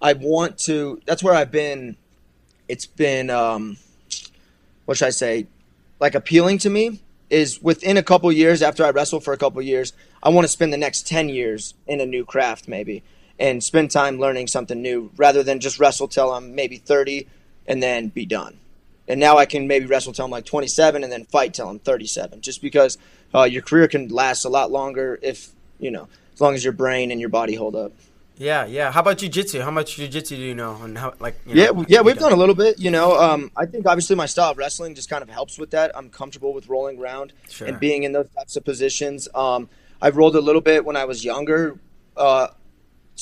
I 0.00 0.12
want 0.14 0.58
to. 0.60 1.00
That's 1.06 1.22
where 1.22 1.34
I've 1.34 1.50
been. 1.50 1.96
It's 2.68 2.86
been 2.86 3.30
um, 3.30 3.76
what 4.84 4.98
should 4.98 5.06
I 5.06 5.10
say? 5.10 5.46
Like 6.00 6.14
appealing 6.14 6.58
to 6.58 6.70
me 6.70 7.00
is 7.30 7.62
within 7.62 7.96
a 7.96 8.02
couple 8.02 8.30
years 8.32 8.62
after 8.62 8.84
I 8.84 8.90
wrestle 8.90 9.20
for 9.20 9.32
a 9.32 9.38
couple 9.38 9.62
years, 9.62 9.92
I 10.22 10.28
want 10.28 10.44
to 10.44 10.48
spend 10.48 10.72
the 10.72 10.78
next 10.78 11.06
ten 11.06 11.28
years 11.28 11.74
in 11.86 12.00
a 12.00 12.06
new 12.06 12.24
craft 12.24 12.68
maybe 12.68 13.02
and 13.38 13.62
spend 13.62 13.90
time 13.90 14.18
learning 14.18 14.46
something 14.46 14.80
new 14.80 15.10
rather 15.16 15.42
than 15.42 15.58
just 15.58 15.78
wrestle 15.80 16.06
till 16.06 16.32
I'm 16.32 16.54
maybe 16.54 16.76
30 16.76 17.26
and 17.66 17.82
then 17.82 18.08
be 18.08 18.26
done 18.26 18.58
and 19.12 19.20
now 19.20 19.36
I 19.36 19.44
can 19.44 19.66
maybe 19.66 19.84
wrestle 19.84 20.14
till 20.14 20.24
I'm 20.24 20.30
like 20.30 20.46
27 20.46 21.04
and 21.04 21.12
then 21.12 21.26
fight 21.26 21.52
till 21.52 21.68
I'm 21.68 21.78
37, 21.78 22.40
just 22.40 22.62
because 22.62 22.96
uh, 23.34 23.42
your 23.42 23.60
career 23.60 23.86
can 23.86 24.08
last 24.08 24.46
a 24.46 24.48
lot 24.48 24.70
longer 24.70 25.18
if 25.22 25.50
you 25.78 25.90
know 25.90 26.08
as 26.32 26.40
long 26.40 26.54
as 26.54 26.64
your 26.64 26.72
brain 26.72 27.10
and 27.10 27.20
your 27.20 27.28
body 27.28 27.54
hold 27.54 27.76
up. 27.76 27.92
Yeah, 28.38 28.64
yeah. 28.64 28.90
How 28.90 29.00
about 29.00 29.18
jujitsu? 29.18 29.62
How 29.62 29.70
much 29.70 29.98
jujitsu 29.98 30.28
do 30.28 30.36
you 30.36 30.54
know? 30.54 30.80
And 30.82 30.96
how, 30.96 31.12
like, 31.20 31.38
you 31.46 31.54
know, 31.54 31.62
yeah, 31.62 31.84
yeah, 31.86 32.00
we've 32.00 32.14
done? 32.14 32.30
done 32.30 32.32
a 32.32 32.40
little 32.40 32.54
bit. 32.54 32.78
You 32.78 32.90
know, 32.90 33.20
um, 33.20 33.50
I 33.54 33.66
think 33.66 33.86
obviously 33.86 34.16
my 34.16 34.24
style 34.24 34.52
of 34.52 34.58
wrestling 34.58 34.94
just 34.94 35.10
kind 35.10 35.22
of 35.22 35.28
helps 35.28 35.58
with 35.58 35.72
that. 35.72 35.92
I'm 35.94 36.08
comfortable 36.08 36.54
with 36.54 36.66
rolling 36.66 36.98
around 36.98 37.34
sure. 37.50 37.68
and 37.68 37.78
being 37.78 38.04
in 38.04 38.12
those 38.12 38.30
types 38.30 38.56
of 38.56 38.64
positions. 38.64 39.28
Um, 39.34 39.68
I've 40.00 40.16
rolled 40.16 40.34
a 40.34 40.40
little 40.40 40.62
bit 40.62 40.86
when 40.86 40.96
I 40.96 41.04
was 41.04 41.22
younger. 41.22 41.78
Uh, 42.16 42.48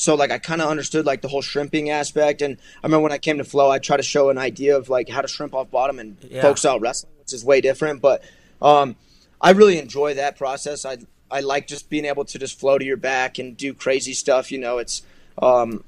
so 0.00 0.14
like 0.14 0.30
I 0.30 0.38
kind 0.38 0.62
of 0.62 0.70
understood 0.70 1.04
like 1.04 1.20
the 1.20 1.28
whole 1.28 1.42
shrimping 1.42 1.90
aspect, 1.90 2.40
and 2.40 2.56
I 2.82 2.86
remember 2.86 3.02
when 3.02 3.12
I 3.12 3.18
came 3.18 3.36
to 3.36 3.44
Flow, 3.44 3.70
I 3.70 3.78
try 3.78 3.98
to 3.98 4.02
show 4.02 4.30
an 4.30 4.38
idea 4.38 4.74
of 4.78 4.88
like 4.88 5.10
how 5.10 5.20
to 5.20 5.28
shrimp 5.28 5.54
off 5.54 5.70
bottom 5.70 5.98
and 5.98 6.16
yeah. 6.22 6.40
folk 6.40 6.56
style 6.56 6.80
wrestling, 6.80 7.12
which 7.18 7.34
is 7.34 7.44
way 7.44 7.60
different. 7.60 8.00
But 8.00 8.24
um, 8.62 8.96
I 9.42 9.50
really 9.50 9.78
enjoy 9.78 10.14
that 10.14 10.38
process. 10.38 10.86
I 10.86 10.96
I 11.30 11.40
like 11.40 11.66
just 11.66 11.90
being 11.90 12.06
able 12.06 12.24
to 12.24 12.38
just 12.38 12.58
flow 12.58 12.78
to 12.78 12.84
your 12.84 12.96
back 12.96 13.38
and 13.38 13.54
do 13.58 13.74
crazy 13.74 14.14
stuff. 14.14 14.50
You 14.50 14.56
know, 14.56 14.78
it's 14.78 15.02
um, 15.36 15.84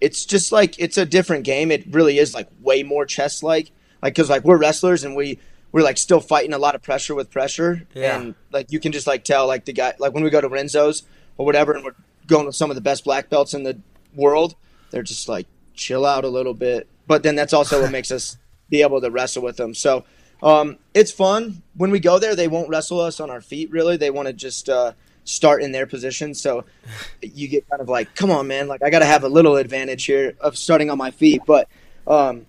it's 0.00 0.24
just 0.24 0.52
like 0.52 0.78
it's 0.78 0.96
a 0.96 1.04
different 1.04 1.42
game. 1.42 1.72
It 1.72 1.84
really 1.90 2.18
is 2.18 2.34
like 2.34 2.46
way 2.60 2.84
more 2.84 3.04
chess 3.04 3.42
like, 3.42 3.72
like 4.00 4.14
because 4.14 4.30
like 4.30 4.44
we're 4.44 4.58
wrestlers 4.58 5.02
and 5.02 5.16
we 5.16 5.40
we're 5.72 5.82
like 5.82 5.98
still 5.98 6.20
fighting 6.20 6.52
a 6.52 6.58
lot 6.58 6.76
of 6.76 6.82
pressure 6.82 7.16
with 7.16 7.32
pressure, 7.32 7.84
Yeah. 7.94 8.16
and 8.16 8.36
like 8.52 8.70
you 8.70 8.78
can 8.78 8.92
just 8.92 9.08
like 9.08 9.24
tell 9.24 9.48
like 9.48 9.64
the 9.64 9.72
guy 9.72 9.94
like 9.98 10.14
when 10.14 10.22
we 10.22 10.30
go 10.30 10.40
to 10.40 10.48
Renzo's 10.48 11.02
or 11.36 11.44
whatever, 11.44 11.72
and 11.72 11.84
we're 11.84 11.96
going 12.26 12.46
with 12.46 12.56
some 12.56 12.70
of 12.70 12.74
the 12.76 12.80
best 12.82 13.04
black 13.04 13.28
belts 13.28 13.54
in 13.54 13.62
the 13.62 13.78
world, 14.14 14.54
they're 14.90 15.02
just 15.02 15.28
like 15.28 15.46
chill 15.74 16.04
out 16.06 16.24
a 16.24 16.28
little 16.28 16.54
bit. 16.54 16.88
But 17.06 17.22
then 17.22 17.34
that's 17.34 17.52
also 17.52 17.82
what 17.82 17.90
makes 17.90 18.10
us 18.10 18.36
be 18.70 18.82
able 18.82 19.00
to 19.00 19.10
wrestle 19.10 19.42
with 19.42 19.56
them. 19.56 19.74
So 19.74 20.04
um, 20.42 20.78
it's 20.94 21.12
fun 21.12 21.62
when 21.76 21.90
we 21.90 22.00
go 22.00 22.18
there. 22.18 22.34
They 22.34 22.48
won't 22.48 22.68
wrestle 22.68 23.00
us 23.00 23.20
on 23.20 23.30
our 23.30 23.40
feet. 23.40 23.70
Really, 23.70 23.96
they 23.96 24.10
want 24.10 24.26
to 24.26 24.32
just 24.32 24.68
uh, 24.68 24.92
start 25.24 25.62
in 25.62 25.72
their 25.72 25.86
position. 25.86 26.34
So 26.34 26.64
you 27.22 27.48
get 27.48 27.68
kind 27.68 27.80
of 27.80 27.88
like, 27.88 28.14
come 28.14 28.30
on, 28.30 28.46
man! 28.48 28.66
Like 28.68 28.82
I 28.82 28.90
got 28.90 29.00
to 29.00 29.06
have 29.06 29.24
a 29.24 29.28
little 29.28 29.56
advantage 29.56 30.04
here 30.04 30.34
of 30.40 30.56
starting 30.56 30.90
on 30.90 30.98
my 30.98 31.10
feet. 31.10 31.42
But 31.46 31.68
um, 32.06 32.46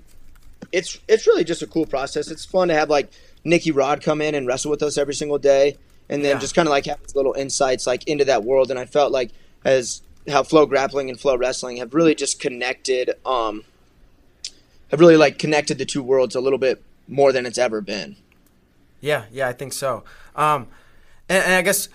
it's 0.72 0.98
it's 1.08 1.28
really 1.28 1.44
just 1.44 1.62
a 1.62 1.68
cool 1.68 1.86
process. 1.86 2.30
It's 2.32 2.46
fun 2.46 2.70
to 2.70 2.74
have 2.74 2.90
like 2.90 3.12
Nikki 3.44 3.72
Rod 3.72 4.02
come 4.02 4.22
in 4.22 4.34
and 4.36 4.48
wrestle 4.48 4.72
with 4.72 4.82
us 4.82 4.98
every 4.98 5.14
single 5.14 5.38
day, 5.38 5.78
and 6.10 6.24
then 6.24 6.36
Yeah. 6.36 6.40
just 6.40 6.56
kind 6.56 6.68
of 6.68 6.72
like 6.72 6.86
have 6.86 7.00
these 7.02 7.16
little 7.16 7.34
insights 7.34 7.86
like 7.86 8.08
into 8.08 8.26
that 8.26 8.44
world. 8.44 8.72
And 8.72 8.80
I 8.80 8.86
felt 8.86 9.12
like 9.12 9.32
as 9.64 10.02
how 10.28 10.44
Flow 10.44 10.66
Grappling 10.66 11.10
and 11.10 11.20
Flow 11.20 11.36
Wrestling 11.36 11.78
have 11.78 11.94
really 11.94 12.16
just 12.16 12.40
connected, 12.40 13.12
um, 13.26 13.64
have 14.92 15.00
really 15.00 15.18
like 15.18 15.38
connected 15.40 15.78
the 15.78 15.86
two 15.86 16.04
worlds 16.04 16.36
a 16.36 16.42
little 16.42 16.60
bit 16.60 16.82
more 17.08 17.32
than 17.32 17.46
it's 17.46 17.58
ever 17.58 17.82
been. 17.82 18.16
Yeah, 19.02 19.26
yeah, 19.32 19.50
I 19.50 19.54
think 19.54 19.74
so. 19.74 20.04
Um, 20.36 20.68
and, 21.28 21.44
and 21.44 21.54
I 21.56 21.62
guess, 21.62 21.90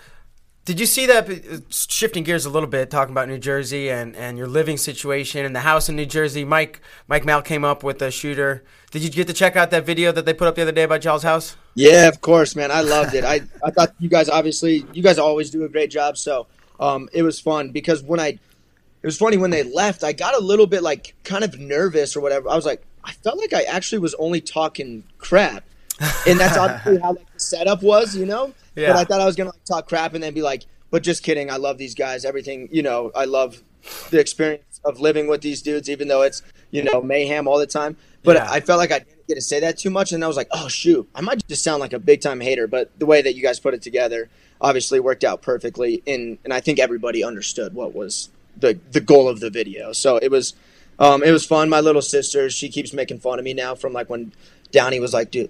did 0.65 0.79
you 0.79 0.85
see 0.85 1.07
that? 1.07 1.27
Shifting 1.69 2.23
gears 2.23 2.45
a 2.45 2.49
little 2.51 2.69
bit, 2.69 2.91
talking 2.91 3.11
about 3.11 3.27
New 3.27 3.39
Jersey 3.39 3.89
and, 3.89 4.15
and 4.15 4.37
your 4.37 4.47
living 4.47 4.77
situation 4.77 5.43
and 5.43 5.55
the 5.55 5.61
house 5.61 5.89
in 5.89 5.95
New 5.95 6.05
Jersey. 6.05 6.45
Mike 6.45 6.81
Mike 7.07 7.25
Mal 7.25 7.41
came 7.41 7.65
up 7.65 7.81
with 7.81 7.99
a 8.03 8.11
shooter. 8.11 8.63
Did 8.91 9.03
you 9.03 9.09
get 9.09 9.25
to 9.27 9.33
check 9.33 9.55
out 9.55 9.71
that 9.71 9.85
video 9.85 10.11
that 10.11 10.25
they 10.25 10.33
put 10.33 10.47
up 10.47 10.53
the 10.53 10.61
other 10.61 10.71
day 10.71 10.83
about 10.83 11.01
Giles' 11.01 11.23
house? 11.23 11.55
Yeah, 11.73 12.07
of 12.07 12.21
course, 12.21 12.55
man. 12.55 12.69
I 12.69 12.81
loved 12.81 13.15
it. 13.15 13.23
I, 13.23 13.41
I 13.63 13.71
thought 13.71 13.95
you 13.97 14.09
guys 14.09 14.29
obviously 14.29 14.85
you 14.93 15.01
guys 15.01 15.17
always 15.17 15.49
do 15.49 15.63
a 15.63 15.69
great 15.69 15.89
job. 15.89 16.17
So 16.17 16.45
um, 16.79 17.09
it 17.13 17.23
was 17.23 17.39
fun 17.39 17.69
because 17.69 18.01
when 18.03 18.19
I 18.19 18.39
it 19.01 19.05
was 19.05 19.17
funny 19.17 19.37
when 19.37 19.51
they 19.51 19.63
left, 19.63 20.03
I 20.03 20.11
got 20.11 20.35
a 20.35 20.39
little 20.39 20.67
bit 20.67 20.83
like 20.83 21.15
kind 21.23 21.43
of 21.43 21.57
nervous 21.57 22.15
or 22.15 22.21
whatever. 22.21 22.49
I 22.49 22.55
was 22.55 22.65
like, 22.65 22.83
I 23.03 23.13
felt 23.13 23.37
like 23.37 23.53
I 23.53 23.63
actually 23.63 23.99
was 23.99 24.13
only 24.15 24.41
talking 24.41 25.03
crap, 25.17 25.63
and 26.27 26.39
that's 26.39 26.57
obviously 26.57 26.99
how 26.99 27.13
like 27.13 27.33
the 27.33 27.39
setup 27.39 27.81
was, 27.81 28.15
you 28.15 28.25
know. 28.25 28.53
Yeah. 28.75 28.93
But 28.93 28.97
I 28.97 29.03
thought 29.05 29.21
I 29.21 29.25
was 29.25 29.35
gonna 29.35 29.51
like 29.51 29.63
talk 29.65 29.87
crap 29.87 30.13
and 30.13 30.23
then 30.23 30.33
be 30.33 30.41
like, 30.41 30.65
but 30.91 31.03
just 31.03 31.23
kidding. 31.23 31.49
I 31.49 31.57
love 31.57 31.77
these 31.77 31.95
guys. 31.95 32.25
Everything, 32.25 32.67
you 32.71 32.83
know. 32.83 33.11
I 33.15 33.25
love 33.25 33.61
the 34.09 34.19
experience 34.19 34.81
of 34.83 34.99
living 34.99 35.27
with 35.27 35.41
these 35.41 35.61
dudes, 35.61 35.89
even 35.89 36.07
though 36.07 36.21
it's 36.21 36.41
you 36.71 36.83
know 36.83 37.01
mayhem 37.01 37.47
all 37.47 37.57
the 37.57 37.67
time. 37.67 37.95
But 38.23 38.35
Yeah. 38.35 38.47
I 38.51 38.59
felt 38.59 38.79
like 38.79 38.91
I 38.91 38.99
didn't 38.99 39.27
get 39.29 39.35
to 39.35 39.41
say 39.41 39.61
that 39.61 39.77
too 39.77 39.89
much, 39.89 40.11
and 40.11 40.21
I 40.23 40.27
was 40.27 40.35
like, 40.35 40.49
oh 40.51 40.67
shoot, 40.67 41.09
I 41.15 41.21
might 41.21 41.45
just 41.47 41.63
sound 41.63 41.79
like 41.79 41.93
a 41.93 41.99
big 41.99 42.19
time 42.19 42.41
hater. 42.41 42.67
But 42.67 42.91
the 42.99 43.05
way 43.05 43.21
that 43.21 43.33
you 43.35 43.41
guys 43.41 43.59
put 43.61 43.73
it 43.73 43.81
together 43.81 44.29
obviously 44.61 44.99
worked 44.99 45.23
out 45.23 45.41
perfectly, 45.41 46.01
and 46.05 46.37
and 46.43 46.53
I 46.53 46.59
think 46.59 46.79
everybody 46.79 47.23
understood 47.23 47.73
what 47.73 47.93
was 47.93 48.29
the 48.57 48.79
the 48.91 49.01
goal 49.01 49.27
of 49.27 49.39
the 49.39 49.49
video. 49.49 49.93
So 49.93 50.17
it 50.17 50.31
was 50.31 50.53
um, 50.99 51.23
it 51.23 51.31
was 51.31 51.45
fun. 51.45 51.69
My 51.69 51.79
little 51.79 52.01
sister, 52.01 52.49
she 52.49 52.69
keeps 52.69 52.93
making 52.93 53.19
fun 53.19 53.39
of 53.39 53.45
me 53.45 53.53
now 53.53 53.75
from 53.75 53.93
like 53.93 54.09
when 54.09 54.31
Downey 54.71 54.99
was 54.99 55.13
like, 55.13 55.31
dude. 55.31 55.49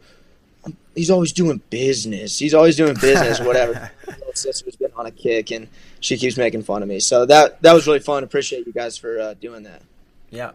He's 0.93 1.09
always 1.09 1.31
doing 1.31 1.61
business. 1.69 2.37
He's 2.37 2.53
always 2.53 2.75
doing 2.75 2.93
business, 2.95 3.39
whatever. 3.39 3.73
My 4.07 4.13
little 4.17 4.33
sister's 4.33 4.75
been 4.75 4.91
on 4.97 5.05
a 5.05 5.11
kick, 5.11 5.51
and 5.51 5.69
she 6.01 6.17
keeps 6.17 6.35
making 6.35 6.63
fun 6.63 6.83
of 6.83 6.89
me. 6.89 6.99
So 6.99 7.25
that 7.27 7.61
that 7.61 7.71
was 7.71 7.87
really 7.87 7.99
fun. 8.01 8.25
Appreciate 8.25 8.67
you 8.67 8.73
guys 8.73 8.97
for 8.97 9.17
uh, 9.19 9.33
doing 9.35 9.63
that. 9.63 9.81
Yeah. 10.29 10.51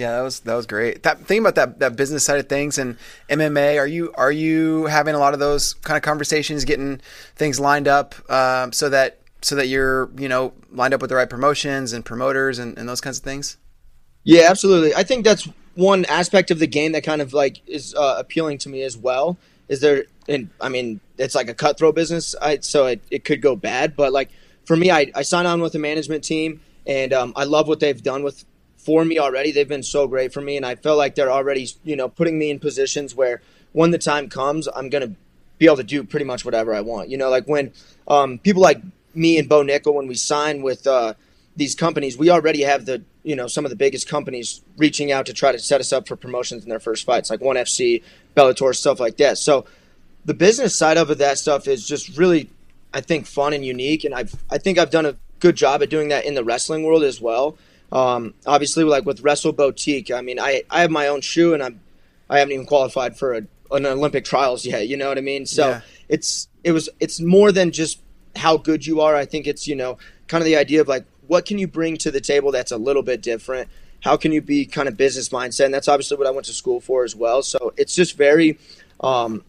Yeah, 0.00 0.12
that 0.12 0.22
was 0.22 0.40
that 0.40 0.54
was 0.54 0.64
great. 0.64 1.02
That 1.02 1.26
thing 1.26 1.40
about 1.40 1.56
that 1.56 1.78
that 1.80 1.94
business 1.94 2.24
side 2.24 2.40
of 2.40 2.48
things 2.48 2.78
and 2.78 2.96
MMA, 3.28 3.78
are 3.78 3.86
you 3.86 4.10
are 4.14 4.32
you 4.32 4.86
having 4.86 5.14
a 5.14 5.18
lot 5.18 5.34
of 5.34 5.40
those 5.40 5.74
kind 5.74 5.98
of 5.98 6.02
conversations, 6.02 6.64
getting 6.64 7.02
things 7.36 7.60
lined 7.60 7.86
up 7.86 8.14
um, 8.30 8.72
so 8.72 8.88
that 8.88 9.18
so 9.42 9.56
that 9.56 9.66
you're 9.66 10.08
you 10.16 10.26
know 10.26 10.54
lined 10.72 10.94
up 10.94 11.02
with 11.02 11.10
the 11.10 11.16
right 11.16 11.28
promotions 11.28 11.92
and 11.92 12.02
promoters 12.02 12.58
and, 12.58 12.78
and 12.78 12.88
those 12.88 13.02
kinds 13.02 13.18
of 13.18 13.24
things? 13.24 13.58
Yeah, 14.24 14.46
absolutely. 14.48 14.94
I 14.94 15.02
think 15.02 15.22
that's 15.22 15.46
one 15.74 16.06
aspect 16.06 16.50
of 16.50 16.60
the 16.60 16.66
game 16.66 16.92
that 16.92 17.04
kind 17.04 17.20
of 17.20 17.34
like 17.34 17.60
is 17.66 17.94
uh, 17.94 18.14
appealing 18.16 18.56
to 18.58 18.70
me 18.70 18.80
as 18.80 18.96
well. 18.96 19.36
Is 19.68 19.82
there? 19.82 20.04
And 20.26 20.48
I 20.62 20.70
mean, 20.70 21.00
it's 21.18 21.34
like 21.34 21.50
a 21.50 21.54
cutthroat 21.54 21.94
business, 21.94 22.34
I, 22.40 22.60
so 22.60 22.86
it, 22.86 23.02
it 23.10 23.26
could 23.26 23.42
go 23.42 23.54
bad. 23.54 23.96
But 23.96 24.14
like 24.14 24.30
for 24.64 24.76
me, 24.76 24.90
I, 24.90 25.12
I 25.14 25.20
signed 25.20 25.46
on 25.46 25.60
with 25.60 25.74
a 25.74 25.78
management 25.78 26.24
team, 26.24 26.62
and 26.86 27.12
um, 27.12 27.34
I 27.36 27.44
love 27.44 27.68
what 27.68 27.80
they've 27.80 28.02
done 28.02 28.22
with 28.22 28.46
for 28.84 29.04
me 29.04 29.18
already. 29.18 29.52
They've 29.52 29.68
been 29.68 29.82
so 29.82 30.06
great 30.06 30.32
for 30.32 30.40
me, 30.40 30.56
and 30.56 30.64
I 30.64 30.74
feel 30.74 30.96
like 30.96 31.14
they're 31.14 31.30
already 31.30 31.68
you 31.84 31.96
know 31.96 32.08
putting 32.08 32.38
me 32.38 32.50
in 32.50 32.58
positions 32.58 33.14
where 33.14 33.42
when 33.72 33.90
the 33.90 33.98
time 33.98 34.28
comes, 34.28 34.68
I'm 34.74 34.88
gonna 34.88 35.14
be 35.58 35.66
able 35.66 35.76
to 35.76 35.84
do 35.84 36.02
pretty 36.02 36.24
much 36.24 36.44
whatever 36.44 36.74
I 36.74 36.80
want. 36.80 37.08
You 37.08 37.18
know, 37.18 37.30
like 37.30 37.46
when 37.46 37.72
um, 38.08 38.38
people 38.38 38.62
like 38.62 38.80
me 39.14 39.38
and 39.38 39.48
Bo 39.48 39.62
Nickal, 39.62 39.94
when 39.94 40.06
we 40.06 40.14
sign 40.14 40.62
with 40.62 40.86
uh, 40.86 41.14
these 41.56 41.74
companies, 41.74 42.16
we 42.16 42.30
already 42.30 42.62
have 42.62 42.86
the 42.86 43.02
you 43.22 43.36
know 43.36 43.46
some 43.46 43.64
of 43.64 43.70
the 43.70 43.76
biggest 43.76 44.08
companies 44.08 44.62
reaching 44.76 45.12
out 45.12 45.26
to 45.26 45.32
try 45.32 45.52
to 45.52 45.58
set 45.58 45.80
us 45.80 45.92
up 45.92 46.08
for 46.08 46.16
promotions 46.16 46.62
in 46.62 46.70
their 46.70 46.80
first 46.80 47.04
fights, 47.04 47.30
like 47.30 47.40
One 47.40 47.56
FC, 47.56 48.02
Bellator, 48.36 48.74
stuff 48.74 48.98
like 48.98 49.16
that. 49.18 49.38
So 49.38 49.66
the 50.24 50.34
business 50.34 50.76
side 50.76 50.96
of 50.96 51.10
it, 51.10 51.18
that 51.18 51.38
stuff 51.38 51.66
is 51.68 51.86
just 51.86 52.16
really, 52.16 52.50
I 52.92 53.00
think, 53.00 53.26
fun 53.26 53.52
and 53.52 53.64
unique, 53.64 54.04
and 54.04 54.14
I've 54.14 54.34
I 54.50 54.58
think 54.58 54.78
I've 54.78 54.90
done 54.90 55.06
a 55.06 55.16
good 55.40 55.56
job 55.56 55.82
at 55.82 55.90
doing 55.90 56.08
that 56.08 56.24
in 56.24 56.34
the 56.34 56.44
wrestling 56.44 56.84
world 56.84 57.02
as 57.02 57.20
well. 57.20 57.56
Um, 57.92 58.34
obviously, 58.46 58.84
like 58.84 59.04
with 59.04 59.20
Wrestle 59.20 59.52
Boutique, 59.52 60.10
I 60.10 60.20
mean, 60.20 60.38
I 60.38 60.62
I 60.70 60.82
have 60.82 60.90
my 60.90 61.08
own 61.08 61.20
shoe, 61.20 61.54
and 61.54 61.62
I'm 61.62 61.80
I 62.28 62.38
haven't 62.38 62.52
even 62.52 62.66
qualified 62.66 63.18
for 63.18 63.34
a, 63.34 63.42
an 63.72 63.86
Olympic 63.86 64.24
trials 64.24 64.64
yet. 64.64 64.86
You 64.88 64.96
know 64.96 65.08
what 65.08 65.18
I 65.18 65.22
mean? 65.22 65.46
So 65.46 65.68
Yeah. 65.68 65.80
it's 66.08 66.48
it 66.62 66.72
was 66.72 66.88
it's 67.00 67.20
more 67.20 67.50
than 67.52 67.72
just 67.72 68.00
how 68.36 68.56
good 68.56 68.86
you 68.86 69.00
are. 69.00 69.16
I 69.16 69.24
think 69.24 69.46
it's 69.46 69.66
you 69.66 69.74
know 69.74 69.98
kind 70.28 70.40
of 70.40 70.46
the 70.46 70.56
idea 70.56 70.80
of 70.80 70.88
like 70.88 71.04
what 71.26 71.46
can 71.46 71.58
you 71.58 71.66
bring 71.66 71.96
to 71.98 72.10
the 72.10 72.20
table 72.20 72.52
that's 72.52 72.72
a 72.72 72.76
little 72.78 73.02
bit 73.02 73.22
different. 73.22 73.68
How 74.02 74.16
can 74.16 74.32
you 74.32 74.40
be 74.40 74.64
kind 74.64 74.88
of 74.88 74.96
business 74.96 75.28
mindset? 75.28 75.66
And 75.66 75.74
that's 75.74 75.88
obviously 75.88 76.16
what 76.16 76.26
I 76.26 76.30
went 76.30 76.46
to 76.46 76.52
school 76.52 76.80
for 76.80 77.04
as 77.04 77.14
well. 77.14 77.42
So 77.42 77.74
it's 77.76 77.94
just 77.94 78.16
very 78.16 78.58
um, 79.00 79.44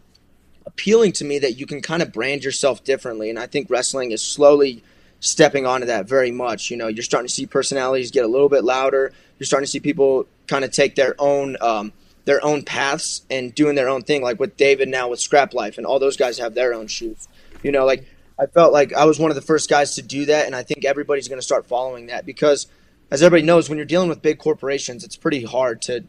appealing 0.66 1.12
to 1.12 1.24
me 1.24 1.38
that 1.38 1.58
you 1.58 1.64
can 1.66 1.80
kind 1.80 2.02
of 2.02 2.12
brand 2.12 2.44
yourself 2.44 2.84
differently. 2.84 3.30
And 3.30 3.38
I 3.38 3.46
think 3.46 3.70
wrestling 3.70 4.10
is 4.12 4.22
slowly 4.22 4.82
stepping 5.22 5.64
onto 5.64 5.86
that 5.86 6.06
very 6.06 6.32
much. 6.32 6.70
You 6.70 6.76
know, 6.76 6.88
you're 6.88 7.04
starting 7.04 7.28
to 7.28 7.32
see 7.32 7.46
personalities 7.46 8.10
get 8.10 8.24
a 8.24 8.28
little 8.28 8.48
bit 8.48 8.64
louder. 8.64 9.12
You're 9.38 9.46
starting 9.46 9.64
to 9.64 9.70
see 9.70 9.80
people 9.80 10.26
kind 10.48 10.64
of 10.64 10.72
take 10.72 10.96
their 10.96 11.14
own 11.18 11.56
um, 11.62 11.92
their 12.24 12.44
own 12.44 12.62
paths 12.62 13.22
and 13.30 13.54
doing 13.54 13.74
their 13.74 13.88
own 13.88 14.02
thing. 14.02 14.22
Like 14.22 14.38
with 14.38 14.56
David 14.56 14.88
now 14.88 15.08
with 15.08 15.20
Scrap 15.20 15.54
Life, 15.54 15.78
and 15.78 15.86
all 15.86 15.98
those 15.98 16.16
guys 16.16 16.38
have 16.38 16.54
their 16.54 16.74
own 16.74 16.88
shoes. 16.88 17.28
You 17.62 17.72
know, 17.72 17.86
like 17.86 18.04
I 18.38 18.46
felt 18.46 18.72
like 18.72 18.92
I 18.92 19.04
was 19.04 19.18
one 19.18 19.30
of 19.30 19.36
the 19.36 19.42
first 19.42 19.70
guys 19.70 19.94
to 19.94 20.02
do 20.02 20.26
that, 20.26 20.46
and 20.46 20.54
I 20.54 20.64
think 20.64 20.84
everybody's 20.84 21.28
going 21.28 21.40
to 21.40 21.46
start 21.46 21.66
following 21.66 22.06
that 22.08 22.26
because, 22.26 22.66
as 23.10 23.22
everybody 23.22 23.46
knows, 23.46 23.68
when 23.68 23.78
you're 23.78 23.86
dealing 23.86 24.08
with 24.08 24.22
big 24.22 24.38
corporations, 24.38 25.04
it's 25.04 25.16
pretty 25.16 25.44
hard 25.44 25.80
to 25.82 26.04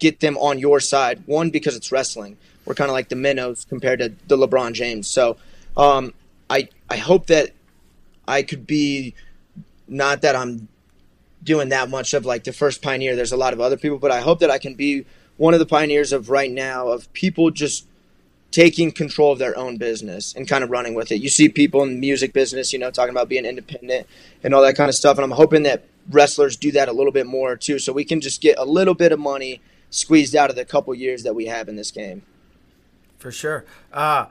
get 0.00 0.18
them 0.18 0.36
on 0.38 0.58
your 0.58 0.80
side. 0.80 1.22
One 1.26 1.50
because 1.50 1.76
it's 1.76 1.92
wrestling. 1.92 2.36
We're 2.64 2.74
kind 2.74 2.90
of 2.90 2.94
like 2.94 3.08
the 3.10 3.16
minnows 3.16 3.64
compared 3.64 4.00
to 4.00 4.12
the 4.26 4.36
LeBron 4.36 4.72
James. 4.72 5.06
So 5.06 5.36
um, 5.76 6.12
I 6.50 6.68
I 6.90 6.96
hope 6.96 7.26
that 7.26 7.52
I 8.26 8.42
could 8.42 8.66
be 8.66 9.14
not 9.88 10.22
that 10.22 10.34
I'm 10.34 10.68
doing 11.42 11.68
that 11.68 11.88
much 11.88 12.12
of 12.12 12.26
like 12.26 12.44
the 12.44 12.52
first 12.52 12.82
pioneer. 12.82 13.14
There's 13.14 13.32
a 13.32 13.36
lot 13.36 13.52
of 13.52 13.60
other 13.60 13.76
people, 13.76 13.98
but 13.98 14.10
I 14.10 14.20
hope 14.20 14.40
that 14.40 14.50
I 14.50 14.58
can 14.58 14.74
be 14.74 15.06
one 15.36 15.54
of 15.54 15.60
the 15.60 15.66
pioneers 15.66 16.12
of 16.12 16.30
right 16.30 16.50
now 16.50 16.88
of 16.88 17.12
people 17.12 17.50
just 17.50 17.86
taking 18.50 18.90
control 18.90 19.32
of 19.32 19.38
their 19.38 19.56
own 19.56 19.76
business 19.76 20.34
and 20.34 20.48
kind 20.48 20.64
of 20.64 20.70
running 20.70 20.94
with 20.94 21.12
it. 21.12 21.20
You 21.20 21.28
see 21.28 21.48
people 21.48 21.82
in 21.82 21.90
the 21.90 22.00
music 22.00 22.32
business, 22.32 22.72
you 22.72 22.78
know, 22.78 22.90
talking 22.90 23.10
about 23.10 23.28
being 23.28 23.44
independent 23.44 24.06
and 24.42 24.54
all 24.54 24.62
that 24.62 24.76
kind 24.76 24.88
of 24.88 24.94
stuff. 24.94 25.18
And 25.18 25.24
I'm 25.24 25.36
hoping 25.36 25.62
that 25.64 25.84
wrestlers 26.10 26.56
do 26.56 26.72
that 26.72 26.88
a 26.88 26.92
little 26.92 27.12
bit 27.12 27.26
more 27.26 27.56
too, 27.56 27.78
so 27.78 27.92
we 27.92 28.04
can 28.04 28.20
just 28.20 28.40
get 28.40 28.58
a 28.58 28.64
little 28.64 28.94
bit 28.94 29.12
of 29.12 29.18
money 29.18 29.60
squeezed 29.90 30.34
out 30.34 30.50
of 30.50 30.56
the 30.56 30.64
couple 30.64 30.94
years 30.94 31.22
that 31.22 31.34
we 31.34 31.46
have 31.46 31.68
in 31.68 31.76
this 31.76 31.90
game. 31.90 32.22
For 33.26 33.32
sure. 33.32 33.64
Uh, 33.92 34.26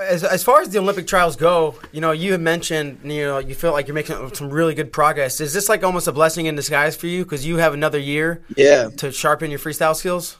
as, 0.00 0.22
as 0.22 0.44
far 0.44 0.60
as 0.60 0.68
the 0.68 0.78
Olympic 0.78 1.08
trials 1.08 1.34
go, 1.34 1.74
you 1.90 2.00
know, 2.00 2.12
you 2.12 2.30
had 2.30 2.40
mentioned, 2.40 3.00
you 3.02 3.24
know, 3.24 3.38
you 3.40 3.56
feel 3.56 3.72
like 3.72 3.88
you're 3.88 3.94
making 3.96 4.32
some 4.36 4.50
really 4.50 4.72
good 4.72 4.92
progress. 4.92 5.40
Is 5.40 5.52
this 5.52 5.68
like 5.68 5.82
almost 5.82 6.06
a 6.06 6.12
blessing 6.12 6.46
in 6.46 6.54
disguise 6.54 6.94
for 6.94 7.08
you 7.08 7.24
because 7.24 7.44
you 7.44 7.56
have 7.56 7.74
another 7.74 7.98
year 7.98 8.44
Yeah. 8.56 8.90
to 8.98 9.10
sharpen 9.10 9.50
your 9.50 9.58
freestyle 9.58 9.96
skills? 9.96 10.36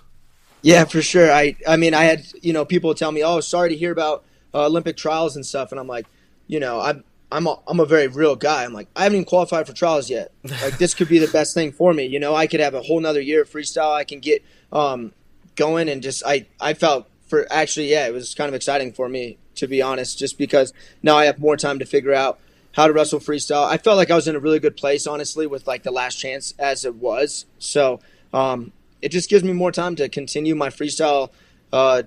Yeah, 0.62 0.84
for 0.84 1.02
sure. 1.02 1.32
I 1.32 1.56
I 1.66 1.76
mean, 1.76 1.94
I 1.94 2.04
had 2.04 2.26
you 2.42 2.52
know 2.52 2.64
people 2.64 2.94
tell 2.94 3.10
me, 3.10 3.24
"Oh, 3.24 3.40
sorry 3.40 3.70
to 3.70 3.76
hear 3.76 3.90
about 3.90 4.24
uh, 4.54 4.66
Olympic 4.66 4.96
trials 4.96 5.34
and 5.34 5.44
stuff," 5.44 5.72
and 5.72 5.80
I'm 5.80 5.88
like, 5.88 6.06
you 6.46 6.60
know, 6.60 6.80
I'm 6.80 7.02
I'm 7.32 7.48
a, 7.48 7.58
I'm 7.66 7.80
a 7.80 7.86
very 7.86 8.06
real 8.06 8.36
guy. 8.36 8.62
I'm 8.64 8.72
like, 8.72 8.86
I 8.94 9.02
haven't 9.02 9.16
even 9.16 9.24
qualified 9.24 9.66
for 9.66 9.72
trials 9.72 10.08
yet. 10.08 10.30
Like, 10.62 10.78
this 10.78 10.94
could 10.94 11.08
be 11.08 11.18
the 11.18 11.26
best 11.32 11.54
thing 11.54 11.72
for 11.72 11.92
me. 11.92 12.04
You 12.06 12.20
know, 12.20 12.36
I 12.36 12.46
could 12.46 12.60
have 12.60 12.74
a 12.74 12.82
whole 12.82 13.00
nother 13.00 13.20
year 13.20 13.42
of 13.42 13.50
freestyle. 13.50 13.92
I 13.92 14.04
can 14.04 14.20
get 14.20 14.44
um, 14.72 15.12
going 15.56 15.88
and 15.88 16.02
just 16.04 16.22
I 16.24 16.46
I 16.60 16.74
felt 16.74 17.08
for 17.26 17.46
actually, 17.50 17.90
yeah, 17.90 18.06
it 18.06 18.12
was 18.12 18.34
kind 18.34 18.48
of 18.48 18.54
exciting 18.54 18.92
for 18.92 19.08
me 19.08 19.38
to 19.56 19.66
be 19.66 19.82
honest, 19.82 20.18
just 20.18 20.38
because 20.38 20.72
now 21.02 21.16
I 21.16 21.24
have 21.24 21.38
more 21.38 21.56
time 21.56 21.78
to 21.78 21.84
figure 21.84 22.14
out 22.14 22.38
how 22.72 22.86
to 22.86 22.92
wrestle 22.92 23.20
freestyle. 23.20 23.66
I 23.66 23.78
felt 23.78 23.96
like 23.96 24.10
I 24.10 24.14
was 24.14 24.28
in 24.28 24.36
a 24.36 24.38
really 24.38 24.58
good 24.58 24.76
place, 24.76 25.06
honestly, 25.06 25.46
with 25.46 25.66
like 25.66 25.82
the 25.82 25.90
last 25.90 26.16
chance 26.16 26.54
as 26.58 26.84
it 26.84 26.94
was. 26.96 27.46
So 27.58 28.00
um, 28.32 28.72
it 29.02 29.10
just 29.10 29.28
gives 29.28 29.42
me 29.42 29.52
more 29.52 29.72
time 29.72 29.96
to 29.96 30.08
continue 30.08 30.54
my 30.54 30.68
freestyle 30.68 31.30
uh, 31.72 32.04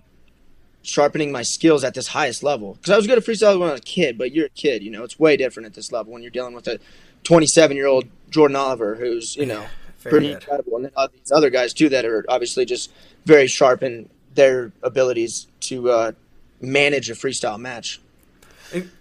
sharpening 0.84 1.32
my 1.32 1.42
skills 1.42 1.84
at 1.84 1.94
this 1.96 2.08
highest 2.08 2.44
level. 2.44 2.76
Because 2.76 2.92
I 2.92 2.98
was 2.98 3.08
good 3.08 3.18
at 3.18 3.24
freestyle 3.24 3.60
when 3.60 3.70
I 3.70 3.74
was 3.74 3.82
a 3.82 3.84
kid, 3.84 4.18
but 4.18 4.32
you're 4.32 4.46
a 4.46 4.50
kid, 4.50 4.84
you 4.84 4.92
know, 4.92 5.04
it's 5.04 5.20
way 5.20 5.36
different 5.38 5.66
at 5.68 5.74
this 5.74 5.92
level 5.92 6.14
when 6.14 6.22
you're 6.22 6.32
dealing 6.32 6.54
with 6.54 6.68
a 6.68 6.80
27 7.24 7.76
year 7.76 7.88
old 7.88 8.06
Jordan 8.30 8.56
Oliver 8.56 8.96
who's, 8.96 9.36
you 9.36 9.46
know, 9.46 9.66
pretty 10.04 10.28
good. 10.28 10.36
incredible. 10.36 10.76
And 10.78 10.86
then 10.86 10.92
uh, 10.96 11.08
these 11.12 11.32
other 11.32 11.50
guys, 11.50 11.74
too, 11.74 11.90
that 11.90 12.06
are 12.06 12.24
obviously 12.30 12.66
just 12.66 12.92
very 13.26 13.48
sharp 13.48 13.82
in 13.82 14.08
their 14.40 14.72
abilities 14.84 15.48
to 15.60 15.90
uh, 15.90 16.12
manage 16.62 17.10
a 17.10 17.14
freestyle 17.14 17.60
match. 17.60 18.00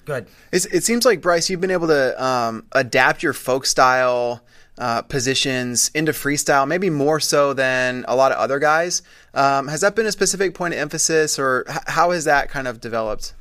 Good. 0.04 0.26
It's, 0.50 0.64
it 0.66 0.82
seems 0.82 1.04
like 1.04 1.20
Bryce, 1.20 1.48
you've 1.48 1.60
been 1.60 1.70
able 1.70 1.86
to 1.86 2.24
um, 2.24 2.66
adapt 2.72 3.22
your 3.22 3.32
folk 3.32 3.64
style 3.64 4.42
uh, 4.78 5.02
positions 5.02 5.92
into 5.94 6.10
freestyle, 6.10 6.66
maybe 6.66 6.90
more 6.90 7.20
so 7.20 7.52
than 7.52 8.04
a 8.08 8.16
lot 8.16 8.32
of 8.32 8.38
other 8.38 8.58
guys. 8.58 9.02
Um, 9.32 9.68
has 9.68 9.80
that 9.82 9.94
been 9.94 10.06
a 10.06 10.12
specific 10.12 10.54
point 10.54 10.74
of 10.74 10.80
emphasis, 10.80 11.38
or 11.38 11.64
h- 11.68 11.76
how 11.86 12.10
has 12.10 12.24
that 12.24 12.48
kind 12.48 12.66
of 12.66 12.80
developed? 12.80 13.34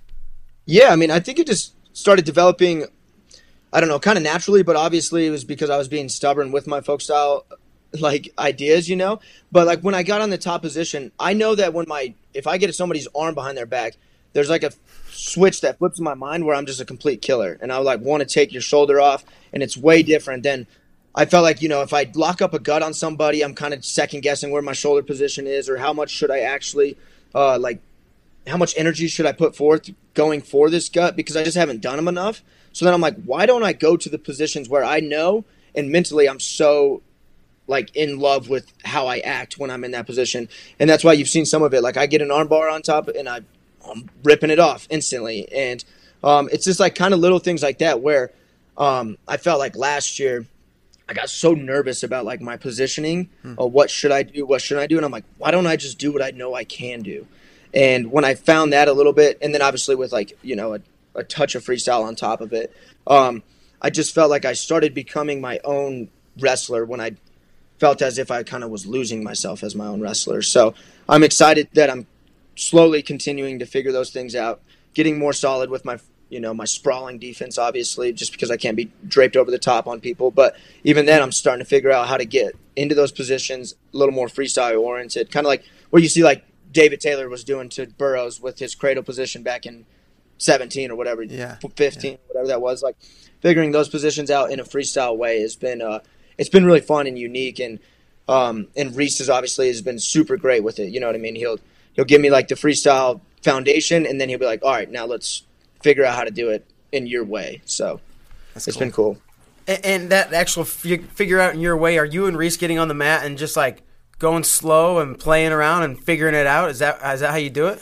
Yeah, 0.65 0.89
I 0.89 0.95
mean, 0.97 1.09
I 1.09 1.19
think 1.19 1.39
it 1.39 1.47
just 1.47 1.73
started 1.93 2.25
developing. 2.25 2.85
I 3.73 3.79
don't 3.79 3.89
know, 3.89 3.99
kind 3.99 4.17
of 4.17 4.23
naturally, 4.23 4.63
but 4.63 4.75
obviously 4.75 5.27
it 5.27 5.31
was 5.31 5.43
because 5.43 5.69
I 5.69 5.77
was 5.77 5.87
being 5.87 6.09
stubborn 6.09 6.51
with 6.51 6.67
my 6.67 6.81
folk 6.81 7.01
style 7.01 7.45
like 7.93 8.33
ideas, 8.37 8.89
you 8.89 8.95
know. 8.95 9.19
But 9.51 9.67
like 9.67 9.81
when 9.81 9.95
I 9.95 10.03
got 10.03 10.21
on 10.21 10.29
the 10.29 10.37
top 10.37 10.61
position, 10.61 11.11
I 11.19 11.33
know 11.33 11.55
that 11.55 11.73
when 11.73 11.85
my 11.87 12.13
if 12.33 12.47
I 12.47 12.57
get 12.57 12.73
somebody's 12.75 13.07
arm 13.15 13.35
behind 13.35 13.57
their 13.57 13.65
back, 13.65 13.97
there's 14.33 14.49
like 14.49 14.63
a 14.63 14.71
switch 15.11 15.61
that 15.61 15.79
flips 15.79 15.97
in 15.97 16.03
my 16.03 16.13
mind 16.13 16.45
where 16.45 16.55
I'm 16.55 16.65
just 16.65 16.81
a 16.81 16.85
complete 16.85 17.21
killer, 17.21 17.57
and 17.61 17.71
I 17.71 17.77
like 17.77 18.01
want 18.01 18.21
to 18.21 18.27
take 18.27 18.51
your 18.51 18.61
shoulder 18.61 18.99
off, 18.99 19.25
and 19.53 19.63
it's 19.63 19.77
way 19.77 20.03
different 20.03 20.43
than. 20.43 20.67
I 21.15 21.25
felt 21.25 21.43
like 21.43 21.63
you 21.63 21.69
know 21.69 21.81
if 21.81 21.93
I 21.93 22.11
lock 22.13 22.43
up 22.43 22.53
a 22.53 22.59
gut 22.59 22.83
on 22.83 22.93
somebody, 22.93 23.41
I'm 23.41 23.55
kind 23.55 23.73
of 23.73 23.83
second 23.83 24.21
guessing 24.21 24.51
where 24.51 24.61
my 24.61 24.73
shoulder 24.73 25.01
position 25.01 25.47
is 25.47 25.67
or 25.67 25.77
how 25.77 25.91
much 25.91 26.11
should 26.11 26.29
I 26.29 26.41
actually 26.41 26.95
uh, 27.33 27.57
like 27.57 27.81
how 28.47 28.57
much 28.57 28.73
energy 28.77 29.07
should 29.07 29.25
I 29.25 29.31
put 29.31 29.55
forth 29.55 29.89
going 30.13 30.41
for 30.41 30.69
this 30.69 30.89
gut 30.89 31.15
because 31.15 31.35
I 31.35 31.43
just 31.43 31.57
haven't 31.57 31.81
done 31.81 31.97
them 31.97 32.07
enough. 32.07 32.43
So 32.71 32.85
then 32.85 32.93
I'm 32.93 33.01
like, 33.01 33.21
why 33.23 33.45
don't 33.45 33.63
I 33.63 33.73
go 33.73 33.97
to 33.97 34.09
the 34.09 34.17
positions 34.17 34.69
where 34.69 34.83
I 34.83 34.99
know 34.99 35.45
and 35.75 35.91
mentally 35.91 36.27
I'm 36.27 36.39
so 36.39 37.01
like 37.67 37.95
in 37.95 38.19
love 38.19 38.49
with 38.49 38.71
how 38.83 39.07
I 39.07 39.19
act 39.19 39.57
when 39.57 39.69
I'm 39.69 39.83
in 39.83 39.91
that 39.91 40.05
position, 40.05 40.49
and 40.79 40.89
that's 40.89 41.03
why 41.03 41.13
you've 41.13 41.29
seen 41.29 41.45
some 41.45 41.63
of 41.63 41.73
it. 41.73 41.81
Like 41.81 41.97
I 41.97 42.05
get 42.07 42.21
an 42.21 42.29
armbar 42.29 42.71
on 42.71 42.81
top 42.81 43.07
and 43.09 43.27
I, 43.27 43.41
I'm 43.89 44.09
ripping 44.23 44.49
it 44.49 44.59
off 44.59 44.87
instantly, 44.89 45.51
and 45.51 45.83
um, 46.23 46.49
it's 46.51 46.65
just 46.65 46.79
like 46.79 46.95
kind 46.95 47.13
of 47.13 47.19
little 47.19 47.39
things 47.39 47.61
like 47.61 47.79
that 47.79 48.01
where 48.01 48.31
um, 48.77 49.17
I 49.27 49.37
felt 49.37 49.59
like 49.59 49.75
last 49.75 50.19
year. 50.19 50.45
I 51.09 51.13
got 51.13 51.29
so 51.29 51.53
nervous 51.53 52.03
about 52.03 52.25
like 52.25 52.41
my 52.41 52.57
positioning. 52.57 53.29
Uh, 53.57 53.65
what 53.65 53.89
should 53.89 54.11
I 54.11 54.23
do? 54.23 54.45
What 54.45 54.61
should 54.61 54.77
I 54.77 54.87
do? 54.87 54.97
And 54.97 55.05
I'm 55.05 55.11
like, 55.11 55.23
why 55.37 55.51
don't 55.51 55.65
I 55.65 55.77
just 55.77 55.97
do 55.97 56.11
what 56.11 56.21
I 56.21 56.31
know 56.31 56.53
I 56.53 56.65
can 56.65 57.01
do? 57.01 57.25
And 57.73 58.11
when 58.11 58.25
I 58.25 58.35
found 58.35 58.73
that 58.73 58.89
a 58.89 58.93
little 58.93 59.13
bit, 59.13 59.37
and 59.41 59.53
then 59.53 59.61
obviously 59.61 59.95
with 59.95 60.11
like 60.11 60.37
you 60.41 60.55
know 60.55 60.75
a, 60.75 60.79
a 61.15 61.23
touch 61.23 61.55
of 61.55 61.63
freestyle 61.63 62.03
on 62.03 62.15
top 62.15 62.41
of 62.41 62.51
it, 62.51 62.75
um, 63.05 63.41
I 63.81 63.89
just 63.89 64.13
felt 64.13 64.29
like 64.29 64.45
I 64.45 64.53
started 64.53 64.93
becoming 64.93 65.39
my 65.39 65.59
own 65.63 66.09
wrestler 66.39 66.85
when 66.85 66.99
I 66.99 67.15
felt 67.79 68.01
as 68.01 68.17
if 68.17 68.31
I 68.31 68.43
kind 68.43 68.63
of 68.63 68.69
was 68.69 68.85
losing 68.85 69.23
myself 69.23 69.63
as 69.63 69.75
my 69.75 69.85
own 69.87 70.01
wrestler. 70.01 70.41
So 70.41 70.73
I'm 71.07 71.23
excited 71.23 71.69
that 71.73 71.89
I'm 71.89 72.07
slowly 72.55 73.01
continuing 73.01 73.59
to 73.59 73.65
figure 73.65 73.91
those 73.91 74.09
things 74.09 74.35
out, 74.35 74.61
getting 74.93 75.19
more 75.19 75.33
solid 75.33 75.69
with 75.69 75.85
my 75.85 75.99
you 76.29 76.41
know 76.41 76.53
my 76.53 76.65
sprawling 76.65 77.19
defense 77.19 77.57
obviously 77.57 78.11
just 78.11 78.33
because 78.33 78.51
I 78.51 78.57
can't 78.57 78.75
be 78.75 78.91
draped 79.07 79.37
over 79.37 79.51
the 79.51 79.59
top 79.59 79.87
on 79.87 80.01
people. 80.01 80.31
But 80.31 80.55
even 80.83 81.05
then 81.05 81.21
I'm 81.21 81.31
starting 81.31 81.63
to 81.63 81.69
figure 81.69 81.91
out 81.91 82.07
how 82.07 82.17
to 82.17 82.25
get 82.25 82.55
into 82.75 82.95
those 82.95 83.11
positions 83.11 83.75
a 83.93 83.97
little 83.97 84.13
more 84.13 84.27
freestyle 84.27 84.79
oriented. 84.81 85.31
Kind 85.31 85.45
of 85.45 85.49
like 85.49 85.63
what 85.89 86.03
you 86.03 86.09
see 86.09 86.23
like 86.23 86.43
David 86.71 86.99
Taylor 86.99 87.29
was 87.29 87.43
doing 87.43 87.69
to 87.69 87.87
Burroughs 87.87 88.41
with 88.41 88.59
his 88.59 88.75
cradle 88.75 89.03
position 89.03 89.41
back 89.41 89.65
in 89.65 89.85
17 90.39 90.91
or 90.91 90.95
whatever 90.95 91.23
Yeah, 91.23 91.57
15 91.75 92.17
whatever 92.27 92.47
that 92.47 92.61
was. 92.61 92.83
Like 92.83 92.97
figuring 93.41 93.71
those 93.71 93.87
positions 93.87 94.29
out 94.29 94.51
in 94.51 94.59
a 94.59 94.63
freestyle 94.63 95.15
way 95.15 95.41
has 95.41 95.55
been 95.55 95.81
uh 95.81 95.99
it's 96.37 96.49
been 96.49 96.65
really 96.65 96.81
fun 96.81 97.07
and 97.07 97.17
unique 97.17 97.59
and 97.59 97.79
um 98.27 98.67
and 98.75 98.95
Reese 98.95 99.19
has 99.19 99.29
obviously 99.29 99.67
has 99.67 99.81
been 99.81 99.99
super 99.99 100.37
great 100.37 100.63
with 100.63 100.79
it 100.79 100.89
you 100.89 100.99
know 100.99 101.07
what 101.07 101.15
I 101.15 101.19
mean 101.19 101.35
he'll 101.35 101.59
he'll 101.93 102.05
give 102.05 102.21
me 102.21 102.29
like 102.29 102.47
the 102.47 102.55
freestyle 102.55 103.21
foundation 103.43 104.05
and 104.05 104.19
then 104.19 104.29
he'll 104.29 104.39
be 104.39 104.45
like 104.45 104.63
all 104.63 104.71
right 104.73 104.89
now 104.89 105.05
let's 105.05 105.43
figure 105.81 106.03
out 106.05 106.15
how 106.15 106.23
to 106.23 106.31
do 106.31 106.49
it 106.49 106.65
in 106.91 107.07
your 107.07 107.23
way 107.23 107.61
so 107.65 107.99
That's 108.53 108.67
it's 108.67 108.77
cool. 108.77 108.79
been 108.85 108.91
cool 108.91 109.17
And, 109.67 109.85
and 109.85 110.09
that 110.09 110.33
actual 110.33 110.63
fi- 110.65 110.97
figure 110.97 111.39
out 111.39 111.53
in 111.53 111.59
your 111.59 111.75
way. 111.77 111.97
Are 111.97 112.05
you 112.05 112.25
and 112.27 112.37
Reese 112.37 112.57
getting 112.57 112.79
on 112.79 112.87
the 112.87 112.93
mat 112.93 113.25
and 113.25 113.37
just 113.37 113.55
like 113.57 113.83
going 114.19 114.43
slow 114.43 114.99
and 114.99 115.17
playing 115.19 115.51
around 115.51 115.83
and 115.83 116.01
figuring 116.01 116.33
it 116.35 116.47
out? 116.47 116.69
Is 116.69 116.79
that 116.79 116.95
is 117.13 117.19
that 117.19 117.31
how 117.31 117.35
you 117.37 117.49
do 117.49 117.67
it? 117.67 117.81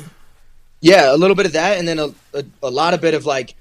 Yeah, 0.82 1.14
a 1.14 1.18
little 1.18 1.36
bit 1.36 1.45
of 1.45 1.53
that, 1.53 1.78
and 1.78 1.88
then 1.88 1.99
a, 1.99 2.08
a, 2.34 2.43
a 2.64 2.70
lot 2.70 2.93
of 2.93 3.01
bit 3.01 3.14
of 3.14 3.26
like 3.26 3.56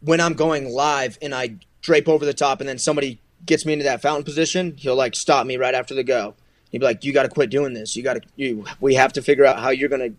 when 0.00 0.20
I'm 0.20 0.34
going 0.34 0.68
live 0.68 1.18
and 1.22 1.34
I 1.34 1.54
drape 1.80 2.08
over 2.08 2.24
the 2.24 2.34
top, 2.34 2.60
and 2.60 2.68
then 2.68 2.78
somebody 2.78 3.18
gets 3.46 3.66
me 3.66 3.72
into 3.72 3.84
that 3.84 4.02
fountain 4.02 4.24
position, 4.24 4.74
he'll 4.76 4.96
like 4.96 5.14
stop 5.14 5.46
me 5.46 5.56
right 5.56 5.74
after 5.74 5.94
the 5.94 6.04
go. 6.04 6.34
He'd 6.70 6.78
be 6.78 6.84
like, 6.84 7.04
"You 7.04 7.12
got 7.12 7.24
to 7.24 7.28
quit 7.28 7.50
doing 7.50 7.74
this. 7.74 7.96
You 7.96 8.02
got 8.02 8.14
to. 8.14 8.22
You 8.36 8.64
we 8.80 8.94
have 8.94 9.12
to 9.14 9.22
figure 9.22 9.44
out 9.44 9.58
how 9.58 9.70
you're 9.70 9.88
gonna 9.88 10.10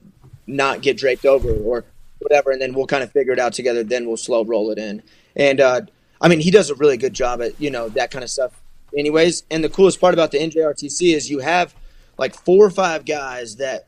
not 0.46 0.82
get 0.82 0.98
draped 0.98 1.26
over 1.26 1.52
or 1.52 1.84
whatever, 2.20 2.52
and 2.52 2.62
then 2.62 2.74
we'll 2.74 2.86
kind 2.88 3.04
of 3.04 3.12
figure 3.12 3.34
it 3.34 3.40
out 3.40 3.54
together. 3.54 3.84
Then 3.84 4.08
we'll 4.08 4.18
slow 4.18 4.44
roll 4.46 4.70
it 4.72 4.78
in. 4.78 5.02
And 5.36 5.60
uh, 5.60 5.82
I 6.22 6.28
mean, 6.28 6.40
he 6.40 6.52
does 6.52 6.70
a 6.70 6.76
really 6.76 6.98
good 6.98 7.14
job 7.14 7.42
at 7.42 7.60
you 7.60 7.72
know 7.72 7.90
that 7.90 8.12
kind 8.12 8.24
of 8.24 8.30
stuff. 8.30 8.52
Anyways, 8.96 9.44
and 9.50 9.64
the 9.64 9.70
coolest 9.70 10.00
part 10.00 10.14
about 10.14 10.32
the 10.32 10.38
NJRTC 10.38 11.16
is 11.16 11.30
you 11.30 11.40
have 11.40 11.74
like 12.20 12.36
four 12.36 12.64
or 12.64 12.70
five 12.70 13.06
guys 13.06 13.56
that 13.56 13.88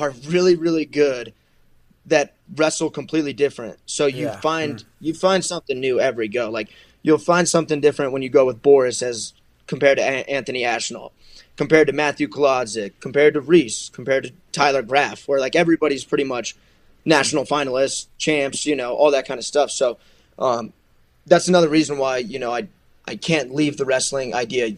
are 0.00 0.10
really 0.28 0.54
really 0.54 0.84
good 0.84 1.32
that 2.06 2.34
wrestle 2.54 2.90
completely 2.90 3.32
different. 3.32 3.78
So 3.86 4.06
you 4.06 4.26
Yeah. 4.26 4.40
find 4.40 4.84
you 5.00 5.14
find 5.14 5.44
something 5.44 5.80
new 5.80 5.98
every 5.98 6.28
go. 6.28 6.50
Like 6.50 6.68
you'll 7.04 7.18
find 7.18 7.48
something 7.48 7.80
different 7.80 8.10
when 8.10 8.22
you 8.22 8.28
go 8.28 8.44
with 8.44 8.62
Boris 8.62 9.02
as 9.02 9.34
compared 9.68 9.98
to 9.98 10.02
A- 10.02 10.28
Anthony 10.28 10.64
Ashnault, 10.64 11.12
compared 11.56 11.86
to 11.86 11.92
Matthew 11.92 12.26
Kolodzik, 12.26 12.94
compared 12.98 13.34
to 13.34 13.40
Reese, 13.40 13.90
compared 13.90 14.24
to 14.24 14.32
Tyler 14.50 14.82
Graff, 14.82 15.28
where 15.28 15.38
like 15.38 15.54
everybody's 15.54 16.04
pretty 16.04 16.24
much 16.24 16.56
national 17.04 17.44
finalists, 17.44 18.06
champs, 18.18 18.66
you 18.66 18.74
know, 18.74 18.94
all 18.94 19.12
that 19.12 19.28
kind 19.28 19.38
of 19.38 19.44
stuff. 19.44 19.70
So 19.70 19.98
um, 20.38 20.72
that's 21.26 21.46
another 21.46 21.68
reason 21.68 21.98
why 21.98 22.18
you 22.18 22.40
know 22.40 22.52
I 22.52 22.68
I 23.06 23.16
can't 23.16 23.54
leave 23.54 23.76
the 23.76 23.84
wrestling 23.84 24.34
idea 24.34 24.74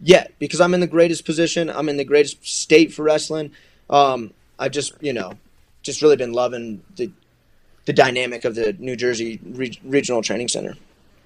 yet 0.00 0.32
because 0.38 0.60
I'm 0.60 0.74
in 0.74 0.80
the 0.80 0.86
greatest 0.86 1.24
position. 1.24 1.70
I'm 1.70 1.88
in 1.88 1.96
the 1.96 2.04
greatest 2.04 2.44
state 2.44 2.92
for 2.92 3.04
wrestling. 3.04 3.52
Um, 3.88 4.32
I've 4.58 4.72
just 4.72 4.94
you 5.00 5.12
know 5.12 5.38
just 5.82 6.02
really 6.02 6.16
been 6.16 6.32
loving 6.32 6.82
the 6.96 7.10
the 7.84 7.92
dynamic 7.92 8.44
of 8.44 8.56
the 8.56 8.74
New 8.80 8.96
Jersey 8.96 9.38
Re- 9.44 9.78
Regional 9.84 10.22
Training 10.22 10.48
Center. 10.48 10.74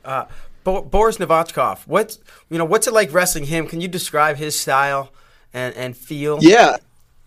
Uh, 0.04 0.24
Bo- 0.64 0.82
Boris 0.82 1.18
Novachkov. 1.18 1.86
What's 1.86 2.18
you 2.48 2.58
know 2.58 2.64
what's 2.64 2.86
it 2.86 2.92
like 2.92 3.12
wrestling 3.12 3.44
him? 3.44 3.66
Can 3.66 3.80
you 3.80 3.88
describe 3.88 4.36
his 4.36 4.58
style 4.58 5.10
and 5.54 5.74
and 5.74 5.96
feel? 5.96 6.38
Yeah, 6.42 6.76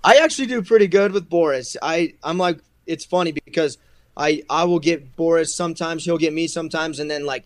I 0.04 0.18
actually 0.18 0.48
do 0.48 0.62
pretty 0.62 0.88
good 0.88 1.12
with 1.12 1.30
Boris. 1.30 1.76
I 1.82 2.14
I'm 2.24 2.38
like 2.38 2.60
it's 2.86 3.06
funny 3.06 3.32
because 3.32 3.78
I 4.16 4.44
I 4.50 4.66
will 4.66 4.80
get 4.80 5.16
Boris 5.16 5.56
sometimes, 5.56 6.06
he'll 6.06 6.18
get 6.18 6.34
me 6.34 6.48
sometimes, 6.48 7.00
and 7.00 7.10
then 7.10 7.26
like 7.26 7.44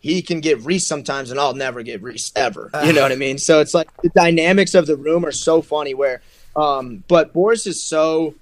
he 0.00 0.20
can 0.22 0.40
get 0.40 0.60
Reese 0.60 0.86
sometimes, 0.86 1.30
and 1.30 1.40
I'll 1.40 1.54
never 1.54 1.82
get 1.82 2.02
Reese 2.02 2.30
ever. 2.36 2.70
You 2.84 2.92
know 2.92 3.02
what 3.02 3.12
I 3.12 3.16
mean? 3.16 3.38
So 3.38 3.60
it's 3.60 3.72
like 3.72 3.88
the 4.02 4.10
dynamics 4.10 4.74
of 4.74 4.86
the 4.86 4.96
room 4.96 5.24
are 5.24 5.32
so 5.32 5.62
funny. 5.62 5.94
Where, 5.94 6.22
um, 6.56 7.04
but 7.08 7.32
Boris 7.32 7.66
is 7.66 7.82
so 7.82 8.34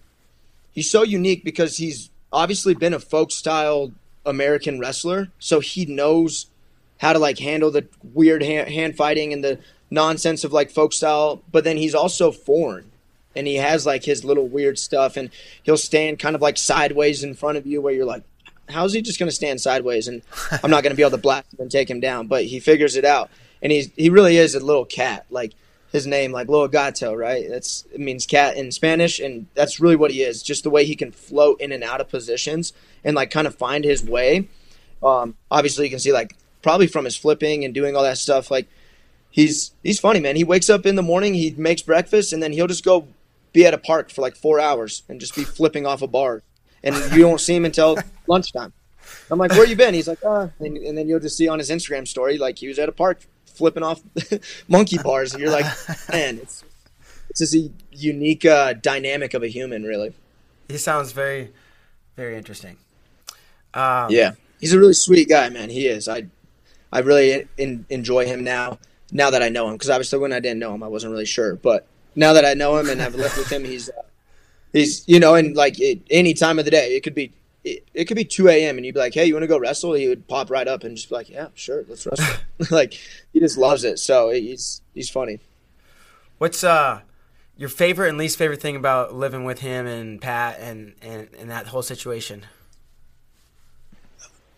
he's 0.73 0.91
so 0.91 1.03
unique 1.03 1.45
because 1.45 1.77
he's 1.77 2.11
obviously 2.33 2.75
been 2.75 2.95
a 2.95 2.99
folk 2.99 3.31
style 3.31 3.93
American 4.25 4.79
wrestler, 4.79 5.29
so 5.39 5.61
he 5.61 5.85
knows 5.85 6.47
how 6.99 7.13
to 7.13 7.19
like 7.19 7.39
handle 7.39 7.71
the 7.71 7.87
weird 8.15 8.43
hand, 8.43 8.69
hand 8.69 8.97
fighting 8.97 9.33
and 9.33 9.43
the 9.43 9.59
nonsense 9.91 10.45
of 10.45 10.53
like 10.53 10.71
folk 10.71 10.93
style. 10.93 11.43
But 11.51 11.65
then 11.65 11.77
he's 11.77 11.95
also 11.95 12.31
foreign, 12.33 12.91
and 13.35 13.47
he 13.47 13.57
has 13.57 13.85
like 13.85 14.05
his 14.05 14.25
little 14.25 14.47
weird 14.47 14.79
stuff, 14.79 15.17
and 15.17 15.31
he'll 15.63 15.77
stand 15.77 16.19
kind 16.19 16.37
of 16.37 16.43
like 16.43 16.57
sideways 16.57 17.25
in 17.25 17.35
front 17.35 17.59
of 17.59 17.67
you, 17.67 17.81
where 17.81 17.93
you're 17.93 18.07
like, 18.07 18.23
how's 18.69 18.93
he 18.93 19.03
just 19.03 19.19
going 19.19 19.29
to 19.29 19.35
stand 19.35 19.61
sideways? 19.61 20.09
And 20.09 20.23
I'm 20.63 20.71
not 20.71 20.83
going 20.83 20.93
to 20.93 20.97
be 20.97 21.03
able 21.03 21.11
to 21.11 21.17
blast 21.17 21.53
him 21.53 21.61
and 21.61 21.71
take 21.71 21.91
him 21.91 22.01
down, 22.01 22.29
but 22.29 22.45
he 22.45 22.61
figures 22.61 22.97
it 22.97 23.05
out, 23.05 23.31
and 23.61 23.73
he's 23.73 23.91
he 23.97 24.11
really 24.11 24.37
is 24.37 24.55
a 24.55 24.61
little 24.61 24.85
cat, 24.85 25.27
like. 25.31 25.53
His 25.93 26.07
name, 26.07 26.33
like 26.33 26.49
Little 26.49 26.69
Gato, 26.69 27.15
right? 27.15 27.45
That's 27.49 27.85
it 27.93 28.01
means 28.01 28.27
cat 28.27 28.57
in 28.57 28.73
Spanish, 28.73 29.21
and 29.21 29.47
that's 29.55 29.79
really 29.79 29.97
what 29.97 30.11
he 30.11 30.23
is. 30.23 30.43
Just 30.43 30.65
the 30.65 30.71
way 30.71 30.87
he 30.87 30.97
can 30.97 31.13
float 31.13 31.61
in 31.61 31.71
and 31.71 31.85
out 31.85 32.01
of 32.01 32.09
positions 32.09 32.73
and 33.05 33.15
like 33.15 33.31
kind 33.31 33.47
of 33.47 33.55
find 33.55 33.85
his 33.85 34.03
way. 34.03 34.49
Um, 35.03 35.37
obviously, 35.51 35.85
you 35.85 35.91
can 35.91 35.99
see 35.99 36.13
like 36.13 36.35
probably 36.63 36.87
from 36.87 37.05
his 37.05 37.17
flipping 37.17 37.65
and 37.65 37.75
doing 37.75 37.95
all 37.95 38.03
that 38.05 38.17
stuff. 38.17 38.51
Like 38.51 38.69
he's 39.31 39.73
he's 39.83 40.01
funny, 40.01 40.21
man. 40.21 40.37
He 40.37 40.45
wakes 40.45 40.71
up 40.71 40.87
in 40.87 40.97
the 40.97 41.03
morning, 41.03 41.35
he 41.35 41.55
makes 41.59 41.83
breakfast, 41.83 42.33
and 42.33 42.43
then 42.43 42.53
he'll 42.53 42.67
just 42.67 42.85
go 42.85 43.09
be 43.53 43.67
at 43.67 43.75
a 43.75 43.79
park 43.79 44.11
for 44.11 44.23
like 44.23 44.35
four 44.35 44.61
hours 44.61 45.03
and 45.09 45.21
just 45.21 45.35
be 45.35 45.45
flipping 45.45 45.85
off 45.85 46.01
a 46.01 46.07
bar, 46.07 46.43
and 46.83 46.95
you 47.13 47.23
don't 47.23 47.41
see 47.41 47.55
him 47.55 47.65
until 47.65 47.99
lunchtime. 48.27 48.73
I'm 49.31 49.39
like, 49.39 49.51
where 49.51 49.67
you 49.67 49.77
been? 49.77 49.95
He's 49.95 50.09
like, 50.09 50.25
uh, 50.25 50.49
and, 50.61 50.77
and 50.79 50.97
then 50.97 51.09
you'll 51.09 51.21
just 51.21 51.37
see 51.37 51.49
on 51.49 51.59
his 51.59 51.71
Instagram 51.71 52.07
story 52.09 52.39
like 52.39 52.59
he 52.59 52.69
was 52.69 52.79
at 52.79 52.89
a 52.89 52.93
park 52.93 53.21
flipping 53.55 53.83
off 53.83 54.01
monkey 54.69 54.99
bars, 54.99 55.33
and 55.33 55.43
you're 55.43 55.53
like, 55.53 55.67
man, 56.13 56.39
it's 56.39 56.65
it's 57.31 57.39
just 57.39 57.55
a 57.55 57.71
unique 57.91 58.45
uh, 58.45 58.75
dynamic 58.75 59.35
of 59.35 59.43
a 59.43 59.49
human, 59.49 59.85
really. 59.85 60.13
he 60.69 60.77
sounds 60.77 61.13
very, 61.13 61.51
very 62.15 62.37
interesting. 62.37 62.77
Um, 63.73 64.11
yeah, 64.11 64.33
he's 64.61 64.75
a 64.75 64.79
really 64.79 64.93
sweet 64.93 65.29
guy, 65.29 65.49
man. 65.49 65.71
He 65.71 65.87
is. 65.87 66.09
I, 66.09 66.27
I 66.93 67.01
really 67.01 67.49
in, 67.57 67.87
enjoy 67.89 68.27
him 68.27 68.45
now. 68.45 68.79
Now 69.11 69.31
that 69.31 69.43
I 69.43 69.49
know 69.49 69.69
him, 69.69 69.75
because 69.75 69.91
obviously 69.91 70.19
when 70.19 70.33
I 70.33 70.41
didn't 70.41 70.59
know 70.59 70.75
him, 70.75 70.83
I 70.83 70.89
wasn't 70.89 71.13
really 71.13 71.27
sure. 71.27 71.57
But 71.57 71.87
now 72.15 72.33
that 72.35 72.45
I 72.45 72.55
know 72.55 72.77
him 72.77 72.89
and 72.89 73.01
I've 73.01 73.15
lived 73.15 73.37
with 73.37 73.51
him, 73.51 73.65
he's, 73.65 73.89
uh, 73.89 74.03
he's 74.73 75.07
you 75.07 75.21
know, 75.21 75.35
and 75.35 75.57
like 75.57 75.81
it, 75.81 76.01
any 76.11 76.35
time 76.35 76.59
of 76.59 76.65
the 76.65 76.71
day, 76.71 76.97
it 76.97 77.03
could 77.03 77.15
be 77.15 77.33
it, 77.65 77.87
it, 77.95 78.05
could 78.07 78.17
be 78.17 78.25
2 78.25 78.49
a.m. 78.49 78.77
and 78.77 78.85
you'd 78.85 78.95
be 78.95 79.01
like, 79.01 79.15
hey, 79.15 79.25
you 79.25 79.35
want 79.35 79.45
to 79.45 79.49
go 79.49 79.59
wrestle? 79.59 79.93
He 79.93 80.09
would 80.09 80.27
pop 80.27 80.51
right 80.51 80.67
up 80.67 80.85
and 80.85 80.97
just 80.97 81.09
be 81.09 81.15
like, 81.15 81.31
yeah, 81.31 81.49
sure, 81.55 81.85
let's 81.89 82.07
wrestle. 82.07 82.41
like, 82.71 82.95
he 83.33 83.41
just 83.41 83.57
loves 83.57 83.85
it. 83.85 83.99
So 83.99 84.31
he's 84.31 84.83
he's 84.95 85.11
funny. 85.11 85.39
What's 86.39 86.65
uh 86.65 87.01
your 87.57 87.69
favorite 87.69 88.09
and 88.09 88.19
least 88.19 88.39
favorite 88.39 88.61
thing 88.61 88.77
about 88.77 89.15
living 89.15 89.45
with 89.45 89.61
him 89.61 89.87
and 89.87 90.21
Pat 90.21 90.59
and, 90.59 90.95
and, 91.03 91.29
and 91.39 91.51
that 91.51 91.67
whole 91.69 91.83
situation? 91.83 92.47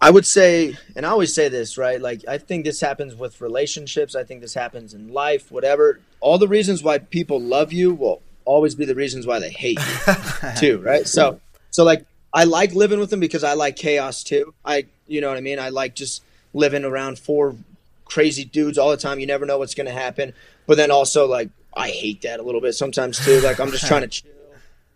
I 0.00 0.11
would 0.11 0.26
say, 0.26 0.76
and 0.94 1.07
I 1.07 1.11
always 1.11 1.34
say 1.34 1.48
this, 1.48 1.78
right? 1.78 2.00
Like, 2.00 2.24
I 2.28 2.38
think 2.38 2.64
this 2.64 2.80
happens 2.80 3.14
with 3.14 3.40
relationships. 3.40 4.14
I 4.14 4.22
think 4.22 4.42
this 4.42 4.55
happens 4.55 4.92
in 4.92 5.12
life, 5.12 5.50
whatever. 5.50 6.00
All 6.20 6.36
the 6.36 6.48
reasons 6.48 6.82
why 6.82 6.98
people 6.98 7.40
love 7.40 7.72
you 7.72 7.94
will 7.94 8.20
always 8.44 8.74
be 8.74 8.84
the 8.84 8.94
reasons 8.94 9.26
why 9.26 9.38
they 9.38 9.50
hate 9.50 9.78
you, 9.78 10.50
too, 10.59 10.78
right? 10.80 11.07
So, 11.07 11.40
so 11.70 11.84
like, 11.84 12.05
I 12.35 12.45
like 12.45 12.74
living 12.74 12.99
with 12.99 13.11
them 13.11 13.20
because 13.20 13.45
I 13.45 13.55
like 13.55 13.76
chaos 13.76 14.24
too. 14.24 14.53
I, 14.64 14.87
you 15.07 15.20
know 15.20 15.28
what 15.28 15.39
I 15.39 15.41
mean? 15.41 15.61
I 15.61 15.68
like 15.68 15.95
just 15.95 16.22
living 16.53 16.85
around 16.85 17.18
four 17.18 17.57
crazy 18.05 18.45
dudes 18.45 18.76
all 18.76 18.91
the 18.91 18.97
time. 18.97 19.20
You 19.20 19.26
never 19.26 19.47
know 19.47 19.59
what's 19.59 19.74
going 19.74 19.87
to 19.87 19.93
happen. 19.93 20.35
But 20.66 20.76
then 20.76 20.91
also, 20.91 21.26
like, 21.26 21.49
I 21.76 21.91
hate 21.91 22.22
that 22.22 22.41
a 22.41 22.43
little 22.43 22.61
bit 22.61 22.74
sometimes 22.74 23.24
too. 23.24 23.41
Like, 23.41 23.61
I'm 23.61 23.70
just 23.70 23.87
trying 23.89 24.03
to 24.03 24.09
chill, 24.09 24.32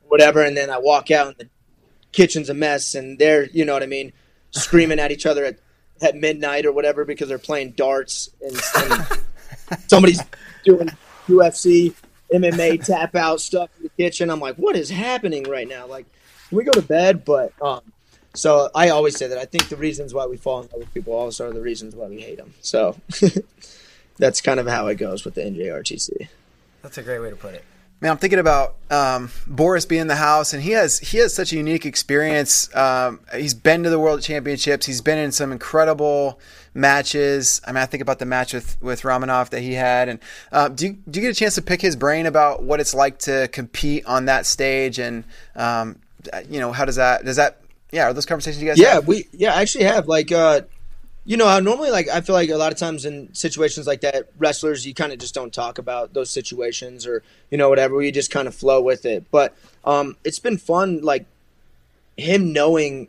whatever. 0.09 0.43
And 0.43 0.57
then 0.57 0.69
I 0.69 0.79
walk 0.79 1.13
out 1.13 1.29
and 1.29 1.37
the 1.37 1.49
kitchen's 2.11 2.51
a 2.51 2.55
mess 2.55 2.97
and 2.97 3.19
they're, 3.19 3.45
you 3.51 3.65
know 3.65 3.73
what 3.73 3.85
I 3.85 3.87
mean? 3.87 4.13
screaming 4.51 4.99
at 4.99 5.11
each 5.11 5.27
other 5.27 5.45
at, 5.45 5.59
at 6.01 6.17
midnight 6.17 6.67
or 6.67 6.73
whatever 6.73 7.05
because 7.05 7.29
they're 7.29 7.39
playing 7.39 7.73
darts 7.73 8.31
and, 8.41 8.61
and 8.77 9.21
somebody's 9.89 10.21
doing 10.65 10.91
UFC, 11.27 11.95
MMA 12.33 12.85
tap 12.85 13.15
out 13.15 13.41
stuff 13.41 13.71
in 13.79 13.85
the 13.85 13.91
kitchen. 13.91 14.31
I'm 14.31 14.41
like, 14.41 14.57
what 14.57 14.77
is 14.77 14.91
happening 14.91 15.45
right 15.45 15.69
now? 15.69 15.87
Like, 15.87 16.07
we 16.57 16.65
go 16.65 16.73
to 16.73 16.83
bed? 16.83 17.25
But 17.25 17.53
um, 17.63 17.81
so 18.35 18.71
I 18.75 18.91
always 18.91 19.17
say 19.17 19.27
that 19.29 19.39
I 19.39 19.45
think 19.45 19.69
the 19.69 19.77
reasons 19.77 20.15
why 20.15 20.27
we 20.27 20.37
fall 20.37 20.63
in 20.63 20.69
love 20.69 20.81
with 20.81 20.95
people 20.95 21.13
also 21.13 21.49
are 21.49 21.53
the 21.53 21.61
reasons 21.61 21.95
why 21.95 22.07
we 22.07 22.21
hate 22.21 22.39
them. 22.39 22.55
So 22.61 22.97
that's 24.19 24.41
kind 24.41 24.61
of 24.61 24.67
how 24.67 24.87
it 24.89 24.97
goes 24.97 25.25
with 25.25 25.35
the 25.35 25.43
NJRTC. 25.43 26.29
That's 26.83 26.99
a 26.99 27.03
great 27.03 27.21
way 27.21 27.31
to 27.31 27.37
put 27.37 27.55
it. 27.55 27.65
Man, 28.01 28.13
I'm 28.13 28.19
thinking 28.19 28.39
about 28.39 28.77
um, 28.93 29.29
Boris 29.49 29.85
being 29.85 30.03
in 30.03 30.07
the 30.07 30.15
house, 30.15 30.53
and 30.53 30.63
he 30.63 30.71
has 30.71 31.01
he 31.01 31.19
has 31.19 31.35
such 31.35 31.53
a 31.53 31.57
unique 31.57 31.85
experience. 31.85 32.75
Um, 32.77 33.19
he's 33.35 33.55
been 33.55 33.83
to 33.83 33.91
the 33.91 33.99
World 33.99 34.23
Championships. 34.23 34.87
He's 34.87 35.01
been 35.01 35.19
in 35.19 35.33
some 35.33 35.51
incredible 35.51 36.39
matches. 36.75 37.61
I 37.67 37.73
mean, 37.73 37.83
I 37.83 37.87
think 37.87 38.01
about 38.01 38.21
the 38.21 38.25
match 38.25 38.55
with 38.55 38.81
with 38.81 39.03
Romanov 39.03 39.51
that 39.51 39.63
he 39.63 39.73
had. 39.73 40.09
And 40.09 40.21
uh, 40.53 40.69
do 40.69 40.87
you, 40.87 40.93
do 41.11 41.19
you 41.19 41.27
get 41.27 41.37
a 41.37 41.39
chance 41.39 41.57
to 41.57 41.63
pick 41.63 41.83
his 41.83 41.97
brain 41.97 42.27
about 42.27 42.63
what 42.63 42.79
it's 42.79 42.95
like 42.95 43.19
to 43.21 43.49
compete 43.49 44.07
on 44.07 44.27
that 44.27 44.47
stage? 44.47 45.01
And 45.01 45.25
um, 45.57 45.99
you 46.49 46.61
know, 46.61 46.73
how 46.73 46.85
does 46.85 46.97
that 46.97 47.25
does 47.25 47.37
that 47.37 47.61
yeah? 47.91 48.05
Are 48.05 48.13
those 48.13 48.27
conversations 48.27 48.63
you 48.63 48.69
guys? 48.69 48.79
Yeah, 48.79 48.95
have? 48.95 49.07
we 49.07 49.27
yeah 49.33 49.55
I 49.55 49.63
actually 49.63 49.85
have 49.85 50.09
like. 50.09 50.33
Uh, 50.33 50.63
you 51.25 51.37
know, 51.37 51.61
normally 51.61 51.91
like 51.91 52.09
I 52.09 52.23
feel 52.23 52.35
like 52.35 52.49
a 52.49 52.57
lot 52.57 52.73
of 52.73 52.79
times 52.79 53.05
in 53.05 53.35
situations 53.35 53.87
like 53.87 54.01
that, 54.01 54.31
wrestlers 54.39 54.87
you 54.87 54.95
kind 54.95 55.13
of 55.13 55.19
just 55.19 55.35
don't 55.35 55.53
talk 55.53 55.77
about 55.77 56.15
those 56.15 56.31
situations 56.31 57.07
or 57.07 57.23
you 57.51 57.59
know 57.59 57.69
whatever. 57.69 58.01
You 58.01 58.11
just 58.11 58.31
kind 58.31 58.49
of 58.49 58.55
flow 58.55 58.81
with 58.81 59.05
it. 59.05 59.31
But 59.31 59.55
um, 59.85 60.17
it's 60.25 60.39
been 60.39 60.57
fun, 60.57 61.03
like 61.03 61.27
him 62.17 62.55
knowing 62.55 63.09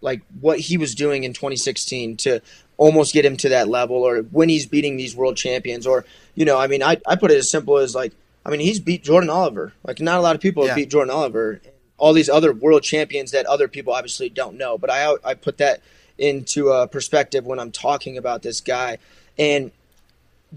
like 0.00 0.22
what 0.40 0.58
he 0.58 0.76
was 0.76 0.96
doing 0.96 1.22
in 1.22 1.32
2016 1.32 2.16
to 2.16 2.40
almost 2.78 3.14
get 3.14 3.24
him 3.24 3.36
to 3.36 3.48
that 3.50 3.68
level, 3.68 3.96
or 3.98 4.22
when 4.22 4.48
he's 4.48 4.66
beating 4.66 4.96
these 4.96 5.14
world 5.14 5.36
champions, 5.36 5.86
or 5.86 6.04
you 6.34 6.44
know, 6.44 6.58
I 6.58 6.66
mean, 6.66 6.82
I 6.82 7.00
I 7.06 7.14
put 7.14 7.30
it 7.30 7.36
as 7.36 7.48
simple 7.48 7.78
as 7.78 7.94
like 7.94 8.12
I 8.44 8.50
mean 8.50 8.58
he's 8.58 8.80
beat 8.80 9.04
Jordan 9.04 9.30
Oliver. 9.30 9.72
Like 9.84 10.00
not 10.00 10.18
a 10.18 10.20
lot 10.20 10.34
of 10.34 10.42
people 10.42 10.64
yeah. 10.64 10.70
have 10.70 10.76
beat 10.76 10.90
Jordan 10.90 11.14
Oliver. 11.14 11.60
All 11.98 12.12
these 12.12 12.28
other 12.28 12.52
world 12.52 12.82
champions 12.82 13.30
that 13.30 13.46
other 13.46 13.68
people 13.68 13.92
obviously 13.92 14.28
don't 14.28 14.56
know, 14.56 14.76
but 14.78 14.90
I 14.90 15.14
I 15.24 15.34
put 15.34 15.58
that 15.58 15.80
into 16.18 16.70
a 16.70 16.86
perspective 16.86 17.44
when 17.44 17.58
I'm 17.58 17.72
talking 17.72 18.16
about 18.16 18.42
this 18.42 18.60
guy. 18.60 18.98
And 19.38 19.70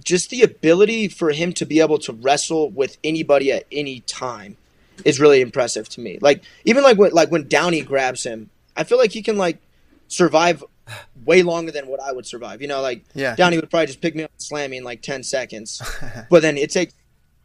just 0.04 0.30
the 0.30 0.42
ability 0.42 1.08
for 1.08 1.32
him 1.32 1.54
to 1.54 1.66
be 1.66 1.80
able 1.80 2.00
to 2.00 2.14
wrestle 2.14 2.70
with 2.70 2.98
anybody 3.04 3.52
at 3.52 3.66
any 3.72 4.02
time 4.02 4.58
is 5.06 5.20
really 5.20 5.42
impressive 5.42 5.90
to 5.90 6.02
me. 6.02 6.20
Like 6.22 6.44
even 6.66 6.84
like 6.84 6.98
when 6.98 7.12
like 7.12 7.32
when 7.32 7.48
Downey 7.48 7.82
grabs 7.82 8.24
him, 8.24 8.50
I 8.76 8.84
feel 8.84 8.98
like 8.98 9.12
he 9.12 9.22
can 9.22 9.38
like 9.38 9.60
survive 10.08 10.64
way 11.26 11.44
longer 11.44 11.72
than 11.72 11.88
what 11.88 12.00
I 12.02 12.12
would 12.12 12.26
survive. 12.26 12.62
You 12.62 12.68
know, 12.68 12.82
like 12.82 13.04
yeah. 13.14 13.36
Downey 13.36 13.58
would 13.58 13.70
probably 13.70 13.88
just 13.88 14.02
pick 14.02 14.16
me 14.16 14.24
up 14.24 14.32
and 14.32 14.42
slam 14.42 14.72
me 14.72 14.78
in 14.78 14.84
like 14.84 15.02
ten 15.02 15.24
seconds. 15.24 15.82
but 16.30 16.42
then 16.42 16.58
it 16.58 16.72
takes 16.72 16.94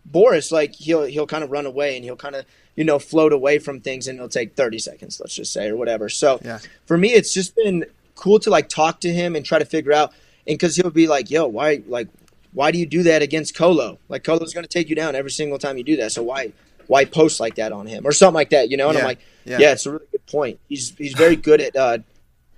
Boris 0.05 0.53
like 0.53 0.75
he'll 0.75 1.05
he'll 1.05 1.27
kind 1.27 1.45
of 1.45 1.51
run 1.51 1.67
away 1.67 1.97
and 1.97 2.05
he'll 2.05 2.17
kind 2.17 2.35
of 2.35 2.45
you 2.77 2.85
know 2.85 2.99
float 2.99 3.33
away 3.33 3.59
from 3.59 3.81
things 3.81 4.07
and 4.07 4.17
it'll 4.19 4.29
take 4.29 4.55
30 4.55 4.79
seconds 4.79 5.21
let's 5.21 5.35
just 5.35 5.53
say 5.53 5.69
or 5.69 5.77
whatever 5.77 6.09
so 6.09 6.41
yeah. 6.45 6.59
for 6.87 6.99
me 6.99 7.13
it's 7.13 7.33
just 7.33 7.57
been 7.57 7.87
cool 8.15 8.39
to 8.41 8.51
like 8.51 8.69
talk 8.69 9.01
to 9.01 9.13
him 9.13 9.37
and 9.37 9.45
try 9.45 9.59
to 9.59 9.65
figure 9.65 9.93
out. 9.93 10.13
And 10.47 10.59
because 10.59 10.77
he'll 10.77 10.91
be 10.91 11.07
like, 11.07 11.31
"Yo, 11.31 11.47
why 11.47 11.83
like 11.87 12.09
why 12.53 12.71
do 12.71 12.79
you 12.79 12.87
do 12.87 13.03
that 13.05 13.23
against 13.23 13.57
Colo? 13.57 13.99
Like 14.09 14.25
Colo's 14.25 14.55
going 14.55 14.65
to 14.65 14.69
take 14.69 14.89
you 14.89 14.97
down 14.97 15.15
every 15.15 15.31
single 15.31 15.59
time 15.59 15.77
you 15.79 15.85
do 15.85 15.97
that. 15.97 16.13
So 16.13 16.23
why 16.23 16.53
why 16.87 17.05
post 17.05 17.41
like 17.41 17.55
that 17.57 17.73
on 17.73 17.87
him 17.87 18.07
or 18.07 18.13
something 18.13 18.35
like 18.35 18.51
that? 18.51 18.71
You 18.71 18.77
know?" 18.77 18.89
And 18.89 18.97
yeah, 18.97 19.01
I'm 19.01 19.07
like, 19.07 19.21
yeah. 19.45 19.59
yeah. 19.59 19.73
it's 19.73 19.87
a 19.87 19.93
really 19.93 20.07
good 20.13 20.27
point. 20.27 20.61
He's 20.69 20.95
he's 20.97 21.15
very 21.15 21.37
good 21.37 21.61
at 21.61 21.77
uh, 21.77 21.99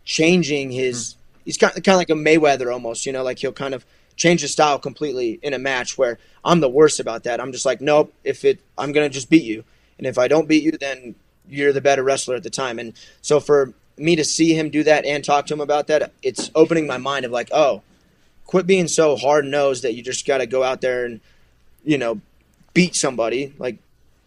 changing 0.05 0.71
his. 0.71 1.15
Mm. 1.15 1.17
He's 1.45 1.57
kind 1.59 1.77
of, 1.77 1.83
kind 1.85 1.95
of 1.95 1.99
like 1.99 2.11
a 2.11 2.15
Mayweather 2.15 2.73
almost. 2.73 3.07
You 3.07 3.13
know, 3.13 3.23
like 3.23 3.39
he'll 3.39 3.53
kind 3.53 3.75
of 3.75 3.87
change 4.17 4.41
his 4.41 4.53
style 4.53 4.79
completely 4.79 5.39
in 5.43 5.55
a 5.55 5.59
match. 5.59 5.97
Where 5.97 6.19
I'm 6.45 6.61
the 6.61 6.69
worst 6.69 7.01
about 7.01 7.25
that. 7.25 7.41
I'm 7.41 7.53
just 7.53 7.67
like, 7.67 7.81
nope. 7.81 8.13
If 8.25 8.45
it, 8.45 8.61
I'm 8.77 8.93
gonna 8.93 9.09
just 9.09 9.31
beat 9.31 9.45
you, 9.45 9.65
and 9.99 10.07
if 10.07 10.19
I 10.19 10.29
don't 10.29 10.49
beat 10.49 10.63
you, 10.63 10.73
then 10.73 11.15
you're 11.49 11.73
the 11.73 11.81
better 11.81 12.03
wrestler 12.03 12.35
at 12.35 12.43
the 12.43 12.51
time. 12.51 12.79
And 12.79 12.93
so 13.23 13.41
for 13.41 13.73
me 13.97 14.17
to 14.17 14.25
see 14.25 14.55
him 14.55 14.71
do 14.71 14.83
that 14.85 15.05
and 15.05 15.25
talk 15.25 15.47
to 15.47 15.55
him 15.55 15.61
about 15.61 15.87
that, 15.87 16.13
it's 16.23 16.51
opening 16.55 16.87
my 16.87 16.99
mind 16.99 17.25
of 17.25 17.31
like, 17.31 17.49
oh, 17.53 17.83
quit 18.45 18.67
being 18.67 18.89
so 18.89 19.17
hard 19.17 19.45
nosed 19.45 19.83
that 19.85 19.95
you 19.95 20.03
just 20.03 20.27
got 20.27 20.39
to 20.39 20.47
go 20.47 20.63
out 20.63 20.81
there 20.81 21.05
and, 21.05 21.21
you 21.85 21.99
know, 21.99 22.21
beat 22.75 22.95
somebody. 22.95 23.55
Like, 23.59 23.79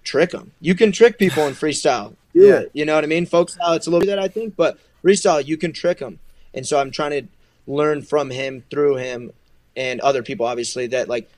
trick 0.03 0.31
them. 0.31 0.51
You 0.59 0.75
can 0.75 0.91
trick 0.91 1.17
people 1.17 1.45
in 1.47 1.53
freestyle. 1.53 2.15
Do 2.33 2.41
yeah. 2.47 2.59
it. 2.59 2.71
You 2.73 2.85
know 2.85 2.95
what 2.95 3.03
I 3.03 3.07
mean? 3.07 3.25
Folk 3.25 3.49
style, 3.49 3.71
uh, 3.71 3.75
it's 3.75 3.87
a 3.87 3.89
little 3.89 4.05
bit 4.05 4.07
that 4.07 4.19
I 4.19 4.27
think, 4.27 4.55
but 4.55 4.79
freestyle, 5.03 5.45
you 5.45 5.57
can 5.57 5.71
trick 5.71 5.99
them. 5.99 6.19
And 6.53 6.65
so 6.65 6.79
I'm 6.79 6.91
trying 6.91 7.11
to 7.11 7.27
learn 7.67 8.01
from 8.01 8.31
him, 8.31 8.63
through 8.71 8.95
him, 8.95 9.31
and 9.75 9.99
other 10.01 10.23
people, 10.23 10.45
obviously, 10.45 10.87
that 10.87 11.09
like 11.09 11.29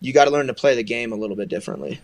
you 0.00 0.12
got 0.12 0.24
to 0.24 0.30
learn 0.30 0.46
to 0.46 0.54
play 0.54 0.74
the 0.74 0.82
game 0.82 1.12
a 1.12 1.16
little 1.16 1.36
bit 1.36 1.48
differently. 1.48 2.00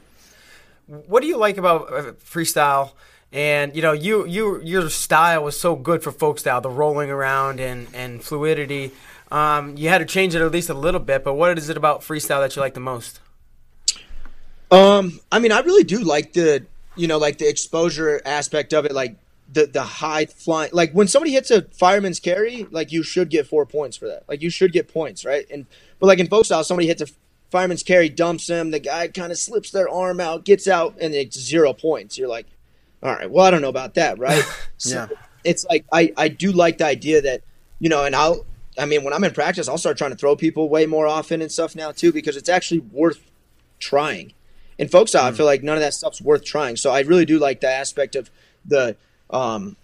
What 0.87 1.20
do 1.20 1.27
you 1.27 1.37
like 1.37 1.57
about 1.57 1.93
uh, 1.93 2.12
freestyle? 2.12 2.93
And 3.33 3.74
you 3.74 3.83
know, 3.83 3.93
you 3.93 4.27
you 4.27 4.61
your 4.62 4.89
style 4.89 5.45
was 5.45 5.59
so 5.59 5.74
good 5.74 6.03
for 6.03 6.12
folk 6.12 6.39
style, 6.39 6.61
the 6.61 6.70
rolling 6.70 7.11
around 7.11 7.61
and 7.61 7.89
and 7.93 8.22
fluidity. 8.22 8.93
Um, 9.31 9.77
you 9.77 9.89
had 9.89 9.99
to 9.99 10.05
change 10.05 10.35
it 10.35 10.43
at 10.43 10.53
least 10.53 10.70
a 10.70 10.74
little 10.74 11.01
bit. 11.01 11.24
But 11.24 11.35
what 11.35 11.59
is 11.59 11.68
it 11.68 11.77
about 11.77 12.03
freestyle 12.03 12.41
that 12.41 12.55
you 12.55 12.62
like 12.62 12.74
the 12.74 12.81
most? 12.81 13.20
Um, 14.70 15.20
I 15.31 15.39
mean, 15.39 15.53
I 15.53 15.61
really 15.61 15.85
do 15.85 15.99
like 15.99 16.33
the 16.33 16.64
you 16.95 17.09
know 17.09 17.18
like 17.18 17.39
the 17.39 17.49
exposure 17.49 18.20
aspect 18.24 18.72
of 18.72 18.85
it, 18.85 18.93
like 18.93 19.16
the 19.53 19.66
the 19.66 19.82
high 19.82 20.26
flying. 20.26 20.70
Like 20.72 20.92
when 20.92 21.09
somebody 21.09 21.32
hits 21.32 21.51
a 21.51 21.62
fireman's 21.62 22.20
carry, 22.20 22.66
like 22.70 22.92
you 22.92 23.03
should 23.03 23.30
get 23.30 23.47
four 23.47 23.66
points 23.66 23.97
for 23.97 24.07
that. 24.09 24.24
Like 24.28 24.42
you 24.42 24.51
should 24.51 24.72
get 24.72 24.92
points, 24.92 25.24
right? 25.24 25.47
And 25.51 25.66
but 25.99 26.07
like 26.07 26.18
in 26.18 26.28
folk 26.28 26.44
style, 26.44 26.64
somebody 26.64 26.88
hits 26.88 27.03
a 27.03 27.07
fireman's 27.51 27.82
carry, 27.82 28.09
dumps 28.09 28.49
him. 28.49 28.70
The 28.70 28.80
guy 28.80 29.09
kind 29.09 29.32
of 29.32 29.38
slips 29.38 29.70
their 29.70 29.88
arm 29.88 30.20
out, 30.20 30.44
gets 30.44 30.68
out, 30.68 30.97
and 31.01 31.14
it's 31.14 31.38
zero 31.38 31.72
points. 31.72 32.18
You're 32.18 32.28
like, 32.28 32.47
all 33.03 33.14
right, 33.14 33.30
well, 33.30 33.44
I 33.44 33.51
don't 33.51 33.62
know 33.62 33.68
about 33.68 33.94
that, 33.94 34.18
right? 34.18 34.44
So 34.78 35.09
yeah. 35.11 35.16
It's 35.42 35.64
like 35.64 35.86
I, 35.90 36.12
I 36.18 36.28
do 36.28 36.53
like 36.53 36.76
the 36.76 36.84
idea 36.84 37.22
that, 37.22 37.40
you 37.78 37.88
know, 37.88 38.05
and 38.05 38.14
I'll, 38.14 38.44
I 38.78 38.84
mean, 38.84 39.05
when 39.05 39.14
I'm 39.14 39.24
in 39.24 39.32
practice, 39.32 39.68
I'll 39.68 39.78
start 39.78 39.97
trying 39.97 40.11
to 40.11 40.16
throw 40.16 40.36
people 40.36 40.68
way 40.68 40.84
more 40.84 41.07
often 41.07 41.40
and 41.40 41.51
stuff 41.51 41.74
now 41.74 41.92
too, 41.92 42.12
because 42.12 42.36
it's 42.36 42.51
actually 42.51 42.80
worth 42.80 43.30
trying. 43.78 44.34
In 44.76 44.88
folk 44.88 45.09
style, 45.09 45.24
mm. 45.24 45.32
I 45.32 45.36
feel 45.36 45.47
like 45.47 45.62
none 45.62 45.76
of 45.76 45.82
that 45.82 45.94
stuff's 45.94 46.20
worth 46.20 46.44
trying. 46.44 46.76
So 46.76 46.90
I 46.90 47.01
really 47.01 47.24
do 47.24 47.38
like 47.38 47.62
the 47.62 47.70
aspect 47.70 48.16
of 48.16 48.30
the, 48.66 48.97
um, 49.31 49.77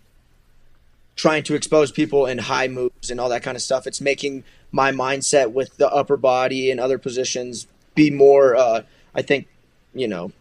trying 1.16 1.42
to 1.44 1.54
expose 1.54 1.92
people 1.92 2.26
in 2.26 2.38
high 2.38 2.68
moves 2.68 3.10
and 3.10 3.20
all 3.20 3.28
that 3.28 3.42
kind 3.42 3.56
of 3.56 3.62
stuff. 3.62 3.86
It's 3.86 4.00
making 4.00 4.44
my 4.70 4.92
mindset 4.92 5.52
with 5.52 5.76
the 5.76 5.88
upper 5.90 6.16
body 6.16 6.70
and 6.70 6.80
other 6.80 6.98
positions 6.98 7.66
be 7.94 8.10
more, 8.10 8.56
uh, 8.56 8.82
I 9.14 9.22
think, 9.22 9.46
you 9.94 10.08
know, 10.08 10.32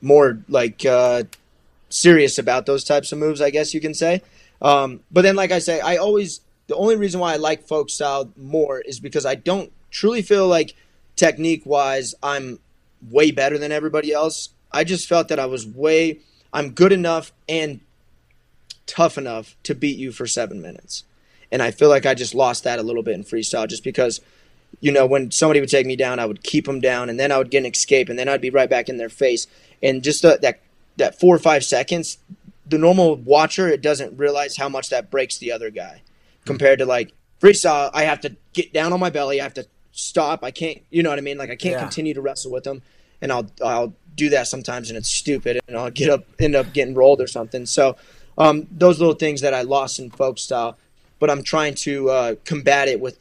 more 0.00 0.38
like 0.48 0.84
uh, 0.86 1.24
serious 1.90 2.38
about 2.38 2.66
those 2.66 2.84
types 2.84 3.12
of 3.12 3.18
moves, 3.18 3.40
I 3.40 3.50
guess 3.50 3.74
you 3.74 3.80
can 3.80 3.94
say. 3.94 4.22
Um, 4.62 5.00
but 5.10 5.22
then, 5.22 5.36
like 5.36 5.52
I 5.52 5.58
say, 5.58 5.80
I 5.80 5.96
always 5.96 6.40
the 6.66 6.76
only 6.76 6.96
reason 6.96 7.20
why 7.20 7.34
I 7.34 7.36
like 7.36 7.66
folk 7.66 7.90
style 7.90 8.30
more 8.36 8.80
is 8.80 9.00
because 9.00 9.26
I 9.26 9.34
don't 9.34 9.72
truly 9.90 10.22
feel 10.22 10.46
like 10.46 10.76
technique 11.16 11.62
wise 11.66 12.14
I'm 12.22 12.60
way 13.10 13.30
better 13.30 13.58
than 13.58 13.72
everybody 13.72 14.12
else. 14.12 14.50
I 14.70 14.84
just 14.84 15.08
felt 15.08 15.28
that 15.28 15.40
I 15.40 15.46
was 15.46 15.66
way 15.66 16.20
I'm 16.52 16.70
good 16.70 16.92
enough 16.92 17.32
and 17.48 17.80
tough 18.86 19.16
enough 19.18 19.56
to 19.64 19.74
beat 19.74 19.98
you 19.98 20.12
for 20.12 20.26
seven 20.26 20.60
minutes. 20.60 21.04
And 21.52 21.62
I 21.62 21.70
feel 21.70 21.88
like 21.88 22.06
I 22.06 22.14
just 22.14 22.34
lost 22.34 22.64
that 22.64 22.78
a 22.78 22.82
little 22.82 23.02
bit 23.02 23.14
in 23.14 23.24
freestyle 23.24 23.68
just 23.68 23.84
because, 23.84 24.20
you 24.80 24.92
know, 24.92 25.06
when 25.06 25.30
somebody 25.30 25.60
would 25.60 25.68
take 25.68 25.86
me 25.86 25.96
down, 25.96 26.18
I 26.18 26.26
would 26.26 26.42
keep 26.42 26.66
them 26.66 26.80
down 26.80 27.08
and 27.08 27.18
then 27.18 27.32
I 27.32 27.38
would 27.38 27.50
get 27.50 27.64
an 27.64 27.72
escape 27.72 28.08
and 28.08 28.18
then 28.18 28.28
I'd 28.28 28.40
be 28.40 28.50
right 28.50 28.70
back 28.70 28.88
in 28.88 28.98
their 28.98 29.08
face. 29.08 29.46
And 29.82 30.02
just 30.02 30.22
the, 30.22 30.38
that, 30.42 30.60
that 30.96 31.18
four 31.18 31.34
or 31.34 31.38
five 31.38 31.64
seconds, 31.64 32.18
the 32.66 32.78
normal 32.78 33.16
watcher, 33.16 33.68
it 33.68 33.82
doesn't 33.82 34.16
realize 34.16 34.56
how 34.56 34.68
much 34.68 34.90
that 34.90 35.10
breaks 35.10 35.38
the 35.38 35.50
other 35.50 35.70
guy 35.70 36.02
hmm. 36.42 36.46
compared 36.46 36.78
to 36.78 36.86
like 36.86 37.12
freestyle. 37.40 37.90
I 37.92 38.04
have 38.04 38.20
to 38.20 38.36
get 38.52 38.72
down 38.72 38.92
on 38.92 39.00
my 39.00 39.10
belly. 39.10 39.40
I 39.40 39.44
have 39.44 39.54
to 39.54 39.66
stop. 39.92 40.44
I 40.44 40.52
can't, 40.52 40.78
you 40.90 41.02
know 41.02 41.10
what 41.10 41.18
I 41.18 41.22
mean? 41.22 41.38
Like 41.38 41.50
I 41.50 41.56
can't 41.56 41.74
Yeah. 41.74 41.80
continue 41.80 42.14
to 42.14 42.20
wrestle 42.20 42.52
with 42.52 42.64
them. 42.64 42.82
And 43.20 43.32
I'll, 43.32 43.50
I'll 43.62 43.92
do 44.16 44.28
that 44.30 44.46
sometimes 44.46 44.88
and 44.88 44.96
it's 44.96 45.10
stupid 45.10 45.60
and 45.66 45.76
I'll 45.76 45.90
get 45.90 46.10
up, 46.10 46.24
end 46.38 46.54
up 46.54 46.72
getting 46.72 46.94
rolled 46.94 47.20
or 47.20 47.26
something. 47.26 47.66
So, 47.66 47.96
um, 48.40 48.66
those 48.70 48.98
little 48.98 49.14
things 49.14 49.42
that 49.42 49.52
I 49.52 49.62
lost 49.62 49.98
in 49.98 50.10
folk 50.10 50.38
style, 50.38 50.78
but 51.18 51.28
I'm 51.28 51.42
trying 51.42 51.74
to 51.74 52.08
uh, 52.08 52.34
combat 52.46 52.88
it 52.88 52.98
with 52.98 53.18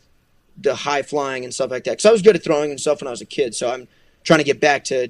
the 0.58 0.74
high 0.74 1.02
flying 1.02 1.44
and 1.44 1.54
stuff 1.54 1.72
like 1.72 1.84
that. 1.84 1.92
Because 1.92 2.06
I 2.06 2.12
was 2.12 2.22
good 2.22 2.38
at 2.38 2.44
throwing 2.44 2.72
and 2.72 2.80
stuff 2.80 3.02
when 3.02 3.08
I 3.08 3.12
was 3.12 3.20
a 3.20 3.26
kid, 3.26 3.54
so 3.54 3.70
I'm 3.70 3.90
trying 4.24 4.40
to 4.40 4.46
get 4.46 4.62
back 4.62 4.86
to 4.86 5.10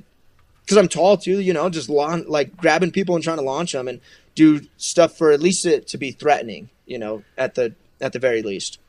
because 0.62 0.78
I'm 0.78 0.88
tall 0.88 1.16
too. 1.16 1.40
You 1.40 1.54
know, 1.54 1.70
just 1.70 1.90
like 1.90 2.58
grabbing 2.58 2.92
people 2.92 3.14
and 3.14 3.24
trying 3.24 3.38
to 3.38 3.44
launch 3.44 3.74
them 3.74 3.88
and 3.88 4.02
do 4.34 4.62
stuff 4.78 5.16
for 5.16 5.32
at 5.32 5.42
least 5.42 5.66
it 5.68 5.88
to 5.90 5.98
be 6.00 6.12
threatening. 6.12 6.70
You 6.88 6.98
know, 6.98 7.24
at 7.38 7.54
the 7.54 7.76
at 8.02 8.12
the 8.12 8.20
very 8.20 8.42
least. 8.42 8.80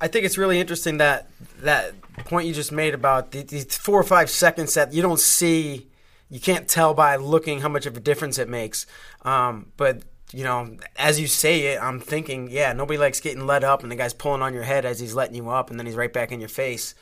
I 0.00 0.06
think 0.06 0.24
it's 0.24 0.38
really 0.38 0.60
interesting 0.60 0.98
that 0.98 1.28
that 1.58 2.00
point 2.24 2.46
you 2.46 2.54
just 2.54 2.70
made 2.70 2.94
about 2.94 3.32
the, 3.32 3.42
these 3.42 3.76
four 3.76 3.98
or 3.98 4.04
five 4.04 4.30
seconds 4.30 4.74
that 4.74 4.94
you 4.94 5.02
don't 5.02 5.20
see, 5.20 5.88
you 6.30 6.38
can't 6.38 6.68
tell 6.68 6.94
by 6.94 7.16
looking 7.16 7.60
how 7.60 7.68
much 7.68 7.84
of 7.84 7.96
a 7.96 8.00
difference 8.00 8.38
it 8.38 8.48
makes. 8.48 8.86
Um, 9.22 9.72
but 9.76 10.02
you 10.32 10.44
know, 10.44 10.76
as 10.96 11.18
you 11.20 11.26
say 11.26 11.72
it, 11.72 11.82
I'm 11.82 12.00
thinking, 12.00 12.48
yeah, 12.50 12.72
nobody 12.72 12.98
likes 12.98 13.20
getting 13.20 13.46
let 13.46 13.64
up, 13.64 13.82
and 13.82 13.90
the 13.90 13.96
guy's 13.96 14.14
pulling 14.14 14.42
on 14.42 14.54
your 14.54 14.62
head 14.62 14.84
as 14.84 15.00
he's 15.00 15.14
letting 15.14 15.34
you 15.34 15.48
up, 15.50 15.70
and 15.70 15.78
then 15.78 15.86
he's 15.86 15.96
right 15.96 16.12
back 16.12 16.32
in 16.32 16.40
your 16.40 16.48
face. 16.48 16.94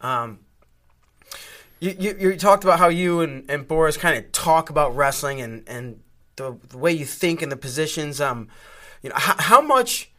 Um, 0.00 0.40
you, 1.80 1.94
you, 1.98 2.16
you 2.18 2.36
talked 2.36 2.64
about 2.64 2.78
how 2.78 2.88
you 2.88 3.20
and, 3.20 3.48
and 3.50 3.66
Boris 3.66 3.96
kind 3.96 4.16
of 4.16 4.30
talk 4.32 4.70
about 4.70 4.94
wrestling 4.96 5.40
and, 5.40 5.68
and 5.68 6.00
the, 6.36 6.58
the 6.68 6.78
way 6.78 6.92
you 6.92 7.04
think 7.04 7.42
and 7.42 7.50
the 7.50 7.56
positions. 7.56 8.20
Um, 8.20 8.48
you 9.02 9.10
know, 9.10 9.16
how, 9.16 9.34
how 9.38 9.60
much 9.60 10.10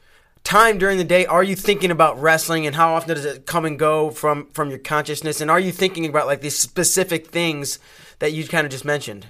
time 0.43 0.77
during 0.77 0.97
the 0.97 1.03
day 1.03 1.25
are 1.25 1.43
you 1.43 1.55
thinking 1.55 1.91
about 1.91 2.19
wrestling 2.21 2.65
and 2.65 2.75
how 2.75 2.93
often 2.93 3.15
does 3.15 3.25
it 3.25 3.45
come 3.45 3.65
and 3.65 3.77
go 3.77 4.09
from 4.09 4.47
from 4.51 4.69
your 4.69 4.79
consciousness 4.79 5.41
and 5.41 5.51
are 5.51 5.59
you 5.59 5.73
thinking 5.73 6.05
about 6.05 6.25
like 6.25 6.39
these 6.39 6.57
specific 6.57 7.27
things 7.27 7.79
that 8.19 8.31
you 8.31 8.47
kind 8.47 8.63
of 8.63 8.71
just 8.71 8.85
mentioned 8.85 9.27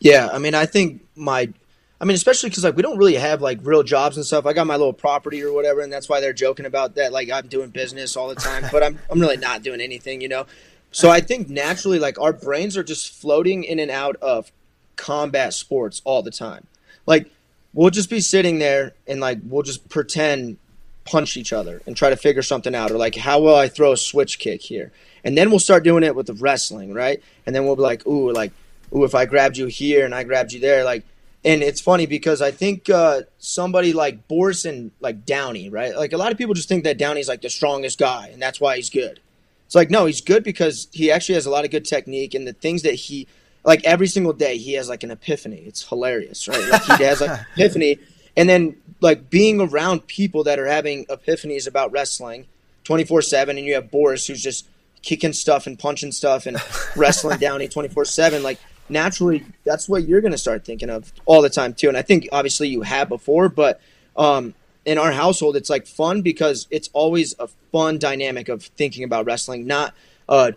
Yeah, 0.00 0.28
I 0.32 0.38
mean, 0.38 0.54
I 0.54 0.66
think 0.66 1.02
my, 1.14 1.52
I 2.00 2.04
mean, 2.04 2.14
especially 2.14 2.50
because 2.50 2.64
like 2.64 2.76
we 2.76 2.82
don't 2.82 2.98
really 2.98 3.14
have 3.14 3.42
like 3.42 3.58
real 3.62 3.82
jobs 3.82 4.16
and 4.16 4.24
stuff. 4.24 4.46
I 4.46 4.52
got 4.52 4.66
my 4.66 4.76
little 4.76 4.92
property 4.92 5.42
or 5.42 5.52
whatever, 5.52 5.80
and 5.80 5.92
that's 5.92 6.08
why 6.08 6.20
they're 6.20 6.32
joking 6.32 6.66
about 6.66 6.94
that. 6.94 7.12
Like 7.12 7.30
I'm 7.30 7.48
doing 7.48 7.70
business 7.70 8.16
all 8.16 8.28
the 8.28 8.36
time, 8.36 8.64
but 8.70 8.82
I'm 8.82 8.98
I'm 9.10 9.20
really 9.20 9.36
not 9.36 9.62
doing 9.62 9.80
anything, 9.80 10.20
you 10.20 10.28
know. 10.28 10.46
So 10.92 11.10
I 11.10 11.20
think 11.20 11.48
naturally, 11.48 11.98
like 11.98 12.18
our 12.20 12.32
brains 12.32 12.76
are 12.76 12.84
just 12.84 13.12
floating 13.12 13.64
in 13.64 13.78
and 13.78 13.90
out 13.90 14.16
of 14.16 14.52
combat 14.96 15.54
sports 15.54 16.00
all 16.04 16.22
the 16.22 16.30
time. 16.30 16.66
Like 17.06 17.30
we'll 17.74 17.90
just 17.90 18.10
be 18.10 18.20
sitting 18.20 18.58
there 18.58 18.94
and 19.06 19.20
like 19.20 19.38
we'll 19.44 19.62
just 19.62 19.88
pretend 19.88 20.58
punch 21.04 21.36
each 21.36 21.52
other 21.52 21.80
and 21.86 21.96
try 21.96 22.10
to 22.10 22.16
figure 22.16 22.42
something 22.42 22.74
out, 22.74 22.92
or 22.92 22.96
like 22.96 23.16
how 23.16 23.40
will 23.40 23.56
I 23.56 23.66
throw 23.68 23.92
a 23.92 23.96
switch 23.96 24.38
kick 24.38 24.62
here, 24.62 24.92
and 25.24 25.36
then 25.36 25.50
we'll 25.50 25.58
start 25.58 25.82
doing 25.82 26.04
it 26.04 26.14
with 26.14 26.26
the 26.28 26.34
wrestling, 26.34 26.94
right? 26.94 27.20
And 27.44 27.56
then 27.56 27.66
we'll 27.66 27.76
be 27.76 27.82
like, 27.82 28.06
ooh, 28.06 28.30
like 28.30 28.52
ooh, 28.94 29.04
if 29.04 29.14
I 29.14 29.26
grabbed 29.26 29.56
you 29.56 29.66
here 29.66 30.04
and 30.04 30.14
I 30.14 30.24
grabbed 30.24 30.52
you 30.52 30.60
there, 30.60 30.84
like, 30.84 31.04
and 31.44 31.62
it's 31.62 31.80
funny 31.80 32.06
because 32.06 32.42
I 32.42 32.50
think 32.50 32.90
uh, 32.90 33.22
somebody 33.38 33.92
like 33.92 34.26
Boris 34.28 34.64
and 34.64 34.90
like 35.00 35.24
Downey, 35.24 35.68
right? 35.68 35.96
Like 35.96 36.12
a 36.12 36.16
lot 36.16 36.32
of 36.32 36.38
people 36.38 36.54
just 36.54 36.68
think 36.68 36.84
that 36.84 36.98
Downey's 36.98 37.28
like 37.28 37.42
the 37.42 37.50
strongest 37.50 37.98
guy 37.98 38.30
and 38.32 38.42
that's 38.42 38.60
why 38.60 38.76
he's 38.76 38.90
good. 38.90 39.20
It's 39.66 39.74
like 39.74 39.90
no, 39.90 40.06
he's 40.06 40.20
good 40.20 40.42
because 40.42 40.88
he 40.92 41.10
actually 41.10 41.36
has 41.36 41.46
a 41.46 41.50
lot 41.50 41.64
of 41.64 41.70
good 41.70 41.84
technique 41.84 42.34
and 42.34 42.46
the 42.46 42.54
things 42.54 42.82
that 42.82 42.94
he 42.94 43.28
like 43.64 43.84
every 43.84 44.06
single 44.06 44.32
day 44.32 44.56
he 44.56 44.72
has 44.74 44.88
like 44.88 45.02
an 45.02 45.10
epiphany. 45.10 45.62
It's 45.66 45.86
hilarious, 45.86 46.48
right? 46.48 46.68
Like 46.68 46.84
he 46.84 47.04
has 47.04 47.20
like 47.20 47.30
an 47.30 47.46
epiphany, 47.56 47.98
and 48.36 48.48
then 48.48 48.76
like 49.00 49.30
being 49.30 49.60
around 49.60 50.06
people 50.06 50.44
that 50.44 50.58
are 50.58 50.66
having 50.66 51.04
epiphanies 51.06 51.68
about 51.68 51.92
wrestling, 51.92 52.46
twenty 52.84 53.04
four 53.04 53.20
seven, 53.20 53.58
and 53.58 53.66
you 53.66 53.74
have 53.74 53.90
Boris 53.90 54.26
who's 54.26 54.42
just 54.42 54.66
kicking 55.02 55.34
stuff 55.34 55.66
and 55.66 55.78
punching 55.78 56.12
stuff 56.12 56.46
and 56.46 56.56
wrestling 56.96 57.38
Downey 57.38 57.68
twenty 57.68 57.88
four 57.90 58.06
seven, 58.06 58.42
like 58.42 58.58
naturally 58.88 59.44
that's 59.64 59.88
what 59.88 60.06
you're 60.08 60.20
going 60.20 60.32
to 60.32 60.38
start 60.38 60.64
thinking 60.64 60.90
of 60.90 61.12
all 61.26 61.42
the 61.42 61.50
time 61.50 61.74
too. 61.74 61.88
And 61.88 61.96
i 61.96 62.02
think 62.02 62.28
obviously 62.32 62.68
you 62.68 62.82
have 62.82 63.08
before 63.08 63.48
but 63.48 63.80
um, 64.16 64.54
in 64.84 64.98
our 64.98 65.12
household 65.12 65.56
it's 65.56 65.70
like 65.70 65.86
fun 65.86 66.22
because 66.22 66.66
it's 66.70 66.90
always 66.92 67.34
a 67.38 67.48
fun 67.72 67.98
dynamic 67.98 68.48
of 68.48 68.62
thinking 68.62 69.04
about 69.04 69.26
wrestling 69.26 69.66
not 69.66 69.94
uh, 70.28 70.52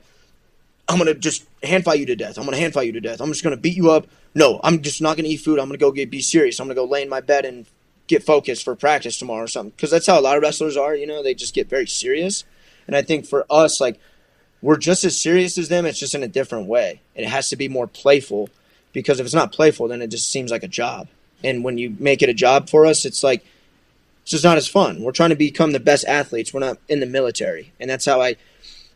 i'm 0.87 0.97
going 0.97 1.13
to 1.13 1.19
just 1.19 1.45
hand 1.63 1.83
fight 1.83 1.99
you 1.99 2.05
to 2.07 2.15
death. 2.15 2.37
I'm 2.37 2.45
going 2.45 2.55
to 2.55 2.61
hand 2.61 2.73
fight 2.73 2.87
you 2.87 2.93
to 2.93 3.01
death. 3.01 3.21
I'm 3.21 3.29
just 3.29 3.43
going 3.43 3.55
to 3.55 3.61
beat 3.61 3.77
you 3.77 3.91
up. 3.91 4.07
No 4.33 4.59
i'm 4.63 4.81
just 4.81 5.01
not 5.01 5.17
going 5.17 5.25
to 5.25 5.31
eat 5.31 5.37
food. 5.37 5.59
I'm 5.59 5.67
going 5.67 5.77
to 5.77 5.83
go 5.83 5.91
get 5.91 6.09
be 6.09 6.21
serious. 6.21 6.59
I'm 6.59 6.67
going 6.67 6.75
to 6.75 6.81
go 6.81 6.85
lay 6.85 7.03
in 7.03 7.09
my 7.09 7.21
bed 7.21 7.45
and 7.45 7.65
get 8.07 8.23
focused 8.23 8.63
for 8.63 8.75
practice 8.75 9.17
tomorrow 9.17 9.43
or 9.43 9.47
something. 9.47 9.71
Because 9.71 9.91
that's 9.91 10.07
how 10.07 10.19
a 10.19 10.21
lot 10.21 10.35
of 10.35 10.43
wrestlers 10.43 10.75
are 10.75 10.95
you 10.95 11.07
know? 11.07 11.23
They 11.23 11.33
just 11.33 11.53
get 11.53 11.69
very 11.69 11.87
serious. 11.87 12.43
And 12.87 12.95
i 12.95 13.01
think 13.01 13.25
for 13.25 13.45
us 13.49 13.79
like 13.79 13.99
we're 14.61 14.77
just 14.77 15.03
as 15.03 15.19
serious 15.19 15.57
as 15.57 15.69
them. 15.69 15.85
It's 15.85 15.99
just 15.99 16.15
in 16.15 16.23
a 16.23 16.27
different 16.27 16.67
way. 16.67 17.01
It 17.15 17.27
has 17.27 17.49
to 17.49 17.55
be 17.55 17.67
more 17.67 17.87
playful 17.87 18.49
because 18.93 19.19
if 19.19 19.25
it's 19.25 19.35
not 19.35 19.51
playful, 19.51 19.87
then 19.87 20.01
it 20.01 20.07
just 20.07 20.29
seems 20.29 20.51
like 20.51 20.63
a 20.63 20.67
job. 20.67 21.07
And 21.43 21.63
when 21.63 21.77
you 21.77 21.95
make 21.99 22.21
it 22.21 22.29
a 22.29 22.33
job 22.33 22.69
for 22.69 22.85
us, 22.85 23.05
it's 23.05 23.23
like 23.23 23.43
it's 24.21 24.31
just 24.31 24.43
not 24.43 24.57
as 24.57 24.67
fun. 24.67 25.01
We're 25.01 25.11
trying 25.11 25.31
to 25.31 25.35
become 25.35 25.71
the 25.71 25.79
best 25.79 26.05
athletes. 26.05 26.53
We're 26.53 26.59
not 26.59 26.77
in 26.87 26.99
the 26.99 27.07
military, 27.07 27.71
and 27.79 27.89
that's 27.89 28.05
how 28.05 28.21
I 28.21 28.35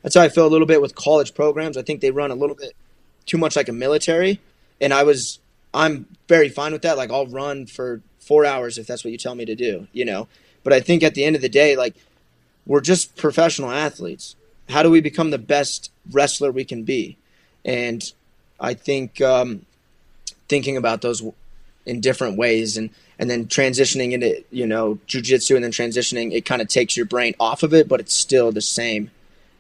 that's 0.04 0.16
how 0.16 0.22
I 0.22 0.30
feel 0.30 0.46
a 0.46 0.50
little 0.50 0.68
bit 0.68 0.82
with 0.82 0.94
college 0.94 1.34
programs. 1.34 1.78
I 1.78 1.82
think 1.82 2.02
they 2.02 2.12
run 2.12 2.30
a 2.30 2.36
little 2.36 2.56
bit 2.56 2.76
too 3.26 3.40
much 3.40 3.56
like 3.56 3.70
a 3.70 3.74
military, 3.74 4.40
and 4.80 4.94
I 4.94 5.02
was 5.02 5.40
I'm 5.74 6.06
very 6.28 6.50
fine 6.50 6.74
with 6.74 6.84
that. 6.84 6.98
Like 6.98 7.12
I'll 7.12 7.26
run 7.26 7.66
for 7.66 8.02
four 8.20 8.46
hours 8.46 8.78
if 8.78 8.86
that's 8.86 9.04
what 9.04 9.12
you 9.12 9.18
tell 9.18 9.34
me 9.34 9.46
to 9.46 9.56
do, 9.56 9.88
you 9.92 10.06
know. 10.06 10.28
But 10.64 10.74
I 10.74 10.80
think 10.80 11.02
at 11.02 11.16
the 11.16 11.24
end 11.24 11.36
of 11.36 11.42
the 11.42 11.50
day, 11.50 11.76
like 11.76 11.96
we're 12.68 12.82
just 12.82 13.16
professional 13.16 13.72
athletes 13.72 14.36
how 14.70 14.84
do 14.84 14.90
we 14.90 15.02
become 15.02 15.32
the 15.32 15.38
best 15.38 15.92
wrestler 16.12 16.52
we 16.52 16.66
can 16.66 16.84
be? 16.84 17.18
And 17.64 18.04
I 18.60 18.74
think 18.74 19.22
um, 19.22 19.66
thinking 20.48 20.78
about 20.78 21.02
those 21.02 21.24
in 21.86 22.02
different 22.02 22.38
ways 22.38 22.78
and 22.78 22.90
and 23.18 23.30
then 23.30 23.46
transitioning 23.46 24.12
into 24.12 24.44
you 24.52 24.68
know 24.68 25.00
jujitsu 25.08 25.56
and 25.56 25.64
then 25.64 25.72
transitioning, 25.72 26.34
it 26.34 26.46
kind 26.46 26.62
of 26.62 26.68
takes 26.68 26.98
your 26.98 27.06
brain 27.06 27.34
off 27.40 27.64
of 27.64 27.74
it, 27.74 27.88
but 27.88 28.00
it's 28.00 28.14
still 28.14 28.52
the 28.52 28.62
same, 28.62 29.12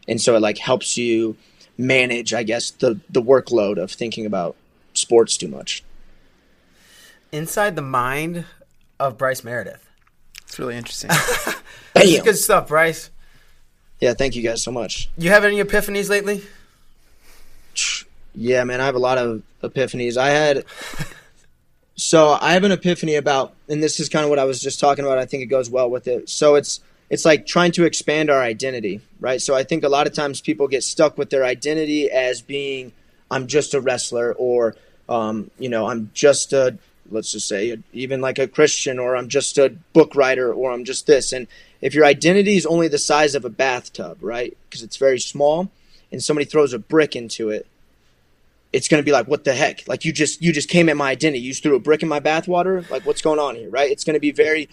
and 0.07 0.19
so 0.19 0.35
it 0.35 0.41
like 0.41 0.57
helps 0.57 0.97
you 0.97 1.37
manage, 1.77 2.33
I 2.33 2.43
guess, 2.43 2.71
the 2.71 2.99
the 3.09 3.21
workload 3.21 3.77
of 3.77 3.91
thinking 3.91 4.25
about 4.25 4.55
sports 4.93 5.37
too 5.37 5.47
much. 5.47 5.83
inside 7.31 7.75
the 7.75 7.81
mind 7.81 8.45
of 8.99 9.17
bryce 9.17 9.43
meredith 9.43 9.89
It's 10.47 10.59
really 10.59 10.75
interesting. 10.77 11.11
This 11.95 12.21
good 12.21 12.37
stuff 12.37 12.67
bryce 12.67 13.09
Yeah, 13.99 14.13
thank 14.13 14.35
you 14.35 14.43
guys 14.43 14.61
so 14.61 14.71
much. 14.71 15.09
you 15.17 15.29
have 15.29 15.43
any 15.43 15.63
epiphanies 15.63 16.09
lately 16.09 16.43
Yeah, 18.37 18.65
man, 18.65 18.81
I 18.81 18.85
have 18.85 18.95
a 18.95 18.99
lot 18.99 19.17
of 19.17 19.43
epiphanies. 19.63 20.17
I 20.17 20.29
had 20.29 20.65
so 21.95 22.37
I 22.39 22.51
have 22.51 22.65
an 22.65 22.73
epiphany 22.73 23.15
about 23.15 23.53
and 23.69 23.81
this 23.81 23.99
is 23.99 24.09
kind 24.09 24.25
of 24.25 24.29
what 24.29 24.39
I 24.39 24.43
was 24.43 24.61
just 24.61 24.79
talking 24.79 25.05
about. 25.05 25.17
I 25.17 25.25
think 25.25 25.43
it 25.43 25.47
goes 25.47 25.69
well 25.69 25.89
with 25.89 26.07
it. 26.07 26.29
So 26.29 26.55
it's 26.55 26.81
it's 27.09 27.23
like 27.23 27.45
trying 27.45 27.71
to 27.73 27.85
expand 27.85 28.29
our 28.29 28.41
identity, 28.41 28.99
right? 29.19 29.41
So 29.41 29.55
I 29.55 29.63
think 29.63 29.83
a 29.83 29.89
lot 29.89 30.07
of 30.07 30.13
times 30.13 30.41
people 30.41 30.67
get 30.67 30.83
stuck 30.83 31.17
with 31.17 31.29
their 31.29 31.45
identity 31.45 32.11
as 32.11 32.41
being 32.41 32.91
I'm 33.31 33.47
just 33.47 33.73
a 33.73 33.79
wrestler 33.79 34.33
or 34.33 34.75
um, 35.07 35.49
you 35.57 35.69
know, 35.69 35.87
I'm 35.87 36.11
just 36.13 36.51
a 36.51 36.77
let's 37.09 37.31
just 37.31 37.47
say 37.47 37.77
even 37.93 38.19
like 38.19 38.39
a 38.39 38.47
Christian 38.47 38.99
or 38.99 39.15
I'm 39.15 39.29
just 39.29 39.57
a 39.57 39.69
book 39.93 40.15
writer 40.15 40.51
or 40.51 40.71
I'm 40.71 40.83
just 40.83 41.07
this 41.07 41.31
and 41.31 41.47
if 41.85 41.93
your 41.93 42.03
identity 42.03 42.57
is 42.57 42.65
only 42.65 42.87
the 42.87 42.97
size 42.97 43.35
of 43.35 43.45
a 43.45 43.49
bathtub, 43.49 44.17
right? 44.19 44.57
Because 44.67 44.81
it's 44.81 44.97
very 44.97 45.19
small 45.19 45.69
and 46.11 46.21
somebody 46.21 46.43
throws 46.43 46.73
a 46.73 46.79
brick 46.79 47.15
into 47.15 47.51
it, 47.51 47.67
it's 48.73 48.87
going 48.87 48.99
to 48.99 49.05
be 49.05 49.11
like 49.11 49.27
what 49.27 49.43
the 49.43 49.53
heck? 49.53 49.87
Like 49.87 50.03
you 50.03 50.11
just 50.11 50.41
you 50.41 50.51
just 50.51 50.67
came 50.67 50.89
at 50.89 50.97
my 50.97 51.11
identity. 51.11 51.43
You 51.43 51.51
just 51.51 51.61
threw 51.61 51.75
a 51.75 51.79
brick 51.79 52.01
in 52.01 52.09
my 52.09 52.19
bathwater? 52.19 52.89
Like 52.89 53.05
what's 53.05 53.21
going 53.21 53.37
on 53.37 53.55
here 53.55 53.69
right? 53.69 53.91
It's 53.91 54.03
going 54.03 54.15
to 54.15 54.19
be 54.19 54.31
very 54.31 54.67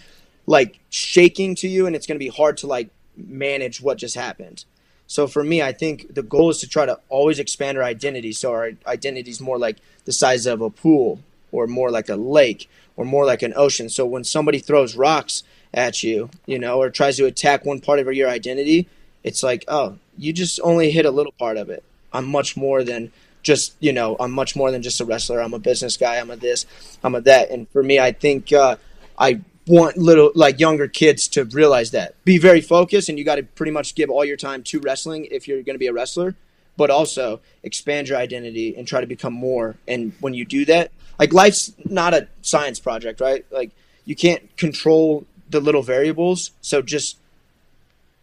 like 0.47 0.79
shaking 0.89 1.53
to 1.57 1.67
you 1.67 1.85
and 1.85 1.95
it's 1.95 2.07
going 2.07 2.15
to 2.15 2.25
be 2.25 2.29
hard 2.29 2.57
to 2.57 2.67
like 2.67 2.89
manage 3.15 3.79
what 3.79 3.99
just 3.99 4.15
happened. 4.15 4.65
So 5.05 5.27
for 5.27 5.43
me 5.43 5.61
i 5.61 5.71
think 5.71 6.15
the 6.15 6.23
goal 6.23 6.49
is 6.49 6.57
to 6.61 6.67
try 6.67 6.87
to 6.87 6.99
always 7.09 7.37
expand 7.37 7.77
our 7.77 7.83
identity 7.83 8.31
so 8.31 8.51
our 8.51 8.71
identity 8.87 9.29
is 9.29 9.39
more 9.39 9.59
like 9.59 9.77
the 10.05 10.11
size 10.11 10.47
of 10.47 10.61
a 10.61 10.71
pool 10.71 11.19
or 11.51 11.67
more 11.67 11.91
like 11.91 12.09
a 12.09 12.15
lake 12.15 12.67
or 12.95 13.05
more 13.05 13.25
like 13.25 13.41
an 13.41 13.53
ocean. 13.55 13.89
So 13.89 14.05
when 14.05 14.23
somebody 14.23 14.59
throws 14.59 14.95
rocks 14.95 15.43
at 15.73 16.03
you 16.03 16.29
you 16.45 16.59
know 16.59 16.77
or 16.79 16.89
tries 16.89 17.17
to 17.17 17.25
attack 17.25 17.65
one 17.65 17.79
part 17.79 17.99
of 17.99 18.11
your 18.13 18.29
identity 18.29 18.87
it's 19.23 19.41
like 19.41 19.63
oh 19.67 19.97
you 20.17 20.31
just 20.31 20.59
only 20.63 20.91
hit 20.91 21.05
a 21.05 21.11
little 21.11 21.31
part 21.33 21.57
of 21.57 21.69
it 21.69 21.83
i'm 22.13 22.27
much 22.27 22.55
more 22.55 22.83
than 22.83 23.11
just 23.43 23.75
you 23.79 23.93
know 23.93 24.15
I'm 24.19 24.31
much 24.31 24.55
more 24.55 24.71
than 24.71 24.81
just 24.81 24.99
a 24.99 25.05
wrestler. 25.05 25.41
I'm 25.41 25.53
a 25.53 25.59
business 25.59 25.97
guy. 25.97 26.15
I'm 26.15 26.31
a 26.31 26.35
this. 26.35 26.65
I'm 27.03 27.13
a 27.13 27.21
that. 27.21 27.51
And 27.51 27.69
for 27.69 27.83
me, 27.83 27.99
I 27.99 28.11
think 28.13 28.51
uh, 28.51 28.77
I 29.17 29.41
want 29.67 29.97
little 29.97 30.31
like 30.33 30.59
younger 30.59 30.87
kids 30.87 31.27
to 31.29 31.45
realize 31.45 31.91
that 31.91 32.15
be 32.25 32.37
very 32.37 32.61
focused, 32.61 33.09
and 33.09 33.19
you 33.19 33.25
got 33.25 33.35
to 33.35 33.43
pretty 33.43 33.71
much 33.71 33.93
give 33.93 34.09
all 34.09 34.25
your 34.25 34.37
time 34.37 34.63
to 34.63 34.79
wrestling 34.79 35.27
if 35.29 35.47
you're 35.47 35.61
going 35.61 35.75
to 35.75 35.79
be 35.79 35.87
a 35.87 35.93
wrestler. 35.93 36.35
But 36.75 36.89
also 36.89 37.39
expand 37.61 38.09
your 38.09 38.17
identity 38.17 38.75
and 38.75 38.87
try 38.87 38.99
to 38.99 39.05
become 39.05 39.33
more. 39.33 39.75
And 39.87 40.11
when 40.21 40.33
you 40.33 40.43
do 40.43 40.65
that, 40.65 40.91
like 41.19 41.31
life's 41.31 41.71
not 41.85 42.15
a 42.15 42.27
science 42.41 42.79
project, 42.79 43.21
right? 43.21 43.45
Like 43.51 43.69
you 44.05 44.15
can't 44.15 44.55
control 44.57 45.27
the 45.53 45.61
little 45.61 45.81
variables. 45.81 46.51
So 46.61 46.81
just 46.81 47.17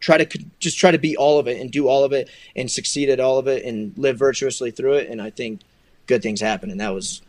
try 0.01 0.23
to 0.23 0.45
just 0.59 0.79
try 0.79 0.91
to 0.91 0.99
be 0.99 1.17
all 1.17 1.39
of 1.39 1.47
it 1.47 1.61
and 1.61 1.71
do 1.71 1.89
all 1.89 2.05
of 2.05 2.13
it 2.13 2.29
and 2.57 2.71
succeed 2.71 3.09
at 3.09 3.21
all 3.21 3.39
of 3.39 3.47
it 3.47 3.65
and 3.65 3.97
live 3.97 4.19
virtuously 4.19 4.71
through 4.71 4.95
it. 4.95 5.09
And 5.09 5.21
I 5.21 5.31
think 5.31 5.61
good 6.07 6.23
things 6.23 6.41
happen. 6.41 6.71
And 6.71 6.81
that 6.81 6.95
was 6.95 7.23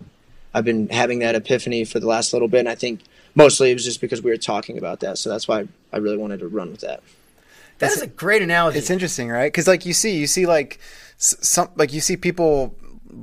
I've 0.54 0.66
been 0.66 0.90
having 0.90 1.20
that 1.20 1.36
epiphany 1.36 1.86
for 1.86 2.00
the 2.00 2.08
last 2.08 2.34
little 2.34 2.48
bit. 2.48 2.60
And 2.60 2.70
I 2.70 2.76
think 2.76 3.02
mostly 3.36 3.72
it 3.72 3.74
was 3.74 3.86
just 3.86 4.02
because 4.02 4.22
we 4.22 4.32
were 4.32 4.38
talking 4.38 4.78
about 4.78 5.00
that. 5.02 5.18
So 5.18 5.30
that's 5.30 5.48
why 5.48 5.68
I 5.94 5.98
really 5.98 6.18
wanted 6.18 6.40
to 6.42 6.48
run 6.48 6.72
with 6.72 6.82
that. 6.82 7.02
That's 7.80 8.00
a 8.00 8.08
great 8.08 8.44
analogy. 8.44 8.78
It's 8.78 8.92
interesting, 8.92 9.30
right? 9.30 9.52
Because 9.52 9.68
like 9.68 9.86
you 9.86 9.94
see, 9.94 10.18
you 10.18 10.28
see 10.28 10.46
like 10.46 10.80
some 11.18 11.70
like 11.76 11.94
you 11.94 12.02
see 12.02 12.16
people 12.16 12.76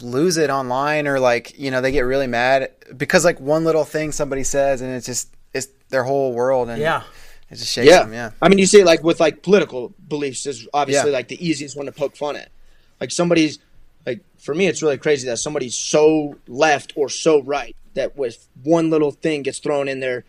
lose 0.02 0.36
it 0.36 0.50
online 0.50 1.06
or 1.06 1.18
like 1.18 1.58
you 1.58 1.70
know 1.70 1.80
they 1.80 1.92
get 1.92 2.00
really 2.00 2.26
mad 2.26 2.70
because 2.96 3.24
like 3.24 3.40
one 3.40 3.64
little 3.64 3.84
thing 3.84 4.12
somebody 4.12 4.44
says 4.44 4.82
and 4.82 4.94
it's 4.94 5.06
just 5.06 5.32
it's 5.58 5.68
their 5.90 6.04
whole 6.04 6.32
world 6.32 6.68
and 6.70 6.80
yeah. 6.80 7.02
it 7.50 7.56
just 7.56 7.72
shakes 7.72 7.88
Yeah. 7.88 8.02
them. 8.04 8.12
Yeah, 8.12 8.30
I 8.42 8.48
mean, 8.48 8.58
you 8.58 8.66
see 8.66 8.80
it 8.80 8.86
like 8.86 9.02
with 9.02 9.20
like 9.20 9.42
political 9.42 9.92
beliefs 10.08 10.46
is 10.46 10.66
obviously 10.72 11.10
Yeah. 11.10 11.16
like 11.16 11.28
the 11.28 11.46
easiest 11.46 11.76
one 11.76 11.86
to 11.86 11.92
poke 11.92 12.16
fun 12.16 12.36
at. 12.36 12.48
Like 13.00 13.10
somebody's 13.10 13.58
like 14.06 14.20
for 14.38 14.54
me, 14.54 14.66
it's 14.66 14.82
really 14.82 14.98
crazy 14.98 15.26
that 15.28 15.36
somebody's 15.38 15.76
so 15.76 16.36
left 16.46 16.92
or 16.96 17.08
so 17.08 17.42
right 17.42 17.74
that 17.94 18.16
with 18.16 18.46
one 18.62 18.90
little 18.90 19.10
thing 19.10 19.42
gets 19.42 19.58
thrown 19.58 19.88
in 19.88 20.00
their 20.00 20.24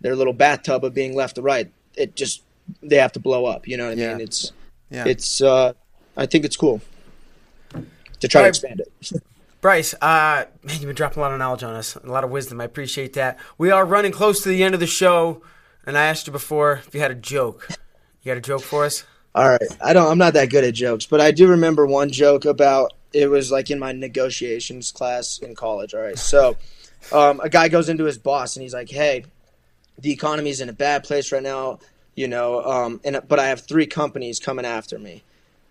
their 0.00 0.14
little 0.16 0.32
bathtub 0.32 0.84
of 0.84 0.92
being 0.94 1.14
left 1.14 1.38
or 1.38 1.42
right, 1.42 1.70
it 1.96 2.14
just 2.16 2.42
they 2.82 2.96
have 2.96 3.12
to 3.12 3.20
blow 3.20 3.46
up. 3.46 3.66
You 3.68 3.76
know 3.76 3.88
what 3.88 3.98
I 3.98 4.00
Yeah. 4.00 4.12
mean? 4.14 4.20
It's 4.22 4.52
yeah. 4.90 5.04
it's 5.06 5.40
uh, 5.40 5.72
I 6.16 6.26
think 6.26 6.44
it's 6.44 6.56
cool 6.56 6.80
to 8.20 8.28
try 8.28 8.42
to 8.42 8.48
expand 8.48 8.80
it. 8.80 8.92
Bryce, 9.64 9.94
uh, 9.94 10.44
man, 10.62 10.74
you've 10.74 10.82
been 10.82 10.94
dropping 10.94 11.20
a 11.20 11.20
lot 11.22 11.32
of 11.32 11.38
knowledge 11.38 11.62
on 11.62 11.74
us, 11.74 11.96
a 11.96 12.06
lot 12.06 12.22
of 12.22 12.28
wisdom. 12.28 12.60
I 12.60 12.64
appreciate 12.64 13.14
that. 13.14 13.38
We 13.56 13.70
are 13.70 13.86
running 13.86 14.12
close 14.12 14.42
to 14.42 14.50
the 14.50 14.62
end 14.62 14.74
of 14.74 14.80
the 14.80 14.86
show, 14.86 15.40
and 15.86 15.96
I 15.96 16.04
asked 16.04 16.26
you 16.26 16.34
before 16.34 16.82
if 16.86 16.94
you 16.94 17.00
had 17.00 17.10
a 17.10 17.14
joke. 17.14 17.68
You 17.70 18.32
got 18.32 18.36
a 18.36 18.42
joke 18.42 18.60
for 18.60 18.84
us? 18.84 19.04
All 19.34 19.48
right. 19.48 19.62
I 19.82 19.94
don't 19.94 20.10
I'm 20.10 20.18
not 20.18 20.34
that 20.34 20.50
good 20.50 20.64
at 20.64 20.74
jokes, 20.74 21.06
but 21.06 21.22
I 21.22 21.30
do 21.30 21.48
remember 21.48 21.86
one 21.86 22.10
joke 22.10 22.44
about 22.44 22.92
it 23.14 23.28
was 23.28 23.50
like 23.50 23.70
in 23.70 23.78
my 23.78 23.92
negotiations 23.92 24.92
class 24.92 25.38
in 25.38 25.54
college. 25.54 25.94
All 25.94 26.02
right. 26.02 26.18
So 26.18 26.58
um, 27.10 27.40
a 27.40 27.48
guy 27.48 27.68
goes 27.68 27.88
into 27.88 28.04
his 28.04 28.18
boss 28.18 28.56
and 28.56 28.62
he's 28.62 28.74
like, 28.74 28.90
Hey, 28.90 29.24
the 29.98 30.12
economy's 30.12 30.60
in 30.60 30.68
a 30.68 30.74
bad 30.74 31.04
place 31.04 31.32
right 31.32 31.42
now, 31.42 31.78
you 32.14 32.28
know, 32.28 32.62
um, 32.62 33.00
and 33.02 33.18
but 33.26 33.38
I 33.38 33.46
have 33.46 33.60
three 33.60 33.86
companies 33.86 34.38
coming 34.38 34.66
after 34.66 34.98
me. 34.98 35.22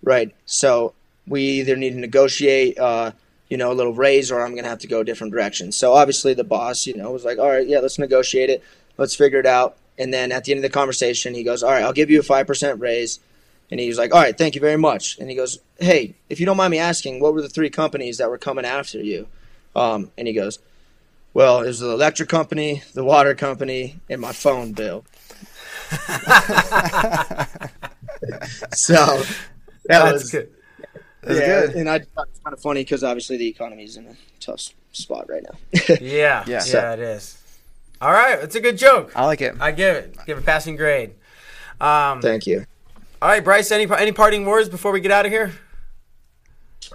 Right. 0.02 0.34
So 0.48 0.96
we 1.28 1.44
either 1.44 1.76
need 1.76 1.91
to 1.91 2.00
negotiate 2.00 2.80
uh, 2.80 3.12
you 3.50 3.58
know, 3.58 3.72
a 3.72 3.74
little 3.74 3.94
raise 3.94 4.32
or 4.32 4.41
I'm 4.41 4.56
gonna 4.56 4.70
have 4.70 4.80
to 4.80 4.88
go 4.88 5.02
a 5.02 5.06
different 5.06 5.34
direction. 5.34 5.72
So 5.72 5.94
obviously 5.94 6.34
the 6.34 6.44
boss, 6.44 6.86
you 6.88 6.96
know, 6.96 7.12
was 7.12 7.26
like, 7.26 7.38
All 7.39 7.50
right, 7.50 7.68
yeah, 7.68 7.80
let's 7.80 8.00
negotiate 8.00 8.50
it. 8.50 8.64
Let's 8.98 9.16
figure 9.16 9.39
it 9.39 9.46
out. 9.46 9.78
And 9.98 10.14
then 10.14 10.32
at 10.32 10.44
the 10.44 10.52
end 10.52 10.60
of 10.60 10.64
the 10.64 10.70
conversation, 10.70 11.34
he 11.34 11.44
goes, 11.44 11.64
All 11.64 11.72
right, 11.72 11.84
I'll 11.84 11.94
give 11.94 12.10
you 12.10 12.20
a 12.20 12.24
five 12.24 12.48
percent 12.48 12.80
raise. 12.80 13.20
And 13.72 13.80
he 13.80 13.88
was 13.88 13.98
like, 13.98 14.14
All 14.14 14.22
right, 14.22 14.38
thank 14.38 14.56
you 14.56 14.62
very 14.62 14.78
much. 14.78 15.18
And 15.20 15.30
he 15.30 15.36
goes, 15.36 15.60
Hey, 15.80 16.16
if 16.30 16.39
you 16.39 16.46
don't 16.46 16.58
mind 16.58 16.72
me 16.72 16.80
asking, 16.80 17.20
what 17.20 17.34
were 17.34 17.41
the 17.41 17.50
three 17.50 17.70
companies 17.70 18.18
that 18.18 18.30
were 18.30 18.38
coming 18.38 18.66
after 18.66 19.02
you? 19.02 19.28
Um, 19.76 20.12
and 20.18 20.28
he 20.28 20.34
goes, 20.34 20.60
Well, 21.34 21.62
it 21.62 21.68
was 21.68 21.80
the 21.80 21.89
electric 21.91 22.30
company, 22.30 22.84
the 22.94 23.04
water 23.04 23.36
company, 23.36 24.00
and 24.10 24.22
my 24.22 24.32
phone 24.32 24.74
bill. 24.74 25.06
so 28.74 29.24
that 29.86 30.04
That's 30.04 30.14
was 30.14 30.32
good. 30.32 30.52
That's 31.26 31.39
yeah, 31.39 31.61
good. 31.67 31.76
And 31.76 31.89
I 31.89 31.99
thought 31.99 32.28
it's 32.30 32.39
kind 32.39 32.53
of 32.53 32.61
funny 32.61 32.82
because 32.82 33.03
obviously 33.03 33.38
the 33.38 33.47
economy 33.47 33.84
is 33.84 33.97
in 33.97 34.07
a 34.07 34.15
tough 34.39 34.69
spot 34.91 35.30
right 35.30 35.43
now. 35.43 35.57
Yeah, 36.01 36.43
Yeah. 36.47 36.63
yeah, 36.65 36.93
it 36.93 36.99
is. 36.99 37.38
All 38.01 38.11
right, 38.11 38.38
it's 38.39 38.55
a 38.55 38.59
good 38.59 38.78
joke. 38.78 39.11
I 39.15 39.26
like 39.26 39.41
it. 39.41 39.55
I 39.61 39.71
give 39.71 39.95
it, 39.95 40.17
give 40.26 40.38
it 40.38 40.45
passing 40.45 40.76
grade. 40.76 41.11
Um, 41.80 42.21
Thank 42.21 42.45
you. 42.47 42.65
all 43.21 43.30
right, 43.30 43.43
Bryce, 43.43 43.71
any 43.71 43.88
any 43.97 44.11
parting 44.11 44.45
words 44.45 44.67
before 44.69 44.91
we 44.91 44.99
get 44.99 45.11
out 45.11 45.26
of 45.26 45.32
here? 45.32 45.53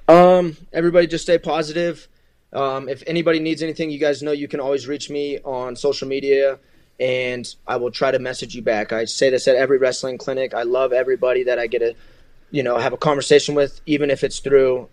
Um, 0.06 0.56
everybody 0.72 1.06
just 1.06 1.24
stay 1.24 1.38
positive. 1.38 2.08
Um, 2.52 2.88
if 2.88 3.02
anybody 3.06 3.40
needs 3.40 3.62
anything, 3.62 3.90
you 3.90 3.98
guys 3.98 4.22
know 4.22 4.32
you 4.32 4.48
can 4.48 4.60
always 4.60 4.86
reach 4.86 5.10
me 5.10 5.38
on 5.44 5.76
social 5.76 6.08
media 6.08 6.58
and 7.00 7.46
I 7.66 7.76
will 7.76 7.90
try 7.90 8.10
to 8.10 8.18
message 8.18 8.54
you 8.54 8.62
back. 8.62 8.92
I 8.92 9.04
say 9.04 9.30
this 9.30 9.46
at 9.48 9.56
every 9.56 9.78
wrestling 9.78 10.18
clinic. 10.18 10.54
I 10.54 10.62
love 10.62 10.92
everybody 10.92 11.44
that 11.44 11.58
I 11.58 11.66
get 11.66 11.78
to, 11.80 11.94
you 12.50 12.62
know, 12.62 12.78
have 12.78 12.92
a 12.92 12.96
conversation 12.96 13.54
with, 13.54 13.80
even 13.86 14.10
if 14.10 14.24
it's 14.24 14.38
through 14.38 14.88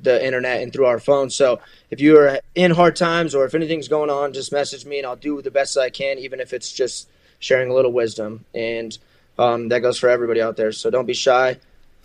the 0.00 0.24
internet 0.24 0.62
and 0.62 0.72
through 0.72 0.86
our 0.86 1.00
phone. 1.00 1.30
So 1.30 1.60
if 1.90 2.00
you 2.00 2.18
are 2.18 2.40
in 2.54 2.70
hard 2.70 2.96
times 2.96 3.34
or 3.34 3.44
if 3.44 3.54
anything's 3.54 3.88
going 3.88 4.10
on, 4.10 4.32
just 4.32 4.52
message 4.52 4.84
me 4.86 4.98
and 4.98 5.06
I'll 5.06 5.16
do 5.16 5.42
the 5.42 5.50
best 5.50 5.76
I 5.76 5.90
can, 5.90 6.18
even 6.18 6.40
if 6.40 6.52
it's 6.52 6.72
just 6.72 7.08
sharing 7.40 7.70
a 7.70 7.74
little 7.74 7.92
wisdom. 7.92 8.44
And 8.54 8.96
um, 9.38 9.68
that 9.68 9.80
goes 9.80 9.98
for 9.98 10.08
everybody 10.08 10.40
out 10.40 10.56
there. 10.56 10.72
So 10.72 10.90
don't 10.90 11.06
be 11.06 11.14
shy. 11.14 11.58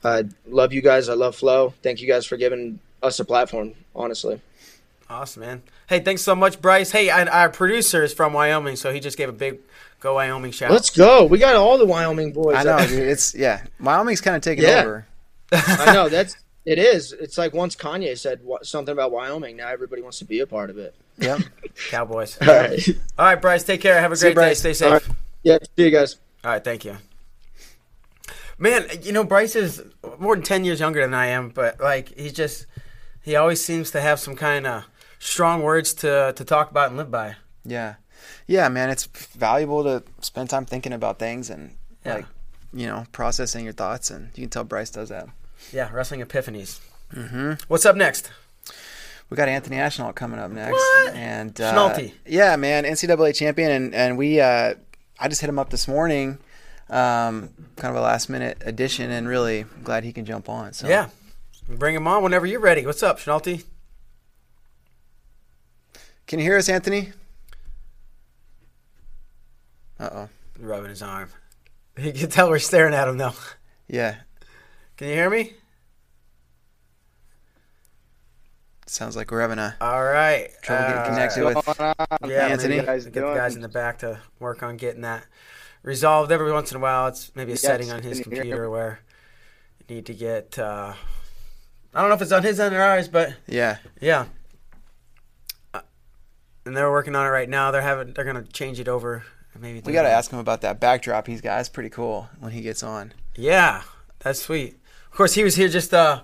I 0.03 0.25
love 0.47 0.73
you 0.73 0.81
guys. 0.81 1.07
I 1.07 1.13
love 1.13 1.35
Flow. 1.35 1.73
Thank 1.81 2.01
you 2.01 2.07
guys 2.07 2.25
for 2.25 2.35
giving 2.35 2.79
us 3.01 3.19
a 3.19 3.25
platform, 3.25 3.73
honestly. 3.95 4.41
Awesome, 5.09 5.41
man. 5.41 5.63
Hey, 5.87 5.99
thanks 5.99 6.23
so 6.23 6.35
much, 6.35 6.61
Bryce. 6.61 6.91
Hey, 6.91 7.09
and 7.09 7.29
our 7.29 7.49
producer 7.49 8.03
is 8.03 8.13
from 8.13 8.33
Wyoming, 8.33 8.75
so 8.75 8.91
he 8.91 8.99
just 8.99 9.17
gave 9.17 9.29
a 9.29 9.33
big 9.33 9.59
go 10.03 10.15
Wyoming 10.15 10.51
shout. 10.51 10.69
Let's 10.71 10.89
go. 10.91 11.25
We 11.25 11.39
got 11.39 11.55
all 11.55 11.77
the 11.77 11.85
Wyoming 11.85 12.33
boys. 12.33 12.57
I 12.57 12.63
know, 12.63 12.77
dude. 12.87 12.99
It's 13.07 13.33
yeah. 13.33 13.63
Wyoming's 13.79 14.21
kind 14.21 14.35
of 14.35 14.41
taking 14.43 14.65
Yeah. 14.65 14.81
over. 14.81 15.07
I 15.51 15.93
know. 15.93 16.09
That's 16.09 16.35
it 16.65 16.77
is. 16.79 17.11
It's 17.13 17.37
like 17.37 17.53
once 17.53 17.75
Kanye 17.75 18.17
said 18.17 18.41
wha- 18.43 18.59
something 18.63 18.91
about 18.93 19.11
Wyoming, 19.11 19.57
now 19.57 19.69
everybody 19.69 20.01
wants 20.01 20.19
to 20.19 20.25
be 20.25 20.39
a 20.41 20.47
part 20.47 20.69
of 20.69 20.77
it. 20.77 20.95
Yep. 21.17 21.41
Cowboys. 21.89 22.37
All 22.41 22.47
right. 22.47 22.87
All 23.17 23.25
right, 23.25 23.41
Bryce. 23.41 23.63
Take 23.63 23.81
care. 23.81 23.99
Have 23.99 24.11
a 24.11 24.15
See 24.15 24.27
you, 24.29 24.33
great 24.33 24.49
day. 24.49 24.53
Stay 24.55 24.73
safe. 24.73 24.87
All 24.87 24.93
right. 24.93 25.07
Yeah. 25.43 25.57
See 25.75 25.85
you 25.85 25.91
guys. 25.91 26.17
All 26.43 26.51
right, 26.51 26.63
thank 26.63 26.85
you. 26.85 26.97
Man, 28.57 28.87
you 29.01 29.11
know 29.11 29.23
Bryce 29.23 29.55
is 29.55 29.81
more 30.19 30.35
than 30.35 30.43
ten 30.43 30.63
years 30.63 30.79
younger 30.79 31.01
than 31.01 31.13
I 31.13 31.27
am, 31.27 31.49
but 31.49 31.79
like 31.79 32.17
he's 32.17 32.33
just 32.33 32.65
he 33.23 33.35
always 33.35 33.63
seems 33.63 33.91
to 33.91 34.01
have 34.01 34.19
some 34.19 34.35
kind 34.35 34.65
of 34.67 34.85
strong 35.19 35.61
words 35.63 35.93
to 35.95 36.33
to 36.35 36.45
talk 36.45 36.71
about 36.71 36.89
and 36.89 36.97
live 36.97 37.11
by. 37.11 37.35
Yeah. 37.65 37.95
Yeah, 38.47 38.67
man. 38.69 38.89
It's 38.89 39.05
valuable 39.05 39.83
to 39.83 40.03
spend 40.21 40.49
time 40.49 40.65
thinking 40.65 40.93
about 40.93 41.19
things 41.19 41.49
and 41.49 41.75
Yeah. 42.05 42.15
like 42.15 42.25
you 42.73 42.87
know 42.87 43.05
processing 43.11 43.63
your 43.65 43.73
thoughts, 43.73 44.09
and 44.09 44.29
you 44.35 44.43
can 44.43 44.49
tell 44.49 44.63
Bryce 44.63 44.89
does 44.89 45.09
that. 45.09 45.27
Yeah, 45.71 45.89
wrestling 45.93 46.21
epiphanies. 46.21 46.79
Mm-hmm. 47.13 47.53
What's 47.67 47.85
up 47.85 47.95
next? 47.95 48.29
We 49.29 49.37
got 49.37 49.47
Anthony 49.47 49.77
Ashnault 49.77 50.13
coming 50.15 50.39
up 50.39 50.51
next, 50.51 50.73
What? 50.73 51.13
and 51.15 51.59
uh, 51.61 51.73
Schnaulty. 51.73 52.13
yeah, 52.25 52.55
man, 52.55 52.83
NCAA 52.83 53.33
champion, 53.35 53.71
and 53.71 53.95
and 53.95 54.17
we, 54.17 54.41
uh, 54.41 54.73
I 55.19 55.27
just 55.27 55.41
hit 55.41 55.49
him 55.49 55.57
up 55.59 55.69
this 55.69 55.87
morning, 55.87 56.37
um, 56.89 57.49
kind 57.77 57.91
of 57.91 57.95
a 57.95 58.01
last 58.01 58.29
minute 58.29 58.61
addition, 58.65 59.09
and 59.11 59.27
really 59.27 59.65
glad 59.83 60.03
he 60.03 60.11
can 60.11 60.25
jump 60.25 60.49
on. 60.49 60.73
So 60.73 60.87
Yeah, 60.87 61.09
bring 61.69 61.95
him 61.95 62.07
on 62.07 62.21
whenever 62.23 62.45
you're 62.45 62.59
ready. 62.59 62.85
What's 62.85 63.01
up, 63.03 63.19
Schnaulty? 63.19 63.63
can 66.27 66.39
you 66.39 66.45
hear 66.45 66.57
us, 66.57 66.69
Anthony? 66.69 67.13
Uh 70.03 70.09
oh, 70.13 70.29
Rubbing 70.59 70.89
his 70.89 71.01
arm. 71.01 71.29
You 71.97 72.11
can 72.11 72.29
tell 72.29 72.49
we're 72.49 72.57
staring 72.59 72.93
at 72.95 73.07
him 73.07 73.17
though. 73.17 73.33
yeah, 73.87 74.15
Can 74.97 75.07
you 75.07 75.13
hear 75.13 75.29
me? 75.29 75.53
sounds 78.87 79.15
like 79.15 79.31
we're 79.31 79.41
having 79.41 79.57
a 79.59 79.75
All 79.81 80.03
right. 80.03 80.49
trouble 80.61 80.83
getting 80.83 81.01
Uh, 81.01 81.05
connected 81.05 81.43
with. 81.45 82.29
Yeah, 82.29 82.47
Anthony. 82.47 82.75
maybe 82.75 82.85
Guys 82.85 83.05
get 83.05 83.13
the 83.15 83.33
guys 83.33 83.55
in 83.55 83.61
the 83.61 83.69
back 83.69 83.99
to 83.99 84.19
work 84.39 84.61
on 84.61 84.75
getting 84.77 85.01
that 85.01 85.25
resolved. 85.83 86.31
Every 86.31 86.51
once 86.51 86.71
in 86.71 86.77
a 86.77 86.79
while, 86.79 87.07
it's 87.07 87.31
maybe 87.35 87.53
a 87.53 87.57
setting 87.57 87.91
on 87.91 88.01
his 88.03 88.19
can 88.19 88.31
hear 88.31 88.41
computer 88.41 88.69
where 88.69 88.99
you 89.87 89.95
need 89.95 90.05
to 90.07 90.13
get. 90.13 90.59
Uh, 90.59 90.93
I 91.93 91.99
don't 92.01 92.09
know 92.09 92.15
if 92.15 92.21
it's 92.21 92.31
on 92.31 92.43
his 92.43 92.59
end 92.59 92.75
or 92.75 92.81
ours, 92.81 93.07
but 93.07 93.33
Yeah, 93.47 93.77
yeah. 94.01 94.25
Uh, 95.73 95.81
And 96.65 96.75
they're 96.77 96.91
working 96.91 97.15
on 97.15 97.25
it 97.25 97.29
right 97.29 97.49
now. 97.49 97.71
They're 97.71 97.81
having. 97.81 98.13
They're 98.13 98.25
gonna 98.25 98.43
change 98.43 98.79
it 98.79 98.87
over. 98.87 99.23
Maybe 99.59 99.81
we 99.85 99.93
got 99.93 100.03
to 100.03 100.09
ask 100.09 100.31
him 100.31 100.39
about 100.39 100.61
that 100.61 100.79
backdrop 100.79 101.27
he's 101.27 101.41
got. 101.41 101.59
It's 101.59 101.69
pretty 101.69 101.89
cool 101.89 102.27
when 102.39 102.51
he 102.51 102.61
gets 102.61 102.83
on. 102.83 103.13
Yeah, 103.35 103.83
that's 104.19 104.41
sweet. 104.41 104.77
Of 105.11 105.17
course, 105.17 105.33
he 105.33 105.43
was 105.43 105.55
here 105.55 105.67
just 105.69 105.93
uh, 105.93 106.21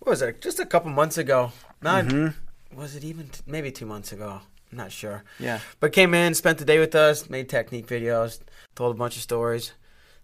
what 0.00 0.10
was 0.10 0.22
it? 0.22 0.40
Just 0.40 0.58
a 0.60 0.66
couple 0.66 0.90
months 0.90 1.16
ago. 1.18 1.52
Not 1.80 2.06
Mm-hmm. 2.06 2.76
was 2.78 2.96
it 2.96 3.04
even 3.04 3.28
t- 3.28 3.40
maybe 3.46 3.70
two 3.70 3.86
months 3.86 4.12
ago? 4.12 4.40
I'm 4.72 4.78
not 4.78 4.90
sure. 4.92 5.22
Yeah, 5.38 5.60
But 5.80 5.92
came 5.92 6.14
in, 6.14 6.34
spent 6.34 6.58
the 6.58 6.64
day 6.64 6.78
with 6.80 6.94
us, 6.96 7.30
made 7.30 7.48
technique 7.48 7.86
videos, 7.86 8.40
told 8.74 8.94
a 8.96 8.98
bunch 8.98 9.14
of 9.16 9.22
stories, 9.22 9.72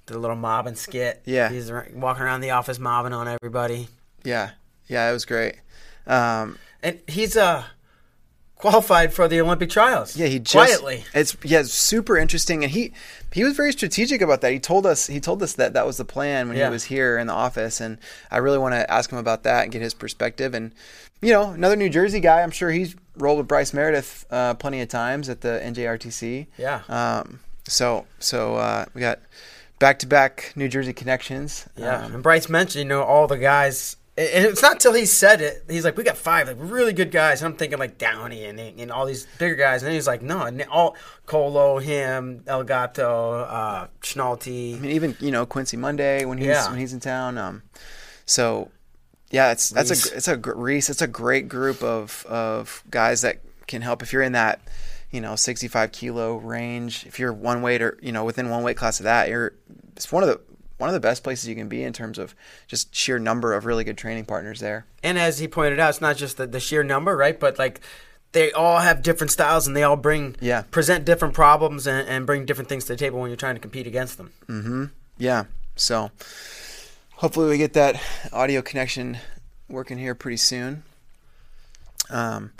did 0.06 0.16
a 0.16 0.18
little 0.18 0.34
mobbing 0.36 0.74
skit. 0.74 1.22
Yeah. 1.24 1.48
he's 1.50 1.70
walking 1.94 2.22
around 2.24 2.40
the 2.40 2.50
office 2.50 2.78
mobbing 2.80 3.12
on 3.12 3.28
everybody. 3.28 3.88
yeah, 4.24 4.50
yeah. 4.88 5.08
It 5.08 5.12
was 5.12 5.24
great. 5.24 5.54
Um, 6.06 6.58
and 6.82 6.98
he's 7.06 7.36
uh 7.36 7.62
qualified 8.60 9.12
for 9.12 9.28
the 9.28 9.40
Olympic 9.40 9.70
trials. 9.70 10.16
Yeah, 10.16 10.26
he 10.26 10.38
just 10.38 10.52
quietly. 10.54 11.04
It's 11.14 11.36
yeah, 11.42 11.60
it's 11.60 11.72
super 11.72 12.16
interesting, 12.16 12.62
and 12.64 12.72
he 12.72 12.92
he 13.32 13.44
was 13.44 13.54
very 13.56 13.72
strategic 13.72 14.20
about 14.20 14.40
that. 14.42 14.52
He 14.52 14.58
told 14.60 14.86
us 14.86 15.06
he 15.06 15.20
told 15.20 15.42
us 15.42 15.54
that 15.54 15.72
that 15.74 15.86
was 15.86 15.96
the 15.96 16.04
plan 16.04 16.48
when 16.48 16.56
Yeah. 16.56 16.66
he 16.66 16.70
was 16.72 16.84
here 16.84 17.18
in 17.18 17.26
the 17.26 17.32
office, 17.32 17.80
and 17.80 17.98
I 18.30 18.38
really 18.38 18.58
want 18.58 18.74
to 18.74 18.90
ask 18.90 19.10
him 19.10 19.18
about 19.18 19.42
that 19.44 19.64
and 19.64 19.72
get 19.72 19.82
his 19.82 19.94
perspective. 19.94 20.54
And 20.54 20.72
you 21.22 21.32
know, 21.32 21.50
another 21.50 21.76
New 21.76 21.90
Jersey 21.90 22.20
guy, 22.20 22.42
I'm 22.42 22.50
sure 22.50 22.70
he's 22.70 22.96
rolled 23.16 23.38
with 23.38 23.48
Bryce 23.48 23.74
Meredith 23.74 24.24
uh, 24.30 24.54
plenty 24.54 24.80
of 24.80 24.88
times 24.88 25.28
at 25.28 25.40
the 25.42 25.60
NJRTC. 25.62 26.46
Yeah. 26.58 26.80
Um. 26.88 27.40
So 27.68 28.06
so 28.18 28.56
uh, 28.56 28.86
we 28.94 29.00
got 29.00 29.20
back 29.78 29.98
to 30.00 30.06
back 30.06 30.52
New 30.56 30.68
Jersey 30.68 30.92
connections. 30.92 31.66
Yeah, 31.76 32.04
Um, 32.04 32.14
and 32.14 32.22
Bryce 32.22 32.48
mentioned, 32.48 32.82
you 32.84 32.88
know, 32.88 33.02
all 33.02 33.26
the 33.26 33.38
guys. 33.38 33.96
And 34.18 34.44
it's 34.44 34.60
not 34.60 34.80
till 34.80 34.92
he 34.92 35.06
said 35.06 35.40
it. 35.40 35.64
He's 35.68 35.84
like, 35.84 35.96
"We 35.96 36.04
got 36.04 36.16
five 36.18 36.48
like 36.48 36.56
really 36.58 36.92
good 36.92 37.10
guys." 37.10 37.40
And 37.42 37.52
I'm 37.52 37.56
thinking 37.58 37.78
like 37.78 37.96
Downey 37.96 38.44
and 38.44 38.58
and 38.60 38.90
all 38.90 39.06
these 39.06 39.26
bigger 39.38 39.54
guys. 39.54 39.82
And 39.82 39.88
then 39.88 39.94
he's 39.94 40.06
like, 40.06 40.20
"No, 40.20 40.42
and 40.42 40.62
all 40.70 40.96
Colo, 41.26 41.78
him, 41.78 42.40
Elgato, 42.46 43.46
uh, 43.48 43.86
Schnalte." 44.02 44.76
I 44.76 44.80
mean, 44.80 44.90
even 44.90 45.16
you 45.20 45.30
know 45.30 45.46
Quincy 45.46 45.76
Monday 45.76 46.24
when 46.24 46.38
he's 46.38 46.48
Yeah. 46.48 46.68
when 46.70 46.78
he's 46.78 46.92
in 46.92 47.00
town. 47.00 47.38
Um, 47.38 47.62
so 48.26 48.70
yeah, 49.30 49.52
it's 49.52 49.70
that's 49.70 49.90
Reese. 49.90 50.10
a 50.12 50.16
it's 50.16 50.28
a 50.28 50.36
Reese. 50.36 50.90
It's 50.90 51.02
a 51.02 51.06
great 51.06 51.48
group 51.48 51.82
of 51.82 52.26
of 52.28 52.82
guys 52.90 53.22
that 53.22 53.38
can 53.68 53.80
help 53.80 54.02
if 54.02 54.12
you're 54.12 54.22
in 54.22 54.32
that 54.32 54.60
you 55.12 55.20
know 55.20 55.36
65 55.36 55.92
kilo 55.92 56.36
range. 56.36 57.06
If 57.06 57.18
you're 57.20 57.32
one 57.32 57.62
weight 57.62 57.80
or 57.80 57.96
you 58.02 58.12
know 58.12 58.24
within 58.24 58.50
one 58.50 58.64
weight 58.64 58.76
class 58.76 58.98
of 59.00 59.04
that, 59.04 59.28
you're 59.28 59.52
it's 59.96 60.10
one 60.12 60.24
of 60.24 60.28
the 60.28 60.40
one 60.80 60.88
of 60.88 60.94
the 60.94 61.00
best 61.00 61.22
places 61.22 61.48
you 61.48 61.54
can 61.54 61.68
be 61.68 61.82
in 61.84 61.92
terms 61.92 62.18
of 62.18 62.34
just 62.66 62.94
sheer 62.94 63.18
number 63.18 63.52
of 63.54 63.66
really 63.66 63.84
good 63.84 63.98
training 63.98 64.24
partners 64.24 64.58
there. 64.60 64.86
And 65.02 65.18
as 65.18 65.38
he 65.38 65.46
pointed 65.46 65.78
out, 65.78 65.90
it's 65.90 66.00
not 66.00 66.16
just 66.16 66.36
the, 66.38 66.46
the 66.46 66.58
sheer 66.60 66.82
number, 66.82 67.16
right? 67.16 67.38
But 67.38 67.58
like 67.58 67.80
they 68.32 68.50
all 68.52 68.78
have 68.78 69.02
different 69.02 69.30
styles 69.30 69.66
and 69.66 69.76
they 69.76 69.82
all 69.82 69.96
bring 69.96 70.36
Yeah. 70.40 70.62
present 70.70 71.04
different 71.04 71.34
problems 71.34 71.86
and, 71.86 72.08
and 72.08 72.26
bring 72.26 72.46
different 72.46 72.68
things 72.68 72.84
to 72.86 72.94
the 72.94 72.96
table 72.96 73.20
when 73.20 73.28
you're 73.28 73.36
trying 73.36 73.56
to 73.56 73.60
compete 73.60 73.86
against 73.86 74.16
them. 74.16 74.32
Mm-hmm. 74.48 74.84
Yeah. 75.18 75.44
So 75.76 76.10
hopefully 77.16 77.48
we 77.50 77.58
get 77.58 77.74
that 77.74 78.00
audio 78.32 78.62
connection 78.62 79.18
working 79.68 79.98
here 79.98 80.14
pretty 80.14 80.36
soon. 80.38 80.82
Um, 82.08 82.52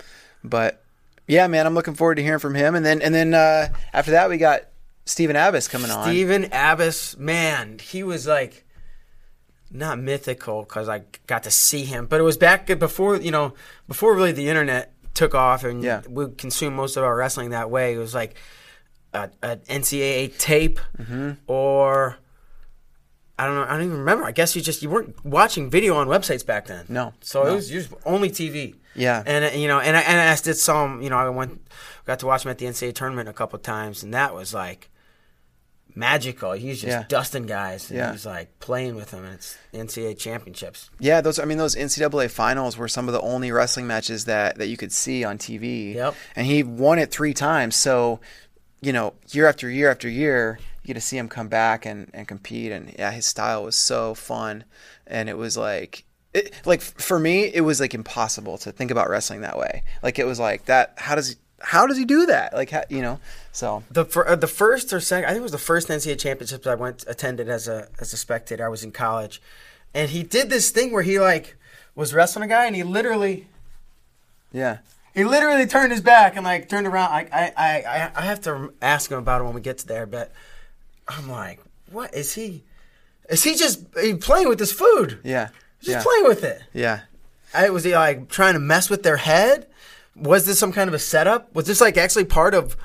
but 0.43 0.83
yeah, 1.27 1.47
man, 1.47 1.65
I'm 1.65 1.73
looking 1.73 1.93
forward 1.95 2.15
to 2.15 2.23
hearing 2.23 2.39
from 2.39 2.55
him. 2.55 2.75
And 2.75 2.85
then 2.85 3.01
and 3.01 3.13
then 3.13 3.33
uh, 3.33 3.69
after 3.93 4.11
that, 4.11 4.29
we 4.29 4.37
got 4.37 4.61
Stephen 5.11 5.35
Abas 5.35 5.67
coming 5.67 5.91
on. 5.91 6.03
Stephen 6.07 6.47
Abas, 6.53 7.17
man, 7.17 7.77
he 7.79 8.01
was 8.03 8.25
like 8.27 8.65
not 9.69 9.99
mythical 9.99 10.63
because 10.63 10.89
I 10.89 11.03
got 11.27 11.43
to 11.43 11.51
see 11.51 11.83
him, 11.85 12.05
but 12.07 12.19
it 12.19 12.23
was 12.23 12.37
back 12.37 12.65
before 12.79 13.15
you 13.17 13.31
know 13.31 13.53
before 13.87 14.15
really 14.15 14.31
the 14.31 14.47
internet 14.49 14.93
took 15.13 15.35
off 15.35 15.63
and 15.63 15.83
Yeah. 15.83 16.01
we 16.09 16.29
consumed 16.37 16.75
most 16.75 16.95
of 16.97 17.03
our 17.03 17.15
wrestling 17.15 17.49
that 17.51 17.69
way. 17.69 17.93
It 17.93 17.97
was 17.97 18.13
like 18.15 18.35
a, 19.13 19.29
a 19.43 19.57
NCAA 19.57 20.37
tape 20.37 20.79
Mm-hmm. 20.97 21.31
or. 21.47 22.17
I 23.39 23.45
don't 23.47 23.55
know. 23.55 23.63
I 23.63 23.69
don't 23.71 23.85
even 23.85 23.97
remember. 23.97 24.23
I 24.23 24.31
guess 24.33 24.55
you 24.55 24.61
just 24.61 24.83
you 24.83 24.89
weren't 24.91 25.15
watching 25.25 25.71
video 25.71 25.95
on 25.95 26.05
websites 26.07 26.45
back 26.45 26.67
then. 26.67 26.85
No, 26.89 27.13
so 27.21 27.41
no. 27.41 27.49
it 27.49 27.55
was 27.55 27.69
just 27.69 27.91
only 28.05 28.29
TV. 28.29 28.75
Yeah. 28.93 29.23
and 29.25 29.59
you 29.59 29.67
know, 29.67 29.79
and 29.79 29.97
I, 29.97 30.01
and 30.01 30.19
I 30.21 30.35
did 30.35 30.57
some. 30.57 31.01
You 31.01 31.09
know, 31.09 31.17
I 31.17 31.27
went 31.29 31.59
got 32.05 32.19
to 32.19 32.27
watch 32.27 32.45
him 32.45 32.51
at 32.51 32.59
the 32.59 32.67
NCAA 32.67 32.93
tournament 32.93 33.27
a 33.29 33.33
couple 33.33 33.57
of 33.57 33.63
times, 33.63 34.03
and 34.03 34.13
that 34.13 34.35
was 34.35 34.53
like 34.53 34.90
magical. 35.95 36.51
He's 36.53 36.81
just 36.81 36.91
Yeah. 36.91 37.03
dusting 37.07 37.45
guys, 37.45 37.89
and 37.89 37.97
Yeah. 37.99 38.11
he's 38.11 38.25
like 38.25 38.59
playing 38.59 38.95
with 38.95 39.11
them, 39.11 39.25
and 39.25 39.33
it's 39.35 39.55
NCAA 39.73 40.13
championships. 40.15 40.89
Yeah, 40.99 41.21
those 41.21 41.39
I 41.39 41.45
mean 41.45 41.57
those 41.57 41.75
NCAA 41.75 42.27
finals 42.29 42.77
were 42.77 42.87
some 42.87 43.07
of 43.07 43.13
the 43.13 43.21
only 43.21 43.51
wrestling 43.51 43.87
matches 43.87 44.25
that 44.25 44.57
that 44.57 44.67
you 44.67 44.77
could 44.77 44.91
see 44.91 45.23
on 45.23 45.37
TV. 45.37 45.93
Yep. 45.95 46.15
And 46.35 46.45
he 46.47 46.63
won 46.63 46.99
it 46.99 47.11
three 47.11 47.33
times. 47.33 47.75
So, 47.75 48.19
you 48.81 48.93
know, 48.93 49.13
year 49.31 49.47
after 49.47 49.69
year 49.69 49.89
after 49.91 50.09
year, 50.09 50.59
you 50.83 50.87
get 50.87 50.93
to 50.95 51.01
see 51.01 51.17
him 51.17 51.27
come 51.29 51.47
back 51.47 51.85
and, 51.85 52.09
and 52.13 52.27
compete. 52.27 52.71
And 52.71 52.93
yeah, 52.97 53.11
his 53.11 53.25
style 53.25 53.63
was 53.63 53.75
so 53.75 54.13
fun, 54.15 54.63
and 55.07 55.29
it 55.29 55.37
was 55.37 55.57
like. 55.57 56.05
It, 56.33 56.53
like 56.65 56.79
for 56.79 57.19
me, 57.19 57.43
it 57.53 57.59
was 57.59 57.81
like 57.81 57.93
impossible 57.93 58.57
to 58.59 58.71
think 58.71 58.89
about 58.89 59.09
wrestling 59.09 59.41
that 59.41 59.57
way. 59.57 59.83
Like 60.01 60.17
it 60.17 60.25
was 60.25 60.39
like 60.39 60.63
that. 60.67 60.93
How 60.95 61.13
does 61.15 61.27
he? 61.27 61.35
How 61.63 61.85
does 61.87 61.97
he 61.97 62.05
do 62.05 62.25
that? 62.27 62.53
Like 62.53 62.69
how, 62.71 62.83
you 62.89 63.01
know. 63.01 63.19
So 63.51 63.83
The 63.91 64.05
fir- 64.05 64.27
uh, 64.27 64.35
the 64.35 64.47
first 64.47 64.91
or 64.93 64.99
second, 64.99 65.25
I 65.25 65.29
think 65.29 65.39
it 65.39 65.43
was 65.43 65.51
the 65.51 65.57
first 65.57 65.87
NCAA 65.89 66.19
championships 66.19 66.65
I 66.67 66.75
went 66.75 67.03
attended 67.07 67.49
as 67.49 67.67
a 67.67 67.87
as 67.99 68.13
a 68.13 68.17
spectator. 68.17 68.65
I 68.65 68.69
was 68.69 68.83
in 68.83 68.91
college, 68.91 69.41
and 69.93 70.09
he 70.09 70.23
did 70.23 70.49
this 70.49 70.69
thing 70.71 70.91
where 70.91 71.03
he 71.03 71.19
like 71.19 71.57
was 71.95 72.13
wrestling 72.13 72.45
a 72.45 72.47
guy, 72.47 72.65
and 72.65 72.75
he 72.75 72.83
literally 72.83 73.47
yeah, 74.53 74.79
He 75.13 75.23
literally 75.23 75.65
turned 75.65 75.91
his 75.91 76.01
back 76.01 76.35
and 76.35 76.43
like 76.43 76.67
turned 76.69 76.87
around. 76.87 77.11
I 77.11 77.27
I, 77.31 77.53
I, 77.57 77.83
I- 77.83 78.11
I 78.15 78.21
have 78.21 78.41
to 78.41 78.73
ask 78.81 79.11
him 79.11 79.17
about 79.17 79.41
it 79.41 79.45
when 79.45 79.53
we 79.53 79.61
get 79.61 79.77
to 79.79 79.87
there, 79.87 80.05
but 80.05 80.31
I'm 81.07 81.29
like, 81.29 81.59
what 81.91 82.13
is 82.13 82.33
he? 82.35 82.63
Is 83.29 83.43
he 83.43 83.55
just 83.55 83.83
he 84.01 84.13
playing 84.15 84.49
with 84.49 84.59
this 84.59 84.71
food? 84.73 85.19
yeah, 85.23 85.49
Just 85.79 85.89
yeah, 85.89 86.03
playing 86.03 86.23
with 86.25 86.43
it. 86.43 86.61
yeah. 86.73 87.01
I, 87.53 87.69
was 87.69 87.83
he 87.83 87.93
like 87.95 88.29
trying 88.29 88.53
to 88.53 88.59
mess 88.59 88.89
with 88.89 89.03
their 89.03 89.17
head? 89.17 89.67
Was 90.15 90.45
this 90.45 90.59
some 90.59 90.71
kind 90.73 90.87
of 90.87 90.93
a 90.93 90.99
setup? 90.99 91.53
Was 91.55 91.65
this 91.65 91.81
like 91.81 91.97
actually 91.97 92.25
part 92.25 92.53
of 92.53 92.75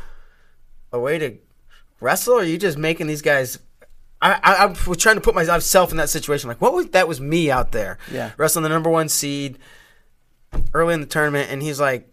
a 0.93 0.99
way 0.99 1.18
to 1.18 1.37
wrestle? 2.01 2.35
Or 2.35 2.41
are 2.41 2.45
you 2.45 2.59
just 2.59 2.79
making 2.79 3.07
these 3.09 3.22
guys? 3.22 3.59
I, 4.22 4.33
I, 4.43 4.55
I 4.64 4.66
was 4.89 4.97
trying 4.99 5.16
to 5.16 5.20
put 5.20 5.35
myself 5.35 5.91
in 5.91 5.99
that 5.99 6.09
situation. 6.09 6.49
Like, 6.49 6.61
what 6.61 6.72
was 6.72 6.87
that? 6.91 7.07
Was 7.09 7.20
me 7.20 7.51
out 7.51 7.72
there, 7.72 7.99
Yeah. 8.11 8.31
wrestling 8.39 8.62
the 8.62 8.68
number 8.70 8.89
one 8.89 9.09
seed 9.09 9.59
early 10.72 10.95
in 10.95 11.01
the 11.01 11.07
tournament, 11.07 11.51
and 11.51 11.62
he's 11.62 11.79
like 11.81 12.09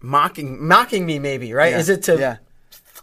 mocking, 0.00 0.66
mocking 0.66 1.04
me. 1.06 1.18
Maybe 1.18 1.52
right? 1.52 1.72
Yeah, 1.72 1.78
Is 1.78 1.88
it 1.88 2.02
to 2.04 2.18
yeah. 2.18 2.36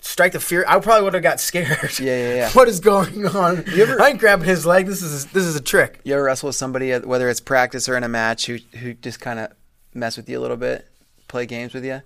strike 0.02 0.32
the 0.34 0.40
fear? 0.40 0.66
I 0.68 0.80
probably 0.80 1.04
would 1.04 1.14
have 1.14 1.24
got 1.24 1.40
scared. 1.40 2.00
Yeah, 2.00 2.06
yeah, 2.18 2.36
yeah. 2.36 2.50
what 2.54 2.68
is 2.68 2.80
going 2.80 3.26
on? 3.28 3.64
ever- 3.70 4.02
I 4.02 4.10
ain't 4.10 4.20
grabbing 4.20 4.48
his 4.48 4.66
leg. 4.66 4.88
This 4.88 5.02
is 5.04 5.26
this 5.28 5.44
is 5.46 5.56
a 5.56 5.62
trick. 5.62 6.00
You 6.04 6.14
ever 6.16 6.24
wrestle 6.24 6.48
with 6.48 6.56
somebody, 6.56 6.92
whether 6.98 7.30
it's 7.30 7.40
practice 7.42 7.88
or 7.88 7.96
in 7.98 8.04
a 8.04 8.10
match, 8.10 8.46
who 8.48 8.58
who 8.80 8.94
just 8.96 9.20
kind 9.20 9.40
of 9.40 9.52
mess 9.94 10.18
with 10.18 10.28
you 10.30 10.40
a 10.40 10.42
little 10.42 10.58
bit, 10.58 10.88
play 11.32 11.46
games 11.46 11.74
with 11.74 11.84
you? 11.86 12.02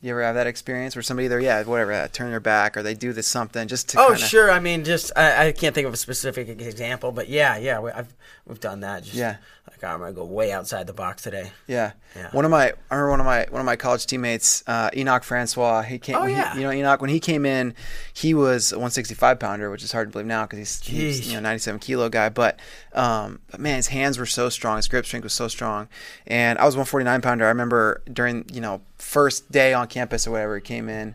You 0.00 0.12
ever 0.12 0.22
have 0.22 0.36
that 0.36 0.46
experience 0.46 0.94
where 0.94 1.02
somebody 1.02 1.26
either 1.26 1.40
yeah 1.40 1.62
whatever 1.64 1.92
uh, 1.92 2.08
turn 2.08 2.30
their 2.30 2.38
back 2.40 2.76
or 2.76 2.82
they 2.84 2.94
do 2.94 3.12
this 3.12 3.26
something 3.26 3.66
just 3.66 3.88
to 3.90 4.00
Oh 4.00 4.08
kinda, 4.10 4.20
sure, 4.20 4.50
I 4.50 4.60
mean, 4.60 4.84
just 4.84 5.10
I, 5.16 5.48
I 5.48 5.52
can't 5.52 5.74
think 5.74 5.88
of 5.88 5.92
a 5.92 5.96
specific 5.96 6.48
example, 6.48 7.10
but 7.10 7.28
yeah, 7.28 7.56
yeah, 7.58 7.80
we, 7.80 7.90
I've 7.90 8.14
we've 8.46 8.60
done 8.60 8.80
that. 8.80 9.02
Just, 9.02 9.16
Yeah. 9.16 9.36
Like 9.82 9.92
I'm 9.92 10.00
gonna 10.00 10.12
go 10.12 10.24
way 10.24 10.52
outside 10.52 10.86
the 10.86 10.92
box 10.92 11.22
today. 11.22 11.50
yeah. 11.66 11.92
Yeah. 12.16 12.30
One 12.32 12.44
of 12.44 12.50
my 12.50 12.72
I 12.90 12.94
remember 12.96 13.10
one 13.10 13.20
of 13.20 13.26
my 13.26 13.46
one 13.50 13.60
of 13.60 13.66
my 13.66 13.76
college 13.76 14.06
teammates 14.06 14.64
uh, 14.66 14.90
Enoch 14.96 15.22
Francois 15.24 15.82
he 15.82 15.98
came 15.98 16.16
Oh, 16.16 16.20
when 16.22 16.30
he- 16.30 16.36
yeah. 16.36 16.54
you 16.54 16.62
know 16.62 16.72
Enoch 16.72 17.00
when 17.00 17.10
he 17.10 17.20
came 17.20 17.44
in 17.46 17.74
he 18.12 18.32
was 18.34 18.72
a 18.72 18.76
165 18.76 19.38
pounder 19.38 19.70
which 19.70 19.82
is 19.82 19.92
hard 19.92 20.08
to 20.08 20.12
believe 20.12 20.26
now 20.26 20.44
because 20.44 20.58
he's, 20.58 20.80
he's 20.82 21.28
you 21.28 21.34
know 21.34 21.40
97 21.40 21.78
kilo 21.80 22.08
guy 22.08 22.28
but 22.30 22.58
um 22.94 23.40
but 23.50 23.60
man 23.60 23.76
his 23.76 23.88
hands 23.88 24.18
were 24.18 24.26
so 24.26 24.48
strong 24.48 24.76
his 24.76 24.88
grip 24.88 25.04
strength 25.06 25.24
was 25.24 25.32
so 25.34 25.48
strong 25.48 25.86
and 26.26 26.58
I 26.58 26.64
was 26.64 26.74
149 26.76 27.20
pounder 27.20 27.44
I 27.44 27.48
remember 27.48 28.02
during 28.10 28.46
you 28.52 28.60
know 28.62 28.80
first 28.96 29.52
day 29.52 29.74
on 29.74 29.86
campus 29.86 30.26
or 30.26 30.30
whatever 30.32 30.56
he 30.56 30.62
came 30.62 30.88
in 30.88 31.14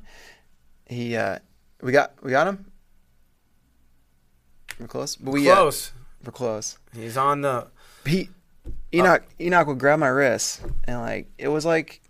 he 0.85 1.15
uh 1.15 1.39
we 1.81 1.91
got 1.91 2.13
we 2.23 2.29
got 2.31 2.47
him 2.47 2.65
we're 4.79 4.87
close 4.87 5.15
but 5.15 5.31
we 5.31 5.49
uh, 5.49 5.55
Close. 5.55 5.91
we're 6.23 6.31
close 6.31 6.77
He's 6.95 7.17
on 7.17 7.41
the. 7.41 7.67
he 8.05 8.29
Enoch 8.93 9.23
oh. 9.25 9.43
Enoch 9.43 9.67
would 9.67 9.79
grab 9.79 9.99
my 9.99 10.07
wrist 10.07 10.61
and 10.85 11.01
like 11.01 11.29
it 11.37 11.47
was 11.47 11.65
like 11.65 12.01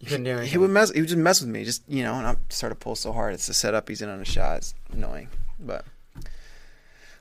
You 0.00 0.08
couldn't 0.08 0.24
do 0.24 0.38
he 0.38 0.58
would 0.58 0.70
mess 0.70 0.90
he 0.90 1.00
would 1.00 1.08
just 1.08 1.18
mess 1.18 1.40
with 1.40 1.50
me 1.50 1.64
just 1.64 1.82
you 1.88 2.02
know 2.02 2.14
and 2.14 2.26
I 2.26 2.36
started 2.48 2.74
to 2.76 2.78
pull 2.84 2.96
so 2.96 3.12
hard 3.12 3.34
it's 3.34 3.46
the 3.46 3.54
setup 3.54 3.88
he's 3.88 4.02
in 4.02 4.08
on 4.08 4.20
a 4.20 4.24
shot 4.24 4.58
it's 4.58 4.74
annoying 4.92 5.28
but 5.60 5.84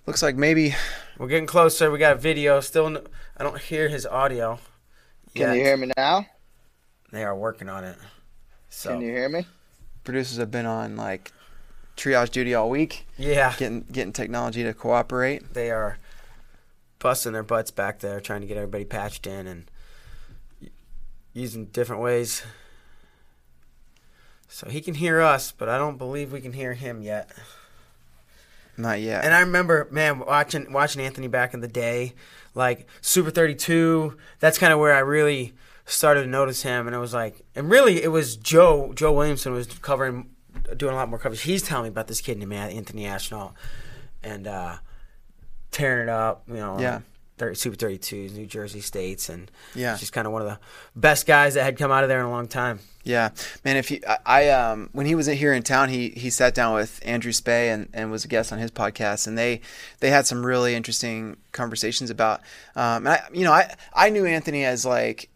looks 0.07 0.21
like 0.21 0.35
maybe 0.35 0.75
We're 1.17 1.27
getting 1.27 1.45
closer. 1.45 1.91
We 1.91 1.99
got 1.99 2.13
a 2.13 2.19
video. 2.19 2.59
Still, 2.61 2.97
I 3.37 3.43
don't 3.43 3.59
hear 3.59 3.87
his 3.87 4.07
audio. 4.07 4.57
Can 5.35 5.55
you 5.55 5.63
hear 5.63 5.77
me 5.77 5.91
now? 5.95 6.25
They 7.11 7.23
are 7.23 7.35
working 7.35 7.69
on 7.69 7.83
it. 7.83 7.95
So 8.69 8.89
Can 8.89 9.01
you 9.01 9.11
hear 9.11 9.29
me? 9.29 9.45
producers 10.03 10.37
have 10.37 10.49
been 10.49 10.65
on 10.65 10.95
like 10.95 11.31
triage 11.95 12.31
duty 12.31 12.55
all 12.55 12.69
week 12.69 13.05
yeah, 13.17 13.53
getting 13.57 13.81
getting 13.91 14.11
technology 14.11 14.63
to 14.63 14.73
cooperate 14.73 15.53
they 15.53 15.69
are 15.69 15.97
busting 17.01 17.33
their 17.33 17.43
butts 17.43 17.71
back 17.71 17.99
there, 17.99 18.21
trying 18.21 18.41
to 18.41 18.47
get 18.47 18.55
everybody 18.55 18.85
patched 18.85 19.27
in 19.27 19.47
and 19.47 19.69
using 21.33 21.65
different 21.65 22.01
ways. 22.01 22.43
So 24.47 24.69
he 24.69 24.81
can 24.81 24.93
hear 24.93 25.19
us, 25.19 25.51
but 25.51 25.67
I 25.67 25.77
don't 25.77 25.97
believe 25.97 26.31
we 26.31 26.41
can 26.41 26.53
hear 26.53 26.73
him 26.73 27.01
yet. 27.01 27.31
not 28.77 29.01
yet 29.01 29.25
And 29.25 29.33
I 29.33 29.39
remember, 29.39 29.87
man, 29.91 30.19
watching 30.19 30.71
watching 30.71 31.01
Anthony 31.01 31.27
back 31.27 31.53
in 31.53 31.61
the 31.61 31.67
day, 31.67 32.13
like 32.53 32.87
Super 33.01 33.31
32. 33.31 34.17
That's 34.39 34.57
kind 34.57 34.71
of 34.71 34.79
where 34.79 34.93
I 34.93 34.99
really 34.99 35.53
started 35.85 36.23
to 36.23 36.27
notice 36.27 36.61
him, 36.63 36.85
and 36.87 36.95
it 36.95 36.99
was 36.99 37.13
like, 37.13 37.41
and 37.55 37.69
really, 37.69 38.03
it 38.03 38.09
was 38.09 38.35
Joe 38.35 38.93
Joe 38.93 39.11
Williamson 39.13 39.53
was 39.53 39.67
covering, 39.67 40.29
doing 40.77 40.93
a 40.93 40.95
lot 40.95 41.09
more 41.09 41.17
coverage. 41.17 41.41
He's 41.41 41.63
telling 41.63 41.83
me 41.83 41.89
about 41.89 42.07
this 42.07 42.21
kid 42.21 42.37
named 42.37 42.53
Anthony 42.53 43.03
Ashnault, 43.05 43.53
and 44.21 44.47
uh, 44.47 44.77
tearing 45.71 46.03
it 46.03 46.09
up. 46.09 46.43
You 46.47 46.55
know, 46.55 46.79
Yeah. 46.79 46.99
30, 47.37 47.55
Super 47.55 47.75
32s, 47.75 48.33
New 48.33 48.45
Jersey 48.45 48.81
States, 48.81 49.27
and 49.27 49.49
Yeah. 49.73 49.97
just 49.97 50.13
kind 50.13 50.27
of 50.27 50.33
one 50.33 50.43
of 50.43 50.47
the 50.47 50.59
best 50.95 51.25
guys 51.25 51.55
that 51.55 51.63
had 51.63 51.75
come 51.77 51.91
out 51.91 52.03
of 52.03 52.09
there 52.09 52.19
in 52.19 52.25
a 52.25 52.29
long 52.29 52.47
time. 52.47 52.79
Yeah, 53.03 53.29
man. 53.65 53.77
If 53.77 53.89
you, 53.89 53.99
I, 54.07 54.17
I 54.27 54.49
um, 54.49 54.89
when 54.91 55.07
he 55.07 55.15
was 55.15 55.25
here 55.25 55.53
in 55.53 55.63
town, 55.63 55.89
he 55.89 56.09
he 56.09 56.29
sat 56.29 56.53
down 56.53 56.75
with 56.75 56.99
Andrew 57.03 57.31
Spey 57.31 57.69
and, 57.71 57.89
and 57.95 58.11
was 58.11 58.23
a 58.25 58.27
guest 58.27 58.53
on 58.53 58.59
his 58.59 58.69
podcast, 58.69 59.25
and 59.25 59.35
they 59.35 59.61
they 60.01 60.11
had 60.11 60.27
some 60.27 60.45
really 60.45 60.75
interesting 60.75 61.37
conversations 61.51 62.11
about. 62.11 62.41
Um, 62.75 63.07
and 63.07 63.09
I, 63.09 63.23
you 63.33 63.43
know, 63.43 63.53
I 63.53 63.73
I 63.91 64.09
knew 64.11 64.25
Anthony 64.27 64.65
as 64.65 64.85
like 64.85 65.29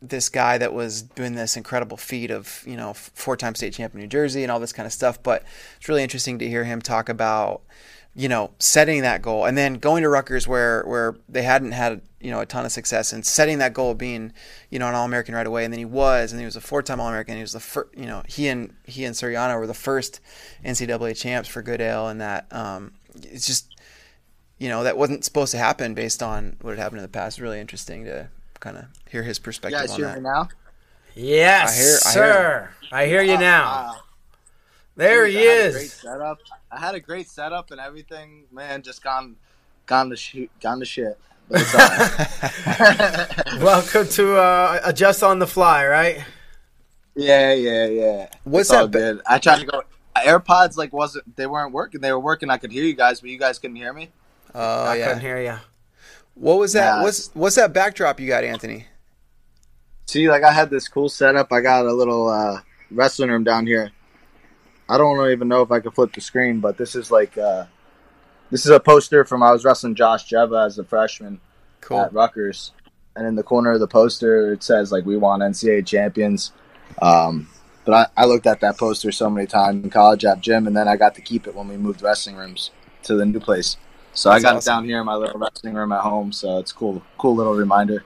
this 0.00 0.30
guy 0.30 0.56
that 0.56 0.72
was 0.72 1.02
doing 1.02 1.34
this 1.34 1.58
incredible 1.58 1.98
feat 1.98 2.30
of 2.30 2.62
you 2.66 2.76
know 2.76 2.94
four 2.94 3.36
time 3.36 3.54
state 3.54 3.74
champion 3.74 4.00
New 4.00 4.08
Jersey 4.08 4.42
and 4.42 4.50
all 4.50 4.58
this 4.60 4.72
kind 4.72 4.86
of 4.86 4.92
stuff. 4.94 5.22
But 5.22 5.44
it's 5.76 5.90
really 5.90 6.02
interesting 6.02 6.38
to 6.38 6.48
hear 6.48 6.64
him 6.64 6.80
talk 6.80 7.10
about 7.10 7.60
you 8.16 8.28
know 8.28 8.52
setting 8.58 9.02
that 9.02 9.22
goal 9.22 9.44
and 9.44 9.56
then 9.58 9.74
going 9.74 10.02
to 10.02 10.08
Rutgers 10.08 10.46
where 10.46 10.82
where 10.84 11.16
they 11.28 11.42
hadn't 11.42 11.72
had 11.72 12.00
you 12.20 12.30
know 12.30 12.40
a 12.40 12.46
ton 12.46 12.64
of 12.64 12.72
success 12.72 13.12
and 13.12 13.26
setting 13.26 13.58
that 13.58 13.74
goal 13.74 13.90
of 13.90 13.98
being 13.98 14.32
you 14.70 14.78
know 14.78 14.88
an 14.88 14.94
All 14.94 15.04
American 15.04 15.34
right 15.34 15.46
away 15.46 15.64
and 15.64 15.72
then 15.72 15.78
he 15.78 15.84
was 15.84 16.30
and 16.32 16.40
he 16.40 16.44
was 16.44 16.56
a 16.56 16.60
four 16.60 16.82
time 16.82 17.00
All 17.00 17.08
American. 17.08 17.34
He 17.36 17.42
was 17.42 17.52
the 17.52 17.60
first 17.60 17.96
you 17.96 18.06
know 18.06 18.22
he 18.28 18.48
and 18.48 18.72
he 18.84 19.04
and 19.04 19.14
Suriano 19.14 19.58
were 19.58 19.66
the 19.66 19.74
first 19.74 20.20
NCAA 20.64 21.16
champs 21.16 21.48
for 21.48 21.60
Goodale 21.62 22.08
and 22.08 22.20
that 22.20 22.46
um, 22.52 22.92
it's 23.16 23.46
just 23.46 23.74
you 24.58 24.68
know 24.68 24.84
that 24.84 24.96
wasn't 24.96 25.24
supposed 25.24 25.50
to 25.52 25.58
happen 25.58 25.94
based 25.94 26.22
on 26.22 26.56
what 26.60 26.70
had 26.70 26.78
happened 26.78 26.98
in 27.00 27.02
the 27.02 27.08
past. 27.08 27.36
It's 27.38 27.42
really 27.42 27.60
interesting 27.60 28.04
to 28.04 28.28
kind 28.60 28.76
of 28.76 28.84
hear 29.10 29.24
his 29.24 29.38
You 29.38 29.42
perspective 29.44 29.80
guys 29.80 29.90
on 29.90 29.96
hear 29.96 30.06
that. 30.06 30.16
me 30.18 30.22
now? 30.22 30.48
Yes, 31.16 31.70
I 31.72 31.74
hear- 31.82 31.98
I 32.06 32.10
sir. 32.12 32.70
I 32.92 33.06
hear 33.06 33.22
you 33.22 33.38
now. 33.38 33.94
Uh, 33.96 33.98
there 34.96 35.26
dude, 35.26 35.34
he 35.34 35.48
I 35.48 35.52
had 35.52 35.66
a 35.68 35.72
great 35.72 35.82
is. 35.84 35.92
setup. 35.92 36.38
I 36.70 36.80
had 36.80 36.94
a 36.94 37.00
great 37.00 37.28
setup 37.28 37.70
and 37.70 37.80
everything. 37.80 38.44
Man, 38.52 38.82
just 38.82 39.02
gone, 39.02 39.36
gone 39.86 40.10
to 40.10 40.16
shoot, 40.16 40.50
gone 40.60 40.80
to 40.80 40.84
shit. 40.86 41.18
But 41.48 41.60
it's 41.60 41.74
all 41.74 41.80
right. 41.80 43.60
Welcome 43.62 44.08
to 44.08 44.36
uh, 44.36 44.80
Adjust 44.84 45.22
on 45.22 45.38
the 45.38 45.46
Fly, 45.46 45.86
right? 45.86 46.24
yeah, 47.14 47.52
yeah, 47.52 47.86
yeah. 47.86 48.28
What's 48.44 48.70
It's 48.70 48.76
all 48.76 48.88
that 48.88 48.98
good. 48.98 49.22
I 49.26 49.38
tried 49.38 49.60
to 49.60 49.66
go. 49.66 49.82
AirPods 50.16 50.76
like 50.76 50.92
wasn't 50.92 51.36
they 51.36 51.46
weren't 51.46 51.72
working. 51.72 52.00
They 52.00 52.12
were 52.12 52.20
working. 52.20 52.48
I 52.50 52.56
could 52.56 52.70
hear 52.72 52.84
you 52.84 52.94
guys, 52.94 53.20
but 53.20 53.30
you 53.30 53.38
guys 53.38 53.58
couldn't 53.58 53.76
hear 53.76 53.92
me. 53.92 54.10
Oh 54.54 54.84
I 54.84 54.96
yeah. 54.96 55.06
couldn't 55.08 55.20
hear 55.22 55.40
you. 55.40 55.56
What 56.34 56.58
was 56.58 56.72
that? 56.74 56.96
Yeah. 56.96 57.02
What's 57.02 57.30
what's 57.34 57.56
that 57.56 57.72
backdrop 57.72 58.20
you 58.20 58.28
got, 58.28 58.44
Anthony? 58.44 58.86
See, 60.06 60.28
like 60.30 60.44
I 60.44 60.52
had 60.52 60.70
this 60.70 60.88
cool 60.88 61.08
setup. 61.08 61.52
I 61.52 61.60
got 61.60 61.84
a 61.86 61.92
little 61.92 62.28
uh, 62.28 62.60
wrestling 62.90 63.30
room 63.30 63.42
down 63.44 63.66
here. 63.66 63.90
I 64.88 64.98
don't 64.98 65.30
even 65.30 65.48
know 65.48 65.62
if 65.62 65.70
I 65.70 65.80
can 65.80 65.92
flip 65.92 66.12
the 66.12 66.20
screen, 66.20 66.60
but 66.60 66.76
this 66.76 66.94
is 66.94 67.10
like 67.10 67.38
uh, 67.38 67.66
this 68.50 68.64
is 68.66 68.70
a 68.70 68.80
poster 68.80 69.24
from 69.24 69.42
I 69.42 69.52
was 69.52 69.64
wrestling 69.64 69.94
Josh 69.94 70.28
Jeva 70.28 70.66
as 70.66 70.78
a 70.78 70.84
freshman 70.84 71.40
Cool. 71.80 72.00
at 72.00 72.12
Rutgers, 72.12 72.72
and 73.16 73.26
in 73.26 73.34
the 73.34 73.42
corner 73.42 73.72
of 73.72 73.80
the 73.80 73.86
poster 73.86 74.52
it 74.52 74.62
says 74.62 74.92
like 74.92 75.04
"We 75.06 75.16
want 75.16 75.42
NCAA 75.42 75.86
champions." 75.86 76.52
Um, 77.00 77.48
but 77.84 78.10
I, 78.16 78.22
I 78.22 78.24
looked 78.26 78.46
at 78.46 78.60
that 78.60 78.78
poster 78.78 79.12
so 79.12 79.28
many 79.28 79.46
times 79.46 79.84
in 79.84 79.90
college 79.90 80.24
at 80.24 80.40
gym, 80.40 80.66
and 80.66 80.76
then 80.76 80.88
I 80.88 80.96
got 80.96 81.14
to 81.16 81.20
keep 81.20 81.46
it 81.46 81.54
when 81.54 81.68
we 81.68 81.76
moved 81.76 82.02
wrestling 82.02 82.36
rooms 82.36 82.70
to 83.04 83.14
the 83.14 83.26
new 83.26 83.40
place. 83.40 83.76
So 84.14 84.30
That's 84.30 84.44
I 84.44 84.48
got 84.48 84.56
awesome. 84.56 84.70
it 84.70 84.74
down 84.74 84.84
here 84.84 85.00
in 85.00 85.06
my 85.06 85.16
little 85.16 85.38
wrestling 85.38 85.74
room 85.74 85.92
at 85.92 86.00
home. 86.00 86.32
So 86.32 86.58
it's 86.58 86.72
cool, 86.72 87.02
cool 87.18 87.34
little 87.34 87.54
reminder. 87.54 88.04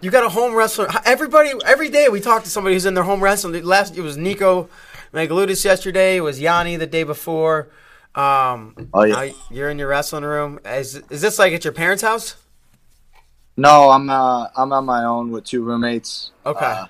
You 0.00 0.10
got 0.10 0.24
a 0.24 0.28
home 0.28 0.54
wrestler. 0.54 0.88
Everybody, 1.04 1.52
every 1.64 1.88
day 1.88 2.08
we 2.08 2.20
talk 2.20 2.44
to 2.44 2.50
somebody 2.50 2.74
who's 2.74 2.86
in 2.86 2.94
their 2.94 3.04
home 3.04 3.22
wrestling. 3.22 3.62
Last 3.64 3.96
it 3.96 4.02
was 4.02 4.16
Nico 4.16 4.68
Megaludis 5.14 5.64
yesterday. 5.64 6.16
It 6.16 6.20
was 6.22 6.40
Yianni 6.40 6.78
the 6.78 6.86
day 6.86 7.04
before. 7.04 7.68
Um, 8.14 8.90
Oh, 8.92 9.04
yeah. 9.04 9.30
you're 9.50 9.70
in 9.70 9.78
your 9.78 9.88
wrestling 9.88 10.24
room. 10.24 10.58
Is 10.64 10.96
is 11.10 11.20
this 11.20 11.38
like 11.38 11.52
at 11.52 11.64
your 11.64 11.72
parents' 11.72 12.02
house? 12.02 12.36
No, 13.56 13.90
I'm 13.90 14.10
uh, 14.10 14.48
I'm 14.56 14.72
on 14.72 14.84
my 14.84 15.04
own 15.04 15.30
with 15.30 15.44
two 15.44 15.62
roommates. 15.62 16.32
Okay. 16.44 16.64
Uh, 16.64 16.86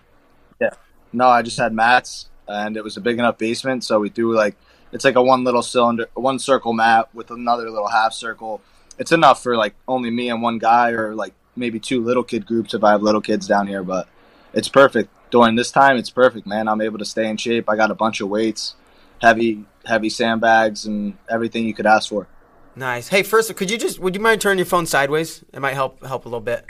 yeah. 0.61 0.71
No, 1.13 1.27
I 1.29 1.43
just 1.43 1.59
had 1.59 1.73
mats, 1.75 2.29
and 2.49 2.77
it 2.77 2.83
was 2.85 2.97
a 2.97 3.01
big 3.01 3.19
enough 3.19 3.37
basement, 3.39 3.85
so 3.85 4.01
we 4.01 4.09
threw 4.09 4.35
like 4.35 4.57
it's 4.93 5.05
like 5.05 5.17
a 5.17 5.23
one 5.23 5.45
little 5.45 5.63
cylinder, 5.63 6.07
one 6.15 6.39
circle 6.39 6.73
mat 6.73 7.09
with 7.15 7.31
another 7.31 7.69
little 7.71 7.89
half 7.89 8.15
circle. 8.15 8.63
It's 8.99 9.13
enough 9.13 9.43
for 9.43 9.57
like 9.57 9.75
only 9.87 10.11
me 10.11 10.31
and 10.31 10.41
one 10.41 10.59
guy, 10.59 10.91
or 10.93 11.15
like 11.15 11.35
maybe 11.57 11.79
two 11.79 12.03
little 12.03 12.25
kid 12.25 12.47
groups 12.47 12.73
if 12.75 12.83
I 12.83 12.93
have 12.93 13.03
little 13.03 13.21
kids 13.21 13.47
down 13.47 13.67
here. 13.67 13.83
But 13.83 14.09
it's 14.55 14.69
perfect 14.69 15.11
during 15.35 15.57
this 15.57 15.73
time. 15.73 15.97
It's 15.97 16.11
perfect, 16.11 16.47
man. 16.47 16.69
I'm 16.69 16.81
able 16.81 16.99
to 16.99 17.05
stay 17.05 17.29
in 17.29 17.37
shape. 17.37 17.69
I 17.69 17.75
got 17.75 17.91
a 17.91 17.95
bunch 17.95 18.21
of 18.21 18.29
weights, 18.29 18.77
heavy 19.21 19.65
heavy 19.85 20.09
sandbags, 20.09 20.87
and 20.87 21.19
everything 21.29 21.65
you 21.65 21.75
could 21.75 21.87
ask 21.87 22.09
for. 22.09 22.29
Nice. 22.77 23.09
Hey, 23.09 23.25
first, 23.25 23.55
could 23.57 23.69
you 23.69 23.77
just 23.77 23.99
would 23.99 24.15
you 24.15 24.21
mind 24.21 24.41
turning 24.41 24.59
your 24.59 24.67
phone 24.67 24.87
sideways? 24.87 25.45
It 25.53 25.59
might 25.59 25.75
help 25.75 26.07
help 26.07 26.25
a 26.25 26.29
little 26.29 26.41
bit. 26.41 26.65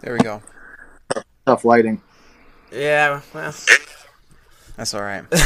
There 0.00 0.14
we 0.14 0.18
go. 0.18 0.42
Tough 1.46 1.64
lighting. 1.64 2.02
Yeah. 2.72 3.20
Well, 3.32 3.54
That's 4.76 4.94
all 4.94 5.02
right. 5.02 5.22
we 5.30 5.38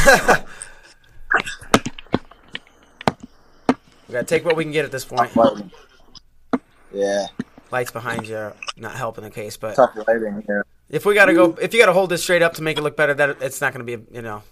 gotta 4.13 4.25
take 4.25 4.45
what 4.45 4.55
we 4.55 4.63
can 4.63 4.73
get 4.73 4.83
at 4.83 4.91
this 4.91 5.05
point. 5.05 5.31
Yeah, 6.91 7.27
Lights 7.69 7.91
behind 7.91 8.27
you 8.27 8.35
are 8.35 8.55
not 8.77 8.95
helping 8.95 9.23
the 9.23 9.29
case, 9.29 9.57
but 9.57 9.75
tough 9.75 9.95
lighting 10.07 10.43
here. 10.47 10.65
If 10.93 11.05
we 11.05 11.15
gotta 11.15 11.33
go, 11.33 11.57
if 11.59 11.73
you 11.73 11.79
gotta 11.79 11.91
hold 11.93 12.11
this 12.11 12.21
straight 12.21 12.43
up 12.43 12.53
to 12.53 12.61
make 12.61 12.77
it 12.77 12.81
look 12.81 12.95
better, 12.95 13.13
that 13.15 13.41
it's 13.41 13.59
not 13.59 13.73
gonna 13.73 13.83
be, 13.83 13.97
you 14.11 14.21
know. 14.21 14.43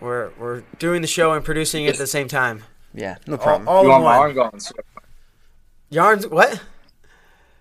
We're 0.00 0.30
we're 0.38 0.62
doing 0.78 1.00
the 1.00 1.08
show 1.08 1.32
and 1.32 1.44
producing 1.44 1.86
it 1.86 1.90
at 1.90 1.96
the 1.98 2.06
same 2.06 2.28
time. 2.28 2.64
Yeah, 2.92 3.16
no 3.26 3.38
problem. 3.38 3.68
all 3.68 3.82
you 3.82 3.88
in 3.88 3.92
want 3.92 4.04
my 4.04 4.16
arm 4.16 4.34
going 4.34 4.60
sore? 4.60 4.84
Yarns. 5.88 6.26
What? 6.26 6.60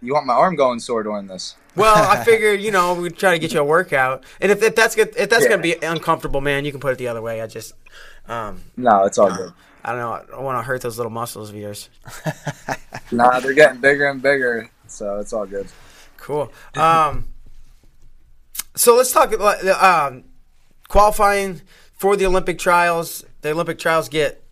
You 0.01 0.13
want 0.13 0.26
my 0.26 0.34
arm 0.34 0.55
going 0.55 0.80
sore 0.80 1.03
doing 1.03 1.28
this? 1.28 1.55
Well, 1.76 2.09
I 2.09 2.22
figure 2.26 2.53
you 2.53 2.72
know 2.72 2.95
we 2.95 3.09
try 3.09 3.32
to 3.32 3.39
get 3.39 3.53
you 3.53 3.61
a 3.61 3.63
workout, 3.63 4.26
and 4.41 4.51
if, 4.51 4.61
if 4.61 4.76
that's 4.76 4.95
good, 4.95 5.13
if 5.15 5.30
that's 5.30 5.43
Yeah. 5.43 5.51
gonna 5.51 5.61
be 5.61 5.76
uncomfortable, 5.82 6.41
man, 6.41 6.65
you 6.65 6.72
can 6.72 6.82
put 6.82 6.91
it 6.91 6.97
the 6.97 7.07
other 7.07 7.22
way. 7.22 7.41
I 7.41 7.47
just, 7.47 7.74
um, 8.28 8.61
No, 8.76 9.05
it's 9.05 9.17
all 9.17 9.32
good. 9.32 9.53
I 9.86 9.91
don't 9.91 9.99
know. 9.99 10.11
I 10.11 10.24
don't 10.26 10.43
want 10.43 10.57
to 10.59 10.63
hurt 10.63 10.82
those 10.82 10.97
little 10.97 11.11
muscles 11.11 11.49
of 11.49 11.55
yours. 11.55 11.89
Nah, 13.11 13.39
they're 13.39 13.53
getting 13.53 13.82
bigger 13.82 14.07
and 14.09 14.22
bigger, 14.22 14.69
so 14.92 15.20
it's 15.20 15.34
all 15.34 15.46
good. 15.46 15.68
Cool. 16.18 16.52
Um, 16.76 17.30
so 18.76 18.96
let's 18.96 19.12
talk 19.12 19.34
about 19.34 19.66
um, 19.68 20.24
qualifying 20.88 21.62
for 21.94 22.16
the 22.16 22.26
Olympic 22.26 22.60
trials. 22.60 23.26
The 23.42 23.52
Olympic 23.52 23.80
trials 23.80 24.10
get 24.10 24.44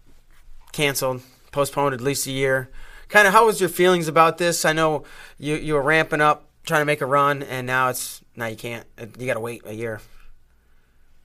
canceled, 0.71 1.21
postponed 1.51 1.93
at 1.93 2.01
least 2.01 2.27
a 2.27 2.31
year. 2.31 2.69
Kind 3.07 3.27
of, 3.27 3.33
how 3.33 3.45
was 3.45 3.59
your 3.59 3.69
feelings 3.69 4.07
about 4.07 4.37
this? 4.37 4.65
I 4.65 4.73
know 4.73 5.03
you 5.37 5.55
you 5.55 5.73
were 5.73 5.81
ramping 5.81 6.21
up, 6.21 6.47
trying 6.63 6.81
to 6.81 6.85
make 6.85 7.01
a 7.01 7.05
run, 7.05 7.43
and 7.43 7.65
now 7.65 7.89
it's 7.89 8.21
now 8.35 8.45
you 8.47 8.55
can't. 8.55 8.85
You 9.17 9.25
got 9.25 9.33
to 9.33 9.39
wait 9.39 9.63
a 9.65 9.73
year. 9.73 10.01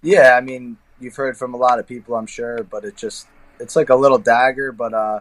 Yeah, 0.02 0.36
I 0.36 0.40
mean, 0.40 0.76
you've 1.00 1.16
heard 1.16 1.36
from 1.36 1.54
a 1.54 1.56
lot 1.56 1.78
of 1.78 1.86
people, 1.86 2.14
I'm 2.14 2.26
sure, 2.26 2.62
but 2.62 2.84
it 2.84 2.96
just 2.96 3.26
it's 3.60 3.76
like 3.76 3.90
a 3.90 3.94
little 3.94 4.18
dagger, 4.18 4.72
but 4.72 4.94
uh, 4.94 5.20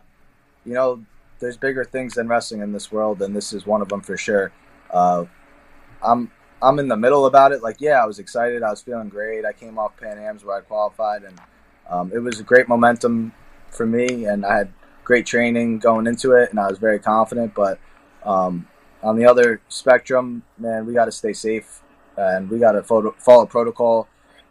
you 0.66 0.74
know, 0.74 1.04
there's 1.44 1.58
bigger 1.58 1.84
things 1.84 2.16
than 2.16 2.28
wrestling 2.28 2.62
in 2.62 2.72
this 2.72 2.92
world, 2.92 3.22
and 3.22 3.36
this 3.36 3.54
is 3.54 3.66
one 3.66 3.82
of 3.82 3.90
them 3.90 4.02
for 4.02 4.18
sure. 4.18 4.52
Uh, 4.90 5.26
I'm 6.02 6.32
I'm 6.62 6.80
in 6.80 6.88
the 6.88 6.96
middle 6.96 7.26
about 7.26 7.52
it. 7.52 7.62
Like, 7.62 7.82
yeah, 7.82 8.02
I 8.02 8.06
was 8.06 8.20
excited. 8.20 8.64
I 8.64 8.70
was 8.70 8.82
feeling 8.82 9.10
great. 9.10 9.46
I 9.46 9.52
came 9.52 9.78
off 9.78 9.98
Pan 9.98 10.18
Am's 10.18 10.46
where 10.46 10.58
I 10.58 10.62
qualified, 10.62 11.24
and 11.24 11.40
um, 11.90 12.12
it 12.14 12.20
was 12.20 12.40
a 12.40 12.44
great 12.44 12.70
momentum 12.70 13.34
for 13.70 13.86
me, 13.86 14.26
and 14.26 14.46
I 14.46 14.58
had 14.58 14.74
great 15.04 15.26
training 15.26 15.80
going 15.80 16.08
into 16.08 16.32
it, 16.32 16.50
and 16.50 16.60
I 16.60 16.68
was 16.68 16.80
very 16.80 17.00
confident. 17.00 17.54
But 17.54 17.80
um, 18.24 18.68
on 19.02 19.18
the 19.18 19.26
other 19.26 19.62
spectrum, 19.68 20.44
man, 20.58 20.86
we 20.86 20.94
got 20.94 21.06
to 21.06 21.12
stay 21.12 21.34
safe, 21.34 21.82
and 22.16 22.50
we 22.50 22.60
got 22.60 22.72
to 22.72 22.84
follow, 22.84 23.46
protocol. 23.46 24.08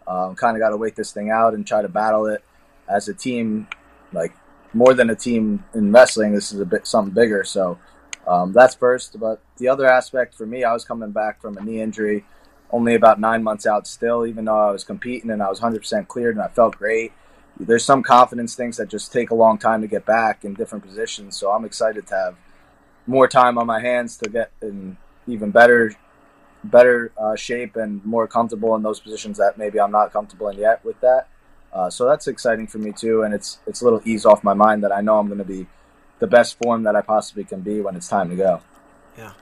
Um, 0.06 0.35
kind 0.35 0.56
of 0.56 0.60
got 0.60 0.70
to 0.70 0.77
wait 0.77 0.97
this 0.97 1.12
thing 1.12 1.31
out 1.31 1.55
and 1.55 1.66
try 1.66 1.81
to 1.81 1.89
battle 1.89 2.27
it 2.27 2.44
as 2.89 3.09
a 3.09 3.14
team, 3.14 3.69
like 4.12 4.35
more 4.73 4.94
than 4.94 5.11
a 5.11 5.15
team 5.15 5.65
in 5.74 5.93
wrestling. 5.93 6.32
This 6.32 6.53
is 6.53 6.61
a 6.61 6.65
bit 6.65 6.86
something 6.86 7.15
bigger, 7.15 7.44
so 7.44 7.78
um, 8.27 8.53
that's 8.53 8.74
first. 8.74 9.19
But 9.19 9.40
the 9.59 9.69
other 9.69 9.86
aspect 9.86 10.35
for 10.35 10.47
me, 10.47 10.65
I 10.65 10.73
was 10.73 10.85
coming 10.85 11.11
back 11.11 11.40
from 11.40 11.57
a 11.57 11.62
knee 11.62 11.81
injury, 11.81 12.24
only 12.70 12.94
about 12.94 13.20
nine 13.20 13.43
months 13.43 13.66
out 13.66 13.86
still, 13.86 14.27
even 14.27 14.47
though 14.47 14.69
I 14.69 14.70
was 14.70 14.85
competing 14.85 15.31
and 15.31 15.43
I 15.43 15.49
was 15.49 15.61
100% 15.61 16.09
cleared 16.09 16.36
and 16.36 16.44
I 16.44 16.49
felt 16.49 16.77
great. 16.77 17.12
There's 17.61 17.85
some 17.85 18.03
confidence 18.03 18.55
things 18.55 18.78
that 18.78 18.89
just 18.89 19.12
take 19.12 19.31
a 19.31 19.35
long 19.35 19.59
time 19.59 19.82
to 19.82 19.86
get 19.86 20.07
back 20.07 20.44
in 20.44 20.55
different 20.55 20.85
positions. 20.85 21.36
So 21.36 21.51
I'm 21.51 21.65
excited 21.65 22.07
to 22.09 22.15
have 22.15 22.36
more 23.07 23.28
time 23.28 23.59
on 23.59 23.66
my 23.66 23.81
hands 23.81 24.16
to 24.19 24.31
get 24.31 24.51
in 24.62 24.97
even 25.27 25.51
better 25.51 25.94
better 26.65 27.11
uh, 27.19 27.35
shape 27.35 27.74
and 27.74 28.05
more 28.05 28.28
comfortable 28.28 28.77
in 28.77 28.82
those 28.82 29.01
positions 29.01 29.36
that 29.39 29.59
maybe 29.59 29.81
I'm 29.81 29.90
not 29.90 30.12
comfortable 30.12 30.49
in 30.49 30.59
yet 30.59 30.85
with 30.85 31.01
that. 31.01 31.28
Uh, 31.73 31.89
so 31.89 32.07
that's 32.07 32.28
exciting 32.28 32.66
for 32.66 32.78
me 32.78 32.93
too, 32.93 33.23
and 33.23 33.32
it's 33.32 33.59
it's 33.66 33.81
a 33.81 33.85
little 33.85 34.03
ease 34.05 34.27
off 34.27 34.44
my 34.44 34.55
mind 34.55 34.82
that 34.85 34.93
I 34.93 35.01
know 35.01 35.19
I'm 35.19 35.27
going 35.27 35.39
to 35.39 35.44
be 35.44 35.66
the 36.19 36.27
best 36.27 36.59
form 36.59 36.82
that 36.85 36.94
I 36.94 37.01
possibly 37.01 37.44
can 37.44 37.61
be 37.61 37.81
when 37.81 37.97
it's 37.97 38.09
time 38.09 38.28
to 38.31 38.36
go. 38.36 38.61
Yeah, 39.16 39.32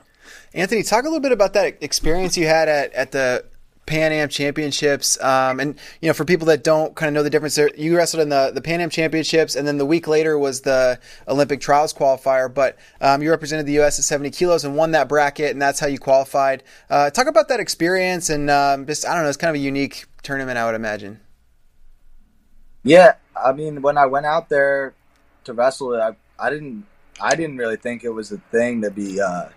Anthony, 0.55 0.83
talk 0.83 1.03
a 1.03 1.09
little 1.09 1.21
bit 1.21 1.33
about 1.33 1.53
that 1.55 1.79
experience 1.81 2.37
you 2.37 2.47
had 2.47 2.69
at, 2.69 2.93
at 2.93 3.13
the 3.13 3.45
Pan 3.91 4.13
Am 4.13 4.29
Championships, 4.29 5.21
um, 5.21 5.59
and 5.59 5.77
you 6.01 6.09
know, 6.09 6.13
for 6.13 6.25
people 6.25 6.47
that 6.47 6.63
don't 6.63 6.95
kind 6.95 7.09
of 7.09 7.15
know 7.15 7.25
the 7.25 7.31
difference, 7.31 7.57
there, 7.57 7.71
you 7.77 7.97
wrestled 7.97 8.23
in 8.23 8.29
the 8.29 8.53
the 8.55 8.61
Pan 8.61 8.81
Am 8.81 8.91
Championships, 8.91 9.57
and 9.57 9.67
then 9.67 9.79
the 9.79 9.87
week 9.87 10.07
later 10.07 10.39
was 10.39 10.61
the 10.61 11.01
Olympic 11.27 11.61
Trials 11.61 11.93
qualifier. 11.93 12.53
But 12.53 12.79
um, 13.01 13.21
you 13.21 13.31
represented 13.31 13.67
the 13.67 13.73
U.S. 13.75 13.99
at 13.99 14.05
70 14.05 14.31
kilos 14.31 14.65
and 14.65 14.77
won 14.77 14.93
that 14.93 15.09
bracket, 15.09 15.51
and 15.51 15.61
that's 15.61 15.81
how 15.81 15.89
you 15.89 15.99
qualified. 15.99 16.63
Uh, 16.89 17.11
talk 17.11 17.27
about 17.27 17.49
that 17.49 17.59
experience, 17.59 18.31
and 18.31 18.49
um, 18.49 18.87
just 18.87 19.05
I 19.05 19.15
don't 19.15 19.25
know, 19.25 19.29
it's 19.29 19.37
kind 19.37 19.49
of 19.49 19.61
a 19.61 19.65
unique 19.65 20.07
tournament, 20.23 20.57
I 20.57 20.67
would 20.67 20.77
imagine. 20.77 21.19
Yeah, 22.83 23.15
I 23.37 23.53
mean, 23.53 23.83
when 23.83 23.99
I 23.99 24.07
went 24.07 24.27
out 24.27 24.49
there 24.49 24.95
to 25.45 25.53
wrestle, 25.53 25.95
I 25.95 26.17
I 26.39 26.51
didn't 26.51 26.87
I 27.21 27.35
didn't 27.35 27.59
really 27.59 27.77
think 27.77 28.05
it 28.05 28.11
was 28.11 28.33
a 28.33 28.39
thing 28.51 28.83
to 28.83 28.91
be 28.91 29.21
uh, 29.21 29.49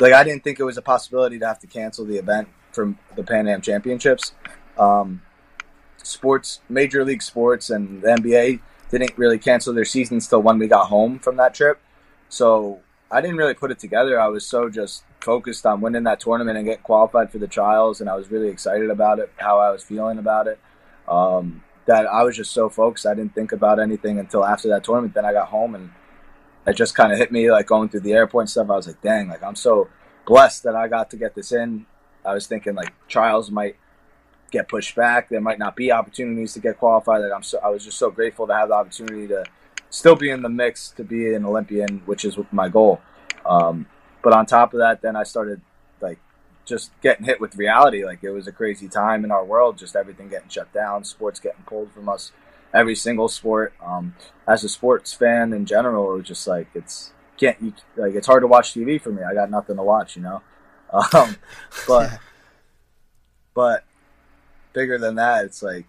like 0.00 0.12
I 0.12 0.24
didn't 0.24 0.44
think 0.44 0.58
it 0.58 0.64
was 0.64 0.78
a 0.78 0.82
possibility 0.82 1.38
to 1.38 1.46
have 1.46 1.58
to 1.60 1.66
cancel 1.66 2.04
the 2.04 2.16
event 2.16 2.48
from 2.72 2.98
the 3.16 3.22
Pan 3.22 3.48
Am 3.48 3.60
Championships. 3.60 4.32
Um, 4.78 5.22
sports, 6.02 6.60
Major 6.68 7.04
League 7.04 7.22
Sports, 7.22 7.70
and 7.70 8.02
the 8.02 8.08
NBA 8.08 8.60
didn't 8.90 9.16
really 9.18 9.38
cancel 9.38 9.74
their 9.74 9.84
seasons 9.84 10.26
till 10.26 10.42
when 10.42 10.58
we 10.58 10.66
got 10.66 10.86
home 10.86 11.18
from 11.18 11.36
that 11.36 11.54
trip. 11.54 11.80
So 12.28 12.80
I 13.10 13.20
didn't 13.20 13.36
really 13.36 13.54
put 13.54 13.70
it 13.70 13.78
together. 13.78 14.18
I 14.18 14.28
was 14.28 14.46
so 14.46 14.70
just 14.70 15.04
focused 15.20 15.66
on 15.66 15.80
winning 15.80 16.04
that 16.04 16.20
tournament 16.20 16.56
and 16.56 16.66
get 16.66 16.82
qualified 16.82 17.30
for 17.30 17.38
the 17.38 17.46
trials, 17.46 18.00
and 18.00 18.08
I 18.08 18.14
was 18.14 18.30
really 18.30 18.48
excited 18.48 18.88
about 18.88 19.18
it, 19.18 19.30
how 19.36 19.58
I 19.58 19.70
was 19.70 19.82
feeling 19.82 20.18
about 20.18 20.46
it. 20.46 20.58
Um, 21.06 21.62
that 21.86 22.06
I 22.06 22.22
was 22.22 22.36
just 22.36 22.52
so 22.52 22.68
focused. 22.68 23.06
I 23.06 23.14
didn't 23.14 23.34
think 23.34 23.52
about 23.52 23.80
anything 23.80 24.18
until 24.18 24.44
after 24.44 24.68
that 24.68 24.84
tournament. 24.84 25.14
Then 25.14 25.24
I 25.24 25.32
got 25.32 25.48
home 25.48 25.74
and 25.74 25.90
it 26.66 26.76
just 26.76 26.94
kind 26.94 27.12
of 27.12 27.18
hit 27.18 27.32
me 27.32 27.50
like 27.50 27.66
going 27.66 27.88
through 27.88 28.00
the 28.00 28.12
airport 28.12 28.42
and 28.42 28.50
stuff. 28.50 28.70
I 28.70 28.76
was 28.76 28.86
like, 28.86 29.00
dang, 29.00 29.28
like 29.28 29.42
I'm 29.42 29.56
so 29.56 29.88
blessed 30.26 30.62
that 30.64 30.76
I 30.76 30.88
got 30.88 31.10
to 31.10 31.16
get 31.16 31.34
this 31.34 31.52
in. 31.52 31.86
I 32.24 32.34
was 32.34 32.46
thinking 32.46 32.74
like 32.74 32.92
trials 33.08 33.50
might 33.50 33.76
get 34.50 34.68
pushed 34.68 34.94
back. 34.94 35.28
There 35.28 35.40
might 35.40 35.58
not 35.58 35.76
be 35.76 35.90
opportunities 35.90 36.52
to 36.54 36.60
get 36.60 36.78
qualified. 36.78 37.22
Like 37.22 37.32
I'm 37.32 37.42
so, 37.42 37.58
I 37.62 37.68
was 37.68 37.84
just 37.84 37.98
so 37.98 38.10
grateful 38.10 38.46
to 38.46 38.54
have 38.54 38.68
the 38.68 38.74
opportunity 38.74 39.26
to 39.28 39.44
still 39.88 40.16
be 40.16 40.30
in 40.30 40.42
the 40.42 40.48
mix 40.48 40.90
to 40.90 41.04
be 41.04 41.34
an 41.34 41.44
Olympian, 41.44 42.02
which 42.06 42.24
is 42.24 42.38
my 42.52 42.68
goal. 42.68 43.00
Um, 43.46 43.86
but 44.22 44.32
on 44.32 44.46
top 44.46 44.74
of 44.74 44.80
that, 44.80 45.02
then 45.02 45.16
I 45.16 45.22
started 45.22 45.60
just 46.64 46.92
getting 47.02 47.26
hit 47.26 47.40
with 47.40 47.56
reality. 47.56 48.04
Like 48.04 48.22
it 48.22 48.30
was 48.30 48.46
a 48.46 48.52
crazy 48.52 48.88
time 48.88 49.24
in 49.24 49.30
our 49.30 49.44
world, 49.44 49.78
just 49.78 49.96
everything 49.96 50.28
getting 50.28 50.48
shut 50.48 50.72
down, 50.72 51.04
sports 51.04 51.40
getting 51.40 51.62
pulled 51.64 51.92
from 51.92 52.08
us, 52.08 52.32
every 52.72 52.94
single 52.94 53.28
sport. 53.28 53.72
Um, 53.84 54.14
as 54.46 54.64
a 54.64 54.68
sports 54.68 55.12
fan 55.12 55.52
in 55.52 55.66
general, 55.66 56.14
it 56.14 56.18
was 56.18 56.26
just 56.26 56.46
like 56.46 56.68
it's 56.74 57.12
can't 57.36 57.60
you, 57.60 57.72
like 57.96 58.14
it's 58.14 58.26
hard 58.26 58.42
to 58.42 58.46
watch 58.46 58.74
TV 58.74 59.00
for 59.00 59.10
me. 59.10 59.22
I 59.22 59.34
got 59.34 59.50
nothing 59.50 59.76
to 59.76 59.82
watch, 59.82 60.16
you 60.16 60.22
know. 60.22 60.42
Um, 61.14 61.36
but 61.86 62.18
but 63.54 63.84
bigger 64.72 64.98
than 64.98 65.14
that, 65.14 65.44
it's 65.44 65.62
like 65.62 65.86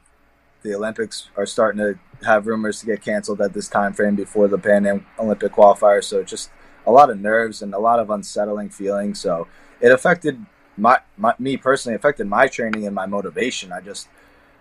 the 0.62 0.76
Olympics 0.76 1.30
are 1.36 1.48
starting 1.48 1.80
to 1.80 2.26
have 2.26 2.48
rumors 2.48 2.80
to 2.80 2.86
get 2.86 3.02
canceled 3.02 3.42
at 3.42 3.54
this 3.54 3.68
time 3.68 3.94
frame 3.94 4.16
before 4.16 4.48
the 4.48 4.58
Pan 4.58 4.86
Am 4.86 5.06
Olympic 5.18 5.54
qualifier. 5.54 6.04
So 6.04 6.24
just 6.24 6.52
a 6.86 6.92
lot 6.92 7.10
of 7.10 7.20
nerves 7.20 7.62
and 7.62 7.74
a 7.74 7.80
lot 7.80 8.00
of 8.00 8.10
unsettling 8.10 8.70
feelings. 8.70 9.20
So 9.20 9.48
it 9.80 9.92
affected 9.92 10.46
my, 10.82 11.00
my 11.16 11.34
me 11.38 11.58
personally 11.58 11.96
affected 11.96 12.28
my 12.28 12.48
training 12.48 12.88
and 12.88 12.96
my 12.96 13.06
motivation. 13.06 13.72
I 13.72 13.82
just 13.82 14.08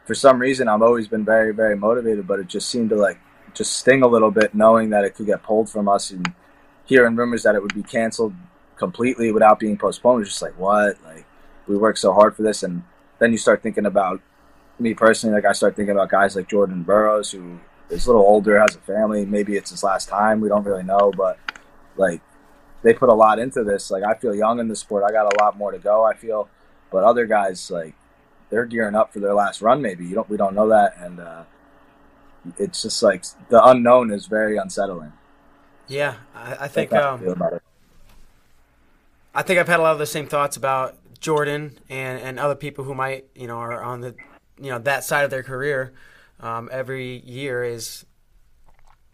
for 0.04 0.14
some 0.14 0.38
reason 0.38 0.68
I've 0.68 0.82
always 0.82 1.08
been 1.08 1.24
very 1.24 1.52
very 1.52 1.76
motivated, 1.76 2.26
but 2.26 2.38
it 2.38 2.46
just 2.46 2.68
seemed 2.68 2.90
to 2.90 2.96
like 2.96 3.18
just 3.54 3.72
sting 3.72 4.02
a 4.02 4.06
little 4.06 4.30
bit 4.30 4.54
knowing 4.54 4.90
that 4.90 5.04
it 5.04 5.14
could 5.14 5.26
get 5.26 5.42
pulled 5.42 5.70
from 5.70 5.88
us 5.88 6.10
and 6.10 6.34
hearing 6.84 7.16
rumors 7.16 7.42
that 7.42 7.54
it 7.54 7.62
would 7.62 7.74
be 7.74 7.82
canceled 7.82 8.34
completely 8.76 9.32
without 9.32 9.58
being 9.58 9.78
postponed. 9.78 10.26
Just 10.26 10.42
like 10.42 10.58
what 10.58 11.02
like 11.04 11.24
we 11.66 11.76
worked 11.76 11.98
so 11.98 12.12
hard 12.12 12.36
for 12.36 12.42
this, 12.42 12.62
and 12.62 12.82
then 13.18 13.32
you 13.32 13.38
start 13.38 13.62
thinking 13.62 13.86
about 13.86 14.20
me 14.78 14.92
personally. 14.92 15.34
Like 15.34 15.46
I 15.46 15.52
start 15.52 15.74
thinking 15.74 15.94
about 15.94 16.10
guys 16.10 16.36
like 16.36 16.48
Jordan 16.48 16.82
Burroughs 16.82 17.30
who 17.30 17.58
is 17.88 18.06
a 18.06 18.10
little 18.10 18.26
older, 18.26 18.60
has 18.60 18.76
a 18.76 18.80
family. 18.80 19.24
Maybe 19.24 19.56
it's 19.56 19.70
his 19.70 19.82
last 19.82 20.08
time. 20.08 20.40
We 20.42 20.50
don't 20.50 20.64
really 20.64 20.82
know, 20.82 21.12
but 21.16 21.38
like 21.96 22.20
they 22.82 22.94
put 22.94 23.08
a 23.08 23.14
lot 23.14 23.38
into 23.38 23.64
this. 23.64 23.90
Like 23.90 24.04
I 24.04 24.14
feel 24.14 24.34
young 24.34 24.58
in 24.60 24.68
the 24.68 24.76
sport. 24.76 25.04
I 25.06 25.12
got 25.12 25.32
a 25.32 25.42
lot 25.42 25.56
more 25.56 25.72
to 25.72 25.78
go. 25.78 26.04
I 26.04 26.14
feel, 26.14 26.48
but 26.90 27.04
other 27.04 27.26
guys 27.26 27.70
like 27.70 27.94
they're 28.50 28.66
gearing 28.66 28.94
up 28.94 29.12
for 29.12 29.20
their 29.20 29.34
last 29.34 29.62
run. 29.62 29.82
Maybe 29.82 30.06
you 30.06 30.14
don't. 30.14 30.28
We 30.28 30.36
don't 30.36 30.54
know 30.54 30.68
that, 30.68 30.96
and 30.98 31.20
uh, 31.20 31.44
it's 32.58 32.82
just 32.82 33.02
like 33.02 33.24
the 33.48 33.64
unknown 33.64 34.10
is 34.10 34.26
very 34.26 34.56
unsettling. 34.56 35.12
Yeah, 35.88 36.16
I, 36.34 36.56
I 36.60 36.68
think. 36.68 36.92
Um, 36.92 37.42
I 39.32 39.42
think 39.42 39.60
I've 39.60 39.68
had 39.68 39.78
a 39.78 39.82
lot 39.82 39.92
of 39.92 39.98
the 39.98 40.06
same 40.06 40.26
thoughts 40.26 40.56
about 40.56 40.96
Jordan 41.20 41.78
and, 41.88 42.20
and 42.20 42.38
other 42.40 42.56
people 42.56 42.84
who 42.84 42.94
might 42.94 43.26
you 43.34 43.46
know 43.46 43.58
are 43.58 43.82
on 43.82 44.00
the 44.00 44.14
you 44.58 44.70
know 44.70 44.78
that 44.80 45.04
side 45.04 45.24
of 45.24 45.30
their 45.30 45.42
career. 45.42 45.92
Um, 46.40 46.70
every 46.72 47.18
year 47.18 47.62
is 47.62 48.06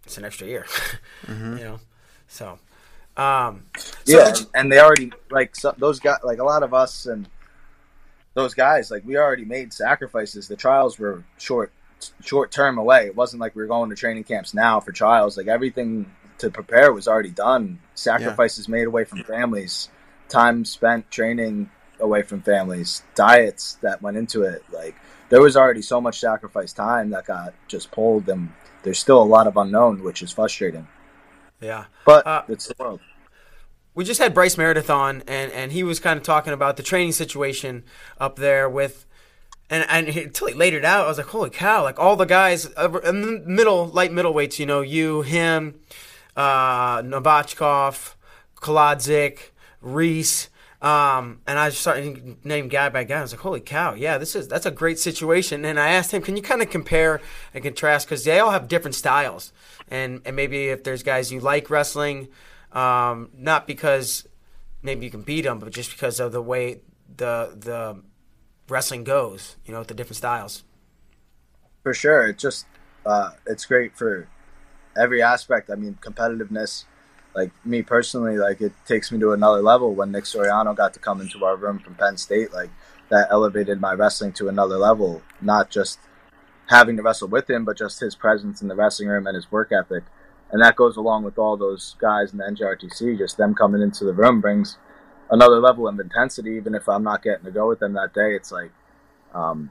it's 0.05 0.17
an 0.17 0.25
extra 0.25 0.47
year, 0.47 0.65
mm-hmm. 1.27 1.59
you 1.59 1.65
know. 1.65 1.81
So 2.29 2.59
um, 3.17 3.65
so 3.77 4.19
yeah, 4.19 4.35
you, 4.37 4.47
and 4.55 4.71
they 4.71 4.79
already 4.79 5.13
like 5.31 5.57
so, 5.57 5.75
those 5.79 6.01
guys, 6.01 6.19
like 6.23 6.39
a 6.39 6.45
lot 6.45 6.63
of 6.63 6.75
us 6.75 7.07
and 7.07 7.29
those 8.35 8.53
guys, 8.53 8.91
like 8.91 9.05
we 9.05 9.17
already 9.17 9.47
made 9.47 9.73
sacrifices. 9.73 10.49
The 10.49 10.57
trials 10.57 10.99
were 10.99 11.25
short, 11.39 11.73
short 12.23 12.53
term 12.53 12.77
away. 12.77 13.07
It 13.07 13.17
wasn't 13.17 13.41
like 13.41 13.57
we 13.57 13.63
were 13.63 13.69
going 13.69 13.89
to 13.89 13.97
training 13.97 14.25
camps 14.25 14.53
now 14.53 14.81
for 14.81 14.93
trials. 14.93 15.39
Like 15.39 15.47
everything 15.47 16.13
to 16.39 16.51
prepare 16.51 16.93
was 16.93 17.09
already 17.09 17.31
done. 17.31 17.81
Sacrifices 17.95 18.69
yeah. 18.69 18.73
made 18.73 18.87
away 18.87 19.05
from 19.05 19.25
families, 19.25 19.89
time 20.29 20.67
spent 20.67 21.11
training 21.11 21.71
away 21.99 22.21
from 22.21 22.43
families, 22.43 23.03
diets 23.15 23.79
that 23.81 24.03
went 24.03 24.19
into 24.19 24.43
it. 24.43 24.63
Like 24.71 24.95
there 25.31 25.41
was 25.41 25.57
already 25.57 25.81
so 25.81 26.03
much 26.03 26.21
sacrifice 26.21 26.75
time 26.75 27.11
that 27.11 27.25
got 27.25 27.55
just 27.67 27.91
pulled, 27.91 28.29
and 28.29 28.53
there's 28.83 28.99
still 28.99 29.23
a 29.23 29.25
lot 29.25 29.47
of 29.47 29.57
unknown, 29.57 30.03
which 30.03 30.21
is 30.23 30.33
frustrating. 30.33 30.87
Yeah, 31.61 31.85
but 32.05 32.27
uh, 32.27 32.43
it's 32.49 32.67
the 32.67 32.75
world. 32.79 33.01
We 33.95 34.05
just 34.05 34.21
had 34.21 34.35
Bryce 34.35 34.59
Meredith 34.59 34.91
on, 34.91 35.23
and, 35.27 35.51
and 35.53 35.73
he 35.73 35.83
was 35.83 36.01
kind 36.01 36.19
of 36.19 36.23
talking 36.23 36.53
about 36.53 36.77
the 36.77 36.83
training 36.83 37.13
situation 37.13 37.83
up 38.19 38.37
there 38.37 38.69
with, 38.69 39.07
and 39.71 39.87
and 39.89 40.09
until 40.09 40.49
he 40.49 40.55
laid 40.55 40.75
it 40.75 40.85
out, 40.85 41.07
I 41.07 41.09
was 41.09 41.17
like, 41.17 41.29
holy 41.29 41.51
cow! 41.51 41.83
Like 41.83 41.99
all 41.99 42.15
the 42.15 42.27
guys 42.27 42.67
in 42.67 43.23
the 43.23 43.43
middle, 43.47 43.87
light 43.87 44.13
middleweights, 44.13 44.59
you 44.59 44.67
know, 44.67 44.83
you, 44.83 45.23
him, 45.23 45.81
uh, 46.37 47.01
Novachkov, 47.03 48.15
Kolodzik, 48.57 49.53
Reese. 49.81 50.51
Um, 50.83 51.41
and 51.47 51.59
I 51.59 51.71
started 51.71 52.45
name 52.45 52.69
guy 52.69 52.91
by 52.91 53.05
guy. 53.05 53.19
I 53.19 53.23
was 53.23 53.33
like, 53.33 53.41
"Holy 53.41 53.61
cow! 53.61 53.95
Yeah, 53.95 54.19
this 54.19 54.37
is 54.37 54.47
that's 54.47 54.67
a 54.67 54.71
great 54.71 54.99
situation." 54.99 55.65
And 55.65 55.81
I 55.81 55.89
asked 55.89 56.13
him, 56.13 56.23
"Can 56.23 56.37
you 56.37 56.43
kind 56.43 56.61
of 56.61 56.69
compare 56.69 57.21
and 57.55 57.65
contrast 57.65 58.07
because 58.07 58.25
they 58.25 58.39
all 58.39 58.51
have 58.51 58.69
different 58.69 58.95
styles?" 58.95 59.53
and 59.89 60.21
and 60.25 60.37
maybe 60.37 60.69
if 60.69 60.85
there's 60.85 61.03
guys 61.03 61.33
you 61.33 61.41
like 61.41 61.71
wrestling, 61.71 62.29
um, 62.73 63.31
not 63.37 63.67
because 63.67 64.27
maybe 64.83 65.05
you 65.05 65.11
can 65.11 65.23
beat 65.23 65.43
them, 65.43 65.59
but 65.59 65.73
just 65.73 65.91
because 65.91 66.21
of 66.21 66.33
the 66.33 66.43
way 66.43 66.81
the 67.17 67.57
the 67.59 68.03
wrestling 68.69 69.05
goes, 69.05 69.57
you 69.65 69.73
know, 69.73 69.81
with 69.81 69.89
the 69.89 69.95
different 69.95 70.17
styles. 70.17 70.65
For 71.83 71.95
sure, 71.95 72.29
it's 72.29 72.43
just 72.43 72.67
uh, 73.05 73.31
it's 73.47 73.65
great 73.65 73.97
for 73.97 74.29
every 74.97 75.23
aspect. 75.23 75.71
I 75.71 75.77
mean, 75.77 75.99
competitiveness. 76.01 76.85
Like 77.37 77.53
me 77.67 77.83
personally, 77.83 78.39
like 78.39 78.63
it 78.63 78.73
takes 78.87 79.13
me 79.13 79.21
to 79.21 79.33
another 79.33 79.61
level. 79.61 79.95
When 79.95 80.11
Nick 80.11 80.25
Suriano 80.25 80.75
got 80.75 80.95
to 80.95 81.01
come 81.01 81.21
into 81.21 81.45
our 81.45 81.55
room 81.55 81.79
from 81.79 81.95
Penn 81.95 82.17
State, 82.17 82.55
like 82.55 82.71
that 83.11 83.29
elevated 83.31 83.79
my 83.79 83.93
wrestling 83.93 84.33
to 84.33 84.49
another 84.49 84.79
level. 84.79 85.21
Not 85.43 85.71
just 85.71 85.99
having 86.69 86.97
to 86.97 87.03
wrestle 87.03 87.29
with 87.29 87.49
him, 87.51 87.67
but 87.67 87.77
just 87.77 88.01
his 88.01 88.15
presence 88.15 88.63
in 88.63 88.69
the 88.69 88.75
wrestling 88.75 89.11
room 89.11 89.27
and 89.27 89.35
his 89.35 89.53
work 89.53 89.71
ethic. 89.71 90.05
And 90.51 90.63
that 90.63 90.77
goes 90.77 90.97
along 90.97 91.25
with 91.25 91.39
all 91.39 91.59
those 91.59 91.95
guys 91.99 92.33
in 92.33 92.39
the 92.39 92.45
NJRTC. 92.45 93.19
Just 93.19 93.37
them 93.37 93.55
coming 93.55 93.83
into 93.83 94.05
the 94.05 94.15
room 94.15 94.41
brings 94.41 94.79
another 95.31 95.61
level 95.61 95.87
of 95.87 96.01
intensity. 96.01 96.53
Even 96.53 96.75
if 96.75 96.89
I'm 96.89 97.03
not 97.03 97.23
getting 97.23 97.45
to 97.45 97.51
go 97.51 97.69
with 97.69 97.81
them 97.81 97.93
that 97.93 98.15
day, 98.15 98.35
it's 98.35 98.51
like 98.51 98.71
um, 99.35 99.69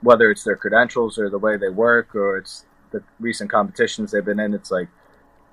whether 0.00 0.28
it's 0.28 0.42
their 0.42 0.56
credentials 0.56 1.18
or 1.20 1.30
the 1.30 1.38
way 1.38 1.56
they 1.56 1.68
work 1.68 2.16
or 2.16 2.38
it's 2.38 2.64
the 2.90 3.02
recent 3.20 3.50
competitions 3.50 4.10
they've 4.10 4.24
been 4.24 4.40
in. 4.40 4.54
It's 4.54 4.72
like 4.72 4.88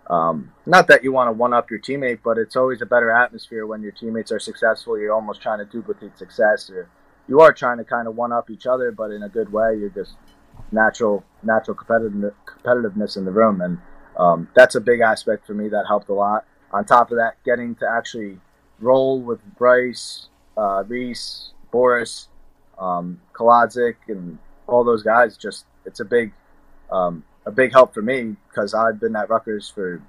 um, 0.08 0.52
not 0.66 0.88
that 0.88 1.04
you 1.04 1.12
want 1.12 1.30
to 1.30 1.32
one 1.32 1.54
up 1.54 1.72
your 1.72 1.80
teammate, 1.80 2.20
but 2.24 2.38
it's 2.38 2.56
always 2.56 2.82
a 2.82 2.86
better 2.86 3.12
atmosphere 3.12 3.66
when 3.66 3.82
your 3.82 3.92
teammates 3.92 4.32
are 4.32 4.40
successful. 4.40 5.00
You're 5.00 5.14
almost 5.14 5.42
trying 5.42 5.60
to 5.60 5.66
duplicate 5.66 6.18
success, 6.18 6.70
or 6.70 6.90
you 7.28 7.40
are 7.40 7.54
trying 7.54 7.78
to 7.78 7.84
kind 7.84 8.08
of 8.08 8.16
one 8.16 8.32
up 8.32 8.50
each 8.50 8.66
other, 8.66 8.92
but 8.92 9.12
in 9.12 9.24
a 9.24 9.30
good 9.30 9.52
way. 9.52 9.78
You're 9.78 9.90
just 9.90 10.16
natural 10.72 11.24
natural 11.42 11.78
competitiveness, 11.78 12.34
competitiveness 12.46 13.18
in 13.18 13.26
the 13.26 13.32
room, 13.32 13.62
and 13.62 13.78
um, 14.18 14.50
that's 14.56 14.76
a 14.76 14.82
big 14.82 15.00
aspect 15.00 15.48
for 15.48 15.54
me 15.54 15.70
that 15.70 15.86
helped 15.88 16.10
a 16.10 16.14
lot. 16.14 16.46
On 16.72 16.84
top 16.84 17.12
of 17.12 17.18
that, 17.18 17.36
getting 17.46 17.76
to 17.76 17.90
actually 17.90 18.40
roll 18.80 19.22
with 19.22 19.40
Bryce, 19.58 20.28
uh, 20.58 20.84
Reese, 20.88 21.52
Boris, 21.72 22.28
um, 22.78 23.22
Kolodzik, 23.34 23.96
and 24.08 24.38
all 24.68 24.84
those 24.84 25.04
guys, 25.04 25.38
just 25.38 25.66
it's 25.86 26.00
a 26.00 26.06
big 26.06 26.34
um, 26.92 27.24
a 27.46 27.52
big 27.52 27.72
help 27.72 27.94
for 27.94 28.02
me 28.02 28.36
because 28.50 28.74
I've 28.74 29.00
been 29.00 29.16
at 29.16 29.30
Rutgers 29.30 29.70
for 29.70 30.02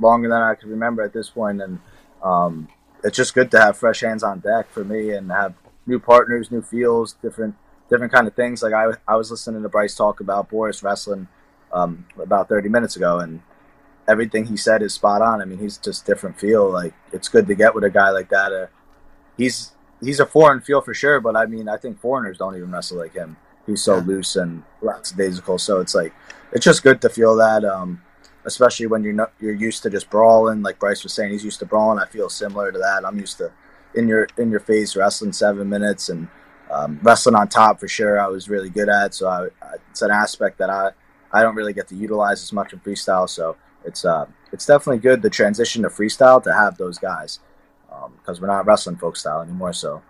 longer 0.00 0.28
than 0.28 0.42
I 0.42 0.54
can 0.54 0.70
remember 0.70 1.02
at 1.02 1.12
this 1.12 1.30
point, 1.30 1.60
and 1.60 1.80
um, 2.22 2.68
it's 3.04 3.16
just 3.16 3.34
good 3.34 3.50
to 3.52 3.60
have 3.60 3.76
fresh 3.76 4.00
hands 4.00 4.22
on 4.22 4.40
deck 4.40 4.70
for 4.70 4.84
me 4.84 5.10
and 5.10 5.30
have 5.30 5.54
new 5.86 5.98
partners, 5.98 6.50
new 6.50 6.62
feels, 6.62 7.14
different 7.14 7.54
different 7.88 8.12
kind 8.12 8.26
of 8.26 8.34
things. 8.34 8.62
Like 8.62 8.74
I 8.74 8.92
I 9.06 9.16
was 9.16 9.30
listening 9.30 9.62
to 9.62 9.68
Bryce 9.68 9.94
talk 9.94 10.20
about 10.20 10.50
Boris 10.50 10.82
wrestling 10.82 11.28
um, 11.72 12.06
about 12.20 12.48
30 12.48 12.68
minutes 12.68 12.96
ago, 12.96 13.18
and 13.18 13.40
everything 14.06 14.46
he 14.46 14.56
said 14.56 14.82
is 14.82 14.94
spot 14.94 15.22
on. 15.22 15.40
I 15.40 15.44
mean, 15.44 15.58
he's 15.58 15.78
just 15.78 16.06
different 16.06 16.38
feel. 16.38 16.70
Like 16.70 16.94
it's 17.12 17.28
good 17.28 17.46
to 17.46 17.54
get 17.54 17.74
with 17.74 17.84
a 17.84 17.90
guy 17.90 18.10
like 18.10 18.30
that. 18.30 18.52
Uh, 18.52 18.66
he's 19.36 19.72
he's 20.00 20.20
a 20.20 20.26
foreign 20.26 20.60
feel 20.60 20.80
for 20.80 20.94
sure, 20.94 21.20
but 21.20 21.36
I 21.36 21.46
mean, 21.46 21.68
I 21.68 21.76
think 21.76 22.00
foreigners 22.00 22.38
don't 22.38 22.56
even 22.56 22.70
wrestle 22.70 22.98
like 22.98 23.14
him. 23.14 23.36
He's 23.68 23.82
so 23.82 23.98
loose 23.98 24.34
and 24.36 24.64
lackadaisical. 24.80 25.58
So 25.58 25.80
it's 25.80 25.94
like 25.94 26.14
it's 26.52 26.64
just 26.64 26.82
good 26.82 27.00
to 27.02 27.08
feel 27.08 27.36
that, 27.36 27.64
um, 27.64 28.02
especially 28.44 28.86
when 28.86 29.04
you're 29.04 29.12
not, 29.12 29.32
you're 29.38 29.52
used 29.52 29.82
to 29.82 29.90
just 29.90 30.08
brawling. 30.10 30.62
Like 30.62 30.78
Bryce 30.78 31.02
was 31.02 31.12
saying, 31.12 31.30
he's 31.30 31.44
used 31.44 31.58
to 31.60 31.66
brawling. 31.66 31.98
I 31.98 32.06
feel 32.06 32.30
similar 32.30 32.72
to 32.72 32.78
that. 32.78 33.04
I'm 33.04 33.18
used 33.18 33.38
to 33.38 33.52
in 33.94 34.08
your 34.08 34.26
in 34.38 34.50
your 34.50 34.60
face 34.60 34.96
wrestling 34.96 35.32
seven 35.32 35.68
minutes 35.68 36.08
and 36.08 36.28
um, 36.70 36.98
wrestling 37.02 37.34
on 37.34 37.48
top 37.48 37.78
for 37.78 37.88
sure. 37.88 38.20
I 38.20 38.28
was 38.28 38.48
really 38.48 38.70
good 38.70 38.88
at. 38.88 39.14
So 39.14 39.28
I, 39.28 39.48
I, 39.62 39.74
it's 39.90 40.02
an 40.02 40.10
aspect 40.10 40.58
that 40.58 40.70
I 40.70 40.92
I 41.32 41.42
don't 41.42 41.54
really 41.54 41.74
get 41.74 41.88
to 41.88 41.94
utilize 41.94 42.42
as 42.42 42.52
much 42.52 42.72
in 42.72 42.80
freestyle. 42.80 43.28
So 43.28 43.56
it's 43.84 44.04
uh, 44.04 44.26
it's 44.52 44.66
definitely 44.66 44.98
good 44.98 45.22
the 45.22 45.30
transition 45.30 45.82
to 45.82 45.88
freestyle 45.88 46.42
to 46.44 46.52
have 46.52 46.78
those 46.78 46.98
guys 46.98 47.40
because 47.86 48.38
um, 48.38 48.42
we're 48.42 48.48
not 48.48 48.66
wrestling 48.66 48.96
folk 48.96 49.16
style 49.16 49.42
anymore. 49.42 49.72
So 49.72 50.02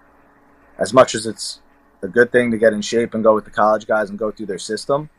as 0.79 0.93
much 0.93 1.15
as 1.15 1.27
it's 1.27 1.61
a 2.03 2.09
good 2.09 2.33
thing 2.33 2.51
to 2.51 2.59
get 2.59 2.73
in 2.73 2.83
shape 2.83 3.15
and 3.15 3.23
go 3.23 3.35
with 3.35 3.45
the 3.45 3.51
college 3.51 3.87
guys 3.87 4.11
and 4.11 4.19
go 4.19 4.31
through 4.31 4.47
their 4.47 4.59
system, 4.59 5.11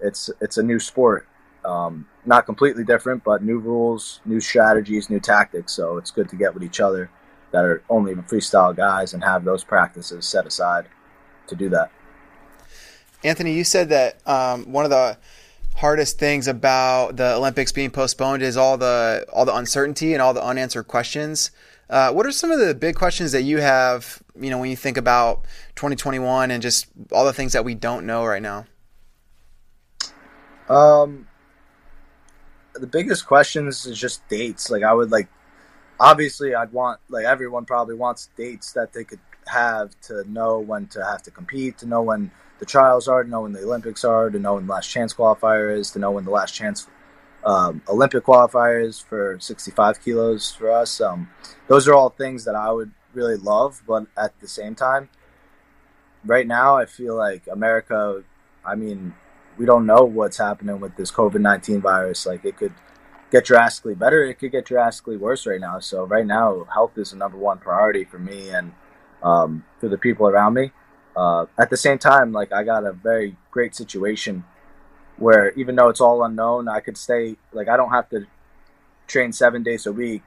it's 0.00 0.30
it's 0.40 0.56
a 0.56 0.62
new 0.62 0.78
sport. 0.78 1.26
Um, 1.64 2.06
not 2.24 2.46
completely 2.46 2.84
different, 2.84 3.24
but 3.24 3.42
new 3.42 3.58
rules, 3.58 4.20
new 4.24 4.40
strategies, 4.40 5.10
new 5.10 5.18
tactics. 5.18 5.72
So 5.72 5.96
it's 5.96 6.10
good 6.10 6.28
to 6.28 6.36
get 6.36 6.54
with 6.54 6.62
each 6.62 6.80
other 6.80 7.10
that 7.50 7.64
are 7.64 7.82
only 7.88 8.14
freestyle 8.14 8.74
guys 8.76 9.14
and 9.14 9.24
have 9.24 9.44
those 9.44 9.64
practices 9.64 10.26
set 10.26 10.46
aside 10.46 10.86
to 11.48 11.56
do 11.56 11.68
that. 11.70 11.90
Anthony, 13.24 13.54
you 13.54 13.64
said 13.64 13.88
that 13.88 14.20
um, 14.28 14.70
one 14.72 14.84
of 14.84 14.90
the 14.90 15.18
hardest 15.76 16.18
things 16.18 16.48
about 16.48 17.16
the 17.16 17.34
Olympics 17.34 17.72
being 17.72 17.90
postponed 17.90 18.42
is 18.42 18.56
all 18.56 18.78
the 18.78 19.26
all 19.32 19.44
the 19.44 19.54
uncertainty 19.54 20.12
and 20.12 20.22
all 20.22 20.34
the 20.34 20.42
unanswered 20.42 20.86
questions. 20.86 21.50
Uh, 21.88 22.12
what 22.12 22.26
are 22.26 22.32
some 22.32 22.50
of 22.50 22.58
the 22.58 22.74
big 22.74 22.96
questions 22.96 23.32
that 23.32 23.42
you 23.42 23.60
have, 23.60 24.22
you 24.38 24.50
know, 24.50 24.58
when 24.58 24.70
you 24.70 24.76
think 24.76 24.96
about 24.96 25.44
2021 25.76 26.50
and 26.50 26.62
just 26.62 26.86
all 27.12 27.24
the 27.24 27.32
things 27.32 27.52
that 27.52 27.64
we 27.64 27.74
don't 27.74 28.06
know 28.06 28.24
right 28.24 28.42
now? 28.42 28.66
Um, 30.68 31.28
the 32.74 32.86
biggest 32.86 33.26
questions 33.26 33.86
is 33.86 33.98
just 33.98 34.26
dates. 34.28 34.68
Like 34.68 34.82
I 34.82 34.92
would 34.92 35.10
like, 35.10 35.28
obviously, 36.00 36.54
I'd 36.54 36.72
want 36.72 37.00
like 37.08 37.24
everyone 37.24 37.64
probably 37.64 37.94
wants 37.94 38.30
dates 38.36 38.72
that 38.72 38.92
they 38.92 39.04
could 39.04 39.20
have 39.46 39.98
to 40.02 40.24
know 40.30 40.58
when 40.58 40.88
to 40.88 41.04
have 41.04 41.22
to 41.22 41.30
compete, 41.30 41.78
to 41.78 41.86
know 41.86 42.02
when 42.02 42.32
the 42.58 42.66
trials 42.66 43.06
are, 43.06 43.22
to 43.22 43.30
know 43.30 43.42
when 43.42 43.52
the 43.52 43.62
Olympics 43.62 44.04
are, 44.04 44.28
to 44.30 44.38
know 44.38 44.54
when 44.54 44.66
the 44.66 44.72
last 44.72 44.90
chance 44.90 45.14
qualifier 45.14 45.76
is, 45.76 45.90
to 45.92 45.98
know 45.98 46.10
when 46.10 46.24
the 46.24 46.30
last 46.30 46.54
chance 46.54 46.88
um, 47.44 47.82
Olympic 47.88 48.24
qualifiers 48.24 49.02
for 49.02 49.38
65 49.40 50.02
kilos 50.02 50.52
for 50.52 50.70
us. 50.70 51.00
Um, 51.00 51.30
those 51.68 51.86
are 51.86 51.94
all 51.94 52.10
things 52.10 52.44
that 52.44 52.54
I 52.54 52.72
would 52.72 52.92
really 53.14 53.36
love, 53.36 53.82
but 53.86 54.06
at 54.16 54.38
the 54.40 54.48
same 54.48 54.74
time, 54.74 55.08
right 56.24 56.46
now 56.46 56.76
I 56.76 56.86
feel 56.86 57.16
like 57.16 57.46
America. 57.50 58.24
I 58.64 58.74
mean, 58.74 59.14
we 59.56 59.64
don't 59.64 59.86
know 59.86 60.04
what's 60.04 60.38
happening 60.38 60.80
with 60.80 60.96
this 60.96 61.10
COVID 61.10 61.40
19 61.40 61.80
virus. 61.80 62.26
Like 62.26 62.44
it 62.44 62.56
could 62.56 62.74
get 63.30 63.44
drastically 63.44 63.94
better, 63.94 64.22
it 64.24 64.34
could 64.38 64.52
get 64.52 64.64
drastically 64.64 65.16
worse 65.16 65.46
right 65.46 65.60
now. 65.60 65.78
So 65.80 66.04
right 66.04 66.26
now, 66.26 66.66
health 66.72 66.96
is 66.98 67.10
the 67.10 67.16
number 67.16 67.38
one 67.38 67.58
priority 67.58 68.04
for 68.04 68.18
me 68.18 68.50
and 68.50 68.72
um, 69.22 69.64
for 69.78 69.88
the 69.88 69.98
people 69.98 70.28
around 70.28 70.54
me. 70.54 70.72
Uh, 71.16 71.46
at 71.58 71.70
the 71.70 71.76
same 71.76 71.98
time, 71.98 72.32
like 72.32 72.52
I 72.52 72.62
got 72.62 72.84
a 72.84 72.92
very 72.92 73.36
great 73.50 73.74
situation 73.74 74.44
where 75.18 75.50
even 75.50 75.76
though 75.76 75.88
it's 75.88 76.00
all 76.00 76.22
unknown, 76.22 76.68
I 76.68 76.80
could 76.80 76.96
stay 76.96 77.36
like 77.52 77.68
I 77.68 77.76
don't 77.76 77.90
have 77.90 78.08
to 78.10 78.26
train 79.06 79.32
seven 79.32 79.62
days 79.62 79.86
a 79.86 79.92
week, 79.92 80.22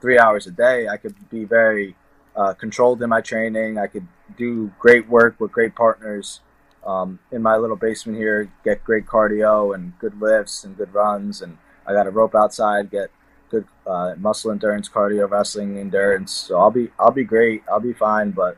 three 0.00 0.18
hours 0.18 0.46
a 0.46 0.50
day. 0.50 0.88
I 0.88 0.96
could 0.96 1.14
be 1.30 1.44
very 1.44 1.96
uh, 2.34 2.54
controlled 2.54 3.02
in 3.02 3.10
my 3.10 3.20
training. 3.20 3.78
I 3.78 3.86
could 3.86 4.06
do 4.36 4.72
great 4.78 5.08
work 5.08 5.38
with 5.38 5.52
great 5.52 5.74
partners 5.74 6.40
um, 6.84 7.18
in 7.30 7.42
my 7.42 7.56
little 7.56 7.76
basement 7.76 8.18
here. 8.18 8.50
Get 8.64 8.84
great 8.84 9.06
cardio 9.06 9.74
and 9.74 9.98
good 9.98 10.20
lifts 10.20 10.64
and 10.64 10.76
good 10.76 10.92
runs, 10.94 11.42
and 11.42 11.58
I 11.86 11.92
got 11.92 12.06
a 12.06 12.10
rope 12.10 12.34
outside. 12.34 12.90
Get 12.90 13.10
good 13.50 13.66
uh, 13.86 14.14
muscle 14.16 14.50
endurance, 14.50 14.88
cardio, 14.88 15.28
wrestling 15.28 15.78
endurance. 15.78 16.32
So 16.32 16.58
I'll 16.58 16.70
be 16.70 16.90
I'll 16.98 17.10
be 17.10 17.24
great. 17.24 17.62
I'll 17.70 17.80
be 17.80 17.92
fine, 17.92 18.30
but 18.30 18.56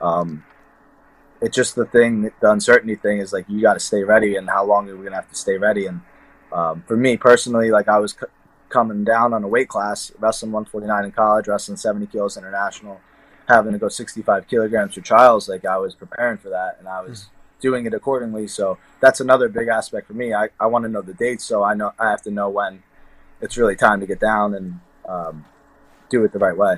um, 0.00 0.44
it's 1.42 1.56
just 1.56 1.74
the 1.74 1.84
thing, 1.84 2.30
the 2.40 2.50
uncertainty 2.50 2.94
thing 2.94 3.18
is 3.18 3.32
like 3.32 3.44
you 3.48 3.60
got 3.60 3.74
to 3.74 3.80
stay 3.80 4.04
ready, 4.04 4.36
and 4.36 4.48
how 4.48 4.64
long 4.64 4.88
are 4.88 4.96
we 4.96 5.04
gonna 5.04 5.16
have 5.16 5.28
to 5.28 5.34
stay 5.34 5.58
ready? 5.58 5.86
And 5.86 6.00
um, 6.52 6.84
for 6.86 6.96
me 6.96 7.16
personally, 7.16 7.70
like 7.70 7.88
I 7.88 7.98
was 7.98 8.12
c- 8.12 8.26
coming 8.68 9.04
down 9.04 9.34
on 9.34 9.42
a 9.42 9.48
weight 9.48 9.68
class, 9.68 10.12
wrestling 10.20 10.52
149 10.52 11.04
in 11.04 11.12
college, 11.12 11.48
wrestling 11.48 11.76
70 11.76 12.06
kilos 12.06 12.36
international, 12.36 13.00
having 13.48 13.72
to 13.72 13.78
go 13.78 13.88
65 13.88 14.46
kilograms 14.46 14.94
for 14.94 15.00
trials. 15.00 15.48
Like 15.48 15.64
I 15.64 15.78
was 15.78 15.96
preparing 15.96 16.38
for 16.38 16.48
that, 16.50 16.76
and 16.78 16.86
I 16.86 17.00
was 17.00 17.22
mm-hmm. 17.22 17.60
doing 17.60 17.86
it 17.86 17.92
accordingly. 17.92 18.46
So 18.46 18.78
that's 19.00 19.20
another 19.20 19.48
big 19.48 19.66
aspect 19.66 20.06
for 20.06 20.14
me. 20.14 20.32
I, 20.32 20.50
I 20.60 20.66
want 20.66 20.84
to 20.84 20.88
know 20.88 21.02
the 21.02 21.14
dates, 21.14 21.44
so 21.44 21.64
I 21.64 21.74
know 21.74 21.92
I 21.98 22.10
have 22.10 22.22
to 22.22 22.30
know 22.30 22.48
when 22.48 22.84
it's 23.40 23.56
really 23.56 23.74
time 23.74 23.98
to 23.98 24.06
get 24.06 24.20
down 24.20 24.54
and 24.54 24.78
um, 25.08 25.44
do 26.08 26.22
it 26.22 26.32
the 26.32 26.38
right 26.38 26.56
way. 26.56 26.76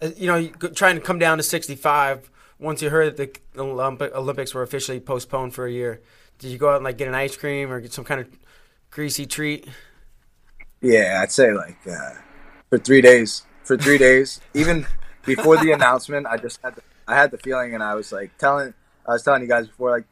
Uh, 0.00 0.10
you 0.16 0.26
know, 0.26 0.48
trying 0.74 0.96
to 0.96 1.00
come 1.00 1.20
down 1.20 1.36
to 1.36 1.44
65 1.44 2.28
once 2.62 2.80
you 2.80 2.90
heard 2.90 3.16
that 3.16 3.38
the 3.54 3.62
Olympics 3.62 4.54
were 4.54 4.62
officially 4.62 5.00
postponed 5.00 5.52
for 5.52 5.66
a 5.66 5.70
year, 5.70 6.00
did 6.38 6.50
you 6.50 6.58
go 6.58 6.70
out 6.70 6.76
and 6.76 6.84
like 6.84 6.96
get 6.96 7.08
an 7.08 7.14
ice 7.14 7.36
cream 7.36 7.70
or 7.70 7.80
get 7.80 7.92
some 7.92 8.04
kind 8.04 8.20
of 8.20 8.28
greasy 8.90 9.26
treat? 9.26 9.68
Yeah, 10.80 11.20
I'd 11.22 11.32
say 11.32 11.52
like 11.52 11.78
uh, 11.86 12.14
for 12.70 12.78
three 12.78 13.00
days. 13.00 13.42
For 13.64 13.76
three 13.76 13.98
days, 13.98 14.40
even 14.54 14.86
before 15.24 15.56
the 15.56 15.70
announcement, 15.70 16.26
I 16.26 16.36
just 16.36 16.60
had 16.62 16.74
the, 16.74 16.82
I 17.06 17.14
had 17.14 17.30
the 17.30 17.38
feeling, 17.38 17.74
and 17.74 17.82
I 17.82 17.94
was 17.94 18.10
like 18.10 18.36
telling 18.38 18.74
I 19.06 19.12
was 19.12 19.22
telling 19.22 19.42
you 19.42 19.48
guys 19.48 19.68
before, 19.68 19.90
like 19.90 20.04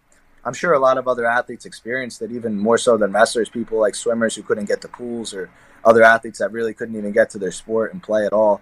I'm 0.44 0.54
sure 0.54 0.72
a 0.72 0.78
lot 0.78 0.98
of 0.98 1.08
other 1.08 1.26
athletes 1.26 1.66
experienced 1.66 2.22
it 2.22 2.30
even 2.30 2.56
more 2.56 2.78
so 2.78 2.96
than 2.96 3.12
wrestlers. 3.12 3.48
People 3.48 3.80
like 3.80 3.96
swimmers 3.96 4.36
who 4.36 4.42
couldn't 4.42 4.66
get 4.66 4.80
to 4.82 4.88
pools, 4.88 5.34
or 5.34 5.50
other 5.84 6.02
athletes 6.04 6.38
that 6.38 6.52
really 6.52 6.74
couldn't 6.74 6.96
even 6.96 7.10
get 7.10 7.30
to 7.30 7.38
their 7.38 7.50
sport 7.50 7.92
and 7.92 8.02
play 8.02 8.24
at 8.24 8.32
all. 8.32 8.60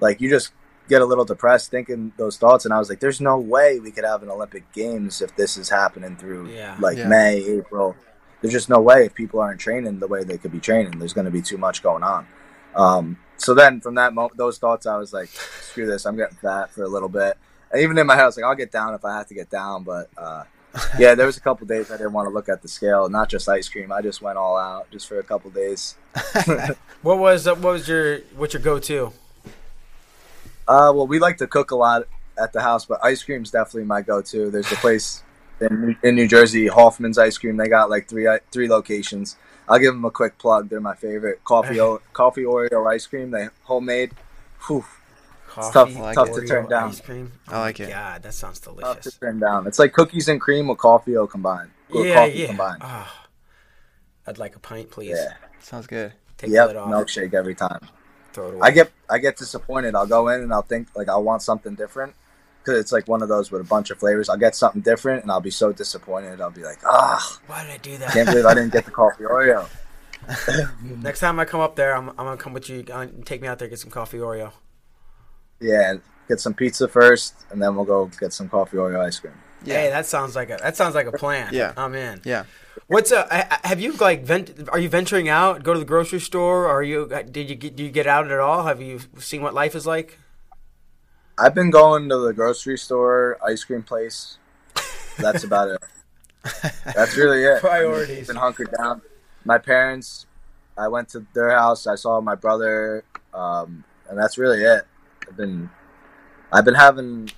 Like 0.00 0.20
you 0.20 0.28
just 0.28 0.52
get 0.88 1.02
a 1.02 1.04
little 1.04 1.24
depressed 1.24 1.70
thinking 1.70 2.12
those 2.16 2.36
thoughts, 2.36 2.64
and 2.64 2.74
I 2.74 2.78
was 2.78 2.88
like, 2.88 3.00
"There's 3.00 3.20
no 3.20 3.38
way 3.38 3.80
we 3.80 3.90
could 3.90 4.04
have 4.04 4.22
an 4.22 4.30
Olympic 4.30 4.70
Games 4.72 5.22
if 5.22 5.34
this 5.36 5.56
is 5.56 5.68
happening 5.68 6.16
through 6.16 6.50
yeah. 6.50 6.76
like 6.80 6.98
yeah. 6.98 7.08
May, 7.08 7.44
April. 7.44 7.96
There's 8.40 8.52
just 8.52 8.68
no 8.68 8.80
way 8.80 9.06
if 9.06 9.14
people 9.14 9.40
aren't 9.40 9.60
training 9.60 10.00
the 10.00 10.06
way 10.06 10.22
they 10.22 10.36
could 10.36 10.52
be 10.52 10.60
training. 10.60 10.98
There's 10.98 11.14
going 11.14 11.24
to 11.24 11.30
be 11.30 11.42
too 11.42 11.58
much 11.58 11.82
going 11.82 12.02
on." 12.02 12.26
Um, 12.74 13.18
so 13.36 13.54
then, 13.54 13.80
from 13.80 13.94
that 13.96 14.14
moment, 14.14 14.36
those 14.36 14.58
thoughts, 14.58 14.86
I 14.86 14.96
was 14.96 15.12
like, 15.12 15.28
"Screw 15.28 15.86
this! 15.86 16.04
I'm 16.04 16.16
getting 16.16 16.36
fat 16.36 16.70
for 16.70 16.82
a 16.82 16.88
little 16.88 17.08
bit." 17.08 17.36
And 17.72 17.82
even 17.82 17.98
in 17.98 18.06
my 18.06 18.14
head, 18.14 18.22
I 18.22 18.26
was 18.26 18.36
like, 18.36 18.44
"I'll 18.44 18.54
get 18.54 18.72
down 18.72 18.94
if 18.94 19.04
I 19.04 19.16
have 19.16 19.28
to 19.28 19.34
get 19.34 19.50
down." 19.50 19.84
But 19.84 20.10
uh, 20.16 20.44
yeah, 20.98 21.14
there 21.14 21.26
was 21.26 21.36
a 21.36 21.40
couple 21.40 21.66
days 21.66 21.90
I 21.90 21.96
didn't 21.96 22.12
want 22.12 22.28
to 22.28 22.34
look 22.34 22.48
at 22.48 22.62
the 22.62 22.68
scale, 22.68 23.08
not 23.08 23.28
just 23.28 23.48
ice 23.48 23.68
cream. 23.68 23.92
I 23.92 24.02
just 24.02 24.22
went 24.22 24.38
all 24.38 24.56
out 24.56 24.90
just 24.90 25.08
for 25.08 25.18
a 25.18 25.22
couple 25.22 25.50
days. 25.50 25.96
what 27.02 27.18
was 27.18 27.46
uh, 27.46 27.54
what 27.54 27.72
was 27.72 27.88
your 27.88 28.18
what's 28.36 28.54
your 28.54 28.62
go 28.62 28.78
to? 28.78 29.12
Uh, 30.66 30.92
well, 30.94 31.06
we 31.06 31.18
like 31.18 31.38
to 31.38 31.46
cook 31.46 31.70
a 31.70 31.76
lot 31.76 32.06
at 32.38 32.52
the 32.52 32.60
house, 32.60 32.84
but 32.84 33.04
ice 33.04 33.22
cream's 33.22 33.50
definitely 33.50 33.84
my 33.84 34.02
go-to. 34.02 34.50
There's 34.50 34.70
a 34.72 34.76
place 34.76 35.22
in, 35.60 35.96
in 36.02 36.14
New 36.14 36.28
Jersey, 36.28 36.66
Hoffman's 36.66 37.18
Ice 37.18 37.38
Cream. 37.38 37.56
They 37.56 37.68
got 37.68 37.90
like 37.90 38.08
three 38.08 38.26
three 38.50 38.68
locations. 38.68 39.36
I'll 39.68 39.78
give 39.78 39.94
them 39.94 40.04
a 40.04 40.10
quick 40.10 40.38
plug. 40.38 40.68
They're 40.68 40.80
my 40.80 40.94
favorite. 40.94 41.42
Coffee 41.44 41.78
coffee 42.12 42.42
Oreo 42.42 42.92
ice 42.92 43.06
cream. 43.06 43.30
They 43.30 43.48
homemade. 43.62 44.12
Whew. 44.66 44.84
Coffee, 45.48 45.66
it's 45.66 45.72
tough, 45.72 46.02
like 46.02 46.14
tough 46.16 46.32
to 46.32 46.46
turn 46.46 46.68
down. 46.68 46.88
Ice 46.88 47.00
cream. 47.00 47.32
I 47.46 47.60
like 47.60 47.78
it. 47.78 47.88
God, 47.88 48.22
that 48.24 48.34
sounds 48.34 48.58
delicious. 48.58 48.82
Tough 48.82 49.00
to 49.02 49.20
turn 49.20 49.38
down. 49.38 49.66
It's 49.66 49.78
like 49.78 49.92
cookies 49.92 50.28
and 50.28 50.40
cream 50.40 50.68
with 50.68 50.78
coffee 50.78 51.14
combined. 51.30 51.70
With 51.88 52.06
yeah, 52.06 52.14
coffee 52.14 52.38
yeah. 52.38 52.46
Combined. 52.48 52.82
Oh, 52.84 53.12
I'd 54.26 54.38
like 54.38 54.56
a 54.56 54.58
pint, 54.58 54.90
please. 54.90 55.10
Yeah, 55.10 55.34
sounds 55.60 55.86
good. 55.86 56.12
Take 56.38 56.50
yep, 56.50 56.70
milkshake 56.70 57.34
every 57.34 57.54
time. 57.54 57.86
Throw 58.34 58.48
it 58.48 58.54
away. 58.54 58.60
I 58.62 58.70
get 58.72 58.90
I 59.08 59.18
get 59.18 59.36
disappointed. 59.36 59.94
I'll 59.94 60.06
go 60.06 60.28
in 60.28 60.42
and 60.42 60.52
I'll 60.52 60.62
think 60.62 60.88
like 60.96 61.08
I'll 61.08 61.22
want 61.22 61.42
something 61.42 61.74
different 61.74 62.14
because 62.62 62.80
it's 62.80 62.90
like 62.92 63.06
one 63.06 63.22
of 63.22 63.28
those 63.28 63.50
with 63.50 63.60
a 63.60 63.64
bunch 63.64 63.90
of 63.90 63.98
flavors. 63.98 64.28
I'll 64.28 64.36
get 64.36 64.56
something 64.56 64.80
different 64.80 65.22
and 65.22 65.30
I'll 65.30 65.40
be 65.40 65.50
so 65.50 65.72
disappointed. 65.72 66.40
I'll 66.40 66.50
be 66.50 66.64
like, 66.64 66.80
ah, 66.84 67.40
why 67.46 67.62
did 67.62 67.72
I 67.72 67.76
do 67.78 67.96
that? 67.98 68.12
Can't 68.12 68.28
believe 68.28 68.44
I 68.44 68.54
didn't 68.54 68.72
get 68.72 68.84
the 68.84 68.90
coffee 68.90 69.22
Oreo. 69.22 69.68
Next 70.82 71.20
time 71.20 71.38
I 71.38 71.44
come 71.44 71.60
up 71.60 71.76
there, 71.76 71.94
I'm, 71.94 72.08
I'm 72.10 72.16
gonna 72.16 72.36
come 72.36 72.54
with 72.54 72.68
you. 72.68 72.82
Take 73.24 73.40
me 73.40 73.48
out 73.48 73.58
there, 73.58 73.68
get 73.68 73.78
some 73.78 73.90
coffee 73.90 74.18
Oreo. 74.18 74.52
Yeah, 75.60 75.94
get 76.28 76.40
some 76.40 76.54
pizza 76.54 76.88
first, 76.88 77.34
and 77.50 77.62
then 77.62 77.76
we'll 77.76 77.84
go 77.84 78.10
get 78.18 78.32
some 78.32 78.48
coffee 78.48 78.78
Oreo 78.78 79.00
ice 79.00 79.20
cream. 79.20 79.34
Yeah, 79.64 79.82
hey, 79.82 79.90
that 79.90 80.06
sounds 80.06 80.34
like 80.34 80.50
a 80.50 80.58
that 80.60 80.76
sounds 80.76 80.94
like 80.94 81.06
a 81.06 81.12
plan. 81.12 81.50
Yeah, 81.52 81.72
I'm 81.76 81.94
in. 81.94 82.20
Yeah. 82.24 82.44
What's 82.86 83.12
uh? 83.12 83.26
Have 83.64 83.80
you 83.80 83.92
like 83.92 84.24
vent? 84.24 84.68
Are 84.68 84.78
you 84.78 84.88
venturing 84.88 85.28
out? 85.28 85.62
Go 85.62 85.72
to 85.72 85.78
the 85.78 85.86
grocery 85.86 86.20
store? 86.20 86.66
Are 86.66 86.82
you? 86.82 87.08
Did 87.30 87.48
you 87.48 87.56
get? 87.56 87.76
Do 87.76 87.82
you 87.82 87.90
get 87.90 88.06
out 88.06 88.30
at 88.30 88.38
all? 88.38 88.64
Have 88.64 88.82
you 88.82 89.00
seen 89.18 89.42
what 89.42 89.54
life 89.54 89.74
is 89.74 89.86
like? 89.86 90.18
I've 91.38 91.54
been 91.54 91.70
going 91.70 92.08
to 92.10 92.18
the 92.18 92.32
grocery 92.32 92.78
store, 92.78 93.38
ice 93.44 93.64
cream 93.64 93.82
place. 93.82 94.38
That's 95.18 95.44
about 95.44 95.70
it. 95.70 95.82
That's 96.94 97.16
really 97.16 97.42
it. 97.42 97.60
Priorities. 97.60 98.26
Been 98.26 98.36
hunkered 98.36 98.70
down. 98.76 99.00
My 99.44 99.58
parents, 99.58 100.26
I 100.76 100.88
went 100.88 101.08
to 101.10 101.26
their 101.32 101.50
house. 101.50 101.86
I 101.86 101.94
saw 101.94 102.20
my 102.20 102.34
brother, 102.34 103.04
um, 103.32 103.84
and 104.08 104.18
that's 104.18 104.38
really 104.38 104.62
it. 104.62 104.86
I've 105.28 105.36
been, 105.36 105.70
I've 106.52 106.64
been 106.64 106.74
having 106.74 107.30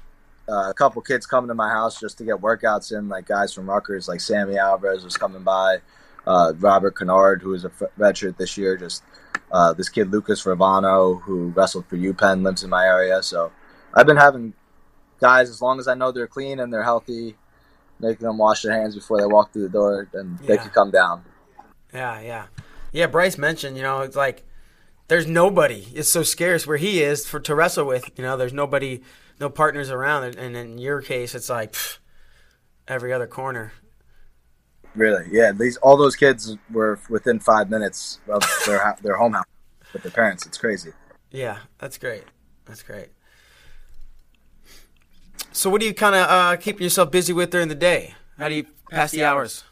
uh, 0.49 0.71
a 0.71 0.75
couple 0.75 1.03
kids 1.03 1.27
coming 1.27 1.49
to 1.49 1.55
my 1.55 1.69
house 1.69 1.99
just 2.01 2.19
to 2.19 2.25
get 2.25 2.37
workouts 2.37 2.97
in, 2.97 3.09
like 3.09 3.27
guys 3.27 3.53
from 3.53 3.69
Rutgers, 3.69 4.09
like 4.09 4.21
Sammy 4.21 4.59
Alvarez 4.59 5.05
was 5.05 5.17
coming 5.17 5.43
by, 5.43 5.79
uh, 6.27 6.53
Robert 6.59 6.97
Kennard, 6.97 7.43
who 7.43 7.55
is 7.55 7.65
a 7.65 7.71
redshirt 7.99 8.37
this 8.37 8.57
year, 8.57 8.77
just 8.77 9.03
uh, 9.53 9.73
this 9.73 9.89
kid 9.89 10.11
Lucas 10.11 10.45
Revano, 10.45 11.21
who 11.23 11.49
wrestled 11.49 11.87
for 11.87 11.97
UPenn, 11.97 12.43
lives 12.43 12.63
in 12.63 12.71
my 12.71 12.85
area. 12.85 13.23
So 13.23 13.53
I've 13.95 14.07
been 14.07 14.17
having 14.17 14.55
guys, 15.21 15.49
as 15.49 15.63
long 15.63 15.79
as 15.79 15.89
I 15.89 15.95
know 15.95 16.13
they're 16.13 16.27
clean 16.27 16.61
and 16.61 16.73
they're 16.73 16.83
healthy, 16.83 17.37
making 17.99 18.27
them 18.27 18.39
wash 18.39 18.63
their 18.63 18.73
hands 18.73 18.95
before 18.95 19.19
they 19.19 19.27
walk 19.27 19.53
through 19.53 19.63
the 19.63 19.69
door, 19.69 20.09
then 20.13 20.39
they 20.45 20.57
can 20.57 20.71
come 20.71 20.91
down. 20.91 21.25
Yeah, 21.93 22.21
yeah, 22.21 22.47
yeah. 22.93 23.07
Bryce 23.07 23.39
mentioned, 23.39 23.77
you 23.77 23.83
know, 23.83 24.01
it's 24.01 24.17
like 24.17 24.45
there's 25.09 25.27
nobody. 25.27 25.87
It's 25.95 26.09
so 26.09 26.23
scarce 26.23 26.67
where 26.67 26.77
he 26.77 27.03
is 27.03 27.27
for 27.27 27.41
to 27.41 27.55
wrestle 27.55 27.87
with. 27.87 28.11
You 28.17 28.25
know, 28.25 28.37
there's 28.37 28.53
nobody, 28.53 29.01
no 29.41 29.51
partners 29.51 29.91
around. 29.91 30.37
And 30.37 30.57
in 30.57 30.79
your 30.79 31.03
case, 31.03 31.35
it's 31.35 31.49
like 31.49 31.73
pff, 31.73 31.99
every 32.89 33.13
other 33.13 33.27
corner. 33.27 33.73
Really, 34.95 35.27
yeah. 35.31 35.53
These 35.53 35.77
all 35.79 35.97
those 35.97 36.17
kids 36.17 36.57
were 36.71 36.99
within 37.11 37.39
five 37.39 37.69
minutes 37.69 38.19
of 38.29 38.43
their 38.67 38.97
their 39.03 39.17
home 39.17 39.35
house 39.35 39.45
with 39.93 40.03
their 40.03 40.13
parents. 40.13 40.47
It's 40.47 40.59
crazy. 40.59 40.93
Yeah, 41.31 41.59
that's 41.79 41.99
great. 41.99 42.25
That's 42.65 42.83
great. 42.83 43.09
So, 45.53 45.71
what 45.71 45.81
do 45.81 45.87
you 45.87 45.95
kind 45.95 46.15
of 46.15 46.29
uh, 46.29 46.57
keep 46.57 46.81
yourself 46.81 47.11
busy 47.11 47.33
with 47.33 47.51
during 47.51 47.69
the 47.69 47.75
day? 47.75 48.15
How 48.39 48.49
do 48.49 48.55
you 48.55 48.67
pass 48.91 49.13
the 49.13 49.25
hours? 49.25 49.65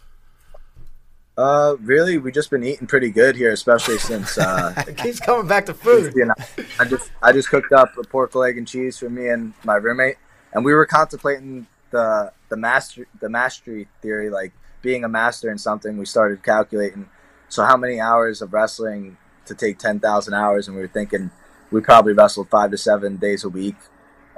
Uh, 1.36 1.76
really, 1.80 2.16
we 2.16 2.30
just 2.30 2.50
been 2.50 2.62
eating 2.62 2.86
pretty 2.86 3.10
good 3.10 3.34
here, 3.34 3.50
especially 3.50 3.98
since 3.98 4.38
uh, 4.38 4.72
It 4.88 4.96
keeps 4.96 5.18
coming 5.18 5.48
back 5.48 5.66
to 5.66 5.74
food. 5.74 6.12
you 6.14 6.26
know, 6.26 6.34
I 6.78 6.84
just 6.84 7.10
I 7.22 7.32
just 7.32 7.48
cooked 7.48 7.72
up 7.72 7.96
a 7.98 8.04
pork 8.04 8.34
leg 8.34 8.56
and 8.56 8.68
cheese 8.68 8.98
for 8.98 9.10
me 9.10 9.28
and 9.28 9.52
my 9.64 9.74
roommate, 9.74 10.16
and 10.52 10.64
we 10.64 10.72
were 10.72 10.86
contemplating 10.86 11.66
the 11.90 12.32
the 12.50 12.56
master 12.56 13.08
the 13.20 13.28
mastery 13.28 13.88
theory, 14.00 14.30
like 14.30 14.52
being 14.80 15.02
a 15.02 15.08
master 15.08 15.50
in 15.50 15.58
something. 15.58 15.98
We 15.98 16.04
started 16.04 16.42
calculating 16.44 17.08
so 17.48 17.64
how 17.64 17.76
many 17.76 18.00
hours 18.00 18.40
of 18.40 18.52
wrestling 18.52 19.16
to 19.46 19.56
take 19.56 19.78
ten 19.78 19.98
thousand 19.98 20.34
hours, 20.34 20.68
and 20.68 20.76
we 20.76 20.82
were 20.82 20.88
thinking 20.88 21.32
we 21.72 21.80
probably 21.80 22.12
wrestled 22.12 22.48
five 22.48 22.70
to 22.70 22.78
seven 22.78 23.16
days 23.16 23.42
a 23.42 23.48
week, 23.48 23.76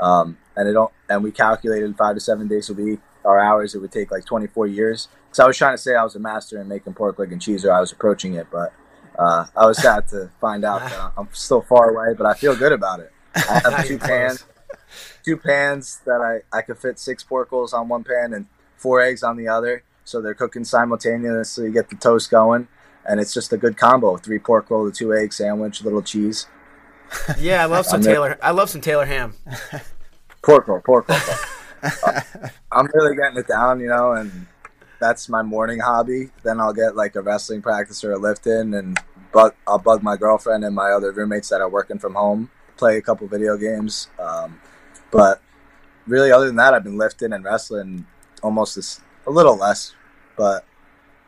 um, 0.01 0.39
and 0.56 0.66
it 0.66 0.73
don't 0.73 0.93
and 1.10 1.23
we 1.23 1.31
calculated 1.31 1.94
five 1.98 2.14
to 2.14 2.20
seven 2.20 2.48
days 2.48 2.70
a 2.70 2.74
week 2.74 3.01
our 3.23 3.39
hours. 3.39 3.74
It 3.74 3.81
would 3.81 3.93
take 3.93 4.10
like 4.10 4.24
twenty 4.24 4.47
four 4.47 4.66
years. 4.66 5.09
So 5.36 5.44
I 5.44 5.48
was 5.48 5.58
trying 5.58 5.74
to 5.74 5.78
say 5.78 5.94
I 5.94 6.02
was 6.02 6.16
a 6.16 6.18
master 6.18 6.58
in 6.62 6.66
making 6.66 6.94
pork 6.94 7.18
leg 7.18 7.30
and 7.30 7.42
cheese, 7.42 7.66
or 7.66 7.70
I 7.70 7.78
was 7.78 7.92
approaching 7.92 8.36
it, 8.36 8.46
but 8.50 8.72
uh, 9.18 9.44
I 9.54 9.66
was 9.66 9.76
sad 9.76 10.08
to 10.08 10.30
find 10.40 10.64
out 10.64 10.80
that 10.80 11.12
I'm 11.18 11.28
still 11.32 11.60
far 11.60 11.90
away, 11.90 12.14
but 12.16 12.24
I 12.24 12.32
feel 12.32 12.56
good 12.56 12.72
about 12.72 13.00
it. 13.00 13.12
I 13.34 13.60
have 13.70 13.84
two 13.86 13.98
pans, 13.98 14.46
two 15.26 15.36
pans 15.36 16.00
that 16.06 16.22
I, 16.22 16.56
I 16.56 16.62
could 16.62 16.78
fit 16.78 16.98
six 16.98 17.22
pork 17.22 17.52
rolls 17.52 17.74
on 17.74 17.86
one 17.86 18.02
pan 18.02 18.32
and 18.32 18.46
four 18.78 19.02
eggs 19.02 19.22
on 19.22 19.36
the 19.36 19.46
other. 19.46 19.82
So 20.04 20.22
they're 20.22 20.32
cooking 20.32 20.64
simultaneously. 20.64 21.66
You 21.66 21.70
get 21.70 21.90
the 21.90 21.96
toast 21.96 22.30
going, 22.30 22.68
and 23.06 23.20
it's 23.20 23.34
just 23.34 23.52
a 23.52 23.58
good 23.58 23.76
combo: 23.76 24.16
three 24.16 24.38
pork 24.38 24.70
roll, 24.70 24.86
the 24.86 24.90
two 24.90 25.12
egg 25.12 25.34
sandwich, 25.34 25.82
a 25.82 25.84
little 25.84 26.00
cheese, 26.00 26.46
Yeah, 27.38 27.62
I 27.62 27.66
love 27.66 27.84
some 27.92 28.00
there. 28.00 28.14
Taylor. 28.14 28.38
I 28.42 28.52
love 28.52 28.70
some 28.70 28.80
Taylor 28.80 29.04
ham. 29.04 29.34
pork 30.42 30.66
roll, 30.66 30.80
pork 30.80 31.06
roll. 31.10 31.20
I'm 32.72 32.88
really 32.94 33.14
getting 33.14 33.36
it 33.36 33.46
down, 33.46 33.80
you 33.80 33.88
know, 33.88 34.12
and 34.12 34.46
that's 35.01 35.28
my 35.28 35.43
morning 35.43 35.81
hobby. 35.81 36.31
Then 36.43 36.60
I'll 36.60 36.73
get 36.73 36.97
like 36.97 37.16
a 37.16 37.23
wrestling 37.23 37.62
practice 37.62 38.05
or 38.05 38.12
a 38.12 38.18
lift 38.18 38.47
in, 38.47 38.74
and 38.74 38.98
bug, 39.32 39.55
I'll 39.66 39.78
bug 39.78 40.02
my 40.02 40.16
girlfriend 40.16 40.64
and 40.64 40.74
my 40.74 40.90
other 40.90 41.12
roommates 41.12 41.48
that 41.51 41.60
are 41.60 41.68
working 41.68 41.98
from 41.98 42.14
home, 42.14 42.51
play 42.77 42.97
a 42.97 43.02
couple 43.02 43.27
video 43.28 43.56
games. 43.56 44.09
Um, 44.18 44.60
but 45.10 45.40
really, 46.06 46.32
other 46.32 46.47
than 46.47 46.56
that, 46.56 46.74
I've 46.74 46.85
been 46.85 46.98
lifting 46.98 47.32
and 47.32 47.44
wrestling 47.44 48.06
almost 48.43 48.77
this, 48.77 49.01
a 49.27 49.31
little 49.31 49.56
less, 49.56 49.94
but 50.36 50.64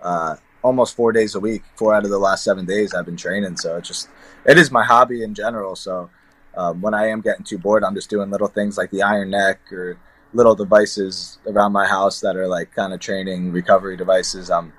uh, 0.03 0.37
almost 0.63 0.97
four 0.97 1.13
days 1.13 1.35
a 1.35 1.41
week. 1.41 1.63
Four 1.77 1.95
out 1.95 2.05
of 2.05 2.11
the 2.11 2.19
last 2.19 2.45
seven 2.45 2.65
days 2.67 2.95
I've 2.95 3.07
been 3.07 3.17
training, 3.17 3.57
so 3.57 3.77
it's 3.77 3.89
just 3.89 4.09
it 4.45 4.59
is 4.59 4.71
my 4.71 4.85
hobby 4.85 5.23
in 5.23 5.35
general. 5.35 5.77
So 5.77 6.11
um, 6.57 6.81
when 6.81 6.95
I 6.95 7.09
am 7.09 7.21
getting 7.21 7.45
too 7.45 7.59
bored, 7.59 7.85
I'm 7.85 7.95
just 7.95 8.11
doing 8.11 8.31
little 8.31 8.49
things 8.49 8.77
like 8.77 8.91
the 8.91 9.03
iron 9.03 9.31
neck 9.31 9.73
or 9.73 9.99
little 10.35 10.55
devices 10.55 11.39
around 11.47 11.73
my 11.73 11.87
house 11.87 12.21
that 12.21 12.37
are 12.37 12.47
like 12.49 12.73
kind 12.75 12.93
of 12.93 13.01
training 13.01 13.53
recovery 13.53 13.97
devices. 13.97 14.51
I'm 14.51 14.73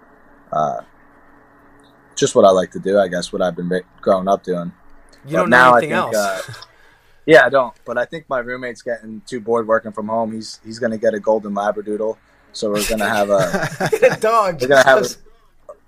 uh, 0.52 0.82
just 2.16 2.36
what 2.36 2.46
I 2.46 2.50
like 2.52 2.72
to 2.72 2.80
do, 2.80 3.00
I 3.00 3.08
guess. 3.08 3.32
What 3.34 3.42
I've 3.42 3.56
been 3.56 3.72
growing 4.02 4.28
up 4.28 4.44
doing. 4.44 4.72
You 5.26 5.38
But 5.38 5.38
don't 5.38 5.50
now 5.50 5.72
know 5.72 5.76
I 5.76 5.78
anything 5.80 5.90
think, 6.02 6.16
else. 6.16 6.16
uh, 6.16 6.54
Yeah, 7.26 7.46
I 7.46 7.50
don't. 7.50 7.74
But 7.86 7.98
I 8.00 8.06
think 8.06 8.28
my 8.28 8.40
roommate's 8.40 8.82
getting 8.82 9.22
too 9.28 9.40
bored 9.40 9.68
working 9.68 9.92
from 9.92 10.08
home. 10.08 10.32
He's 10.34 10.60
he's 10.66 10.80
gonna 10.80 10.98
get 10.98 11.14
a 11.14 11.20
golden 11.20 11.54
labradoodle. 11.54 12.18
So 12.54 12.72
we're 12.72 12.88
gonna 12.90 13.08
have 13.08 13.30
a 13.30 13.70
a 14.12 14.18
dog. 14.18 14.62
we're 14.62 14.68
gonna 14.68 14.84
have 14.88 15.04
a, 15.06 15.10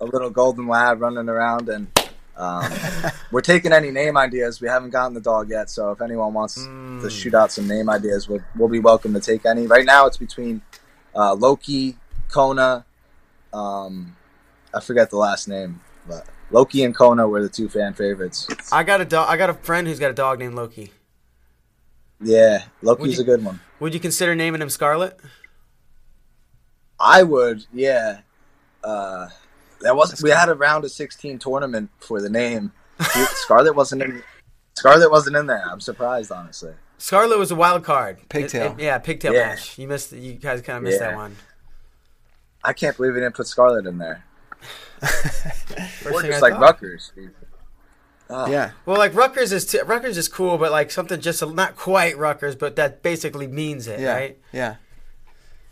a 0.04 0.06
little 0.06 0.30
golden 0.30 0.68
lab 0.68 1.00
running 1.00 1.28
around 1.28 1.68
and. 1.68 1.88
Um, 2.36 2.72
we're 3.30 3.40
taking 3.42 3.72
any 3.72 3.90
name 3.90 4.16
ideas. 4.16 4.60
We 4.60 4.68
haven't 4.68 4.90
gotten 4.90 5.14
the 5.14 5.20
dog 5.20 5.50
yet, 5.50 5.68
so 5.70 5.90
if 5.92 6.00
anyone 6.00 6.32
wants 6.34 6.58
Mm. 6.58 7.02
to 7.02 7.10
shoot 7.10 7.34
out 7.34 7.52
some 7.52 7.66
name 7.68 7.88
ideas, 7.90 8.28
we'll, 8.28 8.40
we'll 8.56 8.68
be 8.68 8.78
welcome 8.80 9.12
to 9.14 9.20
take 9.20 9.44
any. 9.46 9.66
Right 9.66 9.84
now, 9.84 10.06
it's 10.06 10.16
between 10.16 10.62
uh, 11.14 11.34
Loki, 11.34 11.96
Kona, 12.30 12.84
um, 13.52 14.16
I 14.74 14.80
forget 14.80 15.10
the 15.10 15.18
last 15.18 15.46
name, 15.48 15.80
but 16.08 16.26
Loki 16.50 16.84
and 16.84 16.96
Kona 16.96 17.28
were 17.28 17.42
the 17.42 17.48
two 17.50 17.68
fan 17.68 17.92
favorites. 17.94 18.46
I 18.72 18.82
got 18.82 19.00
a 19.02 19.04
dog. 19.04 19.28
I 19.28 19.36
got 19.36 19.50
a 19.50 19.54
friend 19.54 19.86
who's 19.86 19.98
got 19.98 20.10
a 20.10 20.14
dog 20.14 20.38
named 20.38 20.54
Loki. 20.54 20.90
Yeah, 22.22 22.64
Loki's 22.82 23.16
you- 23.18 23.22
a 23.22 23.26
good 23.26 23.44
one. 23.44 23.60
Would 23.80 23.92
you 23.94 24.00
consider 24.00 24.34
naming 24.34 24.62
him 24.62 24.70
Scarlet? 24.70 25.18
I 26.98 27.22
would, 27.24 27.66
yeah. 27.72 28.20
Uh, 28.82 29.28
that 29.82 29.94
was 29.96 30.22
we 30.22 30.30
had 30.30 30.48
a 30.48 30.54
round 30.54 30.84
of 30.84 30.90
sixteen 30.90 31.38
tournament 31.38 31.90
for 31.98 32.20
the 32.20 32.30
name. 32.30 32.72
Scarlet 33.00 33.74
wasn't 33.74 34.02
in. 34.02 34.22
Scarlet 34.76 35.10
wasn't 35.10 35.36
in 35.36 35.46
there. 35.46 35.64
I'm 35.70 35.80
surprised, 35.80 36.30
honestly. 36.32 36.72
Scarlet 36.98 37.38
was 37.38 37.50
a 37.50 37.54
wild 37.56 37.84
card. 37.84 38.18
Pigtail. 38.28 38.72
It- 38.72 38.78
it- 38.80 38.84
yeah, 38.84 38.98
pigtail 38.98 39.34
Yeah. 39.34 39.48
match. 39.48 39.78
You 39.78 39.88
missed. 39.88 40.12
You 40.12 40.34
guys 40.34 40.60
kind 40.62 40.76
of 40.78 40.82
missed 40.84 41.00
Yeah. 41.00 41.08
that 41.10 41.16
one. 41.16 41.36
I 42.64 42.72
can't 42.72 42.96
believe 42.96 43.14
we 43.14 43.20
didn't 43.20 43.34
put 43.34 43.46
Scarlet 43.48 43.86
in 43.86 43.98
there. 43.98 44.24
First 45.02 46.06
Or 46.06 46.22
just 46.22 46.34
I 46.36 46.38
like 46.40 46.52
thought. 46.54 46.60
Rutgers. 46.60 47.12
Oh, 48.30 48.46
yeah. 48.48 48.70
Well, 48.86 48.96
like 48.98 49.14
Rutgers 49.14 49.52
is 49.52 49.66
t- 49.66 49.80
Rutgers 49.84 50.16
is 50.16 50.28
cool, 50.28 50.56
but 50.58 50.70
like 50.70 50.90
something 50.90 51.20
just 51.20 51.44
not 51.44 51.76
quite 51.76 52.16
Rutgers, 52.16 52.54
but 52.54 52.76
that 52.76 53.02
basically 53.02 53.46
means 53.48 53.86
it, 53.88 54.00
Yeah. 54.00 54.14
right? 54.14 54.38
Yeah. 54.52 54.76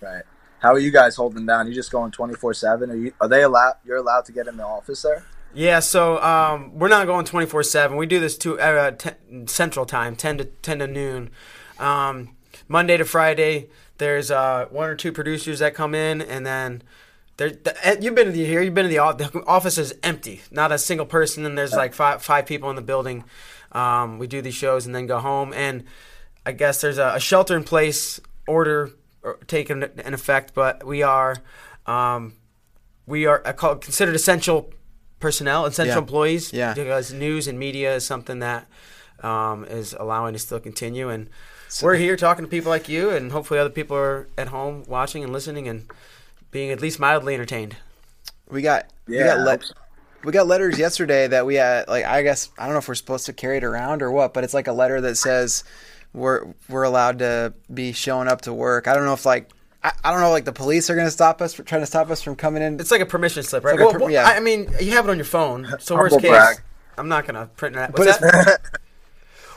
Right. 0.01 0.25
How 0.61 0.75
are 0.75 0.79
you 0.79 0.91
guys 0.91 1.17
holding 1.17 1.47
down? 1.47 1.67
You 1.67 1.75
just 1.75 1.91
going 1.91 2.13
twenty 2.13 2.35
four 2.35 2.53
seven? 2.53 2.91
Are 2.91 2.95
you? 2.95 3.13
Are 3.21 3.29
they 3.29 3.43
allowed? 3.43 3.77
You're 3.85 3.97
allowed 3.97 4.27
to 4.27 4.33
get 4.33 4.47
in 4.47 4.59
the 4.59 4.65
office 4.65 5.03
there? 5.03 5.25
Yeah. 5.55 5.81
So 5.81 6.23
um, 6.23 6.79
we're 6.79 6.89
not 6.89 7.07
going 7.07 7.25
twenty 7.25 7.47
four 7.47 7.63
seven. 7.63 7.97
We 7.97 8.07
do 8.07 8.21
this 8.21 8.37
to 8.39 8.61
uh, 8.61 8.91
t- 8.93 9.11
Central 9.47 9.87
Time, 9.87 10.17
ten 10.17 10.37
to 10.39 10.45
ten 10.45 10.81
to 10.81 10.87
noon, 10.87 11.31
um, 11.79 12.37
Monday 12.69 12.99
to 12.99 13.07
Friday. 13.07 13.71
There's 13.97 14.31
uh, 14.31 14.67
one 14.71 14.89
or 14.89 14.95
two 14.95 15.13
producers 15.13 15.61
that 15.61 15.75
come 15.75 15.95
in, 15.95 16.21
and 16.21 16.45
then 16.45 16.83
there. 17.39 17.51
The, 17.51 17.75
eh, 17.87 17.97
you've 18.01 18.15
been 18.15 18.27
to 18.27 18.33
the 18.33 18.45
here. 18.45 18.61
You've 18.61 18.75
been 18.75 18.89
to 18.89 18.95
the, 18.95 19.31
the 19.33 19.45
office 19.47 19.79
is 19.79 19.95
empty, 20.03 20.43
not 20.51 20.73
a 20.73 20.79
single 20.79 21.07
person, 21.07 21.47
and 21.47 21.57
there's 21.57 21.73
like 21.73 21.95
five 21.95 22.23
five 22.23 22.45
people 22.45 22.69
in 22.69 22.77
the 22.77 22.83
building. 22.83 23.25
Um, 23.73 24.19
we 24.19 24.27
do 24.27 24.43
these 24.43 24.55
shows 24.55 24.85
and 24.85 24.95
then 24.95 25.07
go 25.07 25.21
home, 25.21 25.55
and 25.55 25.85
I 26.45 26.53
guess 26.53 26.83
there's 26.83 26.99
a, 26.99 27.13
a 27.15 27.21
shelter 27.21 27.57
in 27.57 27.65
place 27.65 28.21
order 28.47 28.91
uh, 29.25 29.33
taken 29.47 29.83
in 29.83 30.15
effect, 30.15 30.53
but 30.55 30.85
we 30.87 31.03
are 31.03 31.37
um, 31.87 32.35
we 33.07 33.27
are 33.27 33.43
I 33.45 33.53
call, 33.53 33.77
considered 33.77 34.15
essential 34.15 34.73
personnel, 35.19 35.67
essential 35.67 35.95
Yeah. 35.97 35.99
employees. 35.99 36.53
Yeah. 36.53 36.75
Because 36.75 37.13
news 37.13 37.47
and 37.47 37.59
media 37.59 37.95
is 37.97 38.07
something 38.07 38.39
that 38.41 38.67
um, 39.23 39.65
is 39.65 39.95
allowing 39.99 40.35
us 40.35 40.43
to 40.43 40.47
still 40.47 40.61
continue, 40.61 41.09
and 41.11 41.29
we're 41.83 41.97
here 41.97 42.17
talking 42.17 42.45
to 42.45 42.49
people 42.51 42.71
like 42.71 42.89
you, 42.89 43.11
and 43.11 43.31
hopefully 43.33 43.61
other 43.61 43.69
people 43.71 43.97
are 43.97 44.27
at 44.39 44.49
home 44.49 44.85
watching 44.89 45.23
and 45.23 45.33
listening 45.33 45.69
and 45.69 45.91
being 46.51 46.71
at 46.71 46.81
least 46.81 46.99
mildly 46.99 47.35
entertained. 47.35 47.77
We 48.49 48.63
got 48.63 48.87
we 49.07 49.19
Yeah, 49.19 49.27
got 49.37 49.39
I 49.39 49.43
le- 49.45 49.59
we 50.25 50.33
got 50.33 50.47
letters 50.47 50.79
yesterday 50.79 51.27
that 51.29 51.45
we 51.47 51.57
had 51.57 51.87
like 51.89 52.05
I 52.05 52.23
guess 52.23 52.49
I 52.59 52.65
don't 52.65 52.73
know 52.73 52.79
if 52.79 52.89
we're 52.89 52.95
supposed 52.95 53.27
to 53.27 53.33
carry 53.33 53.59
it 53.59 53.65
around 53.65 54.01
or 54.03 54.11
what, 54.11 54.33
but 54.35 54.43
it's 54.43 54.55
like 54.55 54.67
a 54.69 54.73
letter 54.73 55.01
that 55.03 55.17
says 55.17 55.65
we're 56.13 56.47
we're 56.69 56.83
allowed 56.85 57.21
to 57.21 57.55
be 57.73 57.93
showing 57.93 58.29
up 58.29 58.43
to 58.43 58.53
work. 58.53 58.89
I 58.89 58.95
don't 58.95 59.05
know 59.05 59.13
if 59.15 59.25
like 59.27 59.51
I, 59.83 59.93
I 60.05 60.11
don't 60.13 60.21
know 60.21 60.31
like 60.31 60.45
the 60.45 60.53
police 60.53 60.91
are 60.91 60.95
going 60.95 61.07
to 61.07 61.11
stop 61.11 61.41
us 61.41 61.55
for 61.55 61.63
trying 61.63 61.83
to 61.83 61.87
stop 61.87 62.11
us 62.11 62.23
from 62.23 62.37
coming 62.37 62.63
in. 62.63 62.79
It's 62.81 62.91
like 62.91 63.01
a 63.01 63.07
permission 63.07 63.43
slip, 63.43 63.65
right? 63.65 63.73
like 63.77 63.81
well, 63.85 63.93
per- 63.93 63.99
well, 64.01 64.11
yeah. 64.11 64.29
I 64.29 64.37
I 64.37 64.41
mean, 64.41 64.69
you 64.81 64.93
have 64.93 65.07
it 65.09 65.11
on 65.11 65.17
your 65.17 65.25
phone, 65.25 65.65
so 65.79 65.97
Humble 65.97 66.17
worst 66.17 66.21
case, 66.21 66.31
brag. 66.31 66.57
I'm 66.99 67.09
not 67.09 67.27
gonna 67.27 67.47
print 67.57 67.77
that. 67.77 67.93
But 67.93 68.07
What's 68.07 68.17
it's- 68.23 68.47
that? 68.47 68.61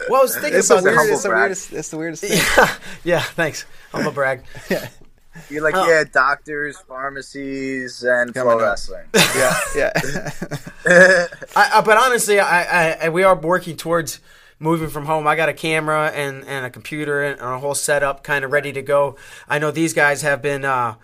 Well, 0.10 0.20
I 0.20 0.24
was 0.24 0.36
thinking 0.36 0.60
It's 0.60 0.68
the 0.68 0.80
about 0.80 0.96
humble 0.96 1.30
weirdest. 1.30 1.72
It's 1.72 1.90
the 1.92 1.98
weirdest. 1.98 2.24
It's 2.24 2.24
the 2.24 2.38
weirdest 2.38 2.58
thing. 2.58 2.66
Yeah, 2.66 2.76
yeah. 3.06 3.22
Thanks. 3.22 3.66
I'm 3.94 4.06
a 4.06 4.12
brag. 4.12 4.44
You're 5.50 5.64
like, 5.64 5.76
Oh. 5.78 5.88
yeah, 5.88 6.04
doctors, 6.12 6.78
pharmacies, 6.80 8.04
and 8.04 8.34
Coming 8.34 8.58
flow 8.58 8.66
wrestling. 8.66 9.06
yeah, 9.14 9.58
yeah. 9.78 9.92
I, 11.56 11.72
I, 11.76 11.82
but 11.86 11.98
honestly, 11.98 12.40
I, 12.40 12.64
I, 12.64 12.92
I, 13.06 13.10
we 13.10 13.24
are 13.24 13.36
working 13.36 13.78
towards 13.78 14.20
moving 14.64 14.90
from 14.90 15.06
home. 15.06 15.27
I 15.27 15.35
got 15.35 15.49
a 15.49 15.53
camera 15.53 16.10
and, 16.15 16.45
and 16.45 16.65
a 16.65 16.69
computer 16.69 17.22
and 17.22 17.40
a 17.40 17.60
whole 17.60 17.76
setup 17.76 18.23
kind 18.23 18.45
of 18.45 18.52
ready 18.52 18.72
to 18.72 18.81
go. 18.81 19.18
I 19.48 19.60
know 19.60 19.72
these 19.72 19.94
guys 19.94 20.22
have 20.22 20.41
been 20.41 20.64
uh, 20.64 20.95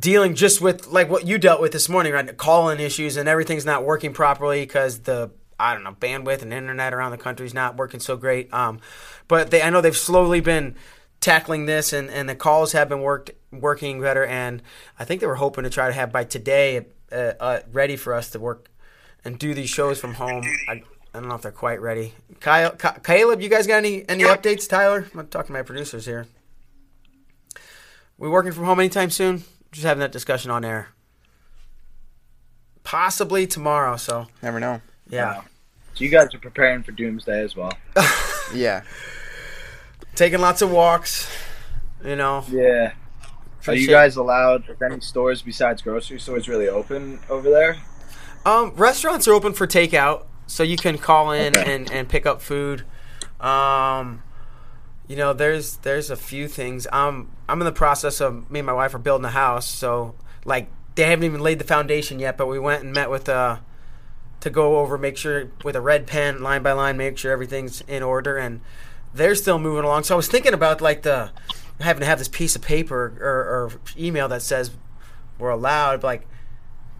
dealing 0.00 0.34
just 0.34 0.62
with 0.62 0.86
like 0.86 1.10
what 1.10 1.26
you 1.26 1.36
dealt 1.36 1.60
with 1.60 1.72
this 1.72 1.90
morning, 1.90 2.14
right? 2.14 2.26
The 2.26 2.32
calling 2.32 2.80
issues 2.80 3.18
and 3.18 3.28
everything's 3.28 3.66
not 3.66 3.84
working 3.84 4.14
properly 4.14 4.62
because 4.62 5.00
the 5.00 5.30
I 5.60 5.74
don't 5.74 5.84
know 5.84 5.92
bandwidth 5.92 6.42
and 6.42 6.52
internet 6.52 6.94
around 6.94 7.12
the 7.12 7.18
country 7.18 7.46
is 7.46 7.54
not 7.54 7.76
working 7.76 8.00
so 8.00 8.16
great. 8.16 8.52
Um, 8.52 8.80
but 9.28 9.50
they, 9.50 9.62
I 9.62 9.68
know 9.68 9.82
they've 9.82 9.96
slowly 9.96 10.40
been 10.40 10.74
tackling 11.20 11.66
this 11.66 11.92
and, 11.92 12.10
and 12.10 12.28
the 12.28 12.34
calls 12.34 12.72
have 12.72 12.88
been 12.88 13.02
worked 13.02 13.30
working 13.52 14.00
better 14.00 14.24
and 14.24 14.62
I 14.98 15.04
think 15.04 15.20
they 15.20 15.26
were 15.26 15.36
hoping 15.36 15.64
to 15.64 15.70
try 15.70 15.86
to 15.86 15.92
have 15.92 16.10
by 16.10 16.24
today 16.24 16.86
uh, 17.12 17.32
uh, 17.38 17.60
ready 17.70 17.96
for 17.96 18.14
us 18.14 18.30
to 18.30 18.40
work 18.40 18.70
and 19.22 19.38
do 19.38 19.54
these 19.54 19.70
shows 19.70 20.00
from 20.00 20.14
home. 20.14 20.44
I, 20.68 20.82
I 21.14 21.20
don't 21.20 21.28
know 21.28 21.36
if 21.36 21.42
they're 21.42 21.52
quite 21.52 21.80
ready. 21.80 22.12
Kyle, 22.40 22.72
Ka- 22.72 22.98
Caleb, 23.04 23.40
you 23.40 23.48
guys 23.48 23.66
got 23.68 23.76
any 23.76 24.06
any 24.08 24.24
updates? 24.24 24.68
Tyler, 24.68 25.06
I'm 25.16 25.28
talking 25.28 25.48
to 25.48 25.52
my 25.52 25.62
producers 25.62 26.04
here. 26.06 26.26
We 28.18 28.28
working 28.28 28.52
from 28.52 28.64
home 28.64 28.80
anytime 28.80 29.10
soon? 29.10 29.44
Just 29.70 29.84
having 29.86 30.00
that 30.00 30.12
discussion 30.12 30.50
on 30.50 30.64
air. 30.64 30.88
Possibly 32.82 33.46
tomorrow. 33.46 33.96
So 33.96 34.26
Never 34.42 34.60
know. 34.60 34.80
yeah, 35.08 35.42
So 35.94 36.04
you 36.04 36.10
guys 36.10 36.34
are 36.34 36.38
preparing 36.38 36.82
for 36.82 36.92
doomsday 36.92 37.40
as 37.42 37.54
well. 37.56 37.72
Yeah. 38.54 38.82
taking 40.14 40.38
lots 40.40 40.60
of 40.62 40.70
walks. 40.70 41.28
You 42.04 42.14
know, 42.16 42.44
Yeah. 42.50 42.92
Are 43.66 43.74
you 43.74 43.86
guys 43.88 44.16
allowed? 44.16 44.68
Is 44.68 44.76
any 44.82 45.00
stores 45.00 45.40
besides 45.40 45.80
grocery 45.80 46.20
stores 46.20 46.46
really 46.48 46.68
open 46.68 47.18
over 47.30 47.48
there? 47.48 47.78
Um, 48.44 48.72
restaurants 48.76 49.26
are 49.26 49.32
open 49.32 49.54
for 49.54 49.66
takeout, 49.66 50.26
so 50.46 50.62
you 50.62 50.76
can 50.76 50.98
call 50.98 51.30
in 51.30 51.56
Okay. 51.56 51.74
and, 51.74 51.90
and 51.92 52.08
pick 52.08 52.26
up 52.26 52.40
food. 52.42 52.84
Um, 53.40 54.22
you 55.06 55.16
know, 55.16 55.32
there's 55.32 55.76
there's 55.78 56.10
a 56.10 56.16
few 56.16 56.48
things. 56.48 56.86
Um, 56.92 57.30
I'm 57.48 57.60
in 57.60 57.64
the 57.66 57.72
process 57.72 58.20
of 58.20 58.50
me 58.50 58.60
and 58.60 58.66
my 58.66 58.72
wife 58.72 58.94
are 58.94 58.98
building 58.98 59.24
a 59.26 59.30
house, 59.30 59.66
so 59.66 60.14
like 60.44 60.68
they 60.94 61.04
haven't 61.04 61.24
even 61.24 61.40
laid 61.40 61.58
the 61.58 61.64
foundation 61.64 62.18
yet, 62.18 62.36
but 62.38 62.46
we 62.46 62.58
went 62.58 62.84
and 62.84 62.92
met 62.92 63.10
with 63.10 63.28
uh 63.28 63.58
to 64.40 64.50
go 64.50 64.78
over, 64.78 64.98
make 64.98 65.16
sure 65.16 65.50
with 65.64 65.74
a 65.76 65.80
red 65.80 66.06
pen, 66.06 66.42
line 66.42 66.62
by 66.62 66.72
line, 66.72 66.96
make 66.96 67.16
sure 67.18 67.32
everything's 67.32 67.80
in 67.82 68.02
order, 68.02 68.36
and 68.36 68.60
they're 69.14 69.34
still 69.34 69.58
moving 69.58 69.84
along. 69.84 70.04
So 70.04 70.14
I 70.14 70.16
was 70.16 70.28
thinking 70.28 70.52
about 70.54 70.80
like 70.80 71.02
the 71.02 71.30
having 71.80 72.00
to 72.00 72.06
have 72.06 72.18
this 72.18 72.28
piece 72.28 72.54
of 72.54 72.62
paper 72.62 73.14
or, 73.20 73.26
or 73.28 73.72
email 73.98 74.28
that 74.28 74.42
says 74.42 74.70
we're 75.38 75.50
allowed, 75.50 76.00
but 76.00 76.06
like 76.06 76.26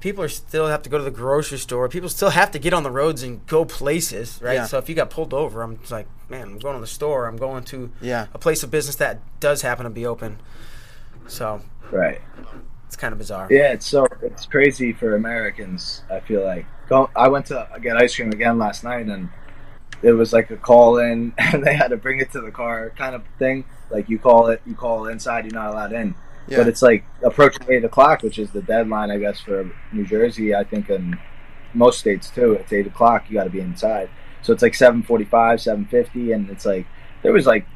people 0.05 0.23
are 0.23 0.29
still 0.29 0.67
have 0.67 0.83
to 0.83 0.91
go 0.91 0.99
to 0.99 1.03
the 1.05 1.11
grocery 1.11 1.57
store. 1.57 1.89
People 1.89 2.11
still 2.11 2.29
have 2.29 2.51
to 2.51 2.59
get 2.59 2.75
on 2.75 2.83
the 2.83 2.91
roads 2.91 3.23
and 3.23 3.45
go 3.47 3.65
places, 3.65 4.39
right? 4.43 4.53
Yeah. 4.53 4.67
So 4.67 4.77
if 4.77 4.87
you 4.87 4.95
got 4.95 5.09
pulled 5.09 5.33
over, 5.33 5.63
I'm 5.63 5.79
just 5.79 5.91
like, 5.93 6.07
man, 6.29 6.43
I'm 6.43 6.59
going 6.59 6.75
to 6.75 6.81
the 6.83 6.87
store. 6.87 7.27
I'm 7.27 7.39
going 7.39 7.65
to 7.65 7.91
Yeah. 8.03 8.27
a 8.35 8.39
place 8.39 8.63
of 8.63 8.71
business 8.71 8.97
that 8.97 9.21
does 9.41 9.63
happen 9.63 9.85
to 9.85 9.91
be 9.91 10.05
open. 10.05 10.41
So 11.27 11.63
Right. 11.91 12.21
it's 12.87 12.97
kind 12.97 13.13
of 13.13 13.19
bizarre. 13.19 13.49
Yeah, 13.51 13.73
it's 13.73 13.87
so 13.87 14.07
it's 14.21 14.45
crazy 14.45 14.93
for 14.93 15.17
Americans. 15.17 16.03
I 16.11 16.21
feel 16.21 16.45
like 16.45 16.67
go, 16.87 17.09
I 17.17 17.29
went 17.29 17.47
to 17.47 17.67
get 17.81 17.97
ice 17.97 18.15
cream 18.15 18.31
again 18.31 18.59
last 18.59 18.85
night, 18.85 19.07
and 19.07 19.31
it 20.03 20.13
was 20.13 20.35
like 20.35 20.51
a 20.51 20.59
call 20.59 20.99
in, 20.99 21.33
and 21.39 21.65
they 21.65 21.75
had 21.77 21.89
to 21.89 21.97
bring 21.97 22.19
it 22.19 22.31
to 22.33 22.43
the 22.43 22.51
car 22.51 22.93
kind 22.95 23.15
of 23.15 23.23
thing. 23.39 23.65
Like 23.89 24.11
you 24.11 24.19
call 24.19 24.49
it, 24.49 24.61
you 24.67 24.75
call 24.75 25.07
inside, 25.07 25.47
you're 25.47 25.55
not 25.55 25.71
allowed 25.73 25.95
in. 25.95 26.15
Yeah. 26.49 26.59
But 26.59 26.69
it's 26.69 26.83
like 26.83 27.05
approaching 27.23 27.67
eight 27.71 27.85
o'clock, 27.85 28.23
which 28.23 28.39
is 28.39 28.51
the 28.51 28.63
deadline, 28.63 29.11
I 29.11 29.19
guess, 29.19 29.41
for 29.41 29.71
New 29.93 30.07
Jersey. 30.07 30.55
I 30.55 30.65
think 30.65 30.91
in 30.91 31.19
most 31.73 31.99
states 31.99 32.31
too, 32.31 32.53
it's 32.53 32.73
eight 32.73 32.87
o'clock. 32.87 33.25
You 33.29 33.35
got 33.35 33.45
to 33.45 33.51
be 33.51 33.61
inside. 33.61 34.11
So 34.43 34.53
it's 34.53 34.63
like 34.63 34.75
seven 34.75 35.03
forty-five, 35.03 35.61
seven 35.61 35.87
fifty, 35.87 36.33
and 36.33 36.51
it's 36.51 36.67
like 36.67 36.87
there 37.23 37.33
was 37.33 37.47
like 37.47 37.67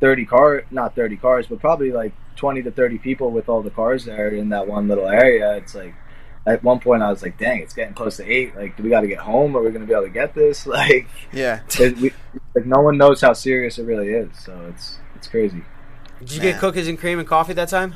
thirty 0.00 0.24
car, 0.26 0.64
not 0.70 0.94
thirty 0.96 1.16
cars, 1.16 1.46
but 1.46 1.60
probably 1.60 1.92
like 1.92 2.12
twenty 2.36 2.62
to 2.62 2.70
thirty 2.72 2.98
people 2.98 3.30
with 3.30 3.48
all 3.48 3.62
the 3.62 3.70
cars 3.70 4.04
there 4.04 4.28
in 4.28 4.48
that 4.48 4.66
one 4.66 4.88
little 4.88 5.06
area. 5.06 5.54
It's 5.56 5.74
like 5.74 5.94
at 6.46 6.62
one 6.64 6.80
point 6.80 7.02
I 7.02 7.10
was 7.10 7.22
like, 7.22 7.38
"Dang, 7.38 7.60
it's 7.60 7.74
getting 7.74 7.94
close 7.94 8.16
to 8.16 8.28
eight. 8.28 8.56
Like, 8.56 8.76
do 8.76 8.82
we 8.82 8.90
got 8.90 9.02
to 9.02 9.06
get 9.06 9.18
home? 9.18 9.56
Are 9.56 9.62
we 9.62 9.70
going 9.70 9.82
to 9.82 9.86
be 9.86 9.92
able 9.94 10.02
to 10.04 10.10
get 10.10 10.34
this? 10.34 10.66
Like, 10.74 11.06
Yeah. 11.32 11.60
we, 11.78 12.12
like 12.56 12.66
no 12.66 12.80
one 12.80 12.98
knows 12.98 13.20
how 13.20 13.32
serious 13.32 13.78
it 13.78 13.84
really 13.84 14.10
is. 14.10 14.36
So 14.38 14.66
it's 14.74 14.98
it's 15.14 15.28
crazy. 15.28 15.62
Did 16.20 16.32
you 16.32 16.40
Man. 16.40 16.52
get 16.52 16.60
cookies 16.60 16.88
and 16.88 16.98
cream 16.98 17.18
and 17.18 17.28
coffee 17.28 17.52
that 17.54 17.68
time? 17.68 17.94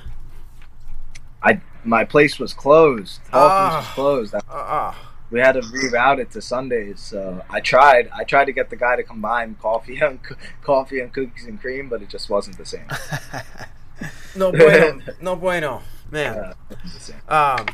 I 1.42 1.60
my 1.84 2.04
place 2.04 2.38
was 2.38 2.52
closed. 2.52 3.20
Hawkins 3.30 3.76
was 3.76 3.84
Ah. 3.86 3.92
closed. 3.94 4.34
I, 4.34 4.38
Uh, 4.50 4.52
uh, 4.56 4.94
we 5.30 5.40
had 5.40 5.52
to 5.52 5.60
reroute 5.60 6.18
it 6.18 6.30
to 6.32 6.42
Sundays. 6.42 7.00
So 7.00 7.44
I 7.50 7.60
tried. 7.60 8.10
I 8.14 8.24
tried 8.24 8.46
to 8.46 8.52
get 8.52 8.70
the 8.70 8.76
guy 8.76 8.96
to 8.96 9.02
combine 9.02 9.56
coffee 9.60 9.98
and 10.02 10.22
co- 10.22 10.34
coffee 10.62 11.00
and 11.00 11.12
cookies 11.12 11.44
and 11.46 11.60
cream, 11.60 11.88
but 11.88 12.02
it 12.02 12.08
just 12.08 12.28
wasn't 12.28 12.58
the 12.58 12.66
same. 12.66 12.86
no 14.36 14.50
bueno. 14.52 15.00
no 15.20 15.36
bueno. 15.36 15.82
Man. 16.10 16.38
Uh, 16.38 16.54
it 16.70 16.76
wasn't 16.82 16.94
the 16.94 17.00
same. 17.00 17.20
Um, 17.28 17.66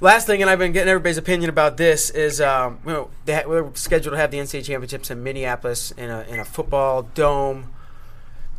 last 0.00 0.26
thing, 0.26 0.40
and 0.42 0.50
I've 0.50 0.58
been 0.58 0.72
getting 0.72 0.88
everybody's 0.90 1.16
opinion 1.18 1.48
about 1.50 1.76
this 1.78 2.10
is, 2.10 2.40
um, 2.40 2.78
you 2.86 2.92
know, 2.92 3.10
they 3.24 3.34
ha- 3.34 3.42
we're 3.48 3.74
scheduled 3.74 4.12
to 4.12 4.18
have 4.18 4.30
the 4.30 4.38
NCAA 4.38 4.62
championships 4.64 5.10
in 5.10 5.22
Minneapolis 5.22 5.90
in 5.92 6.10
a 6.10 6.20
in 6.28 6.38
a 6.38 6.44
football 6.44 7.02
dome. 7.14 7.72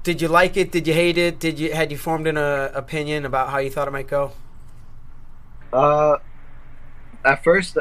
Did 0.03 0.19
you 0.19 0.27
like 0.27 0.57
it? 0.57 0.71
Did 0.71 0.87
you 0.87 0.93
hate 0.93 1.17
it? 1.17 1.39
Did 1.39 1.59
you 1.59 1.73
had 1.73 1.91
you 1.91 1.97
formed 1.97 2.25
an 2.25 2.37
uh, 2.37 2.71
opinion 2.73 3.23
about 3.23 3.49
how 3.49 3.59
you 3.59 3.69
thought 3.69 3.87
it 3.87 3.91
might 3.91 4.07
go? 4.07 4.31
Uh, 5.71 6.17
at 7.23 7.43
first, 7.43 7.77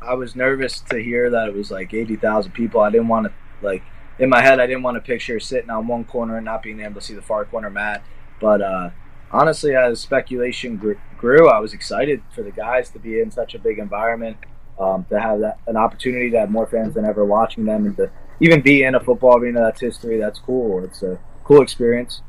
I 0.00 0.14
was 0.14 0.34
nervous 0.34 0.80
to 0.90 0.98
hear 0.98 1.30
that 1.30 1.48
it 1.48 1.54
was 1.54 1.70
like 1.70 1.94
eighty 1.94 2.16
thousand 2.16 2.52
people. 2.52 2.80
I 2.80 2.90
didn't 2.90 3.08
want 3.08 3.26
to 3.26 3.32
like 3.64 3.84
in 4.18 4.28
my 4.28 4.42
head. 4.42 4.58
I 4.58 4.66
didn't 4.66 4.82
want 4.82 4.96
to 4.96 5.00
picture 5.00 5.38
sitting 5.38 5.70
on 5.70 5.86
one 5.86 6.04
corner 6.04 6.36
and 6.36 6.44
not 6.44 6.64
being 6.64 6.80
able 6.80 6.96
to 6.96 7.00
see 7.00 7.14
the 7.14 7.22
far 7.22 7.44
corner 7.44 7.70
mat. 7.70 8.02
But 8.40 8.60
uh, 8.60 8.90
honestly, 9.30 9.76
as 9.76 10.00
speculation 10.00 10.76
gr- 10.76 10.94
grew, 11.16 11.48
I 11.48 11.60
was 11.60 11.74
excited 11.74 12.22
for 12.34 12.42
the 12.42 12.50
guys 12.50 12.90
to 12.90 12.98
be 12.98 13.20
in 13.20 13.30
such 13.30 13.54
a 13.54 13.60
big 13.60 13.78
environment, 13.78 14.36
um, 14.80 15.06
to 15.10 15.20
have 15.20 15.38
that 15.40 15.58
an 15.68 15.76
opportunity 15.76 16.28
to 16.30 16.40
have 16.40 16.50
more 16.50 16.66
fans 16.66 16.94
than 16.94 17.04
ever 17.04 17.24
watching 17.24 17.66
them, 17.66 17.86
and 17.86 17.96
to 17.98 18.10
even 18.40 18.62
be 18.62 18.82
in 18.82 18.96
a 18.96 19.00
football 19.00 19.38
arena. 19.38 19.60
That's 19.60 19.80
history. 19.80 20.18
That's 20.18 20.40
cool. 20.40 20.82
It's 20.82 21.04
a 21.04 21.20
cool 21.44 21.62
experience. 21.62 22.22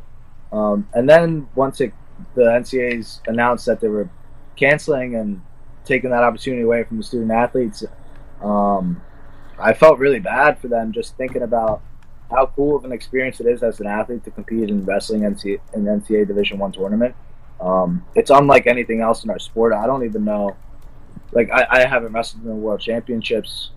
Um, 0.51 0.87
and 0.93 1.09
then 1.09 1.47
once 1.55 1.81
it, 1.81 1.93
the 2.35 2.43
NCAA's 2.43 3.21
announced 3.27 3.65
that 3.65 3.79
they 3.79 3.87
were 3.87 4.09
canceling 4.55 5.15
and 5.15 5.41
taking 5.85 6.11
that 6.11 6.23
opportunity 6.23 6.63
away 6.63 6.83
from 6.83 6.97
the 6.97 7.03
student 7.03 7.31
athletes, 7.31 7.83
um, 8.41 9.01
I 9.59 9.73
felt 9.73 9.99
really 9.99 10.19
bad 10.19 10.59
for 10.59 10.67
them. 10.67 10.91
Just 10.91 11.17
thinking 11.17 11.41
about 11.41 11.81
how 12.29 12.47
cool 12.55 12.75
of 12.75 12.85
an 12.85 12.91
experience 12.91 13.39
it 13.39 13.47
is 13.47 13.63
as 13.63 13.79
an 13.79 13.87
athlete 13.87 14.23
to 14.25 14.31
compete 14.31 14.69
in 14.69 14.85
wrestling 14.85 15.23
in 15.23 15.35
NCAA 15.35 16.27
Division 16.27 16.59
One 16.59 16.71
tournament. 16.71 17.15
Um, 17.61 18.05
it's 18.15 18.29
unlike 18.29 18.67
anything 18.67 19.01
else 19.01 19.23
in 19.23 19.29
our 19.29 19.39
sport. 19.39 19.73
I 19.73 19.85
don't 19.85 20.03
even 20.03 20.25
know. 20.25 20.55
Like 21.31 21.49
I, 21.51 21.65
I 21.69 21.87
haven't 21.87 22.13
wrestled 22.13 22.43
in 22.43 22.49
the 22.49 22.55
World 22.55 22.81
Championships, 22.81 23.71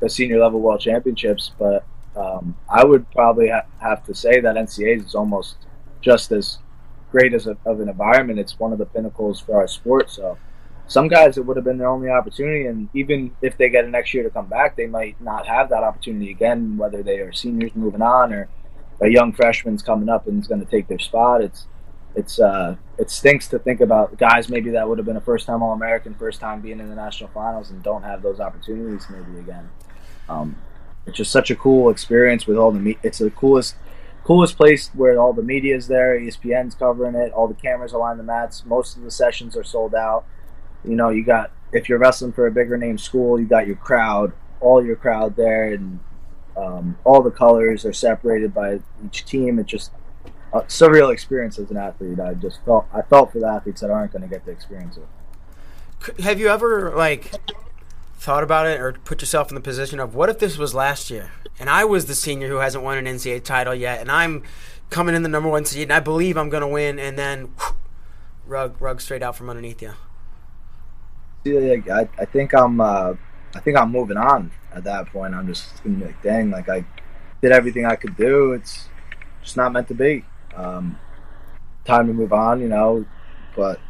the 0.00 0.08
senior 0.08 0.38
level 0.40 0.60
World 0.60 0.80
Championships, 0.80 1.52
but 1.58 1.84
um, 2.16 2.56
I 2.68 2.84
would 2.84 3.10
probably 3.10 3.48
ha- 3.48 3.66
have 3.80 4.04
to 4.04 4.14
say 4.14 4.40
that 4.40 4.56
NCAA 4.56 5.04
is 5.04 5.14
almost 5.14 5.56
just 6.00 6.32
as 6.32 6.58
great 7.10 7.34
as 7.34 7.46
a, 7.46 7.56
of 7.64 7.80
an 7.80 7.88
environment. 7.88 8.38
It's 8.38 8.58
one 8.58 8.72
of 8.72 8.78
the 8.78 8.86
pinnacles 8.86 9.40
for 9.40 9.56
our 9.56 9.68
sport. 9.68 10.10
So 10.10 10.38
some 10.86 11.08
guys 11.08 11.36
it 11.36 11.44
would 11.44 11.56
have 11.56 11.64
been 11.64 11.78
their 11.78 11.88
only 11.88 12.08
opportunity, 12.08 12.66
and 12.66 12.88
even 12.94 13.32
if 13.42 13.56
they 13.58 13.68
get 13.68 13.84
a 13.84 13.88
next 13.88 14.14
year 14.14 14.22
to 14.22 14.30
come 14.30 14.46
back, 14.46 14.76
they 14.76 14.86
might 14.86 15.20
not 15.20 15.46
have 15.46 15.68
that 15.70 15.82
opportunity 15.82 16.30
again. 16.30 16.76
Whether 16.76 17.02
they 17.02 17.18
are 17.18 17.32
seniors 17.32 17.74
moving 17.74 18.02
on 18.02 18.32
or 18.32 18.48
a 19.00 19.08
young 19.08 19.32
freshman's 19.32 19.82
coming 19.82 20.08
up 20.08 20.26
and 20.26 20.40
is 20.40 20.48
going 20.48 20.64
to 20.64 20.70
take 20.70 20.88
their 20.88 20.98
spot, 20.98 21.42
it's 21.42 21.66
it's 22.14 22.38
uh, 22.38 22.76
it 22.98 23.10
stinks 23.10 23.48
to 23.48 23.58
think 23.58 23.80
about 23.80 24.16
guys 24.16 24.48
maybe 24.48 24.70
that 24.70 24.88
would 24.88 24.98
have 24.98 25.06
been 25.06 25.16
a 25.16 25.20
first 25.20 25.46
time 25.46 25.62
All 25.62 25.72
American, 25.72 26.14
first 26.14 26.40
time 26.40 26.60
being 26.60 26.80
in 26.80 26.88
the 26.88 26.94
national 26.94 27.30
finals, 27.30 27.70
and 27.70 27.82
don't 27.82 28.02
have 28.02 28.22
those 28.22 28.40
opportunities 28.40 29.06
maybe 29.10 29.38
again. 29.38 29.68
Um, 30.28 30.56
it's 31.06 31.16
just 31.16 31.32
such 31.32 31.50
a 31.50 31.56
cool 31.56 31.90
experience 31.90 32.46
with 32.46 32.56
all 32.56 32.72
the 32.72 32.80
me- 32.80 32.98
it's 33.02 33.18
the 33.18 33.30
coolest 33.30 33.76
coolest 34.24 34.56
place 34.56 34.88
where 34.88 35.18
all 35.18 35.32
the 35.32 35.42
media 35.42 35.76
is 35.76 35.86
there 35.86 36.18
espn's 36.18 36.74
covering 36.74 37.14
it 37.14 37.32
all 37.32 37.46
the 37.46 37.54
cameras 37.54 37.94
are 37.94 38.10
on 38.10 38.16
the 38.18 38.24
mats 38.24 38.64
most 38.66 38.96
of 38.96 39.02
the 39.02 39.10
sessions 39.10 39.56
are 39.56 39.64
sold 39.64 39.94
out. 39.94 40.24
You 40.84 40.96
know 40.96 41.10
you 41.10 41.24
got 41.24 41.52
if 41.72 41.88
you're 41.88 41.98
wrestling 41.98 42.32
for 42.32 42.46
a 42.46 42.50
bigger 42.50 42.76
name 42.76 42.98
school 42.98 43.38
you 43.38 43.46
got 43.46 43.66
your 43.66 43.76
crowd 43.76 44.32
all 44.60 44.84
your 44.84 44.96
crowd 44.96 45.36
there 45.36 45.72
and 45.72 46.00
um, 46.56 46.98
all 47.04 47.22
the 47.22 47.30
colors 47.30 47.84
are 47.84 47.92
separated 47.92 48.54
by 48.54 48.80
each 49.04 49.24
team. 49.24 49.58
It's 49.58 49.70
just 49.70 49.92
a 50.52 50.62
surreal 50.62 51.12
experience 51.12 51.58
as 51.58 51.70
an 51.70 51.76
athlete. 51.76 52.18
I 52.18 52.34
just 52.34 52.64
felt 52.64 52.86
i 52.92 53.02
felt 53.02 53.32
for 53.32 53.40
the 53.40 53.46
athletes 53.46 53.80
that 53.82 53.90
aren't 53.90 54.12
going 54.12 54.22
to 54.22 54.28
get 54.28 54.44
to 54.46 54.50
experience 54.50 54.96
it. 54.96 56.20
Have 56.20 56.40
you 56.40 56.48
ever 56.48 56.92
like 56.96 57.32
thought 58.16 58.42
about 58.42 58.66
it 58.66 58.80
or 58.80 58.92
put 58.92 59.20
yourself 59.20 59.50
in 59.50 59.54
the 59.54 59.60
position 59.60 60.00
of 60.00 60.14
what 60.14 60.28
if 60.28 60.38
this 60.38 60.56
was 60.56 60.74
last 60.74 61.10
year 61.10 61.30
and 61.58 61.70
I 61.70 61.84
was 61.84 62.06
the 62.06 62.14
senior 62.14 62.48
who 62.48 62.56
hasn't 62.56 62.82
won 62.82 62.98
an 62.98 63.04
NCAA 63.04 63.44
title 63.44 63.74
yet 63.74 64.00
and 64.00 64.10
I'm 64.10 64.42
coming 64.90 65.14
in 65.14 65.22
the 65.22 65.28
number 65.28 65.48
one 65.48 65.64
seed 65.64 65.84
and 65.84 65.92
I 65.92 66.00
believe 66.00 66.36
I'm 66.36 66.48
going 66.48 66.62
to 66.62 66.68
win 66.68 66.98
and 66.98 67.18
then 67.18 67.52
whew, 67.58 67.76
rug 68.46 68.76
rug 68.80 69.00
straight 69.00 69.22
out 69.22 69.36
from 69.36 69.50
underneath 69.50 69.82
you. 69.82 69.92
Yeah, 71.44 71.76
I, 71.92 72.08
I 72.18 72.24
think 72.24 72.54
I'm 72.54 72.80
uh, 72.80 73.14
I 73.54 73.60
think 73.60 73.76
I'm 73.76 73.92
moving 73.92 74.16
on 74.16 74.50
at 74.74 74.84
that 74.84 75.06
point. 75.06 75.34
I'm 75.34 75.46
just 75.46 75.82
gonna 75.82 75.96
be 75.96 76.04
like, 76.06 76.22
dang, 76.22 76.50
like 76.50 76.68
I 76.68 76.84
did 77.40 77.52
everything 77.52 77.86
I 77.86 77.96
could 77.96 78.16
do. 78.16 78.52
It's 78.52 78.88
just 79.42 79.56
not 79.56 79.72
meant 79.72 79.88
to 79.88 79.94
be. 79.94 80.24
Um, 80.54 80.98
time 81.84 82.08
to 82.08 82.12
move 82.12 82.32
on, 82.32 82.60
you 82.60 82.68
know. 82.68 83.06
But 83.54 83.80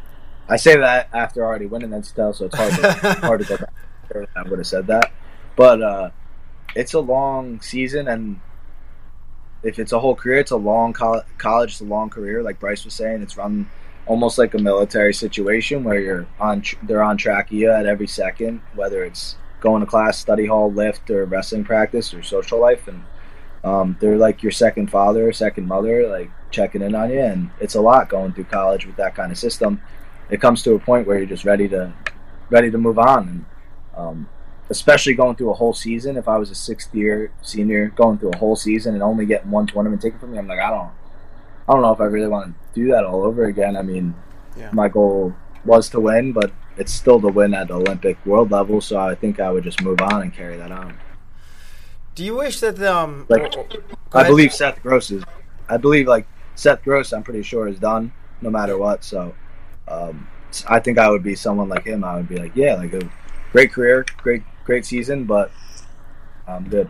I 0.47 0.57
say 0.57 0.77
that 0.77 1.09
after 1.13 1.43
already 1.43 1.65
winning 1.65 1.89
that 1.91 2.05
still, 2.05 2.31
so 2.33 2.45
it's 2.45 2.55
hard 2.55 2.73
to, 2.73 3.13
hard 3.21 3.41
to 3.41 3.47
go 3.47 3.57
back. 3.57 3.73
I 4.35 4.43
would 4.43 4.59
have 4.59 4.67
said 4.67 4.87
that, 4.87 5.11
but 5.55 5.81
uh, 5.81 6.09
it's 6.75 6.93
a 6.93 6.99
long 6.99 7.61
season, 7.61 8.07
and 8.07 8.39
if 9.63 9.79
it's 9.79 9.91
a 9.91 9.99
whole 9.99 10.15
career, 10.15 10.39
it's 10.39 10.51
a 10.51 10.57
long 10.57 10.93
co- 10.93 11.23
college, 11.37 11.71
it's 11.71 11.81
a 11.81 11.85
long 11.85 12.09
career. 12.09 12.43
Like 12.43 12.59
Bryce 12.59 12.85
was 12.85 12.93
saying, 12.93 13.21
it's 13.21 13.37
run 13.37 13.69
almost 14.05 14.37
like 14.37 14.53
a 14.53 14.59
military 14.59 15.13
situation 15.13 15.83
where 15.83 15.99
you're 15.99 16.27
on, 16.39 16.61
tr- 16.61 16.77
they're 16.83 17.03
on 17.03 17.17
track 17.17 17.51
you 17.51 17.69
at 17.69 17.85
every 17.85 18.07
second, 18.07 18.61
whether 18.75 19.03
it's 19.03 19.35
going 19.59 19.81
to 19.81 19.85
class, 19.85 20.17
study 20.17 20.45
hall, 20.45 20.71
lift, 20.71 21.09
or 21.09 21.25
wrestling 21.25 21.63
practice, 21.63 22.13
or 22.13 22.23
social 22.23 22.59
life, 22.59 22.87
and 22.87 23.03
um, 23.63 23.97
they're 23.99 24.17
like 24.17 24.43
your 24.43 24.51
second 24.51 24.89
father, 24.89 25.31
second 25.33 25.67
mother, 25.67 26.07
like 26.07 26.31
checking 26.51 26.81
in 26.81 26.95
on 26.95 27.09
you, 27.09 27.19
and 27.19 27.49
it's 27.59 27.75
a 27.75 27.81
lot 27.81 28.09
going 28.09 28.31
through 28.31 28.45
college 28.45 28.85
with 28.85 28.95
that 28.95 29.15
kind 29.15 29.31
of 29.31 29.37
system. 29.37 29.81
It 30.29 30.39
comes 30.39 30.61
to 30.63 30.73
a 30.73 30.79
point 30.79 31.07
where 31.07 31.17
you're 31.17 31.25
just 31.25 31.45
ready 31.45 31.67
to 31.69 31.93
ready 32.49 32.71
to 32.71 32.77
move 32.77 32.99
on, 32.99 33.27
and 33.27 33.45
um, 33.97 34.29
especially 34.69 35.13
going 35.15 35.35
through 35.35 35.49
a 35.49 35.53
whole 35.53 35.73
season. 35.73 36.15
If 36.17 36.27
I 36.27 36.37
was 36.37 36.51
a 36.51 36.55
sixth 36.55 36.93
year 36.95 37.31
senior 37.41 37.89
going 37.89 38.17
through 38.19 38.31
a 38.31 38.37
whole 38.37 38.55
season 38.55 38.93
and 38.93 39.03
only 39.03 39.25
getting 39.25 39.51
one 39.51 39.67
tournament 39.67 40.01
taken 40.01 40.19
from 40.19 40.31
me, 40.31 40.37
I'm 40.37 40.47
like, 40.47 40.59
I 40.59 40.69
don't, 40.69 40.91
I 41.67 41.73
don't 41.73 41.81
know 41.81 41.91
if 41.91 41.99
I 41.99 42.05
really 42.05 42.27
want 42.27 42.47
to 42.73 42.79
do 42.79 42.87
that 42.91 43.03
all 43.03 43.23
over 43.23 43.45
again. 43.45 43.75
I 43.75 43.81
mean, 43.81 44.15
Yeah. 44.55 44.69
my 44.71 44.87
goal 44.87 45.33
was 45.65 45.89
to 45.89 45.99
win, 45.99 46.31
but 46.31 46.51
it's 46.77 46.93
still 46.93 47.19
to 47.21 47.27
win 47.27 47.53
at 47.53 47.67
the 47.69 47.73
Olympic 47.75 48.23
world 48.25 48.51
level. 48.51 48.79
So 48.81 48.97
I 48.99 49.15
think 49.15 49.39
I 49.39 49.51
would 49.51 49.63
just 49.63 49.81
move 49.81 49.99
on 50.01 50.21
and 50.21 50.33
carry 50.33 50.57
that 50.57 50.71
on. 50.71 50.97
Do 52.15 52.23
you 52.23 52.35
wish 52.35 52.59
that 52.61 52.77
the 52.77 52.93
um 52.95 53.25
Like, 53.29 53.53
I 54.13 54.27
believe 54.27 54.53
Seth 54.53 54.81
Gross 54.81 55.11
is. 55.11 55.23
I 55.69 55.77
believe 55.77 56.07
like 56.07 56.25
Seth 56.55 56.83
Gross. 56.83 57.13
I'm 57.13 57.23
pretty 57.23 57.43
sure 57.43 57.67
is 57.67 57.79
done 57.79 58.11
no 58.41 58.49
matter 58.49 58.77
what. 58.77 59.03
So 59.03 59.35
um, 59.87 60.27
I 60.67 60.79
think 60.79 60.97
I 60.97 61.09
would 61.09 61.23
be 61.23 61.35
someone 61.35 61.69
like 61.69 61.85
him. 61.85 62.03
I 62.03 62.15
would 62.15 62.27
be 62.29 62.37
like, 62.37 62.55
yeah, 62.55 62.75
like 62.75 62.93
a 62.93 63.01
great 63.57 63.71
career, 63.73 64.05
great 64.17 64.43
great 64.65 64.85
season, 64.85 65.23
but 65.25 65.51
I'm 66.47 66.69
good. 66.69 66.89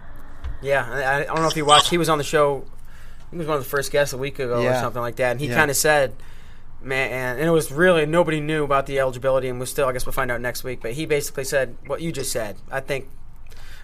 Yeah, 0.62 0.86
I, 0.90 1.22
I 1.22 1.24
don't 1.24 1.38
know 1.42 1.48
if 1.48 1.56
you 1.56 1.64
watched. 1.66 1.90
He 1.90 1.98
was 1.98 2.10
on 2.10 2.18
the 2.18 2.24
show. 2.24 2.66
He 3.32 3.38
was 3.38 3.48
one 3.48 3.58
of 3.58 3.64
the 3.64 3.70
first 3.70 3.92
guests 3.92 4.14
a 4.14 4.18
week 4.18 4.40
ago 4.40 4.62
or 4.66 4.74
something 4.76 5.02
like 5.02 5.16
that, 5.18 5.32
and 5.32 5.40
he 5.40 5.48
Yeah. 5.48 5.56
kind 5.56 5.72
of 5.72 5.78
said, 5.78 6.14
"Man," 6.82 7.38
and 7.38 7.48
it 7.48 7.52
was 7.52 7.72
really 7.72 8.06
nobody 8.06 8.40
knew 8.42 8.64
about 8.66 8.86
the 8.86 9.00
eligibility, 9.00 9.48
and 9.48 9.60
we'll 9.60 9.66
still, 9.68 9.88
I 9.88 9.94
guess, 9.94 10.06
we'll 10.06 10.14
find 10.14 10.30
out 10.32 10.42
next 10.42 10.64
week. 10.64 10.80
But 10.82 10.94
he 10.94 11.06
basically 11.06 11.44
said 11.46 11.78
what 11.86 12.02
you 12.02 12.12
just 12.12 12.32
said. 12.32 12.58
I 12.72 12.80
think, 12.82 13.08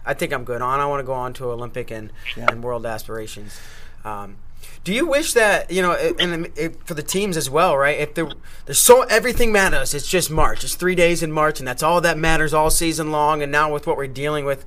I 0.05 0.13
think 0.13 0.33
I'm 0.33 0.43
good 0.43 0.61
on. 0.61 0.79
I 0.79 0.85
want 0.85 0.99
to 0.99 1.05
go 1.05 1.13
on 1.13 1.33
to 1.35 1.51
Olympic 1.51 1.89
and 1.91 2.11
Yeah. 2.35 2.47
and 2.51 2.61
world 2.63 2.85
aspirations. 2.85 3.59
Um, 4.03 4.37
do 4.83 4.93
you 4.93 5.07
wish 5.07 5.33
that 5.33 5.71
you 5.71 5.81
know, 5.81 5.93
and 5.93 6.47
for 6.85 6.93
the 6.93 7.03
teams 7.03 7.37
as 7.37 7.49
well, 7.49 7.77
right? 7.77 7.99
If 7.99 8.13
there, 8.13 8.29
there's 8.65 8.79
so 8.79 9.03
everything 9.03 9.51
matters. 9.51 9.93
It's 9.93 10.07
just 10.07 10.29
March. 10.29 10.63
It's 10.63 10.75
three 10.75 10.95
days 10.95 11.23
in 11.23 11.31
March, 11.31 11.59
and 11.59 11.67
that's 11.67 11.83
all 11.83 12.01
that 12.01 12.17
matters 12.17 12.53
all 12.53 12.69
season 12.69 13.11
long. 13.11 13.41
And 13.41 13.51
now 13.51 13.71
with 13.71 13.87
what 13.87 13.97
we're 13.97 14.07
dealing 14.07 14.45
with, 14.45 14.65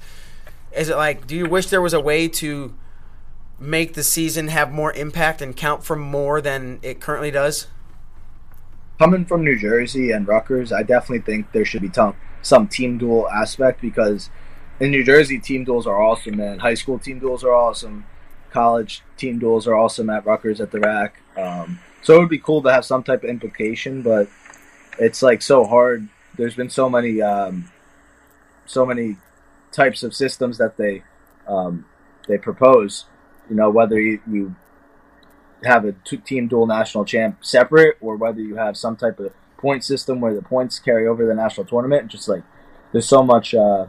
is 0.77 0.89
it 0.89 0.97
like? 0.97 1.27
Do 1.27 1.37
you 1.37 1.47
wish 1.47 1.67
there 1.67 1.83
was 1.83 1.95
a 1.95 2.01
way 2.01 2.29
to 2.29 2.75
make 3.59 3.95
the 3.95 4.03
season 4.03 4.49
have 4.49 4.73
more 4.73 4.93
impact 4.93 5.41
and 5.41 5.57
count 5.57 5.83
for 5.83 5.97
more 5.97 6.41
than 6.41 6.79
it 6.83 7.01
currently 7.01 7.31
does? 7.31 7.69
coming 8.99 9.25
from 9.25 9.45
New 9.45 9.59
Jersey 9.59 10.11
and 10.11 10.27
Rutgers, 10.27 10.73
I 10.73 10.83
definitely 10.83 11.21
think 11.21 11.53
there 11.53 11.65
should 11.65 11.83
be 11.83 11.91
some 12.43 12.69
team 12.69 12.99
duel 12.99 13.29
aspect 13.29 13.81
because 13.81 14.31
in 14.81 14.91
New 14.91 15.05
Jersey, 15.05 15.39
team 15.39 15.65
duels 15.65 15.87
are 15.87 16.01
awesome, 16.01 16.37
man. 16.37 16.59
High 16.59 16.75
school 16.75 16.99
team 16.99 17.19
duels 17.19 17.45
are 17.45 17.55
awesome. 17.55 18.07
College 18.57 19.03
team 19.19 19.39
duels 19.39 19.67
are 19.67 19.75
awesome 19.75 20.09
at 20.09 20.25
Rutgers 20.25 20.63
at 20.63 20.71
the 20.71 20.81
rack. 20.81 21.21
Um, 21.37 21.79
so 22.01 22.17
it 22.17 22.21
would 22.21 22.31
be 22.31 22.39
cool 22.39 22.63
to 22.63 22.73
have 22.73 22.87
some 22.87 23.03
type 23.03 23.23
of 23.23 23.29
implication, 23.29 24.01
but 24.01 24.31
it's 24.99 25.21
like 25.21 25.43
so 25.43 25.67
hard. 25.67 26.09
There's 26.39 26.55
been 26.55 26.71
so 26.71 26.89
many, 26.89 27.21
um, 27.21 27.71
so 28.65 28.87
many 28.87 29.19
types 29.73 30.03
of 30.03 30.15
systems 30.15 30.57
that 30.57 30.79
they 30.79 31.03
um, 31.47 31.85
they 32.29 32.39
propose. 32.39 33.05
You 33.51 33.57
know, 33.57 33.69
whether 33.69 34.01
you, 34.01 34.23
you 34.27 34.57
have 35.63 35.85
a 35.85 35.93
team 35.93 36.49
dual 36.49 36.67
national 36.67 37.05
champ 37.05 37.45
separate 37.45 37.99
or 38.01 38.17
whether 38.17 38.41
you 38.41 38.57
have 38.57 38.79
some 38.79 38.97
type 38.97 39.21
of 39.21 39.35
point 39.59 39.85
system 39.85 40.19
where 40.19 40.35
the 40.35 40.41
points 40.41 40.79
carry 40.79 41.07
over 41.07 41.27
the 41.27 41.35
national 41.35 41.67
tournament. 41.67 42.11
Just 42.11 42.27
like 42.27 42.43
there's 42.93 43.07
so 43.07 43.23
much 43.23 43.53
uh, 43.55 43.85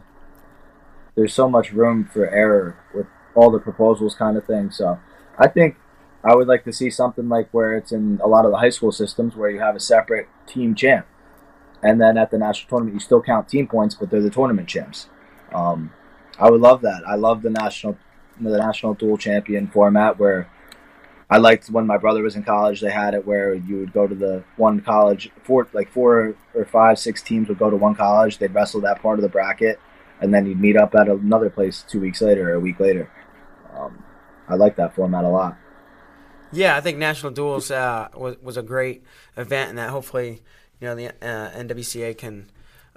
there's 1.15 1.33
so 1.33 1.49
much 1.49 1.71
room 1.71 2.03
for 2.03 2.29
error 2.29 2.75
with 2.93 3.07
all 3.37 3.51
the 3.51 3.59
proposals 3.59 4.15
kind 4.15 4.35
of 4.35 4.45
thing. 4.45 4.71
So 4.71 4.99
I 5.37 5.47
think 5.47 5.77
I 6.23 6.35
would 6.35 6.47
like 6.47 6.63
to 6.63 6.73
see 6.73 6.89
something 6.89 7.29
like 7.29 7.49
where 7.51 7.77
it's 7.77 7.91
in 7.91 8.19
a 8.23 8.27
lot 8.27 8.45
of 8.45 8.51
the 8.51 8.57
high 8.57 8.71
school 8.71 8.91
systems 8.91 9.35
where 9.35 9.49
you 9.49 9.59
have 9.59 9.75
a 9.75 9.79
separate 9.79 10.27
team 10.47 10.73
champ. 10.73 11.05
And 11.83 12.01
then 12.01 12.17
at 12.17 12.31
the 12.31 12.39
national 12.39 12.69
tournament, 12.69 12.95
you 12.95 12.99
still 12.99 13.21
count 13.21 13.47
team 13.47 13.67
points, 13.67 13.93
but 13.93 14.09
they're 14.09 14.21
the 14.21 14.31
tournament 14.31 14.67
champs. 14.67 15.07
Um, 15.53 15.93
I 16.39 16.49
would 16.49 16.59
love 16.59 16.81
that. 16.81 17.03
I 17.07 17.15
love 17.15 17.43
the 17.43 17.51
national, 17.51 17.99
the 18.41 18.57
national 18.57 18.95
dual 18.95 19.17
champion 19.17 19.67
format 19.67 20.17
where 20.17 20.49
I 21.29 21.37
liked 21.37 21.69
when 21.69 21.85
my 21.85 21.97
brother 21.97 22.23
was 22.23 22.35
in 22.35 22.43
college. 22.43 22.81
They 22.81 22.89
had 22.89 23.13
it 23.13 23.27
where 23.27 23.53
you 23.53 23.77
would 23.77 23.93
go 23.93 24.07
to 24.07 24.15
the 24.15 24.43
one 24.55 24.81
college, 24.81 25.29
four 25.43 25.67
like 25.73 25.91
four 25.91 26.35
or 26.55 26.65
five, 26.65 26.97
six 26.97 27.21
teams 27.21 27.47
would 27.47 27.59
go 27.59 27.69
to 27.69 27.75
one 27.75 27.95
college. 27.95 28.39
They'd 28.39 28.53
wrestle 28.53 28.81
that 28.81 29.01
part 29.01 29.19
of 29.19 29.23
the 29.23 29.29
bracket, 29.29 29.79
and 30.19 30.33
then 30.33 30.47
you'd 30.47 30.59
meet 30.59 30.77
up 30.77 30.95
at 30.95 31.07
another 31.07 31.51
place 31.51 31.85
two 31.87 31.99
weeks 31.99 32.21
later 32.21 32.51
or 32.51 32.55
a 32.55 32.59
week 32.59 32.79
later. 32.79 33.11
Um, 33.77 34.03
I 34.47 34.55
like 34.55 34.75
that 34.77 34.95
format 34.95 35.23
a 35.23 35.29
lot. 35.29 35.57
Yeah, 36.51 36.77
I 36.77 36.81
think 36.81 36.97
national 36.97 37.33
duels 37.33 37.71
uh, 37.71 38.07
was 38.15 38.37
was 38.41 38.57
a 38.57 38.63
great 38.63 39.03
event, 39.35 39.69
and 39.69 39.77
that 39.77 39.89
hopefully 39.89 40.41
you 40.79 40.87
know 40.87 40.95
the 40.95 41.09
uh, 41.09 41.51
NWCA 41.51 42.17
can 42.17 42.49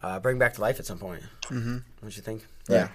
uh, 0.03 0.21
bring 0.21 0.39
back 0.39 0.55
to 0.55 0.61
life 0.61 0.79
at 0.79 0.87
some 0.87 0.99
point. 0.99 1.23
Mm-hmm. 1.45 1.79
What 2.01 2.17
you 2.17 2.23
think? 2.23 2.47
Yeah. 2.69 2.89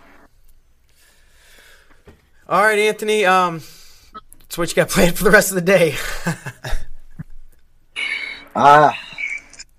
All 2.48 2.62
right, 2.62 2.80
Anthony. 2.80 3.26
Um, 3.26 3.60
so 4.50 4.62
what 4.62 4.70
you 4.70 4.76
got 4.76 4.90
planned 4.90 5.18
for 5.18 5.26
the 5.26 5.32
rest 5.32 5.52
of 5.52 5.56
the 5.56 5.62
day? 5.62 5.96
Ah, 8.58 8.98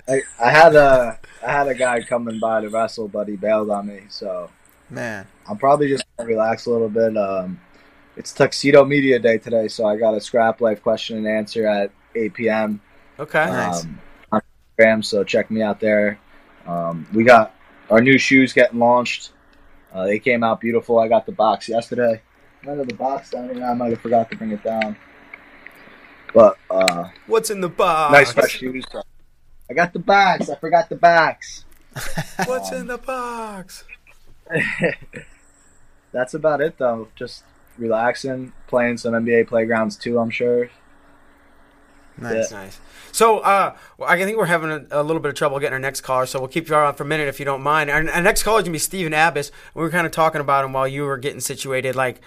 I, 0.06 0.20
I 0.42 0.50
had 0.50 0.74
a 0.76 1.18
I 1.42 1.50
had 1.50 1.68
a 1.68 1.74
guy 1.74 2.02
coming 2.02 2.38
by 2.38 2.60
to 2.60 2.68
wrestle, 2.68 3.08
but 3.08 3.26
he 3.26 3.36
bailed 3.36 3.70
on 3.70 3.86
me. 3.86 4.02
So 4.10 4.50
Man. 4.90 5.26
I'm 5.48 5.56
probably 5.56 5.88
just 5.88 6.04
gonna 6.16 6.28
relax 6.28 6.66
a 6.66 6.70
little 6.70 6.90
bit. 6.90 7.16
Um, 7.16 7.58
it's 8.16 8.32
Tuxedo 8.32 8.84
Media 8.84 9.18
Day 9.18 9.38
today, 9.38 9.68
so 9.68 9.86
I 9.86 9.96
got 9.96 10.14
a 10.14 10.20
scrap 10.20 10.60
life 10.60 10.82
question 10.82 11.18
and 11.18 11.26
answer 11.26 11.66
at 11.66 11.90
8 12.14 12.34
p.m. 12.34 12.80
okay. 13.18 13.46
Nice. 13.46 13.84
um, 13.84 14.00
on 14.32 14.40
Instagram. 14.78 15.04
So 15.04 15.24
check 15.24 15.50
me 15.50 15.62
out 15.62 15.80
there. 15.80 16.18
Um, 16.66 17.06
we 17.12 17.24
got 17.24 17.54
our 17.90 18.00
new 18.00 18.18
shoes 18.18 18.52
getting 18.52 18.78
launched. 18.78 19.32
Uh, 19.92 20.04
they 20.06 20.18
came 20.18 20.42
out 20.42 20.60
beautiful. 20.60 20.98
I 20.98 21.08
got 21.08 21.26
the 21.26 21.32
box 21.32 21.68
yesterday. 21.68 22.20
I 22.66 22.70
have 22.70 22.86
the 22.88 22.94
box 22.94 23.30
down 23.30 23.54
here. 23.54 23.64
I 23.64 23.74
might 23.74 23.90
have 23.90 24.00
forgot 24.00 24.30
to 24.30 24.36
bring 24.36 24.50
it 24.50 24.62
down. 24.64 24.96
But 26.34 26.58
uh, 26.70 27.08
What's 27.26 27.50
in 27.50 27.60
the 27.60 27.68
box? 27.68 28.12
nice 28.12 28.32
fresh 28.32 28.50
shoes. 28.58 28.84
I 29.70 29.74
got 29.74 29.92
the 29.92 29.98
box. 30.00 30.50
I 30.50 30.56
forgot 30.56 30.88
the 30.88 30.96
box. 30.96 31.64
What's 32.46 32.72
in 32.72 32.88
the 32.88 32.98
box? 32.98 33.84
That's 36.12 36.34
about 36.34 36.60
it, 36.60 36.76
though. 36.78 37.08
Just 37.14 37.44
relaxing, 37.78 38.52
playing 38.66 38.98
some 38.98 39.14
NBA 39.14 39.48
playgrounds 39.48 39.96
too. 39.96 40.18
I'm 40.18 40.30
sure. 40.30 40.70
Nice. 42.18 42.50
Nice. 42.50 42.80
So, 43.12 43.38
uh, 43.38 43.76
well, 43.98 44.08
I 44.08 44.22
think 44.22 44.36
we're 44.36 44.46
having 44.46 44.70
a, 44.70 44.86
a 44.90 45.02
little 45.02 45.20
bit 45.20 45.28
of 45.30 45.34
trouble 45.34 45.58
getting 45.58 45.74
our 45.74 45.78
next 45.78 46.02
caller, 46.02 46.26
so 46.26 46.38
we'll 46.38 46.48
keep 46.48 46.68
you 46.68 46.74
on 46.74 46.94
for 46.94 47.04
a 47.04 47.06
minute 47.06 47.28
if 47.28 47.38
you 47.38 47.44
don't 47.44 47.62
mind. 47.62 47.90
Our, 47.90 48.08
our 48.10 48.22
next 48.22 48.42
caller 48.42 48.58
is 48.58 48.64
gonna 48.64 48.72
be 48.72 48.78
Stephen 48.78 49.14
Abas. 49.14 49.50
We 49.74 49.82
were 49.82 49.90
kind 49.90 50.06
of 50.06 50.12
talking 50.12 50.40
about 50.40 50.64
him 50.64 50.72
while 50.72 50.88
you 50.88 51.04
were 51.04 51.18
getting 51.18 51.40
situated. 51.40 51.96
Like, 51.96 52.20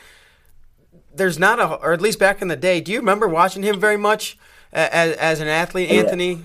there's 1.13 1.39
not 1.39 1.59
a, 1.59 1.75
or 1.75 1.93
at 1.93 2.01
least 2.01 2.19
back 2.19 2.41
in 2.41 2.47
the 2.47 2.55
day. 2.55 2.81
Do 2.81 2.91
you 2.91 2.99
remember 2.99 3.27
watching 3.27 3.63
him 3.63 3.79
very 3.79 3.97
much 3.97 4.37
as, 4.71 5.15
as 5.17 5.39
an 5.39 5.47
athlete, 5.47 5.89
Yeah. 5.89 6.01
Anthony? 6.01 6.43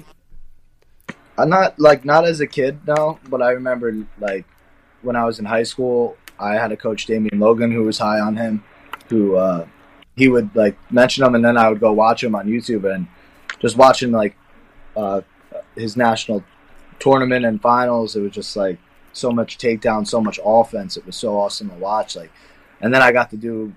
I'm 1.37 1.49
not 1.49 1.79
like 1.81 2.05
not 2.05 2.25
as 2.25 2.41
a 2.41 2.47
kid 2.47 2.79
no, 2.87 3.19
but 3.29 3.43
I 3.43 3.51
remember 3.51 3.93
like 4.21 4.45
when 5.03 5.17
I 5.17 5.25
was 5.25 5.39
in 5.39 5.45
high 5.45 5.65
school, 5.65 6.17
I 6.39 6.55
had 6.55 6.71
a 6.71 6.77
coach 6.77 7.07
Damian 7.07 7.41
Logan 7.41 7.73
who 7.73 7.83
was 7.83 7.99
high 7.99 8.21
on 8.21 8.37
him, 8.37 8.63
who 9.09 9.37
uh, 9.37 9.67
he 10.17 10.29
would 10.29 10.55
like 10.55 10.77
mention 10.93 11.25
him, 11.25 11.35
and 11.35 11.45
then 11.45 11.57
I 11.57 11.69
would 11.69 11.81
go 11.81 11.93
watch 11.93 12.23
him 12.23 12.35
on 12.35 12.47
YouTube 12.47 12.93
and 12.93 13.07
just 13.61 13.77
watching 13.77 14.13
like 14.13 14.37
uh, 14.97 15.21
his 15.75 15.97
national 15.97 16.43
tournament 16.99 17.45
and 17.45 17.61
finals. 17.61 18.17
It 18.17 18.21
was 18.21 18.33
just 18.33 18.57
like 18.57 18.79
so 19.13 19.31
much 19.31 19.59
takedown, 19.59 20.07
so 20.07 20.21
much 20.21 20.39
offense. 20.45 20.97
It 20.97 21.07
was 21.07 21.17
so 21.17 21.39
awesome 21.39 21.71
to 21.71 21.77
watch. 21.77 22.17
Like, 22.17 22.33
and 22.81 22.93
then 22.93 23.03
I 23.03 23.13
got 23.13 23.31
to 23.31 23.37
do 23.37 23.75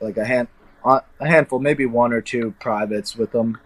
like 0.00 0.16
a 0.16 0.24
hand 0.24 0.48
a 0.84 1.02
handful, 1.20 1.58
maybe 1.58 1.84
one 1.84 2.12
or 2.12 2.22
two 2.22 2.54
privates 2.58 3.14
with 3.14 3.32
them, 3.32 3.58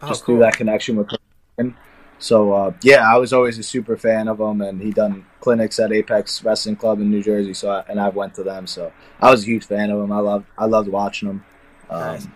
Oh, 0.00 0.08
just 0.08 0.24
cool. 0.24 0.36
through 0.36 0.44
that 0.44 0.56
connection 0.56 0.96
with 0.96 1.10
him. 1.58 1.76
So 2.22 2.52
uh, 2.52 2.72
yeah, 2.82 3.12
I 3.12 3.18
was 3.18 3.32
always 3.32 3.58
a 3.58 3.64
super 3.64 3.96
fan 3.96 4.28
of 4.28 4.40
him, 4.40 4.60
and 4.60 4.80
he 4.80 4.92
done 4.92 5.26
clinics 5.40 5.80
at 5.80 5.92
Apex 5.92 6.44
Wrestling 6.44 6.76
Club 6.76 7.00
in 7.00 7.10
New 7.10 7.20
Jersey. 7.20 7.52
So 7.52 7.68
I, 7.68 7.84
and 7.88 7.98
I 8.00 8.10
went 8.10 8.34
to 8.34 8.44
them, 8.44 8.68
so 8.68 8.92
I 9.20 9.28
was 9.28 9.42
a 9.42 9.46
huge 9.46 9.66
fan 9.66 9.90
of 9.90 10.00
him. 10.00 10.12
I 10.12 10.20
loved 10.20 10.46
I 10.56 10.66
loved 10.66 10.88
watching 10.88 11.30
him. 11.30 11.44
Um, 11.90 12.00
Nice. 12.00 12.28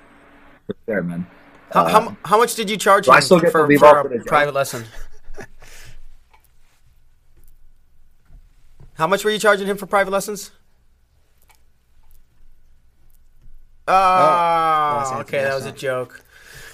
sure, 0.89 1.03
man. 1.05 1.27
How, 1.73 1.87
how, 1.87 2.17
how 2.25 2.39
much 2.39 2.57
did 2.57 2.69
you 2.69 2.77
charge 2.77 3.07
him 3.07 3.15
I 3.15 3.21
still 3.21 3.39
get 3.41 3.53
for, 3.53 3.67
to 3.67 3.79
for 3.79 4.01
a 4.01 4.25
private 4.25 4.55
lesson? 4.55 4.85
How 8.95 9.07
much 9.07 9.25
were 9.25 9.31
you 9.31 9.39
charging 9.39 9.69
him 9.69 9.77
for 9.77 9.87
private 9.87 10.11
lessons? 10.11 10.51
Oh, 13.87 13.93
lost 13.95 15.15
okay, 15.15 15.43
that 15.43 15.55
was 15.55 15.67
a 15.67 15.73
joke. 15.73 16.25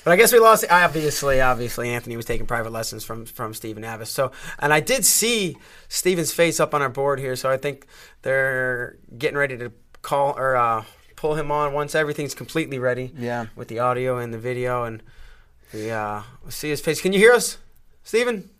But 0.04 0.10
I 0.10 0.16
guess 0.16 0.32
we 0.32 0.38
lost. 0.40 0.64
Obviously, 0.68 1.40
obviously, 1.40 1.90
Anthony 1.90 2.16
was 2.16 2.26
taking 2.26 2.46
private 2.46 2.72
lessons 2.72 3.04
from 3.04 3.24
from 3.24 3.54
Stephen 3.54 3.84
Abas. 3.84 4.10
So, 4.10 4.32
and 4.58 4.72
I 4.72 4.80
did 4.80 5.04
see 5.04 5.56
Stephen's 5.88 6.32
face 6.32 6.58
up 6.58 6.74
on 6.74 6.82
our 6.82 6.88
board 6.88 7.20
here. 7.20 7.36
So 7.36 7.48
I 7.50 7.56
think 7.56 7.86
they're 8.22 8.96
getting 9.16 9.36
ready 9.36 9.56
to 9.58 9.72
call 10.02 10.36
or 10.36 10.56
uh, 10.56 10.84
pull 11.14 11.34
him 11.34 11.52
on 11.52 11.72
once 11.72 11.94
everything's 11.94 12.34
completely 12.34 12.78
ready. 12.78 13.12
Yeah. 13.16 13.46
with 13.54 13.68
the 13.68 13.78
audio 13.78 14.18
and 14.18 14.34
the 14.34 14.38
video, 14.38 14.84
and 14.84 15.02
we 15.72 15.90
uh, 15.90 16.22
see 16.48 16.70
his 16.70 16.80
face. 16.80 17.00
Can 17.00 17.12
you 17.12 17.18
hear 17.20 17.32
us, 17.32 17.58
Stephen? 18.02 18.50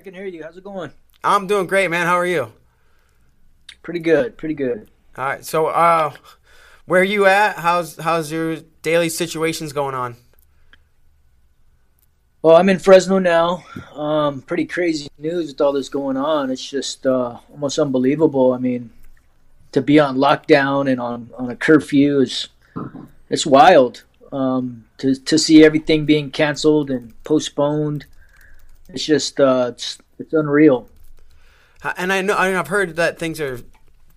I 0.00 0.04
can 0.04 0.14
hear 0.14 0.26
you. 0.26 0.44
How's 0.44 0.56
it 0.56 0.64
going? 0.64 0.92
I'm 1.24 1.46
doing 1.46 1.66
great, 1.66 1.90
man. 1.90 2.06
How 2.06 2.16
are 2.16 2.26
you? 2.26 2.52
Pretty 3.82 4.00
good. 4.00 4.38
Pretty 4.38 4.54
good. 4.54 4.90
All 5.16 5.24
right. 5.24 5.44
So, 5.44 5.66
uh, 5.66 6.12
where 6.86 7.00
are 7.00 7.04
you 7.04 7.26
at? 7.26 7.56
How's 7.56 7.96
how's 7.96 8.30
your 8.30 8.56
daily 8.82 9.08
situations 9.08 9.72
going 9.72 9.94
on? 9.94 10.16
Well, 12.42 12.56
I'm 12.56 12.68
in 12.68 12.80
Fresno 12.80 13.20
now. 13.20 13.64
Um, 13.94 14.42
pretty 14.42 14.64
crazy 14.64 15.08
news 15.16 15.46
with 15.52 15.60
all 15.60 15.72
this 15.72 15.88
going 15.88 16.16
on. 16.16 16.50
It's 16.50 16.68
just 16.68 17.06
uh, 17.06 17.38
almost 17.52 17.78
unbelievable. 17.78 18.52
I 18.52 18.58
mean, 18.58 18.90
to 19.70 19.80
be 19.80 20.00
on 20.00 20.16
lockdown 20.16 20.90
and 20.90 21.00
on, 21.00 21.30
on 21.38 21.50
a 21.50 21.54
curfew 21.54 22.18
is 22.18 22.48
it's 23.30 23.46
wild. 23.46 24.02
Um, 24.32 24.86
to 24.98 25.14
to 25.14 25.38
see 25.38 25.64
everything 25.64 26.04
being 26.04 26.32
canceled 26.32 26.90
and 26.90 27.14
postponed, 27.22 28.06
it's 28.88 29.04
just 29.04 29.38
uh, 29.38 29.66
it's 29.68 29.98
it's 30.18 30.32
unreal. 30.32 30.88
And 31.96 32.12
I 32.12 32.22
know 32.22 32.34
I 32.34 32.48
mean, 32.48 32.56
I've 32.56 32.68
heard 32.68 32.96
that 32.96 33.20
things 33.20 33.40
are 33.40 33.60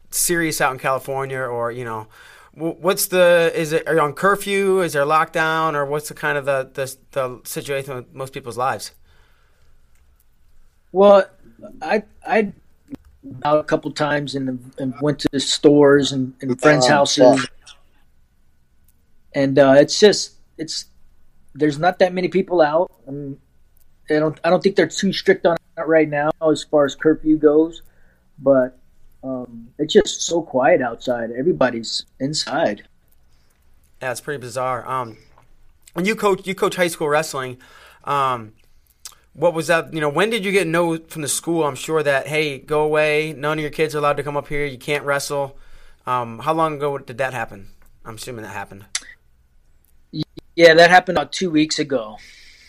serious 0.09 0.59
out 0.61 0.73
in 0.73 0.79
California, 0.79 1.41
or 1.41 1.71
you 1.71 1.85
know, 1.85 2.07
what's 2.55 3.07
the 3.07 3.51
is 3.53 3.73
it 3.73 3.87
are 3.87 3.95
you 3.95 4.01
on 4.01 4.13
curfew? 4.13 4.81
Is 4.81 4.93
there 4.93 5.05
lockdown, 5.05 5.73
or 5.73 5.85
what's 5.85 6.07
the 6.07 6.13
kind 6.13 6.37
of 6.37 6.45
the 6.45 6.69
the, 6.73 6.97
the 7.11 7.41
situation 7.43 7.95
with 7.95 8.13
most 8.13 8.33
people's 8.33 8.57
lives? 8.57 8.91
Well, 10.91 11.25
I 11.81 12.03
I 12.25 12.53
out 13.43 13.59
a 13.59 13.63
couple 13.63 13.91
times 13.91 14.35
and, 14.35 14.71
and 14.77 14.93
went 15.01 15.19
to 15.19 15.27
the 15.31 15.39
stores 15.39 16.11
and, 16.11 16.33
and 16.41 16.59
friends' 16.61 16.85
Um, 16.85 16.91
houses, 16.91 17.47
and 19.33 19.59
uh, 19.59 19.75
it's 19.77 19.99
just 19.99 20.33
it's 20.57 20.85
there's 21.53 21.79
not 21.79 21.99
that 21.99 22.13
many 22.13 22.27
people 22.27 22.61
out. 22.61 22.91
I, 23.07 23.11
mean, 23.11 23.37
I 24.09 24.19
don't 24.19 24.39
I 24.43 24.49
don't 24.49 24.61
think 24.61 24.75
they're 24.75 24.87
too 24.87 25.11
strict 25.11 25.45
on 25.45 25.57
it 25.77 25.81
right 25.81 26.07
now 26.07 26.29
as 26.49 26.63
far 26.63 26.85
as 26.85 26.95
curfew 26.95 27.37
goes, 27.37 27.81
but 28.39 28.77
um, 29.25 29.69
it's 29.79 29.93
just 29.93 30.21
so 30.21 30.41
quiet 30.41 30.81
outside. 30.81 31.31
Everybody's 31.31 32.05
inside. 32.19 32.83
Yeah, 34.01 34.11
it's 34.11 34.21
pretty 34.21 34.39
bizarre. 34.39 34.87
Um, 34.87 35.17
when 35.93 36.05
you 36.05 36.15
coach, 36.15 36.45
you 36.45 36.53
coach 36.53 36.75
high 36.75 36.87
school 36.87 37.09
wrestling. 37.09 37.57
Um, 38.03 38.53
what 39.33 39.53
was 39.53 39.67
that? 39.67 39.93
You 39.93 39.99
know, 39.99 40.09
when 40.09 40.29
did 40.29 40.45
you 40.45 40.51
get 40.51 40.67
no 40.67 40.97
from 40.97 41.23
the 41.23 41.27
school? 41.27 41.63
I'm 41.63 41.75
sure 41.75 42.03
that 42.03 42.27
hey, 42.27 42.59
go 42.59 42.83
away. 42.83 43.33
None 43.33 43.57
of 43.57 43.61
your 43.61 43.71
kids 43.71 43.95
are 43.95 43.97
allowed 43.97 44.17
to 44.17 44.23
come 44.23 44.37
up 44.37 44.47
here. 44.47 44.65
You 44.65 44.77
can't 44.77 45.03
wrestle. 45.03 45.57
Um, 46.05 46.39
how 46.39 46.53
long 46.53 46.75
ago 46.75 46.97
did 46.99 47.17
that 47.17 47.33
happen? 47.33 47.69
I'm 48.05 48.15
assuming 48.15 48.43
that 48.43 48.49
happened. 48.49 48.85
Yeah, 50.55 50.75
that 50.75 50.89
happened 50.91 51.17
about 51.17 51.33
two 51.33 51.49
weeks 51.49 51.79
ago. 51.79 52.17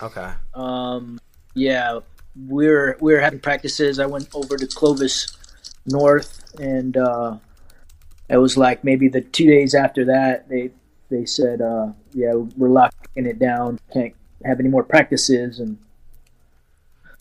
Okay. 0.02 0.32
Um, 0.54 1.20
yeah, 1.54 2.00
we're 2.34 2.96
we're 3.00 3.20
having 3.20 3.40
practices. 3.40 4.00
I 4.00 4.06
went 4.06 4.28
over 4.34 4.56
to 4.56 4.66
Clovis 4.66 5.36
North, 5.86 6.45
and 6.60 6.96
uh, 6.96 7.36
it 8.28 8.38
was 8.38 8.56
like 8.56 8.84
maybe 8.84 9.08
the 9.08 9.20
two 9.20 9.46
days 9.46 9.74
after 9.74 10.04
that 10.06 10.48
they 10.48 10.70
they 11.08 11.24
said, 11.24 11.60
uh, 11.60 11.92
"Yeah, 12.12 12.34
we're 12.34 12.68
locking 12.68 13.26
it 13.26 13.38
down. 13.38 13.78
Can't 13.92 14.14
have 14.44 14.60
any 14.60 14.68
more 14.68 14.82
practices." 14.82 15.60
And 15.60 15.78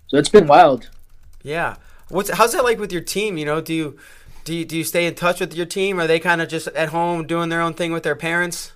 so 0.07 0.18
it's 0.18 0.30
been 0.30 0.48
wild. 0.48 0.90
Yeah. 1.44 1.76
What's 2.10 2.30
how's 2.32 2.53
that 2.53 2.64
like 2.64 2.80
with 2.80 2.91
your 2.91 3.02
team? 3.02 3.38
You 3.38 3.45
know, 3.45 3.62
do 3.62 3.74
you 3.74 3.98
do 4.44 4.56
you, 4.56 4.66
do 4.66 4.78
you 4.78 4.84
stay 4.84 5.06
in 5.06 5.16
touch 5.16 5.40
with 5.40 5.56
your 5.56 5.66
team? 5.66 5.99
Are 5.99 6.07
they 6.07 6.20
kind 6.20 6.41
of 6.41 6.49
just 6.49 6.68
at 6.70 6.90
home 6.90 7.26
doing 7.26 7.49
their 7.49 7.62
own 7.62 7.74
thing 7.74 7.91
with 7.91 8.03
their 8.03 8.16
parents? 8.16 8.74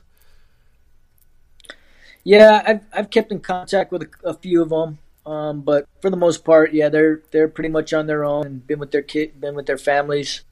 Yeah, 2.24 2.64
I've 2.66 2.82
I've 2.92 3.10
kept 3.10 3.32
in 3.32 3.40
contact 3.40 3.92
with 3.92 4.04
a, 4.04 4.10
a 4.30 4.34
few 4.34 4.62
of 4.62 4.70
them, 4.70 4.98
um, 5.26 5.62
but 5.62 5.88
for 6.02 6.10
the 6.10 6.18
most 6.18 6.44
part, 6.44 6.74
yeah, 6.74 6.90
they're 6.90 7.22
they're 7.32 7.48
pretty 7.48 7.70
much 7.70 7.94
on 7.94 8.08
their 8.08 8.26
own 8.26 8.46
and 8.46 8.68
been 8.68 8.80
with 8.80 8.92
their 8.92 9.02
kid, 9.02 9.40
been 9.40 9.56
with 9.56 9.68
their 9.68 9.78
families. 9.78 10.44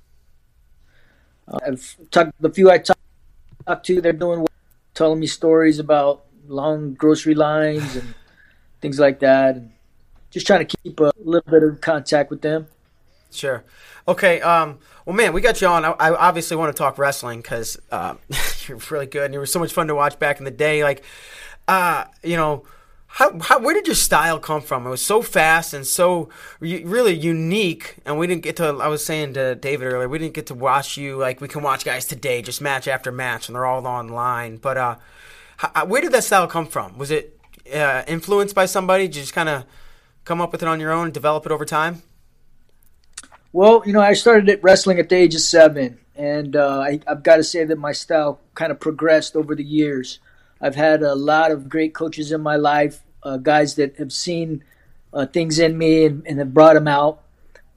Uh, 1.48 1.60
I've 1.65 1.95
talked 2.11 2.32
the 2.41 2.49
few 2.49 2.69
I 2.69 2.78
talked 2.80 2.99
talked 3.65 3.86
to, 3.88 4.02
they're 4.02 4.14
doing 4.14 4.40
well, 4.40 4.48
telling 4.94 5.19
me 5.19 5.28
stories 5.28 5.80
about 5.80 6.26
long 6.48 6.94
grocery 6.94 7.36
lines 7.36 7.95
and 7.95 8.14
things 8.82 8.99
like 8.99 9.19
that, 9.19 9.56
and 9.56 9.72
just 10.32 10.48
trying 10.48 10.65
to 10.65 10.78
keep 10.84 10.99
a 10.99 11.11
little 11.18 11.49
bit 11.52 11.64
of 11.64 11.82
contact 11.82 12.30
with 12.30 12.41
them. 12.41 12.68
Sure. 13.32 13.64
Okay. 14.07 14.40
Um, 14.41 14.80
well, 15.06 15.15
man, 15.15 15.34
we 15.34 15.41
got 15.41 15.60
you 15.61 15.68
on. 15.68 15.84
I, 15.84 15.91
I 15.91 16.15
obviously 16.15 16.56
want 16.57 16.74
to 16.76 16.78
talk 16.78 16.98
wrestling 16.98 17.41
because 17.41 17.78
uh, 17.91 18.15
you're 18.68 18.80
really 18.90 19.06
good 19.06 19.26
and 19.26 19.34
you 19.34 19.40
were 19.40 19.45
so 19.45 19.60
much 19.60 19.74
fun 19.74 19.88
to 19.88 19.95
watch 19.95 20.18
back 20.18 20.40
in 20.40 20.45
the 20.45 20.52
day. 20.52 20.84
Like, 20.84 21.03
uh, 21.68 22.06
you 22.24 22.38
know, 22.38 22.64
how, 23.18 23.35
how 23.39 23.57
where 23.60 23.73
did 23.73 23.88
your 23.88 23.95
style 23.95 24.38
come 24.38 24.61
from? 24.61 24.85
It 24.85 24.91
was 24.91 25.03
so 25.03 25.23
fast 25.23 25.73
and 25.73 25.88
so 25.88 26.30
re- 26.60 26.84
really 26.84 27.15
unique. 27.15 27.95
And 28.06 28.19
we 28.19 28.27
didn't 28.27 28.44
get 28.44 28.57
to. 28.57 28.65
I 28.65 28.89
was 28.89 29.03
saying 29.03 29.34
to 29.34 29.56
David 29.56 29.91
earlier, 29.91 30.07
we 30.07 30.19
didn't 30.19 30.35
get 30.35 30.45
to 30.48 30.53
watch 30.53 30.98
you 30.98 31.18
like 31.18 31.41
we 31.41 31.48
can 31.48 31.64
watch 31.64 31.84
guys 31.84 32.06
today, 32.06 32.44
just 32.44 32.61
match 32.61 32.88
after 32.88 33.11
match, 33.11 33.49
and 33.49 33.56
they're 33.56 33.65
all 33.65 33.88
online. 33.88 34.57
But 34.57 34.77
uh, 34.77 34.95
how, 35.57 35.85
where 35.85 35.99
did 35.99 36.11
that 36.11 36.26
style 36.26 36.45
come 36.45 36.68
from? 36.68 36.99
Was 36.99 37.10
it 37.10 37.39
uh, 37.73 38.03
influenced 38.07 38.53
by 38.53 38.68
somebody? 38.68 39.07
Did 39.07 39.15
you 39.15 39.22
just 39.23 39.34
kind 39.34 39.49
of 39.49 39.65
come 40.23 40.39
up 40.39 40.52
with 40.52 40.61
it 40.61 40.68
on 40.68 40.80
your 40.80 40.91
own 40.91 41.06
and 41.06 41.14
develop 41.14 41.48
it 41.48 41.52
over 41.52 41.65
time? 41.65 42.03
Well, 43.52 43.81
you 43.84 43.94
know, 43.94 44.02
I 44.02 44.14
started 44.14 44.48
at 44.48 44.61
wrestling 44.61 44.99
at 44.99 45.10
the 45.10 45.15
age 45.15 45.34
of 45.34 45.41
seven, 45.41 45.98
and 46.15 46.56
uh, 46.56 46.81
I, 46.81 46.99
I've 47.07 47.23
got 47.23 47.38
to 47.38 47.44
say 47.44 47.65
that 47.65 47.80
my 47.80 47.94
style 47.94 48.41
kind 48.53 48.72
of 48.72 48.80
progressed 48.80 49.35
over 49.35 49.56
the 49.56 49.64
years. 49.64 50.19
I've 50.61 50.76
had 50.76 51.02
a 51.02 51.15
lot 51.15 51.49
of 51.49 51.68
great 51.68 51.95
coaches 51.95 52.31
in 52.31 52.41
my 52.41 52.57
life, 52.57 53.02
uh, 53.23 53.38
guys 53.38 53.76
that 53.76 53.98
have 53.98 54.11
seen 54.11 54.64
uh, 55.14 55.26
things 55.26 55.60
in 55.60 55.77
me 55.77 56.06
and, 56.06 56.26
and 56.26 56.39
have 56.39 56.53
brought 56.53 56.73
them 56.73 56.88
out. 56.88 57.23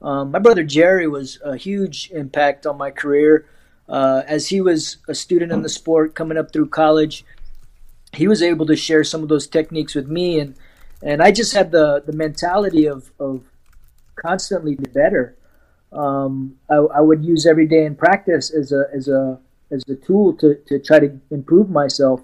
Um, 0.01 0.31
my 0.31 0.39
brother 0.39 0.63
Jerry 0.63 1.07
was 1.07 1.39
a 1.43 1.55
huge 1.57 2.09
impact 2.11 2.65
on 2.65 2.77
my 2.77 2.91
career. 2.91 3.47
Uh, 3.87 4.23
as 4.25 4.47
he 4.47 4.61
was 4.61 4.97
a 5.07 5.13
student 5.13 5.51
in 5.51 5.61
the 5.61 5.69
sport 5.69 6.15
coming 6.15 6.37
up 6.37 6.51
through 6.51 6.69
college, 6.69 7.25
he 8.13 8.27
was 8.27 8.41
able 8.41 8.65
to 8.65 8.75
share 8.75 9.03
some 9.03 9.21
of 9.23 9.29
those 9.29 9.47
techniques 9.47 9.95
with 9.95 10.07
me, 10.07 10.39
and 10.39 10.55
and 11.01 11.21
I 11.21 11.31
just 11.31 11.53
had 11.53 11.71
the 11.71 12.01
the 12.05 12.13
mentality 12.13 12.85
of 12.85 13.11
of 13.19 13.43
constantly 14.15 14.75
be 14.75 14.85
better 14.85 15.35
um, 15.93 16.57
I, 16.69 16.75
I, 16.75 17.01
would 17.01 17.25
use 17.25 17.45
every 17.45 17.67
day 17.67 17.85
in 17.85 17.95
practice 17.95 18.49
as 18.51 18.71
a 18.71 18.85
as 18.93 19.07
a 19.07 19.39
as 19.71 19.83
a 19.89 19.95
tool 19.95 20.33
to, 20.37 20.55
to 20.67 20.79
try 20.79 20.99
to 20.99 21.19
improve 21.29 21.69
myself. 21.69 22.21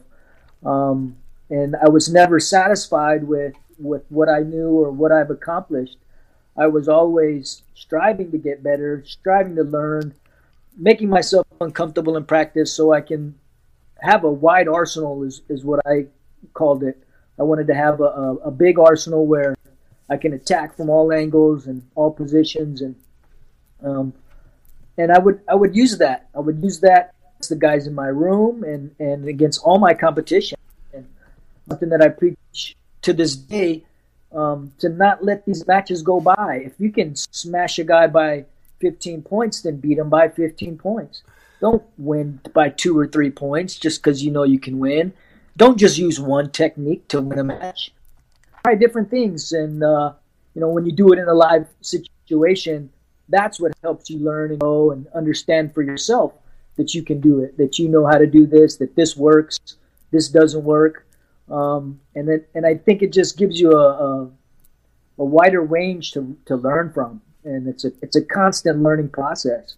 Um, 0.65 1.17
and 1.49 1.75
I 1.75 1.89
was 1.89 2.11
never 2.11 2.39
satisfied 2.39 3.23
with 3.23 3.55
with 3.79 4.03
what 4.09 4.29
I 4.29 4.39
knew 4.39 4.69
or 4.69 4.91
what 4.91 5.11
I've 5.11 5.29
accomplished. 5.29 5.97
I 6.57 6.67
was 6.67 6.87
always 6.87 7.61
striving 7.75 8.31
to 8.31 8.37
get 8.37 8.63
better, 8.63 9.03
striving 9.05 9.55
to 9.55 9.63
learn, 9.63 10.15
making 10.75 11.09
myself 11.09 11.45
uncomfortable 11.61 12.17
in 12.17 12.25
practice 12.25 12.73
so 12.73 12.91
I 12.91 13.01
can 13.01 13.35
have 14.01 14.23
a 14.23 14.31
wide 14.31 14.67
arsenal 14.67 15.23
is, 15.23 15.41
is 15.49 15.63
what 15.63 15.79
I 15.85 16.07
called 16.53 16.83
it. 16.83 17.03
I 17.39 17.43
wanted 17.43 17.67
to 17.67 17.75
have 17.75 17.99
a, 17.99 18.05
a, 18.05 18.35
a 18.37 18.51
big 18.51 18.79
arsenal 18.79 19.27
where 19.27 19.55
I 20.09 20.17
can 20.17 20.33
attack 20.33 20.75
from 20.75 20.89
all 20.89 21.13
angles 21.13 21.67
and 21.67 21.83
all 21.95 22.11
positions 22.11 22.81
and 22.81 22.95
um, 23.83 24.13
and 24.97 25.11
I 25.11 25.19
would 25.19 25.41
I 25.47 25.53
would 25.53 25.75
use 25.75 25.97
that. 25.99 26.27
I 26.35 26.39
would 26.39 26.63
use 26.63 26.79
that 26.79 27.13
against 27.35 27.49
the 27.49 27.55
guys 27.55 27.85
in 27.85 27.93
my 27.93 28.07
room 28.07 28.63
and, 28.63 28.95
and 28.99 29.27
against 29.27 29.61
all 29.63 29.77
my 29.77 29.93
competition. 29.93 30.57
Something 31.69 31.89
that 31.89 32.01
I 32.01 32.09
preach 32.09 32.75
to 33.01 33.13
this 33.13 33.35
day 33.35 33.83
um, 34.31 34.73
to 34.79 34.89
not 34.89 35.23
let 35.23 35.45
these 35.45 35.65
matches 35.67 36.01
go 36.01 36.19
by. 36.19 36.61
If 36.65 36.73
you 36.79 36.91
can 36.91 37.15
smash 37.15 37.79
a 37.79 37.83
guy 37.83 38.07
by 38.07 38.45
15 38.79 39.21
points, 39.23 39.61
then 39.61 39.77
beat 39.77 39.97
him 39.97 40.09
by 40.09 40.29
15 40.29 40.77
points. 40.77 41.23
Don't 41.59 41.83
win 41.97 42.39
by 42.53 42.69
two 42.69 42.97
or 42.97 43.07
three 43.07 43.31
points 43.31 43.77
just 43.77 44.01
because 44.01 44.23
you 44.23 44.31
know 44.31 44.43
you 44.43 44.59
can 44.59 44.77
win. 44.77 45.13
Don't 45.55 45.77
just 45.77 45.97
use 45.97 46.19
one 46.19 46.51
technique 46.51 47.07
to 47.07 47.21
win 47.21 47.39
a 47.39 47.43
match. 47.43 47.91
Try 48.63 48.75
different 48.75 49.09
things, 49.09 49.51
and 49.53 49.83
uh, 49.83 50.13
you 50.53 50.61
know 50.61 50.69
when 50.69 50.85
you 50.85 50.91
do 50.91 51.11
it 51.13 51.19
in 51.19 51.27
a 51.27 51.33
live 51.33 51.65
situation, 51.81 52.91
that's 53.27 53.59
what 53.59 53.73
helps 53.81 54.09
you 54.09 54.19
learn 54.19 54.51
and 54.51 54.61
know 54.61 54.91
and 54.91 55.07
understand 55.15 55.73
for 55.73 55.81
yourself 55.81 56.33
that 56.75 56.93
you 56.93 57.01
can 57.01 57.19
do 57.19 57.39
it, 57.39 57.57
that 57.57 57.79
you 57.79 57.89
know 57.89 58.05
how 58.05 58.19
to 58.19 58.27
do 58.27 58.45
this, 58.45 58.77
that 58.77 58.95
this 58.95 59.17
works, 59.17 59.57
this 60.11 60.29
doesn't 60.29 60.63
work, 60.63 61.06
um, 61.49 61.99
and 62.15 62.27
then 62.27 62.45
and 62.53 62.65
I 62.65 62.75
think 62.75 63.01
it 63.01 63.13
just 63.13 63.37
gives 63.37 63.59
you 63.59 63.71
a, 63.71 63.87
a, 63.87 64.23
a 65.19 65.25
wider 65.25 65.61
range 65.61 66.11
to 66.13 66.37
to 66.45 66.55
learn 66.55 66.91
from, 66.91 67.21
and 67.43 67.67
it's 67.67 67.85
a 67.85 67.91
it's 68.01 68.15
a 68.15 68.23
constant 68.23 68.81
learning 68.81 69.09
process. 69.09 69.75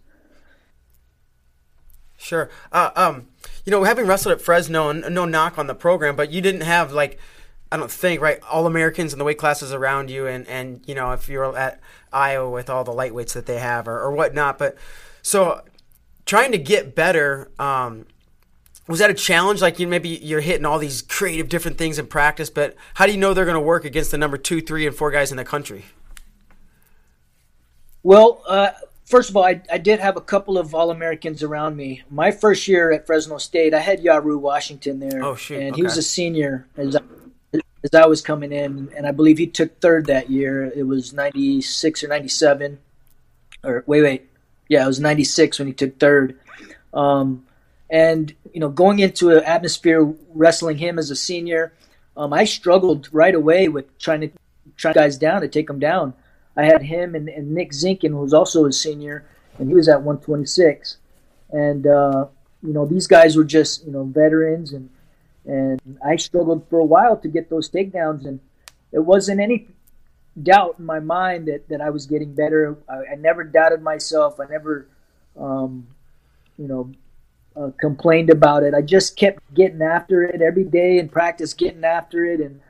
Sure. 2.17 2.49
Uh, 2.73 2.91
um, 2.97 3.27
you 3.65 3.71
know, 3.71 3.85
having 3.85 4.05
wrestled 4.05 4.33
at 4.33 4.41
Fresno, 4.41 4.89
and 4.89 5.15
no 5.15 5.23
knock 5.23 5.57
on 5.57 5.67
the 5.67 5.75
program, 5.75 6.17
but 6.17 6.31
you 6.31 6.41
didn't 6.41 6.61
have 6.61 6.91
like, 6.91 7.17
I 7.71 7.77
don't 7.77 7.89
think, 7.89 8.19
right, 8.19 8.41
all 8.51 8.67
Americans 8.67 9.13
in 9.13 9.19
the 9.19 9.25
weight 9.25 9.37
classes 9.37 9.71
around 9.71 10.11
you, 10.11 10.27
and 10.27 10.45
and 10.47 10.81
you 10.85 10.95
know, 10.95 11.11
if 11.13 11.29
you're 11.29 11.55
at 11.55 11.79
Iowa 12.11 12.49
with 12.49 12.69
all 12.69 12.83
the 12.83 12.91
lightweights 12.91 13.33
that 13.33 13.45
they 13.45 13.59
have 13.59 13.87
or, 13.87 13.99
or 14.01 14.11
whatnot, 14.11 14.57
but 14.57 14.75
so 15.21 15.61
trying 16.25 16.51
to 16.51 16.57
get 16.57 16.95
better. 16.95 17.51
Um, 17.57 18.05
was 18.89 18.99
that 18.99 19.11
a 19.11 19.13
challenge? 19.13 19.61
Like 19.61 19.79
you 19.79 19.87
maybe 19.87 20.09
you're 20.09 20.41
hitting 20.41 20.65
all 20.65 20.79
these 20.79 21.03
creative 21.03 21.47
different 21.47 21.77
things 21.77 21.99
in 21.99 22.07
practice, 22.07 22.49
but 22.49 22.75
how 22.95 23.05
do 23.05 23.11
you 23.11 23.19
know 23.19 23.35
they're 23.35 23.45
going 23.45 23.53
to 23.53 23.61
work 23.61 23.85
against 23.85 24.09
the 24.09 24.17
number 24.17 24.35
two, 24.35 24.61
three, 24.61 24.87
and 24.87 24.95
four 24.95 25.11
guys 25.11 25.29
in 25.29 25.37
the 25.37 25.45
country? 25.45 25.85
Well, 28.01 28.41
uh, 28.47 28.71
first 29.05 29.29
of 29.29 29.37
all, 29.37 29.43
I, 29.43 29.61
I, 29.71 29.77
did 29.77 29.99
have 29.99 30.17
a 30.17 30.21
couple 30.21 30.57
of 30.57 30.73
All 30.73 30.89
Americans 30.89 31.43
around 31.43 31.75
me. 31.75 32.01
My 32.09 32.31
first 32.31 32.67
year 32.67 32.91
at 32.91 33.05
Fresno 33.05 33.37
State, 33.37 33.75
I 33.75 33.79
had 33.79 34.01
Yaru 34.01 34.39
Washington 34.39 34.99
there. 34.99 35.23
Oh, 35.23 35.35
shoot. 35.35 35.59
And 35.59 35.71
okay. 35.73 35.75
he 35.75 35.83
was 35.83 35.97
a 35.97 36.01
senior 36.01 36.65
as 36.75 36.95
I, 36.95 37.01
as 37.83 37.93
I 37.93 38.07
was 38.07 38.21
coming 38.21 38.51
in, 38.51 38.89
and 38.95 39.05
I 39.05 39.11
believe 39.11 39.37
he 39.37 39.47
took 39.47 39.79
third 39.81 40.07
that 40.07 40.31
year. 40.31 40.71
It 40.75 40.83
was 40.83 41.13
96 41.13 42.03
or 42.03 42.07
97. 42.07 42.79
Or, 43.63 43.83
wait, 43.85 44.01
wait. 44.01 44.29
Yeah, 44.67 44.83
it 44.83 44.87
was 44.87 44.99
96 44.99 45.59
when 45.59 45.67
he 45.67 45.73
took 45.73 45.99
third. 45.99 46.39
Um, 46.93 47.45
and, 47.89 48.33
you 48.53 48.59
know, 48.59 48.69
going 48.69 48.99
into 48.99 49.31
an 49.31 49.43
atmosphere 49.43 50.13
wrestling 50.33 50.77
him 50.77 50.99
as 50.99 51.11
a 51.11 51.15
senior, 51.15 51.73
um, 52.17 52.33
I 52.33 52.45
struggled 52.45 53.09
right 53.11 53.35
away 53.35 53.67
with 53.67 53.97
trying 53.97 54.21
to 54.21 54.29
try 54.75 54.93
guys 54.93 55.17
down 55.17 55.41
to 55.41 55.47
take 55.47 55.67
them 55.67 55.79
down. 55.79 56.13
I 56.55 56.63
had 56.63 56.81
him 56.81 57.15
and, 57.15 57.29
and 57.29 57.51
Nick 57.51 57.71
Zinkin, 57.71 58.09
who 58.09 58.17
was 58.17 58.33
also 58.33 58.65
a 58.65 58.73
senior, 58.73 59.25
and 59.57 59.69
he 59.69 59.75
was 59.75 59.87
at 59.87 60.01
126. 60.01 60.97
And 61.51 61.87
uh, 61.87 62.27
you 62.61 62.73
know, 62.73 62.85
these 62.85 63.07
guys 63.07 63.35
were 63.35 63.43
just 63.43 63.85
you 63.85 63.91
know 63.91 64.03
veterans, 64.03 64.73
and 64.73 64.89
and 65.45 65.97
I 66.05 66.17
struggled 66.17 66.67
for 66.69 66.79
a 66.79 66.85
while 66.85 67.17
to 67.17 67.27
get 67.27 67.49
those 67.49 67.69
takedowns, 67.69 68.25
and 68.25 68.39
it 68.91 68.99
wasn't 68.99 69.39
any 69.39 69.67
doubt 70.41 70.75
in 70.79 70.85
my 70.85 70.99
mind 70.99 71.47
that, 71.47 71.67
that 71.69 71.81
I 71.81 71.89
was 71.89 72.05
getting 72.05 72.33
better. 72.33 72.77
I, 72.87 73.13
I 73.13 73.15
never 73.15 73.43
doubted 73.43 73.81
myself. 73.81 74.39
I 74.39 74.45
never, 74.45 74.87
um, 75.37 75.87
you 76.57 76.67
know, 76.67 76.91
uh, 77.59 77.71
complained 77.79 78.29
about 78.29 78.63
it. 78.63 78.73
I 78.73 78.81
just 78.81 79.17
kept 79.17 79.53
getting 79.53 79.81
after 79.81 80.23
it 80.23 80.41
every 80.41 80.63
day 80.63 80.97
in 80.97 81.09
practice, 81.09 81.53
getting 81.53 81.83
after 81.83 82.23
it, 82.23 82.39
and 82.39 82.61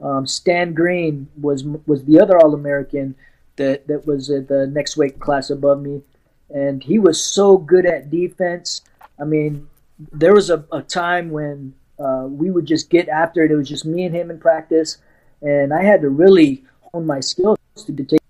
um, 0.00 0.26
Stan 0.26 0.74
Green 0.74 1.28
was 1.40 1.64
was 1.86 2.04
the 2.04 2.20
other 2.20 2.36
All 2.38 2.54
American 2.54 3.14
that 3.56 3.86
that 3.86 4.06
was 4.06 4.30
at 4.30 4.48
the 4.48 4.66
next 4.66 4.96
weight 4.96 5.18
class 5.18 5.50
above 5.50 5.80
me, 5.80 6.02
and 6.50 6.82
he 6.82 6.98
was 6.98 7.22
so 7.22 7.56
good 7.56 7.86
at 7.86 8.10
defense. 8.10 8.82
I 9.18 9.24
mean, 9.24 9.68
there 10.12 10.34
was 10.34 10.50
a, 10.50 10.64
a 10.72 10.82
time 10.82 11.30
when 11.30 11.74
uh, 11.98 12.26
we 12.28 12.50
would 12.50 12.66
just 12.66 12.90
get 12.90 13.08
after 13.08 13.44
it. 13.44 13.50
It 13.50 13.56
was 13.56 13.68
just 13.68 13.84
me 13.84 14.04
and 14.04 14.14
him 14.14 14.30
in 14.30 14.38
practice, 14.38 14.98
and 15.40 15.72
I 15.72 15.82
had 15.82 16.02
to 16.02 16.08
really 16.10 16.64
hone 16.92 17.06
my 17.06 17.20
skills 17.20 17.58
to, 17.76 17.92
to 17.92 18.04
take. 18.04 18.20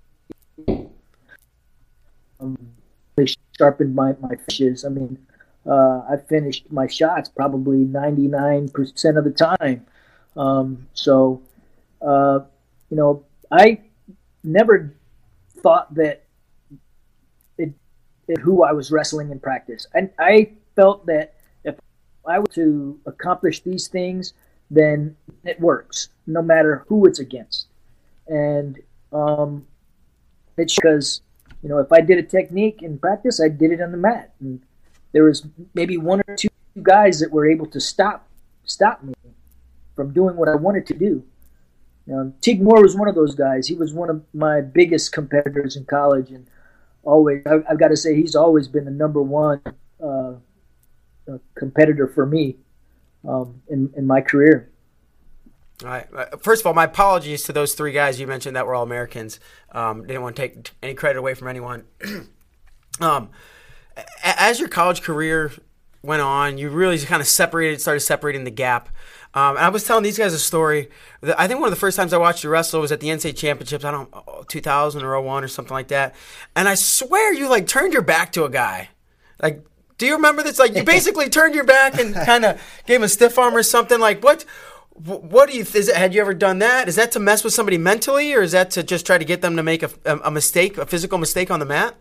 Um, 2.40 2.58
sharpened 3.56 3.94
my 3.94 4.14
my 4.20 4.36
fishes. 4.36 4.84
I 4.84 4.88
mean, 4.88 5.18
uh, 5.66 6.02
I 6.10 6.16
finished 6.28 6.70
my 6.70 6.86
shots 6.86 7.28
probably 7.28 7.78
ninety 7.78 8.28
nine 8.28 8.68
percent 8.68 9.16
of 9.16 9.24
the 9.24 9.30
time. 9.30 9.86
Um, 10.36 10.86
so, 10.94 11.42
uh, 12.02 12.40
you 12.90 12.96
know, 12.96 13.24
I 13.50 13.80
never 14.42 14.94
thought 15.58 15.94
that 15.94 16.24
it, 17.56 17.72
it, 18.28 18.38
who 18.38 18.64
I 18.64 18.72
was 18.72 18.90
wrestling 18.90 19.30
in 19.30 19.38
practice. 19.40 19.86
And 19.94 20.10
I 20.18 20.52
felt 20.76 21.06
that 21.06 21.34
if 21.64 21.76
I 22.26 22.38
were 22.38 22.46
to 22.48 22.98
accomplish 23.06 23.60
these 23.60 23.88
things, 23.88 24.34
then 24.70 25.16
it 25.44 25.60
works, 25.60 26.08
no 26.26 26.42
matter 26.42 26.84
who 26.88 27.06
it's 27.06 27.20
against. 27.20 27.66
And 28.26 28.80
um, 29.12 29.66
it's 30.56 30.74
because 30.74 31.20
you 31.62 31.68
know 31.68 31.78
if 31.78 31.92
I 31.92 32.00
did 32.00 32.18
a 32.18 32.22
technique 32.22 32.82
in 32.82 32.98
practice, 32.98 33.40
I 33.40 33.48
did 33.48 33.70
it 33.70 33.80
on 33.80 33.92
the 33.92 33.98
mat, 33.98 34.32
and 34.40 34.60
there 35.14 35.24
was 35.24 35.46
maybe 35.72 35.96
one 35.96 36.20
or 36.26 36.36
two 36.36 36.48
guys 36.82 37.20
that 37.20 37.30
were 37.30 37.48
able 37.48 37.66
to 37.66 37.80
stop 37.80 38.28
stop 38.64 39.02
me 39.02 39.14
from 39.94 40.12
doing 40.12 40.36
what 40.36 40.48
I 40.48 40.56
wanted 40.56 40.86
to 40.88 40.94
do. 40.94 41.24
Um, 42.12 42.34
Teague 42.42 42.60
Moore 42.60 42.82
was 42.82 42.96
one 42.96 43.08
of 43.08 43.14
those 43.14 43.34
guys. 43.34 43.68
He 43.68 43.76
was 43.76 43.94
one 43.94 44.10
of 44.10 44.22
my 44.34 44.60
biggest 44.60 45.12
competitors 45.12 45.76
in 45.76 45.84
college, 45.84 46.30
and 46.30 46.46
always 47.04 47.42
I, 47.46 47.60
have 47.68 47.78
got 47.78 47.88
to 47.88 47.96
say 47.96 48.14
he's 48.14 48.34
always 48.34 48.68
been 48.68 48.84
the 48.84 48.90
number 48.90 49.22
one 49.22 49.62
uh, 50.02 50.32
uh, 51.32 51.38
competitor 51.54 52.08
for 52.08 52.26
me 52.26 52.56
um, 53.26 53.62
in 53.68 53.92
in 53.96 54.06
my 54.06 54.20
career. 54.20 54.68
All 55.82 55.88
right. 55.88 56.06
Uh, 56.14 56.36
first 56.40 56.62
of 56.62 56.66
all, 56.66 56.74
my 56.74 56.84
apologies 56.84 57.44
to 57.44 57.52
those 57.52 57.74
three 57.74 57.92
guys 57.92 58.20
you 58.20 58.26
mentioned 58.26 58.56
that 58.56 58.66
were 58.66 58.74
all 58.74 58.82
Americans. 58.82 59.38
Um, 59.72 60.06
didn't 60.06 60.22
want 60.22 60.36
to 60.36 60.42
take 60.42 60.72
any 60.82 60.94
credit 60.94 61.18
away 61.18 61.34
from 61.34 61.48
anyone. 61.48 61.84
um, 63.00 63.30
as 64.22 64.60
your 64.60 64.68
college 64.68 65.02
career 65.02 65.52
went 66.02 66.22
on, 66.22 66.58
you 66.58 66.68
really 66.68 66.98
kind 66.98 67.20
of 67.20 67.28
separated, 67.28 67.80
started 67.80 68.00
separating 68.00 68.44
the 68.44 68.50
gap. 68.50 68.88
Um, 69.34 69.56
I 69.56 69.68
was 69.68 69.84
telling 69.84 70.04
these 70.04 70.18
guys 70.18 70.32
a 70.32 70.38
story. 70.38 70.90
I 71.36 71.48
think 71.48 71.58
one 71.58 71.68
of 71.68 71.74
the 71.74 71.80
first 71.80 71.96
times 71.96 72.12
I 72.12 72.18
watched 72.18 72.44
you 72.44 72.50
wrestle 72.50 72.80
was 72.80 72.92
at 72.92 73.00
the 73.00 73.08
NCAA 73.08 73.36
championships. 73.36 73.84
I 73.84 73.90
don't 73.90 74.12
know, 74.12 74.44
2000 74.46 75.02
or 75.02 75.20
01 75.20 75.42
or 75.42 75.48
something 75.48 75.74
like 75.74 75.88
that. 75.88 76.14
And 76.54 76.68
I 76.68 76.76
swear 76.76 77.32
you 77.32 77.48
like 77.48 77.66
turned 77.66 77.92
your 77.92 78.02
back 78.02 78.32
to 78.32 78.44
a 78.44 78.50
guy. 78.50 78.90
Like, 79.42 79.64
do 79.98 80.06
you 80.06 80.14
remember 80.14 80.42
this? 80.42 80.58
Like, 80.58 80.76
you 80.76 80.84
basically 80.84 81.28
turned 81.28 81.54
your 81.54 81.64
back 81.64 81.98
and 81.98 82.14
kind 82.26 82.44
of 82.44 82.62
gave 82.86 82.96
him 82.96 83.02
a 83.02 83.08
stiff 83.08 83.38
arm 83.38 83.56
or 83.56 83.62
something. 83.62 83.98
Like, 83.98 84.22
what? 84.22 84.44
What 84.92 85.50
do 85.50 85.56
you? 85.56 85.62
Is 85.62 85.88
it, 85.88 85.96
had 85.96 86.14
you 86.14 86.20
ever 86.20 86.34
done 86.34 86.60
that? 86.60 86.86
Is 86.86 86.94
that 86.94 87.10
to 87.12 87.18
mess 87.18 87.42
with 87.42 87.52
somebody 87.52 87.78
mentally, 87.78 88.32
or 88.32 88.42
is 88.42 88.52
that 88.52 88.70
to 88.72 88.84
just 88.84 89.04
try 89.04 89.18
to 89.18 89.24
get 89.24 89.42
them 89.42 89.56
to 89.56 89.62
make 89.64 89.82
a, 89.82 89.90
a 90.04 90.30
mistake, 90.30 90.78
a 90.78 90.86
physical 90.86 91.18
mistake 91.18 91.50
on 91.50 91.58
the 91.58 91.66
mat? 91.66 91.96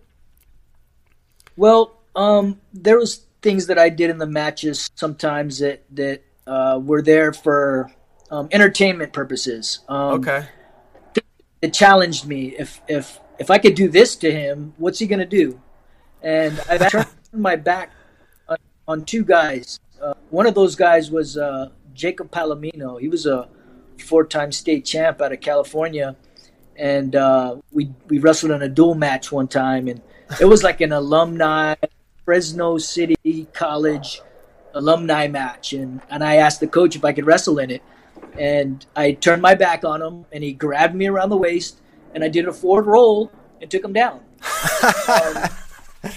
Well, 1.56 2.00
um, 2.16 2.60
there 2.74 2.98
was 2.98 3.26
things 3.42 3.68
that 3.68 3.78
I 3.78 3.90
did 3.90 4.10
in 4.10 4.18
the 4.18 4.28
matches 4.28 4.90
sometimes 4.96 5.60
that 5.60 5.84
that 5.92 6.24
uh, 6.48 6.80
were 6.84 7.02
there 7.02 7.34
for 7.34 7.92
um, 8.32 8.50
entertainment 8.52 9.14
purposes. 9.14 9.80
Um, 9.88 10.20
okay. 10.20 10.48
It 11.62 11.74
challenged 11.74 12.26
me. 12.26 12.56
If 12.58 12.82
if 12.88 13.20
if 13.40 13.50
I 13.50 13.58
could 13.58 13.76
do 13.76 13.88
this 13.88 14.16
to 14.18 14.32
him, 14.32 14.74
what's 14.78 15.00
he 15.00 15.08
gonna 15.08 15.26
do? 15.26 15.62
And 16.22 16.60
I 16.70 16.78
turned 16.90 17.08
my 17.32 17.56
back 17.56 17.92
on, 18.48 18.58
on 18.88 19.06
two 19.06 19.24
guys. 19.24 19.80
Uh, 20.02 20.14
one 20.30 20.46
of 20.46 20.56
those 20.56 20.76
guys 20.76 21.12
was 21.12 21.38
uh, 21.38 21.70
Jacob 21.94 22.32
Palomino. 22.32 23.00
He 23.00 23.08
was 23.08 23.26
a 23.26 23.48
four-time 24.00 24.52
state 24.52 24.84
champ 24.84 25.22
out 25.22 25.32
of 25.32 25.40
California, 25.40 26.16
and 26.76 27.16
uh, 27.16 27.58
we 27.72 27.92
we 28.08 28.20
wrestled 28.20 28.52
in 28.52 28.62
a 28.62 28.70
dual 28.70 28.96
match 28.96 29.32
one 29.32 29.48
time, 29.48 29.88
and 29.88 30.02
it 30.40 30.46
was 30.46 30.64
like 30.64 30.82
an 30.82 30.92
alumni 30.92 31.76
Fresno 32.26 32.78
City 32.78 33.48
College 33.54 34.22
alumni 34.74 35.28
match, 35.28 35.74
and 35.74 36.02
and 36.10 36.24
I 36.24 36.38
asked 36.38 36.60
the 36.60 36.68
coach 36.68 36.96
if 36.96 37.06
I 37.06 37.14
could 37.14 37.26
wrestle 37.26 37.60
in 37.60 37.70
it, 37.70 37.84
and 38.38 38.86
I 38.96 39.12
turned 39.12 39.42
my 39.42 39.56
back 39.56 39.84
on 39.84 40.02
him, 40.02 40.26
and 40.32 40.44
he 40.44 40.54
grabbed 40.54 40.96
me 40.96 41.08
around 41.08 41.30
the 41.30 41.38
waist, 41.38 41.82
and 42.14 42.24
I 42.24 42.28
did 42.28 42.48
a 42.48 42.54
forward 42.54 42.86
roll 42.86 43.32
and 43.62 43.70
took 43.70 43.84
him 43.84 43.94
down. 43.94 44.22
um, 45.10 45.44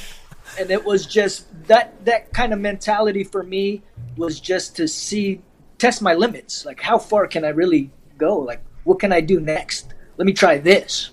and 0.58 0.70
it 0.70 0.84
was 0.84 1.06
just 1.06 1.46
that 1.66 2.04
that 2.04 2.32
kind 2.32 2.52
of 2.52 2.60
mentality 2.60 3.24
for 3.24 3.42
me 3.42 3.82
was 4.16 4.40
just 4.40 4.76
to 4.76 4.88
see 4.88 5.42
test 5.78 6.02
my 6.02 6.14
limits. 6.14 6.64
Like 6.64 6.80
how 6.80 6.98
far 6.98 7.26
can 7.26 7.44
i 7.44 7.48
really 7.48 7.90
go? 8.18 8.38
Like 8.38 8.62
what 8.84 8.98
can 8.98 9.12
i 9.12 9.20
do 9.20 9.40
next? 9.40 9.94
Let 10.16 10.26
me 10.26 10.32
try 10.32 10.58
this. 10.58 11.10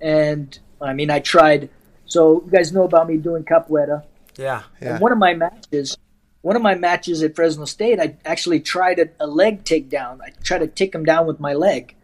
And 0.00 0.58
i 0.80 0.92
mean 0.92 1.10
i 1.10 1.20
tried 1.20 1.70
so 2.06 2.42
you 2.44 2.50
guys 2.50 2.72
know 2.72 2.84
about 2.84 3.08
me 3.08 3.16
doing 3.16 3.44
capoeira 3.44 4.02
yeah, 4.38 4.64
yeah. 4.82 4.92
And 4.92 5.00
one 5.00 5.12
of 5.12 5.18
my 5.18 5.34
matches 5.34 5.96
one 6.46 6.54
of 6.54 6.62
my 6.62 6.76
matches 6.76 7.24
at 7.24 7.34
Fresno 7.34 7.64
State, 7.64 7.98
I 7.98 8.16
actually 8.24 8.60
tried 8.60 9.00
a, 9.00 9.08
a 9.18 9.26
leg 9.26 9.64
takedown. 9.64 10.20
I 10.20 10.30
tried 10.44 10.58
to 10.60 10.68
take 10.68 10.94
him 10.94 11.04
down 11.04 11.26
with 11.26 11.40
my 11.40 11.54
leg. 11.54 11.96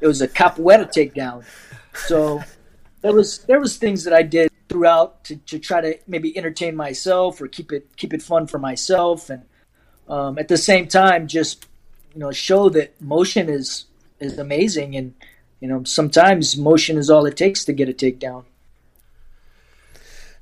It 0.00 0.06
was 0.06 0.22
a 0.22 0.28
capoeira 0.28 0.90
takedown. 0.90 1.44
So 1.94 2.42
there 3.02 3.12
was 3.12 3.40
there 3.40 3.60
was 3.60 3.76
things 3.76 4.04
that 4.04 4.14
I 4.14 4.22
did 4.22 4.50
throughout 4.70 5.24
to, 5.24 5.36
to 5.36 5.58
try 5.58 5.82
to 5.82 5.98
maybe 6.06 6.36
entertain 6.38 6.74
myself 6.74 7.38
or 7.38 7.48
keep 7.48 7.70
it 7.70 7.94
keep 7.96 8.14
it 8.14 8.22
fun 8.22 8.46
for 8.46 8.58
myself, 8.58 9.28
and 9.28 9.42
um, 10.08 10.38
at 10.38 10.48
the 10.48 10.56
same 10.56 10.88
time 10.88 11.26
just 11.26 11.66
you 12.14 12.20
know 12.20 12.32
show 12.32 12.70
that 12.70 12.98
motion 13.02 13.50
is 13.50 13.84
is 14.20 14.38
amazing, 14.38 14.96
and 14.96 15.12
you 15.60 15.68
know 15.68 15.84
sometimes 15.84 16.56
motion 16.56 16.96
is 16.96 17.10
all 17.10 17.26
it 17.26 17.36
takes 17.36 17.66
to 17.66 17.74
get 17.74 17.90
a 17.90 17.92
takedown. 17.92 18.44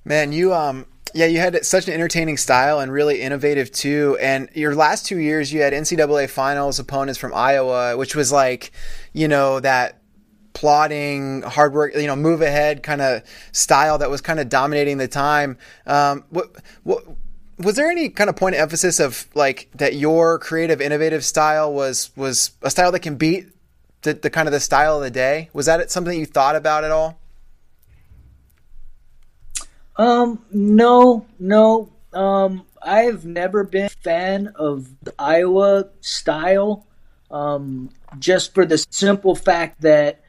Man, 0.05 0.32
you 0.32 0.55
um 0.55 0.86
yeah, 1.14 1.26
you 1.26 1.39
had 1.39 1.64
such 1.64 1.86
an 1.86 1.94
entertaining 1.94 2.36
style 2.36 2.81
and 2.81 2.90
really 2.90 3.20
innovative 3.20 3.70
too. 3.70 4.18
And 4.20 4.48
your 4.52 4.74
last 4.74 5.06
two 5.06 5.18
years, 5.18 5.52
you 5.52 5.62
had 5.62 5.72
NCAA 5.72 6.28
finals 6.28 6.81
opponents 6.81 7.20
from 7.20 7.32
Iowa, 7.32 7.97
which 7.97 8.16
was 8.16 8.32
like, 8.32 8.72
you 9.12 9.28
know, 9.28 9.60
that 9.60 10.01
plodding, 10.55 11.43
hard 11.43 11.72
work, 11.72 11.94
you 11.94 12.09
know, 12.09 12.16
move 12.16 12.43
ahead 12.43 12.82
kind 12.82 13.01
of 13.01 13.22
style 13.52 13.98
that 13.98 14.10
was 14.10 14.20
kind 14.20 14.40
of 14.40 14.48
dominating 14.48 14.98
the 14.98 15.06
time. 15.06 15.56
Um, 15.86 16.24
what, 16.31 16.51
what, 16.82 17.05
was 17.59 17.76
there 17.76 17.89
any 17.89 18.09
kind 18.09 18.28
of 18.28 18.35
point 18.35 18.56
of 18.56 18.60
emphasis 18.60 18.98
of 18.98 19.28
like 19.36 19.68
that 19.76 19.94
your 19.94 20.40
creative, 20.40 20.81
innovative 20.81 21.24
style 21.24 21.72
was 21.72 22.10
was 22.16 22.51
a 22.62 22.70
style 22.70 22.90
that 22.90 23.01
can 23.01 23.14
beat 23.14 23.47
the, 24.02 24.14
the 24.14 24.31
kind 24.31 24.48
of 24.48 24.52
the 24.52 24.59
style 24.59 24.97
of 24.97 25.02
the 25.02 25.10
day? 25.12 25.48
Was 25.52 25.66
that 25.66 25.93
something 25.93 26.18
you 26.18 26.26
thought 26.26 26.56
about 26.56 26.82
at 26.82 26.90
all? 26.90 27.20
Um, 29.96 30.44
no, 30.50 31.26
no. 31.38 31.90
Um, 32.12 32.66
I've 32.82 33.24
never 33.24 33.64
been 33.64 33.86
a 33.86 33.90
fan 33.90 34.52
of 34.56 34.88
the 35.02 35.14
Iowa 35.18 35.88
style. 36.00 36.86
Um, 37.30 37.90
just 38.18 38.54
for 38.54 38.64
the 38.64 38.78
simple 38.90 39.34
fact 39.34 39.80
that 39.80 40.20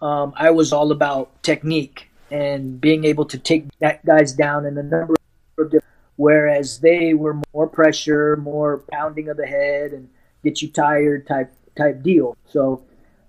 um, 0.00 0.32
I 0.36 0.50
was 0.50 0.72
all 0.72 0.92
about 0.92 1.42
technique 1.42 2.08
and 2.30 2.80
being 2.80 3.04
able 3.04 3.24
to 3.26 3.38
take 3.38 3.66
that 3.80 4.04
guys 4.06 4.32
down 4.32 4.64
in 4.64 4.78
a 4.78 4.82
number 4.82 5.16
of 5.58 5.70
different. 5.70 5.84
Whereas 6.16 6.78
they 6.78 7.14
were 7.14 7.40
more 7.52 7.66
pressure, 7.66 8.36
more 8.36 8.78
pounding 8.90 9.28
of 9.28 9.36
the 9.36 9.46
head, 9.46 9.92
and 9.92 10.08
get 10.44 10.60
you 10.60 10.68
tired 10.68 11.26
type 11.26 11.52
type 11.76 12.02
deal. 12.02 12.36
So, 12.46 12.82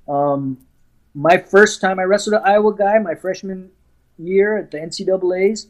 um, 0.08 0.58
my 1.14 1.38
first 1.38 1.80
time 1.82 2.00
I 2.00 2.04
wrestled 2.04 2.36
an 2.36 2.42
Iowa 2.44 2.76
guy, 2.76 3.00
my 3.00 3.16
freshman 3.16 3.72
year 4.22 4.58
at 4.58 4.72
the 4.72 4.78
NCAA's. 4.78 5.68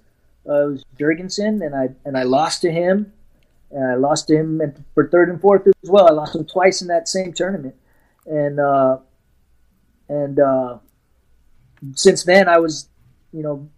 Uh, 0.48 0.68
it 0.68 0.72
was 0.72 0.86
Jurgensen, 1.00 1.66
and 1.66 1.76
I 1.76 1.90
and 2.06 2.18
I 2.18 2.24
lost 2.24 2.62
to 2.64 2.72
him. 2.72 3.14
And 3.72 3.92
I 3.92 3.96
lost 3.96 4.28
to 4.28 4.36
him 4.36 4.62
for 4.94 5.08
third 5.08 5.30
and 5.30 5.40
fourth 5.40 5.66
as 5.66 5.90
well. 5.90 6.08
I 6.08 6.12
lost 6.12 6.36
him 6.36 6.46
twice 6.46 6.82
in 6.82 6.88
that 6.90 7.08
same 7.08 7.32
tournament, 7.32 7.76
and 8.26 8.60
uh, 8.60 8.98
and 10.10 10.40
uh, 10.40 10.78
since 11.96 12.24
then 12.24 12.50
I 12.50 12.58
was, 12.58 12.90
you 13.32 13.44
know, 13.44 13.70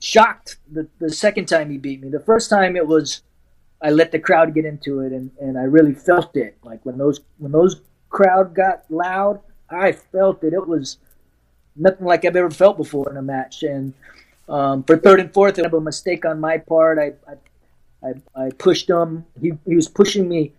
shocked 0.00 0.56
the 0.70 0.88
the 0.98 1.12
second 1.12 1.46
time 1.46 1.70
he 1.70 1.78
beat 1.78 2.02
me. 2.02 2.08
The 2.08 2.20
first 2.20 2.50
time 2.50 2.76
it 2.76 2.86
was 2.86 3.22
I 3.80 3.90
let 3.90 4.10
the 4.10 4.18
crowd 4.18 4.54
get 4.54 4.64
into 4.64 5.00
it, 5.00 5.12
and, 5.12 5.30
and 5.40 5.56
I 5.56 5.62
really 5.62 5.94
felt 5.94 6.36
it. 6.36 6.56
Like 6.62 6.84
when 6.84 6.98
those 6.98 7.20
when 7.38 7.52
those 7.52 7.80
crowd 8.08 8.54
got 8.54 8.84
loud, 8.90 9.40
I 9.70 9.92
felt 9.92 10.42
it. 10.42 10.52
It 10.52 10.66
was 10.66 10.98
nothing 11.78 12.06
like 12.06 12.24
I've 12.24 12.36
ever 12.36 12.50
felt 12.50 12.76
before 12.76 13.10
in 13.10 13.16
a 13.16 13.22
match, 13.22 13.62
and 13.62 13.94
um, 14.48 14.82
for 14.84 14.96
third 14.96 15.20
and 15.20 15.32
fourth, 15.32 15.58
I 15.58 15.62
have 15.62 15.74
a 15.74 15.80
mistake 15.80 16.24
on 16.24 16.40
my 16.40 16.58
part. 16.58 16.98
I, 16.98 17.12
I, 17.30 18.08
I, 18.08 18.44
I 18.46 18.50
pushed 18.50 18.88
him. 18.88 19.26
He, 19.40 19.52
he 19.66 19.76
was 19.76 19.88
pushing 19.88 20.28
me. 20.28 20.52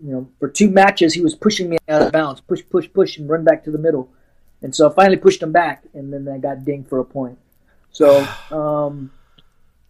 You 0.00 0.12
know, 0.12 0.28
for 0.38 0.48
two 0.48 0.70
matches, 0.70 1.12
he 1.12 1.20
was 1.20 1.34
pushing 1.34 1.68
me 1.68 1.78
out 1.88 2.02
of 2.02 2.12
bounds. 2.12 2.40
Push, 2.40 2.62
push, 2.70 2.88
push, 2.92 3.18
and 3.18 3.28
run 3.28 3.42
back 3.42 3.64
to 3.64 3.70
the 3.70 3.78
middle. 3.78 4.08
And 4.62 4.74
so 4.74 4.88
I 4.88 4.94
finally 4.94 5.16
pushed 5.16 5.42
him 5.42 5.52
back, 5.52 5.84
and 5.94 6.12
then 6.12 6.28
I 6.28 6.38
got 6.38 6.64
dinged 6.64 6.88
for 6.88 6.98
a 7.00 7.04
point. 7.04 7.38
So, 7.90 8.26
um, 8.50 9.10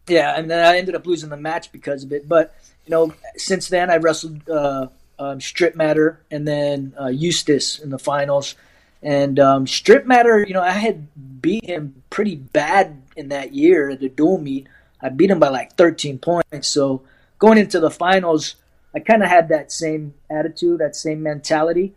yeah, 0.06 0.38
and 0.38 0.50
then 0.50 0.64
I 0.64 0.78
ended 0.78 0.94
up 0.94 1.06
losing 1.06 1.28
the 1.28 1.36
match 1.36 1.72
because 1.72 2.04
of 2.04 2.12
it. 2.12 2.28
But 2.28 2.54
you 2.86 2.90
know, 2.90 3.12
since 3.36 3.68
then 3.68 3.90
I 3.90 3.96
wrestled 3.96 4.48
uh, 4.48 4.88
um, 5.18 5.40
Strittmatter 5.40 6.18
and 6.30 6.46
then 6.48 6.94
uh, 6.98 7.08
Eustice 7.08 7.78
in 7.78 7.90
the 7.90 7.98
finals. 7.98 8.54
And 9.02 9.38
um, 9.38 9.66
Strittmatter, 9.66 10.46
you 10.46 10.54
know, 10.54 10.62
I 10.62 10.72
had 10.72 11.08
beat 11.40 11.64
him 11.64 12.02
pretty 12.10 12.36
bad 12.36 13.02
in 13.16 13.28
that 13.28 13.54
year 13.54 13.90
at 13.90 14.00
the 14.00 14.08
dual 14.08 14.38
meet. 14.38 14.68
I 15.00 15.08
beat 15.08 15.30
him 15.30 15.38
by 15.38 15.48
like 15.48 15.76
13 15.76 16.18
points. 16.18 16.68
So 16.68 17.02
going 17.38 17.58
into 17.58 17.78
the 17.80 17.90
finals, 17.90 18.56
I 18.94 19.00
kind 19.00 19.22
of 19.22 19.28
had 19.28 19.48
that 19.48 19.70
same 19.70 20.14
attitude, 20.30 20.80
that 20.80 20.96
same 20.96 21.22
mentality, 21.22 21.94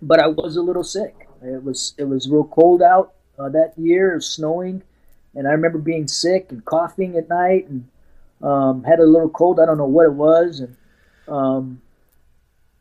but 0.00 0.20
I 0.20 0.28
was 0.28 0.56
a 0.56 0.62
little 0.62 0.84
sick. 0.84 1.28
It 1.42 1.62
was 1.62 1.94
it 1.98 2.04
was 2.04 2.28
real 2.28 2.44
cold 2.44 2.82
out 2.82 3.14
uh, 3.38 3.48
that 3.50 3.74
year, 3.76 4.12
it 4.12 4.16
was 4.16 4.30
snowing, 4.30 4.82
and 5.34 5.48
I 5.48 5.50
remember 5.50 5.78
being 5.78 6.06
sick 6.06 6.46
and 6.50 6.64
coughing 6.64 7.16
at 7.16 7.28
night 7.28 7.68
and 7.68 7.88
um, 8.42 8.84
had 8.84 9.00
a 9.00 9.04
little 9.04 9.28
cold. 9.28 9.58
I 9.60 9.66
don't 9.66 9.78
know 9.78 9.86
what 9.86 10.06
it 10.06 10.12
was, 10.12 10.60
and 10.60 10.76
um, 11.26 11.82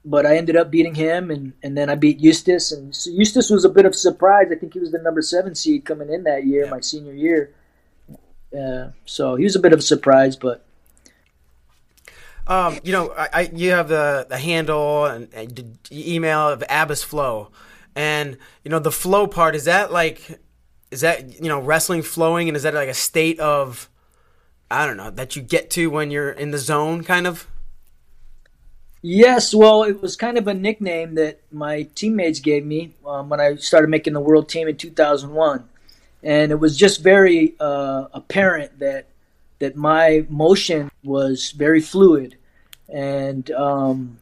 but 0.06 0.26
I 0.26 0.38
ended 0.38 0.56
up 0.56 0.70
beating 0.70 0.96
him, 0.96 1.32
and, 1.32 1.54
and 1.64 1.78
then 1.78 1.90
I 1.90 1.96
beat 1.96 2.20
Eustice, 2.20 2.72
and 2.72 2.98
Eustice 3.06 3.50
was 3.50 3.64
a 3.64 3.70
bit 3.70 3.86
of 3.86 3.94
a 3.94 3.96
surprise. 3.96 4.48
I 4.52 4.56
think 4.56 4.74
he 4.74 4.80
was 4.80 4.92
the 4.92 5.00
number 5.00 5.22
seven 5.22 5.56
seed 5.56 5.86
coming 5.86 6.12
in 6.12 6.24
that 6.24 6.46
year, 6.46 6.66
yeah. 6.66 6.72
my 6.72 6.82
senior 6.82 7.14
year. 7.14 7.54
Uh, 8.58 8.90
so 9.06 9.36
he 9.36 9.44
was 9.46 9.56
a 9.56 9.60
bit 9.60 9.74
of 9.74 9.80
a 9.80 9.84
surprise, 9.84 10.36
but. 10.36 10.66
Um, 12.46 12.80
you 12.84 12.92
know, 12.92 13.14
I, 13.18 13.30
I, 13.34 13.52
you 13.54 13.72
have 13.72 13.88
the, 13.88 14.26
the 14.28 14.38
handle 14.38 15.06
and, 15.06 15.34
and 15.34 15.80
email 15.90 16.50
of 16.50 16.64
Abas 16.70 17.02
Flow, 17.02 17.52
and 17.96 18.38
you 18.66 18.70
know 18.70 18.80
the 18.80 18.92
flow 18.92 19.28
part 19.28 19.56
is 19.56 19.64
that 19.66 19.94
like, 19.94 20.42
is 20.92 21.02
that 21.02 21.42
you 21.42 21.48
know 21.48 21.62
wrestling 21.62 22.02
flowing, 22.02 22.50
and 22.50 22.58
is 22.58 22.64
that 22.64 22.74
like 22.74 22.90
a 22.90 22.94
state 22.94 23.40
of, 23.40 23.90
I 24.70 24.86
don't 24.86 24.98
know, 24.98 25.10
that 25.12 25.38
you 25.38 25.42
get 25.42 25.70
to 25.72 25.90
when 25.90 26.12
you're 26.12 26.32
in 26.32 26.52
the 26.52 26.58
zone, 26.58 27.06
kind 27.06 27.28
of. 27.28 27.48
Yes, 29.06 29.54
well, 29.54 29.84
it 29.84 30.02
was 30.02 30.16
kind 30.16 30.38
of 30.38 30.48
a 30.48 30.54
nickname 30.54 31.16
that 31.16 31.42
my 31.52 31.84
teammates 31.94 32.40
gave 32.40 32.66
me 32.66 32.94
um, 33.06 33.28
when 33.28 33.42
I 33.42 33.56
started 33.58 33.90
making 33.90 34.14
the 34.14 34.22
world 34.22 34.48
team 34.48 34.70
in 34.70 34.78
2001, 34.78 35.68
and 36.24 36.52
it 36.54 36.56
was 36.56 36.78
just 36.78 37.04
very 37.04 37.54
uh, 37.60 38.06
apparent 38.14 38.80
that 38.80 39.08
that 39.60 39.76
my 39.76 40.26
motion 40.30 40.90
was 41.04 41.52
very 41.52 41.82
fluid, 41.82 42.38
and 42.88 43.52
um, 43.52 44.20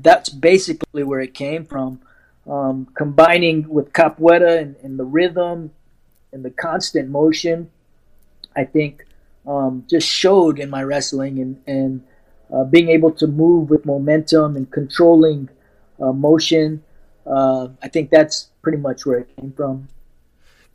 that's 0.00 0.30
basically 0.30 1.04
where 1.04 1.20
it 1.20 1.34
came 1.34 1.66
from. 1.66 2.00
Um, 2.48 2.88
combining 2.94 3.68
with 3.68 3.92
capoeira 3.92 4.58
and, 4.58 4.76
and, 4.82 4.98
the 4.98 5.04
rhythm 5.04 5.70
and 6.32 6.42
the 6.42 6.50
constant 6.50 7.10
motion, 7.10 7.70
I 8.56 8.64
think 8.64 9.04
um, 9.46 9.84
just 9.86 10.08
showed 10.08 10.58
in 10.58 10.70
my 10.70 10.82
wrestling 10.82 11.40
and 11.40 11.62
and 11.66 12.02
uh, 12.52 12.64
being 12.64 12.88
able 12.88 13.12
to 13.12 13.26
move 13.26 13.70
with 13.70 13.84
momentum 13.84 14.56
and 14.56 14.70
controlling 14.70 15.48
uh, 16.00 16.12
motion. 16.12 16.82
Uh, 17.26 17.68
I 17.82 17.88
think 17.88 18.10
that's 18.10 18.50
pretty 18.62 18.78
much 18.78 19.04
where 19.04 19.18
it 19.18 19.36
came 19.36 19.52
from. 19.52 19.88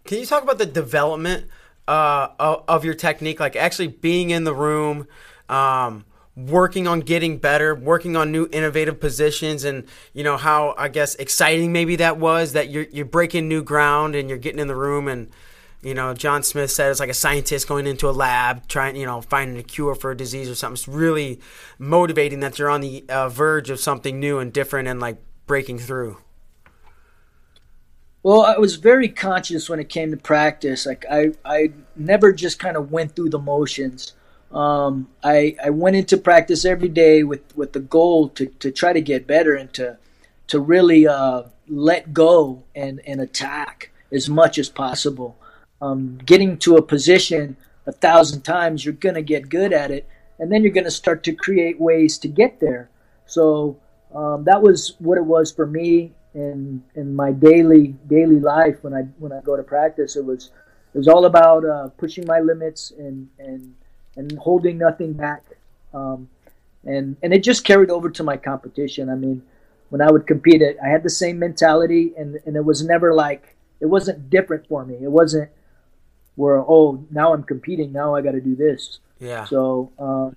Can 0.05 0.19
you 0.19 0.25
talk 0.25 0.43
about 0.43 0.57
the 0.57 0.65
development 0.65 1.47
uh, 1.87 2.27
of, 2.39 2.85
your 2.85 2.93
technique, 2.93 3.39
like 3.39 3.55
actually 3.55 3.87
being 3.87 4.29
in 4.29 4.43
the 4.43 4.53
room? 4.53 5.07
Um, 5.49 6.05
working 6.35 6.87
on 6.87 7.01
getting 7.01 7.37
better, 7.37 7.75
working 7.75 8.15
on 8.15 8.31
new 8.31 8.47
innovative 8.51 8.99
positions, 8.99 9.63
and 9.63 9.85
you 10.13 10.23
know 10.23 10.37
how 10.37 10.73
I 10.77 10.87
guess 10.87 11.15
exciting 11.15 11.71
maybe 11.71 11.95
that 11.97 12.17
was 12.17 12.53
that 12.53 12.69
you're 12.69 12.87
you're 12.91 13.05
breaking 13.05 13.47
new 13.47 13.63
ground 13.63 14.15
and 14.15 14.29
you're 14.29 14.37
getting 14.37 14.59
in 14.59 14.67
the 14.67 14.75
room 14.75 15.07
and 15.07 15.29
you 15.83 15.93
know, 15.93 16.13
John 16.13 16.43
Smith 16.43 16.71
said 16.71 16.91
it's 16.91 16.99
like 16.99 17.09
a 17.09 17.13
scientist 17.13 17.67
going 17.67 17.87
into 17.87 18.09
a 18.09 18.11
lab 18.11 18.67
trying, 18.67 18.95
you 18.95 19.05
know, 19.05 19.21
finding 19.21 19.57
a 19.57 19.63
cure 19.63 19.95
for 19.95 20.11
a 20.11 20.17
disease 20.17 20.49
or 20.49 20.55
something. 20.55 20.75
It's 20.75 20.87
really 20.87 21.41
motivating 21.77 22.39
that 22.39 22.57
you're 22.57 22.69
on 22.69 22.81
the 22.81 23.03
uh, 23.09 23.27
verge 23.27 23.69
of 23.69 23.79
something 23.79 24.19
new 24.19 24.39
and 24.39 24.53
different 24.53 24.87
and 24.87 25.01
like 25.01 25.17
breaking 25.45 25.79
through. 25.79 26.17
Well, 28.23 28.43
I 28.43 28.57
was 28.57 28.77
very 28.77 29.09
conscious 29.09 29.69
when 29.69 29.81
it 29.81 29.89
came 29.89 30.11
to 30.11 30.17
practice. 30.17 30.85
Like 30.85 31.05
I, 31.11 31.33
I 31.43 31.73
never 31.97 32.31
just 32.31 32.59
kind 32.59 32.77
of 32.77 32.89
went 32.89 33.15
through 33.15 33.31
the 33.31 33.39
motions. 33.39 34.13
Um, 34.53 35.09
I, 35.21 35.57
I 35.61 35.71
went 35.71 35.97
into 35.97 36.15
practice 36.15 36.63
every 36.63 36.87
day 36.87 37.23
with, 37.23 37.57
with 37.57 37.73
the 37.73 37.81
goal 37.81 38.29
to, 38.29 38.45
to 38.45 38.71
try 38.71 38.93
to 38.93 39.01
get 39.01 39.27
better 39.27 39.53
and 39.55 39.73
to, 39.73 39.97
to 40.47 40.61
really 40.61 41.07
uh, 41.07 41.43
let 41.67 42.13
go 42.13 42.63
and, 42.73 43.01
and 43.05 43.19
attack 43.19 43.91
as 44.11 44.29
much 44.29 44.57
as 44.57 44.69
possible 44.69 45.37
um, 45.83 46.17
getting 46.25 46.57
to 46.59 46.77
a 46.77 46.81
position 46.81 47.57
a 47.85 47.91
thousand 47.91 48.41
times, 48.43 48.85
you're 48.85 48.93
going 48.93 49.15
to 49.15 49.21
get 49.21 49.49
good 49.49 49.73
at 49.73 49.91
it, 49.91 50.07
and 50.39 50.51
then 50.51 50.63
you're 50.63 50.71
going 50.71 50.85
to 50.85 50.91
start 50.91 51.23
to 51.23 51.33
create 51.33 51.79
ways 51.79 52.17
to 52.19 52.27
get 52.27 52.59
there. 52.59 52.89
So 53.25 53.77
um, 54.15 54.45
that 54.45 54.61
was 54.61 54.95
what 54.99 55.17
it 55.17 55.25
was 55.25 55.51
for 55.51 55.67
me 55.67 56.13
in 56.33 56.83
in 56.95 57.15
my 57.15 57.31
daily 57.31 57.95
daily 58.07 58.39
life 58.39 58.77
when 58.81 58.93
I 58.93 59.01
when 59.19 59.31
I 59.31 59.41
go 59.41 59.57
to 59.57 59.63
practice. 59.63 60.15
It 60.15 60.25
was 60.25 60.51
it 60.93 60.97
was 60.97 61.07
all 61.07 61.25
about 61.25 61.65
uh, 61.65 61.89
pushing 61.97 62.25
my 62.25 62.39
limits 62.39 62.91
and 62.97 63.27
and 63.37 63.75
and 64.15 64.37
holding 64.37 64.77
nothing 64.77 65.13
back. 65.13 65.43
Um, 65.93 66.29
and 66.85 67.17
and 67.21 67.33
it 67.33 67.43
just 67.43 67.65
carried 67.65 67.89
over 67.89 68.09
to 68.09 68.23
my 68.23 68.37
competition. 68.37 69.09
I 69.09 69.15
mean, 69.15 69.43
when 69.89 70.01
I 70.01 70.09
would 70.11 70.27
compete, 70.27 70.61
it 70.61 70.77
I 70.83 70.87
had 70.87 71.03
the 71.03 71.09
same 71.09 71.39
mentality, 71.39 72.13
and 72.17 72.39
and 72.45 72.55
it 72.55 72.63
was 72.63 72.83
never 72.85 73.13
like 73.13 73.55
it 73.81 73.87
wasn't 73.87 74.29
different 74.29 74.67
for 74.67 74.85
me. 74.85 74.95
It 75.01 75.11
wasn't 75.11 75.49
where 76.35 76.57
oh 76.57 77.05
now 77.11 77.33
I'm 77.33 77.43
competing 77.43 77.91
now 77.91 78.15
I 78.15 78.21
got 78.21 78.31
to 78.31 78.41
do 78.41 78.55
this. 78.55 78.99
Yeah. 79.19 79.45
So 79.45 79.91
uh, 79.99 80.31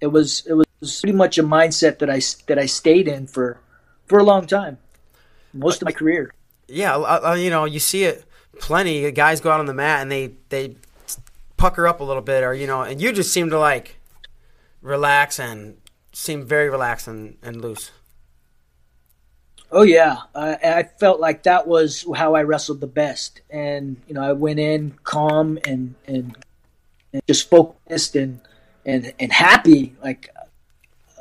it 0.00 0.08
was 0.08 0.46
it 0.46 0.54
was 0.54 0.66
pretty 1.00 1.16
much 1.16 1.38
a 1.38 1.42
mindset 1.42 1.98
that 1.98 2.10
I 2.10 2.20
that 2.46 2.58
I 2.58 2.66
stayed 2.66 3.08
in 3.08 3.26
for 3.26 3.60
for 4.06 4.18
a 4.18 4.24
long 4.24 4.46
time, 4.46 4.78
most 5.52 5.82
of 5.82 5.86
my 5.86 5.92
career. 5.92 6.32
Yeah, 6.68 6.96
uh, 6.96 7.34
you 7.34 7.50
know, 7.50 7.64
you 7.64 7.78
see 7.78 8.04
it 8.04 8.24
plenty. 8.58 9.10
Guys 9.12 9.40
go 9.40 9.50
out 9.50 9.60
on 9.60 9.66
the 9.66 9.74
mat 9.74 10.02
and 10.02 10.10
they 10.10 10.32
they 10.48 10.76
pucker 11.56 11.86
up 11.86 12.00
a 12.00 12.04
little 12.04 12.22
bit, 12.22 12.42
or 12.42 12.54
you 12.54 12.66
know, 12.66 12.82
and 12.82 13.00
you 13.00 13.12
just 13.12 13.32
seem 13.32 13.50
to 13.50 13.58
like 13.58 13.96
relax 14.82 15.38
and 15.38 15.76
seem 16.12 16.46
very 16.46 16.70
relaxed 16.70 17.08
and, 17.08 17.36
and 17.42 17.60
loose. 17.60 17.90
Oh 19.72 19.82
yeah, 19.82 20.18
I 20.34 20.84
felt 20.98 21.18
like 21.18 21.42
that 21.42 21.66
was 21.66 22.06
how 22.14 22.34
I 22.34 22.44
wrestled 22.44 22.80
the 22.80 22.86
best, 22.86 23.40
and 23.50 23.96
you 24.06 24.14
know, 24.14 24.22
I 24.22 24.32
went 24.32 24.60
in 24.60 24.94
calm 25.02 25.58
and 25.66 25.96
and, 26.06 26.36
and 27.12 27.22
just 27.26 27.50
focused 27.50 28.14
and 28.14 28.40
and 28.84 29.12
and 29.18 29.32
happy. 29.32 29.94
Like 30.02 30.30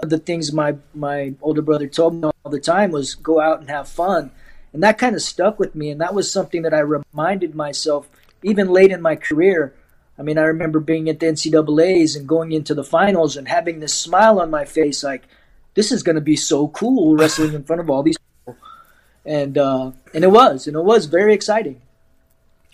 the 0.01 0.19
things 0.19 0.53
my 0.53 0.75
my 0.93 1.33
older 1.41 1.63
brother 1.63 1.87
told 1.87 2.15
me 2.15 2.29
all 2.43 2.51
the 2.51 2.59
time 2.59 2.91
was 2.91 3.15
go 3.15 3.39
out 3.39 3.59
and 3.59 3.69
have 3.69 3.87
fun. 3.87 4.31
And 4.73 4.83
that 4.83 4.97
kind 4.97 5.15
of 5.15 5.21
stuck 5.21 5.57
with 5.57 5.73
me. 5.73 5.89
And 5.89 6.01
that 6.01 6.13
was 6.13 6.31
something 6.31 6.61
that 6.63 6.73
i 6.73 6.79
reminded 6.79 7.55
myself 7.55 8.09
even 8.43 8.67
late 8.67 8.91
in 8.91 9.01
my 9.01 9.15
career. 9.15 9.73
I 10.19 10.21
mean 10.21 10.37
i 10.37 10.43
remember 10.43 10.79
being 10.79 11.09
at 11.09 11.19
the 11.19 11.25
ncaa's 11.25 12.15
and 12.15 12.27
going 12.27 12.51
into 12.53 12.73
the 12.73 12.83
finals 12.83 13.35
and 13.35 13.47
having 13.47 13.79
this 13.79 13.93
smile 13.93 14.39
on 14.39 14.49
my 14.49 14.63
face 14.63 15.03
like 15.03 15.27
this 15.73 15.91
is 15.91 16.03
going 16.03 16.15
to 16.15 16.21
be 16.21 16.37
so 16.37 16.69
cool 16.69 17.17
wrestling 17.17 17.53
in 17.53 17.63
front 17.63 17.81
of 17.81 17.89
all 17.89 18.01
these 18.01 18.15
and 19.25 19.57
uh, 19.57 19.91
and 20.13 20.23
it 20.23 20.31
was 20.31 20.67
and 20.67 20.75
it 20.75 20.83
was 20.83 21.05
very 21.07 21.33
exciting. 21.33 21.81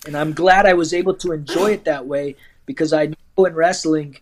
And 0.06 0.18
i'm 0.18 0.34
glad 0.34 0.65
i 0.65 0.73
was 0.73 0.94
able 0.94 1.14
to 1.15 1.32
enjoy 1.32 1.73
it 1.73 1.86
that 1.86 2.07
way 2.07 2.36
because 2.65 2.91
i 2.91 3.06
know 3.06 3.45
in 3.45 3.53
wrestling 3.53 4.18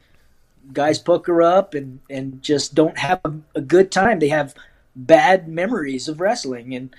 guys 0.73 0.99
pucker 0.99 1.41
up 1.41 1.73
and 1.73 1.99
and 2.09 2.41
just 2.41 2.75
don't 2.75 2.97
have 2.97 3.21
a, 3.25 3.33
a 3.55 3.61
good 3.61 3.91
time. 3.91 4.19
They 4.19 4.29
have 4.29 4.55
bad 4.95 5.47
memories 5.47 6.07
of 6.07 6.19
wrestling. 6.19 6.75
And 6.75 6.95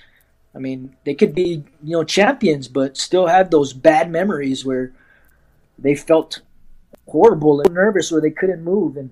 I 0.55 0.59
mean, 0.59 0.95
they 1.05 1.13
could 1.13 1.33
be, 1.33 1.63
you 1.83 1.97
know, 1.97 2.03
champions, 2.03 2.67
but 2.67 2.97
still 2.97 3.27
have 3.27 3.51
those 3.51 3.73
bad 3.73 4.11
memories 4.11 4.65
where 4.65 4.93
they 5.77 5.95
felt 5.95 6.41
horrible 7.07 7.61
and 7.61 7.73
nervous 7.73 8.11
or 8.11 8.21
they 8.21 8.31
couldn't 8.31 8.63
move. 8.63 8.97
And 8.97 9.11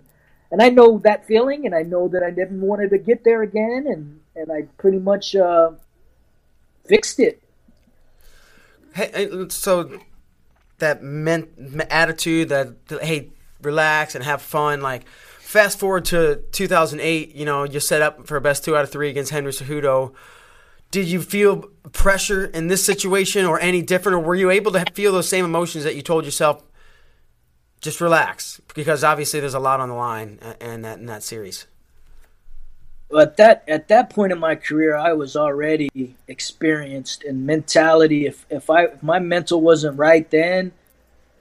and 0.52 0.62
I 0.62 0.70
know 0.70 0.98
that 1.00 1.28
feeling, 1.28 1.66
and 1.68 1.76
I 1.76 1.84
know 1.84 2.08
that 2.08 2.24
I 2.24 2.32
never 2.32 2.56
wanted 2.56 2.90
to 2.90 2.98
get 2.98 3.24
there 3.24 3.44
again, 3.44 3.86
and 3.88 4.20
and 4.36 4.52
I 4.52 4.64
pretty 4.78 5.00
much 5.00 5.36
uh, 5.36 5.72
fixed 6.90 7.20
it. 7.20 7.42
Hey, 8.94 9.30
so 9.50 10.00
that 10.80 11.02
meant 11.02 11.50
attitude 11.90 12.50
that 12.50 12.76
hey, 13.02 13.30
relax 13.62 14.16
and 14.16 14.24
have 14.24 14.42
fun, 14.42 14.82
like. 14.82 15.06
Fast 15.40 15.80
forward 15.80 16.06
to 16.06 16.44
2008, 16.52 17.34
you 17.34 17.44
know, 17.44 17.64
you're 17.64 17.82
set 17.82 18.04
up 18.04 18.28
for 18.28 18.38
a 18.38 18.42
best 18.42 18.64
two 18.64 18.78
out 18.78 18.84
of 18.84 18.92
three 18.92 19.10
against 19.10 19.32
Henry 19.32 19.52
Cejudo 19.52 20.14
did 20.92 21.08
you 21.08 21.22
feel 21.22 21.70
pressure 21.92 22.46
in 22.46 22.68
this 22.68 22.84
situation 22.84 23.46
or 23.46 23.60
any 23.60 23.82
different 23.82 24.18
or 24.18 24.20
were 24.20 24.36
you 24.36 24.50
able 24.50 24.72
to 24.72 24.84
feel 24.94 25.12
those 25.12 25.30
same 25.30 25.46
emotions 25.46 25.84
that 25.84 25.96
you 25.96 26.02
told 26.02 26.26
yourself 26.26 26.64
just 27.82 28.02
relax 28.02 28.60
because 28.74 29.04
obviously 29.04 29.40
there's 29.40 29.54
a 29.54 29.60
lot 29.60 29.80
on 29.80 29.90
the 29.90 29.96
line 29.96 30.40
in 30.60 30.82
that 30.82 31.00
in 31.00 31.06
that 31.06 31.24
series 31.24 31.68
at 33.18 33.38
that 33.38 33.64
at 33.68 33.88
that 33.88 34.10
point 34.10 34.32
in 34.32 34.40
my 34.40 34.56
career 34.56 34.96
I 34.96 35.14
was 35.14 35.36
already 35.36 36.16
experienced 36.28 37.24
in 37.24 37.46
mentality 37.46 38.26
if 38.26 38.46
if 38.50 38.70
I 38.70 38.86
if 38.86 39.02
my 39.02 39.20
mental 39.20 39.62
wasn't 39.62 39.98
right 39.98 40.30
then 40.30 40.72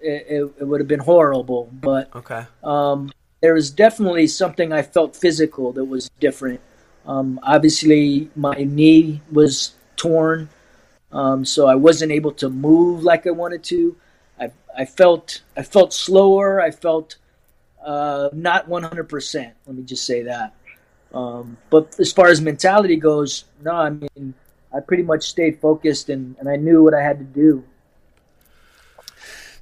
it, 0.01 0.27
it, 0.28 0.53
it 0.61 0.65
would 0.65 0.81
have 0.81 0.89
been 0.89 1.01
horrible 1.01 1.69
but 1.73 2.15
okay 2.15 2.47
um, 2.65 3.12
there 3.40 3.55
was 3.55 3.70
definitely 3.70 4.27
something 4.27 4.73
I 4.73 4.82
felt 4.82 5.15
physical 5.15 5.73
that 5.73 5.85
was 5.85 6.09
different 6.20 6.61
um, 7.09 7.40
obviously, 7.43 8.31
my 8.36 8.53
knee 8.53 9.23
was 9.32 9.73
torn, 9.97 10.51
um, 11.11 11.47
so 11.47 11.66
I 11.66 11.74
wasn't 11.74 12.12
able 12.12 12.32
to 12.32 12.51
move 12.51 13.03
like 13.03 13.27
I 13.27 13.31
wanted 13.31 13.65
to. 13.65 13.97
I, 14.39 14.51
I 14.77 14.85
felt 14.85 15.40
I 15.57 15.62
felt 15.62 15.95
slower. 15.95 16.61
I 16.61 16.70
felt 16.70 17.16
uh, 17.82 18.28
not 18.35 18.69
100%. 18.69 19.53
Let 19.66 19.77
me 19.77 19.82
just 19.85 20.05
say 20.05 20.23
that. 20.23 20.55
Um, 21.12 21.56
but 21.70 21.98
as 21.98 22.12
far 22.12 22.28
as 22.28 22.40
mentality 22.40 22.97
goes, 22.97 23.44
no, 23.62 23.72
I 23.72 23.90
mean, 23.90 24.35
I 24.74 24.80
pretty 24.80 25.02
much 25.02 25.28
stayed 25.28 25.59
focused 25.60 26.09
and, 26.09 26.36
and 26.39 26.48
I 26.48 26.56
knew 26.56 26.82
what 26.82 26.94
I 26.94 27.02
had 27.02 27.18
to 27.18 27.24
do. 27.24 27.64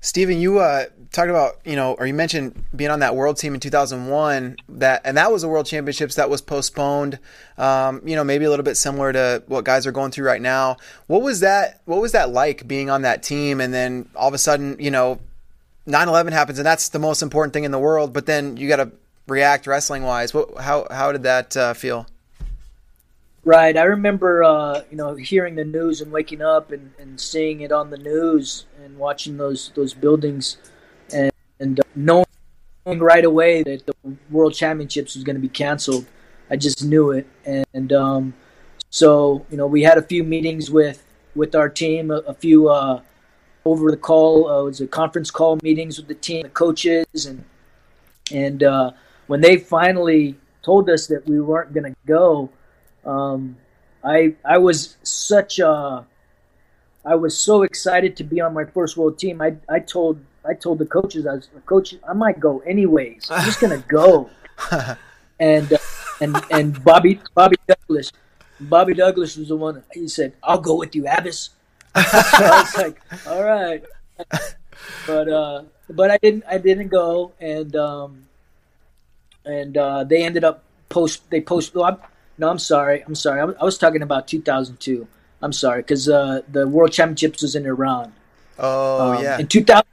Stephen, 0.00 0.38
you 0.38 0.60
uh, 0.60 0.84
talked 1.10 1.30
about 1.30 1.56
you 1.64 1.74
know, 1.74 1.94
or 1.94 2.06
you 2.06 2.14
mentioned 2.14 2.64
being 2.76 2.90
on 2.90 3.00
that 3.00 3.16
world 3.16 3.36
team 3.38 3.54
in 3.54 3.60
2001. 3.60 4.56
That 4.68 5.00
and 5.04 5.16
that 5.16 5.32
was 5.32 5.42
a 5.42 5.48
world 5.48 5.66
championships 5.66 6.14
that 6.14 6.30
was 6.30 6.40
postponed. 6.40 7.18
Um, 7.58 8.02
you 8.04 8.14
know, 8.14 8.22
maybe 8.22 8.44
a 8.44 8.50
little 8.50 8.64
bit 8.64 8.76
similar 8.76 9.12
to 9.12 9.42
what 9.48 9.64
guys 9.64 9.84
are 9.84 9.90
going 9.90 10.12
through 10.12 10.26
right 10.26 10.40
now. 10.40 10.76
What 11.08 11.22
was 11.22 11.40
that? 11.40 11.80
What 11.86 12.00
was 12.00 12.12
that 12.12 12.30
like 12.30 12.68
being 12.68 12.88
on 12.88 13.02
that 13.02 13.24
team? 13.24 13.60
And 13.60 13.74
then 13.74 14.08
all 14.14 14.28
of 14.28 14.34
a 14.34 14.38
sudden, 14.38 14.76
you 14.78 14.92
know, 14.92 15.18
9/11 15.88 16.30
happens, 16.32 16.60
and 16.60 16.66
that's 16.66 16.90
the 16.90 17.00
most 17.00 17.20
important 17.20 17.52
thing 17.52 17.64
in 17.64 17.72
the 17.72 17.78
world. 17.78 18.12
But 18.12 18.26
then 18.26 18.56
you 18.56 18.68
got 18.68 18.76
to 18.76 18.92
react 19.26 19.66
wrestling 19.66 20.02
wise. 20.02 20.32
What? 20.34 20.58
How? 20.58 20.86
How 20.90 21.12
did 21.12 21.22
that 21.24 21.56
uh, 21.56 21.74
feel? 21.74 22.06
Right. 23.44 23.76
I 23.76 23.84
remember, 23.84 24.42
uh, 24.42 24.82
you 24.90 24.96
know, 24.96 25.14
hearing 25.14 25.54
the 25.54 25.64
news 25.64 26.00
and 26.00 26.10
waking 26.10 26.42
up 26.42 26.72
and, 26.72 26.92
and 26.98 27.20
seeing 27.20 27.60
it 27.60 27.70
on 27.70 27.90
the 27.90 27.96
news 27.96 28.66
and 28.82 28.98
watching 28.98 29.36
those 29.36 29.70
those 29.76 29.94
buildings 29.94 30.56
and, 31.12 31.30
and 31.60 31.80
knowing 31.94 32.26
right 32.86 33.24
away 33.24 33.62
that 33.62 33.86
the 33.86 33.94
World 34.30 34.54
Championships 34.54 35.14
was 35.14 35.22
going 35.22 35.36
to 35.36 35.40
be 35.40 35.48
canceled. 35.48 36.06
I 36.50 36.56
just 36.56 36.84
knew 36.84 37.12
it, 37.12 37.26
and 37.44 37.92
um, 37.92 38.34
so 38.90 39.46
you 39.50 39.56
know, 39.56 39.66
we 39.66 39.82
had 39.82 39.98
a 39.98 40.02
few 40.02 40.24
meetings 40.24 40.70
with 40.70 41.04
with 41.36 41.54
our 41.54 41.68
team, 41.68 42.10
a, 42.10 42.18
a 42.18 42.34
few 42.34 42.68
uh, 42.68 43.00
over 43.64 43.90
the 43.90 43.96
call. 43.96 44.48
Uh, 44.48 44.62
it 44.62 44.64
was 44.64 44.80
a 44.80 44.86
conference 44.86 45.30
call 45.30 45.58
meetings 45.62 45.98
with 45.98 46.08
the 46.08 46.14
team, 46.14 46.42
the 46.42 46.48
coaches, 46.48 47.26
and 47.26 47.44
and 48.32 48.62
uh, 48.62 48.90
when 49.26 49.40
they 49.40 49.56
finally 49.56 50.36
told 50.62 50.90
us 50.90 51.06
that 51.06 51.26
we 51.26 51.40
weren't 51.40 51.72
going 51.72 51.92
to 51.92 51.96
go 52.06 52.50
um, 53.06 53.56
I 54.04 54.34
I 54.44 54.58
was 54.58 54.96
such 55.02 55.58
a 55.58 56.04
I 57.04 57.14
was 57.14 57.38
so 57.38 57.62
excited 57.62 58.16
to 58.16 58.24
be 58.24 58.40
on 58.40 58.52
my 58.52 58.64
first 58.64 58.96
world 58.96 59.18
team. 59.18 59.40
I 59.40 59.56
I 59.68 59.78
told 59.80 60.20
I 60.44 60.54
told 60.54 60.78
the 60.78 60.86
coaches 60.86 61.26
I 61.26 61.34
was 61.34 61.48
coach 61.66 61.94
I 62.06 62.12
might 62.12 62.40
go 62.40 62.58
anyways. 62.60 63.30
I'm 63.30 63.44
just 63.44 63.60
gonna 63.64 63.84
go. 63.88 64.30
and 65.40 65.72
uh, 65.72 65.78
and 66.20 66.36
and 66.50 66.84
Bobby 66.84 67.20
Bobby 67.34 67.56
Douglas 67.66 68.12
Bobby 68.60 68.94
Douglas 68.94 69.36
was 69.36 69.48
the 69.48 69.56
one. 69.56 69.82
He 69.92 70.08
said, 70.08 70.32
"I'll 70.42 70.60
go 70.60 70.74
with 70.76 70.94
you, 70.94 71.06
Abas." 71.06 71.50
so 71.94 72.02
I 72.02 72.62
was 72.62 72.76
like, 72.76 73.00
"All 73.26 73.42
right," 73.42 73.84
but 75.06 75.28
uh, 75.28 75.62
but 75.90 76.10
I 76.10 76.18
didn't 76.18 76.44
I 76.48 76.58
didn't 76.58 76.88
go, 76.88 77.32
and 77.40 77.74
um, 77.76 78.25
and 79.46 79.76
uh, 79.76 80.04
they 80.04 80.24
ended 80.24 80.44
up 80.44 80.62
post 80.88 81.30
they 81.30 81.40
post. 81.40 81.74
Well, 81.74 82.00
no, 82.38 82.50
I'm 82.50 82.58
sorry. 82.58 83.02
I'm 83.06 83.14
sorry. 83.14 83.40
I 83.40 83.64
was 83.64 83.78
talking 83.78 84.02
about 84.02 84.28
2002. 84.28 85.06
I'm 85.42 85.52
sorry 85.52 85.82
because 85.82 86.08
uh, 86.08 86.42
the 86.50 86.66
World 86.66 86.92
Championships 86.92 87.42
was 87.42 87.54
in 87.54 87.64
Iran. 87.66 88.12
Oh 88.58 89.12
um, 89.14 89.22
yeah. 89.22 89.38
In 89.38 89.46
2000. 89.46 89.84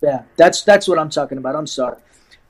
Yeah, 0.00 0.22
that's 0.36 0.62
that's 0.62 0.88
what 0.88 0.98
I'm 0.98 1.10
talking 1.10 1.38
about. 1.38 1.56
I'm 1.56 1.66
sorry. 1.66 1.98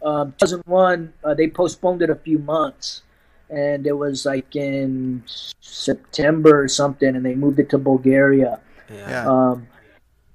Um, 0.03 0.33
2001, 0.33 1.15
uh, 1.25 1.33
they 1.33 1.49
postponed 1.49 2.03
it 2.03 2.11
a 2.11 2.15
few 2.15 2.39
months, 2.39 3.01
and 3.49 3.87
it 3.87 3.97
was 3.97 4.27
like 4.27 4.55
in 4.55 5.25
September 5.61 6.63
or 6.63 6.69
something, 6.69 7.17
and 7.17 7.25
they 7.25 7.35
moved 7.35 7.59
it 7.59 7.71
to 7.71 7.79
Bulgaria. 7.79 8.61
Yeah. 8.93 9.27
Um, 9.27 9.69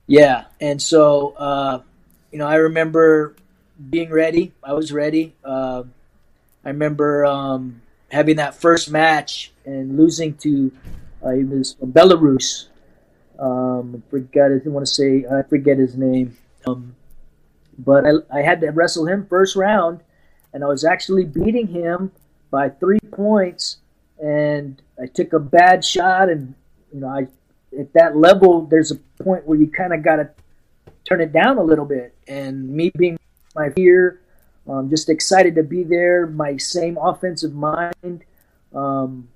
yeah, 0.08 0.46
and 0.60 0.82
so 0.82 1.36
uh, 1.38 1.82
you 2.32 2.40
know, 2.40 2.48
I 2.48 2.56
remember 2.56 3.36
being 3.90 4.12
ready. 4.12 4.54
I 4.64 4.74
was 4.74 4.92
ready. 4.92 5.36
Uh, 5.44 5.84
I 6.66 6.70
remember 6.70 7.26
um, 7.26 7.82
having 8.12 8.38
that 8.38 8.56
first 8.56 8.92
match 8.92 9.52
and 9.66 9.98
losing 9.98 10.36
to 10.38 10.72
uh, 11.24 11.32
he 11.32 11.44
was 11.44 11.74
from 11.74 11.92
Belarus. 11.92 12.68
Um, 13.38 14.04
I 14.08 14.10
forgot. 14.10 14.46
I 14.46 14.56
didn't 14.56 14.74
want 14.74 14.86
to 14.86 14.94
say. 14.94 15.26
I 15.32 15.44
forget 15.44 15.78
his 15.78 15.96
name. 15.96 16.38
Um, 16.66 16.96
but 17.78 18.06
I, 18.06 18.40
I 18.40 18.42
had 18.42 18.62
to 18.62 18.70
wrestle 18.70 19.08
him 19.08 19.26
first 19.28 19.56
round, 19.56 20.02
and 20.54 20.64
I 20.64 20.68
was 20.68 20.84
actually 20.84 21.26
beating 21.26 21.68
him 21.68 22.12
by 22.52 22.70
three 22.70 23.00
points. 23.12 23.78
And 24.22 24.82
I 25.02 25.08
took 25.08 25.32
a 25.34 25.40
bad 25.40 25.84
shot, 25.86 26.30
and 26.30 26.54
you 26.94 27.00
know, 27.02 27.08
I 27.08 27.28
at 27.78 27.94
that 27.94 28.18
level, 28.18 28.66
there's 28.66 28.92
a 28.92 28.96
point 29.24 29.46
where 29.46 29.58
you 29.58 29.68
kind 29.68 29.94
of 29.94 30.04
got 30.04 30.18
to 30.18 30.30
turn 31.08 31.22
it 31.22 31.32
down 31.32 31.58
a 31.58 31.64
little 31.64 31.86
bit. 31.86 32.16
And 32.28 32.70
me 32.70 32.92
being 32.98 33.20
my 33.56 33.70
fear 33.70 34.22
um, 34.68 34.90
just 34.90 35.10
excited 35.10 35.56
to 35.56 35.64
be 35.64 35.84
there. 35.84 36.28
My 36.28 36.58
same 36.58 36.98
offensive 36.98 37.54
mind. 37.56 38.24
Um, 38.74 39.30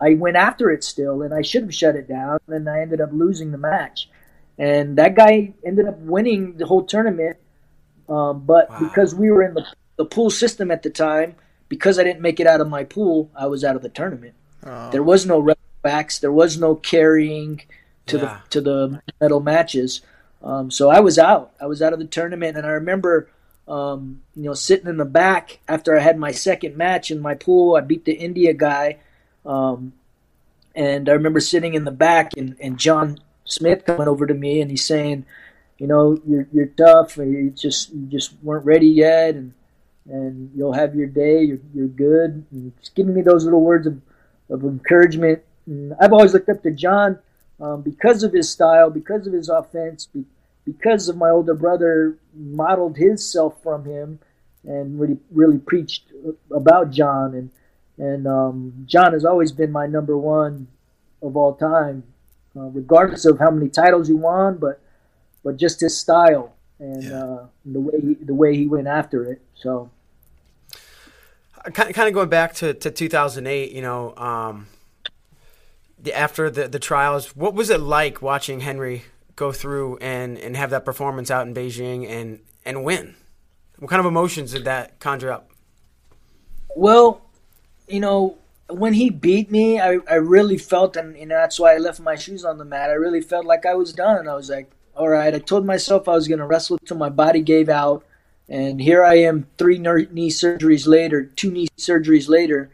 I 0.00 0.14
went 0.14 0.36
after 0.36 0.70
it 0.70 0.84
still, 0.84 1.22
and 1.22 1.32
I 1.32 1.40
should 1.42 1.62
have 1.62 1.74
shut 1.74 1.96
it 1.96 2.06
down, 2.08 2.38
and 2.48 2.68
I 2.68 2.80
ended 2.80 3.00
up 3.00 3.10
losing 3.12 3.50
the 3.52 3.58
match. 3.58 4.08
and 4.56 4.96
that 4.98 5.16
guy 5.16 5.52
ended 5.66 5.84
up 5.88 5.98
winning 5.98 6.56
the 6.58 6.64
whole 6.66 6.84
tournament. 6.84 7.36
Um, 8.08 8.44
but 8.46 8.70
Wow. 8.70 8.78
because 8.80 9.12
we 9.14 9.30
were 9.30 9.42
in 9.42 9.54
the 9.54 9.64
the 9.96 10.04
pool 10.04 10.28
system 10.30 10.70
at 10.70 10.82
the 10.82 10.90
time, 10.90 11.34
because 11.68 11.98
I 11.98 12.04
didn't 12.04 12.20
make 12.20 12.38
it 12.40 12.46
out 12.46 12.60
of 12.60 12.68
my 12.68 12.84
pool, 12.84 13.30
I 13.34 13.46
was 13.46 13.64
out 13.64 13.74
of 13.76 13.82
the 13.82 13.88
tournament. 13.88 14.34
Oh. 14.64 14.90
There 14.90 15.02
was 15.02 15.24
no 15.26 15.54
backs. 15.82 16.18
There 16.20 16.30
was 16.32 16.56
no 16.58 16.74
carrying 16.76 17.62
to 18.06 18.16
Yeah. 18.18 18.22
the 18.44 18.50
to 18.50 18.60
the 18.60 19.02
medal 19.20 19.40
matches. 19.40 20.02
Um, 20.42 20.70
so 20.70 20.88
I 20.90 21.00
was 21.00 21.18
out. 21.18 21.52
I 21.60 21.66
was 21.66 21.80
out 21.82 21.92
of 21.92 21.98
the 21.98 22.04
tournament, 22.06 22.56
and 22.56 22.64
I 22.66 22.70
remember, 22.70 23.28
um, 23.66 24.22
you 24.34 24.42
know, 24.42 24.54
sitting 24.54 24.88
in 24.88 24.96
the 24.96 25.04
back 25.04 25.60
after 25.68 25.96
I 25.96 26.00
had 26.00 26.18
my 26.18 26.32
second 26.32 26.76
match 26.76 27.10
in 27.10 27.20
my 27.20 27.34
pool. 27.34 27.76
I 27.76 27.80
beat 27.80 28.04
the 28.04 28.12
India 28.12 28.52
guy, 28.52 28.98
um, 29.46 29.92
and 30.74 31.08
I 31.08 31.12
remember 31.12 31.40
sitting 31.40 31.74
in 31.74 31.84
the 31.84 31.90
back, 31.90 32.32
and, 32.36 32.56
and 32.60 32.78
John 32.78 33.18
Smith 33.44 33.84
coming 33.84 34.08
over 34.08 34.26
to 34.26 34.34
me, 34.34 34.60
and 34.60 34.70
he's 34.70 34.84
saying, 34.84 35.24
you 35.78 35.86
know, 35.86 36.20
you're 36.26 36.46
you're 36.52 36.66
tough. 36.66 37.16
and 37.18 37.32
You 37.32 37.50
just 37.50 37.92
you 37.92 38.06
just 38.06 38.34
weren't 38.42 38.64
ready 38.64 38.88
yet, 38.88 39.34
and 39.34 39.52
and 40.06 40.50
you'll 40.54 40.72
have 40.72 40.94
your 40.94 41.06
day. 41.06 41.42
You're 41.42 41.60
you're 41.74 41.88
good. 41.88 42.44
And 42.50 42.72
just 42.78 42.94
giving 42.94 43.14
me 43.14 43.22
those 43.22 43.44
little 43.44 43.62
words 43.62 43.86
of 43.86 44.00
of 44.50 44.62
encouragement. 44.62 45.42
And 45.66 45.94
I've 46.00 46.12
always 46.12 46.34
looked 46.34 46.48
up 46.48 46.62
to 46.62 46.70
John 46.70 47.18
um, 47.60 47.82
because 47.82 48.22
of 48.22 48.32
his 48.32 48.50
style, 48.50 48.90
because 48.90 49.26
of 49.26 49.32
his 49.32 49.48
offense, 49.48 50.08
because 50.64 51.08
of 51.08 51.16
my 51.16 51.30
older 51.30 51.54
brother 51.54 52.16
modeled 52.34 52.96
his 52.96 53.30
self 53.30 53.62
from 53.62 53.84
him, 53.84 54.18
and 54.64 54.98
really 54.98 55.18
really 55.30 55.58
preached 55.58 56.04
about 56.50 56.90
John. 56.90 57.34
And 57.34 57.50
and 57.98 58.26
um, 58.26 58.84
John 58.86 59.12
has 59.12 59.24
always 59.24 59.52
been 59.52 59.70
my 59.72 59.86
number 59.86 60.16
one 60.16 60.68
of 61.22 61.36
all 61.36 61.54
time, 61.54 62.02
uh, 62.56 62.62
regardless 62.62 63.24
of 63.24 63.38
how 63.38 63.50
many 63.50 63.68
titles 63.68 64.08
he 64.08 64.14
won, 64.14 64.56
but 64.58 64.80
but 65.42 65.56
just 65.56 65.80
his 65.80 65.96
style 65.96 66.54
and 66.78 67.02
Yeah. 67.02 67.24
uh, 67.24 67.46
the 67.64 67.80
way 67.80 68.00
he, 68.00 68.14
the 68.14 68.34
way 68.34 68.56
he 68.56 68.66
went 68.66 68.86
after 68.88 69.24
it. 69.30 69.42
So. 69.54 69.90
kind 71.72 71.88
of, 71.90 71.94
kind 71.94 72.08
of 72.08 72.14
going 72.14 72.28
back 72.28 72.54
to, 72.54 72.74
to 72.74 72.90
2008, 72.90 73.70
you 73.72 73.80
know, 73.82 74.14
um, 74.16 74.66
the, 75.98 76.16
after 76.16 76.50
the, 76.50 76.68
the 76.68 76.78
trials, 76.78 77.34
what 77.36 77.54
was 77.54 77.70
it 77.70 77.80
like 77.80 78.20
watching 78.20 78.60
Henry 78.60 79.04
go 79.36 79.52
through 79.52 79.98
and, 79.98 80.38
and 80.38 80.56
have 80.56 80.70
that 80.70 80.84
performance 80.84 81.30
out 81.30 81.46
in 81.46 81.54
Beijing 81.54 82.08
and, 82.08 82.40
and 82.64 82.84
win? 82.84 83.14
What 83.78 83.90
kind 83.90 84.00
of 84.00 84.06
emotions 84.06 84.52
did 84.52 84.64
that 84.64 85.00
conjure 85.00 85.32
up? 85.32 85.50
Well, 86.76 87.20
you 87.88 88.00
know, 88.00 88.38
when 88.68 88.94
he 88.94 89.10
beat 89.10 89.50
me, 89.50 89.80
I, 89.80 89.98
I 90.08 90.14
really 90.14 90.58
felt, 90.58 90.96
and 90.96 91.14
know, 91.26 91.34
that's 91.34 91.60
why 91.60 91.74
I 91.74 91.78
left 91.78 92.00
my 92.00 92.14
shoes 92.14 92.44
on 92.44 92.58
the 92.58 92.64
mat. 92.64 92.90
I 92.90 92.94
really 92.94 93.20
felt 93.20 93.44
like 93.44 93.66
I 93.66 93.74
was 93.74 93.92
done. 93.92 94.28
I 94.28 94.34
was 94.34 94.48
like, 94.48 94.70
all 94.96 95.08
right. 95.08 95.34
I 95.34 95.38
told 95.38 95.66
myself 95.66 96.08
I 96.08 96.14
was 96.14 96.28
going 96.28 96.38
to 96.38 96.46
wrestle 96.46 96.78
till 96.78 96.96
my 96.96 97.08
body 97.08 97.42
gave 97.42 97.68
out, 97.68 98.04
and 98.48 98.80
here 98.80 99.04
I 99.04 99.16
am, 99.16 99.46
three 99.58 99.78
knee 99.78 100.30
surgeries 100.30 100.86
later, 100.86 101.24
two 101.24 101.50
knee 101.50 101.68
surgeries 101.76 102.28
later, 102.28 102.70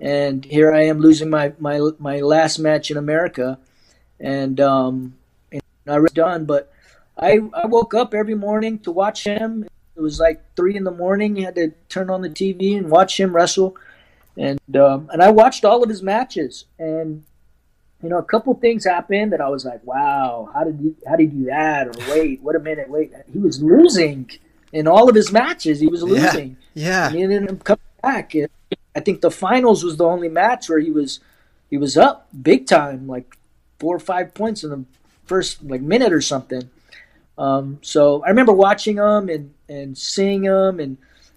and 0.00 0.44
here 0.44 0.72
I 0.72 0.82
am 0.82 0.98
losing 0.98 1.30
my 1.30 1.52
my 1.58 1.80
my 1.98 2.20
last 2.20 2.58
match 2.58 2.90
in 2.90 2.96
America, 2.96 3.58
and 4.20 4.60
um, 4.60 4.94
and 4.94 5.21
I 5.86 5.98
was 5.98 6.12
done. 6.12 6.44
But 6.44 6.72
I 7.18 7.38
I 7.54 7.66
woke 7.66 7.94
up 7.94 8.14
every 8.14 8.34
morning 8.34 8.78
to 8.80 8.90
watch 8.90 9.24
him. 9.24 9.66
It 9.96 10.00
was 10.00 10.18
like 10.18 10.42
three 10.56 10.76
in 10.76 10.84
the 10.84 10.90
morning. 10.90 11.36
You 11.36 11.44
had 11.44 11.54
to 11.56 11.72
turn 11.88 12.10
on 12.10 12.22
the 12.22 12.30
TV 12.30 12.76
and 12.76 12.90
watch 12.90 13.18
him 13.18 13.34
wrestle, 13.34 13.76
and 14.36 14.60
um, 14.76 15.10
and 15.12 15.22
I 15.22 15.30
watched 15.30 15.64
all 15.64 15.82
of 15.82 15.88
his 15.88 16.02
matches. 16.02 16.64
And 16.78 17.24
you 18.02 18.08
know, 18.08 18.18
a 18.18 18.22
couple 18.22 18.54
things 18.54 18.84
happened 18.84 19.32
that 19.32 19.40
I 19.40 19.48
was 19.48 19.64
like, 19.64 19.84
"Wow, 19.84 20.50
how 20.54 20.64
did 20.64 20.80
you 20.80 20.96
how 21.06 21.16
did 21.16 21.32
you 21.32 21.40
do 21.40 21.44
that?" 21.46 21.88
Or 21.88 21.92
wait, 22.10 22.42
what 22.42 22.56
a 22.56 22.60
minute, 22.60 22.88
wait, 22.88 23.12
he 23.32 23.38
was 23.38 23.62
losing 23.62 24.30
in 24.72 24.88
all 24.88 25.08
of 25.08 25.14
his 25.14 25.30
matches. 25.30 25.80
He 25.80 25.86
was 25.86 26.02
losing. 26.02 26.56
Yeah. 26.74 27.06
And 27.06 27.14
he 27.14 27.22
ended 27.22 27.50
up 27.50 27.62
coming 27.62 27.80
back. 28.02 28.34
And 28.34 28.48
I 28.96 29.00
think 29.00 29.20
the 29.20 29.30
finals 29.30 29.84
was 29.84 29.96
the 29.96 30.04
only 30.04 30.28
match 30.28 30.68
where 30.68 30.78
he 30.78 30.90
was 30.90 31.20
he 31.70 31.76
was 31.76 31.96
up 31.96 32.28
big 32.42 32.66
time, 32.66 33.06
like 33.06 33.36
four 33.78 33.96
or 33.96 34.00
five 34.00 34.34
points 34.34 34.64
in 34.64 34.70
the 34.70 34.84
first 35.24 35.62
like 35.64 35.80
minute 35.80 36.12
or 36.12 36.20
something. 36.20 36.68
Um, 37.38 37.78
so 37.82 38.22
I 38.24 38.28
remember 38.28 38.52
watching 38.52 38.96
him 38.96 39.28
and 39.28 39.54
and 39.68 39.96
seeing 39.96 40.44
him, 40.44 40.80
and 40.80 40.96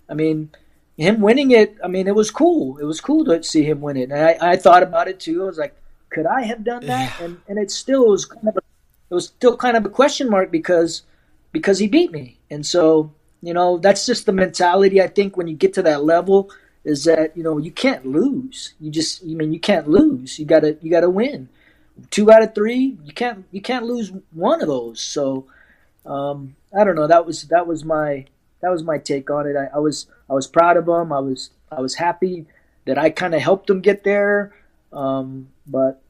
I 0.09 0.13
mean 0.13 0.49
him 0.97 1.21
winning 1.21 1.51
it. 1.51 1.77
I 1.83 1.87
mean 1.87 2.07
it 2.07 2.15
was 2.15 2.31
cool. 2.31 2.77
It 2.77 2.83
was 2.83 3.01
cool 3.01 3.25
to 3.25 3.41
see 3.43 3.63
him 3.63 3.81
win 3.81 3.97
it. 3.97 4.11
And 4.11 4.13
I, 4.13 4.37
I 4.51 4.55
thought 4.55 4.83
about 4.83 5.07
it 5.07 5.19
too. 5.19 5.43
I 5.43 5.45
was 5.45 5.57
like, 5.57 5.75
could 6.09 6.25
I 6.25 6.43
have 6.43 6.63
done 6.63 6.85
that? 6.85 7.19
And 7.21 7.39
and 7.47 7.57
it 7.57 7.71
still 7.71 8.07
was 8.07 8.25
kind 8.25 8.47
of 8.47 8.57
a, 8.57 8.61
it 9.09 9.13
was 9.13 9.27
still 9.27 9.57
kind 9.57 9.77
of 9.77 9.85
a 9.85 9.89
question 9.89 10.29
mark 10.29 10.51
because 10.51 11.03
because 11.51 11.79
he 11.79 11.87
beat 11.87 12.11
me. 12.11 12.37
And 12.51 12.65
so 12.65 13.11
you 13.41 13.53
know 13.53 13.77
that's 13.77 14.05
just 14.05 14.25
the 14.25 14.33
mentality. 14.33 15.01
I 15.01 15.07
think 15.07 15.37
when 15.37 15.47
you 15.47 15.55
get 15.55 15.73
to 15.75 15.81
that 15.83 16.03
level 16.03 16.49
is 16.83 17.03
that 17.05 17.35
you 17.35 17.43
know 17.43 17.57
you 17.57 17.71
can't 17.71 18.05
lose. 18.05 18.73
You 18.79 18.91
just 18.91 19.23
I 19.23 19.27
mean 19.27 19.53
you 19.53 19.59
can't 19.59 19.87
lose. 19.87 20.37
You 20.39 20.45
gotta 20.45 20.77
you 20.81 20.91
gotta 20.91 21.09
win. 21.09 21.49
Two 22.09 22.31
out 22.31 22.43
of 22.43 22.53
three, 22.53 22.97
you 23.03 23.13
can't 23.13 23.45
you 23.51 23.61
can't 23.61 23.85
lose 23.85 24.11
one 24.31 24.61
of 24.61 24.67
those. 24.67 24.99
So 24.99 25.47
um, 26.05 26.55
I 26.77 26.83
don't 26.83 26.95
know. 26.95 27.07
That 27.07 27.25
was 27.25 27.43
that 27.43 27.67
was 27.67 27.83
my 27.85 28.25
that 28.61 28.71
was 28.71 28.83
my 28.83 28.97
take 28.97 29.29
on 29.29 29.47
it. 29.47 29.55
I, 29.55 29.75
I 29.75 29.79
was 29.79 30.07
I 30.29 30.33
was 30.33 30.47
proud 30.47 30.77
of 30.77 30.85
them. 30.85 31.13
I 31.13 31.19
was 31.19 31.51
I 31.71 31.81
was 31.81 31.95
happy 31.95 32.45
that 32.85 32.97
I 32.97 33.09
kind 33.09 33.33
of 33.33 33.41
helped 33.41 33.67
them 33.67 33.81
get 33.81 34.03
there. 34.03 34.53
Um, 34.91 35.49
but 35.67 36.01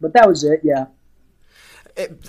but 0.00 0.12
that 0.14 0.28
was 0.28 0.44
it. 0.44 0.60
Yeah. 0.62 0.86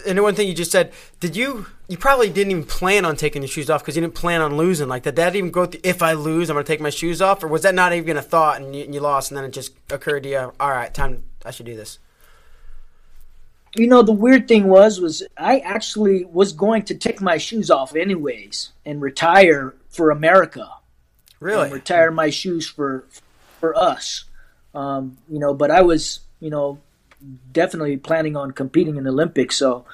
And 0.06 0.18
the 0.18 0.24
one 0.24 0.36
thing 0.36 0.48
you 0.48 0.54
just 0.54 0.72
said, 0.72 0.92
did 1.20 1.36
you? 1.36 1.68
You 1.88 1.98
probably 1.98 2.30
didn't 2.30 2.52
even 2.52 2.64
plan 2.64 3.06
on 3.06 3.16
taking 3.16 3.42
your 3.42 3.50
shoes 3.50 3.70
off 3.70 3.82
because 3.82 3.96
you 3.96 4.02
didn't 4.02 4.16
plan 4.16 4.42
on 4.42 4.58
losing. 4.58 4.90
Like, 4.90 5.04
did 5.04 5.16
that 5.18 5.36
even 5.36 5.52
go? 5.52 5.66
Through, 5.66 5.82
if 5.84 6.02
I 6.02 6.14
lose, 6.14 6.50
I'm 6.50 6.56
going 6.56 6.66
to 6.66 6.68
take 6.68 6.82
my 6.82 6.90
shoes 6.90 7.22
off, 7.22 7.44
or 7.44 7.48
was 7.48 7.62
that 7.62 7.76
not 7.76 7.94
even 7.94 8.18
a 8.18 8.22
thought 8.22 8.60
and 8.60 8.76
you, 8.76 8.84
and 8.84 8.94
you 8.94 9.00
lost, 9.00 9.32
and 9.32 9.38
then 9.38 9.46
it 9.46 9.52
just 9.52 9.74
occurred 9.90 10.24
to 10.24 10.30
you? 10.30 10.54
All 10.60 10.72
right, 10.72 10.94
time. 10.94 11.24
I 11.46 11.52
should 11.52 11.66
do 11.68 11.76
this. 11.76 12.00
You 13.76 13.88
know 13.88 14.02
the 14.02 14.12
weird 14.12 14.48
thing 14.48 14.68
was 14.68 15.00
was 15.00 15.24
i 15.38 15.60
actually 15.60 16.26
was 16.26 16.54
going 16.54 16.84
to 16.84 16.96
take 16.96 17.22
my 17.22 17.38
shoes 17.38 17.72
off 17.72 17.96
anyways 17.96 18.72
and 18.86 19.02
retire 19.02 19.74
for 19.90 20.12
america 20.12 20.62
and 20.62 20.70
Really? 21.40 21.70
retire 21.72 22.12
my 22.12 22.30
shoes 22.30 22.68
for 22.70 23.06
for 23.60 23.76
us 23.78 24.26
um, 24.76 25.18
you 25.30 25.40
know 25.40 25.54
but 25.54 25.72
i 25.72 25.82
was 25.82 26.20
you 26.40 26.50
know 26.50 26.80
definitely 27.52 27.98
planning 27.98 28.36
on 28.36 28.52
competing 28.52 28.98
in 28.98 29.04
the 29.04 29.10
olympics 29.12 29.58
so 29.58 29.86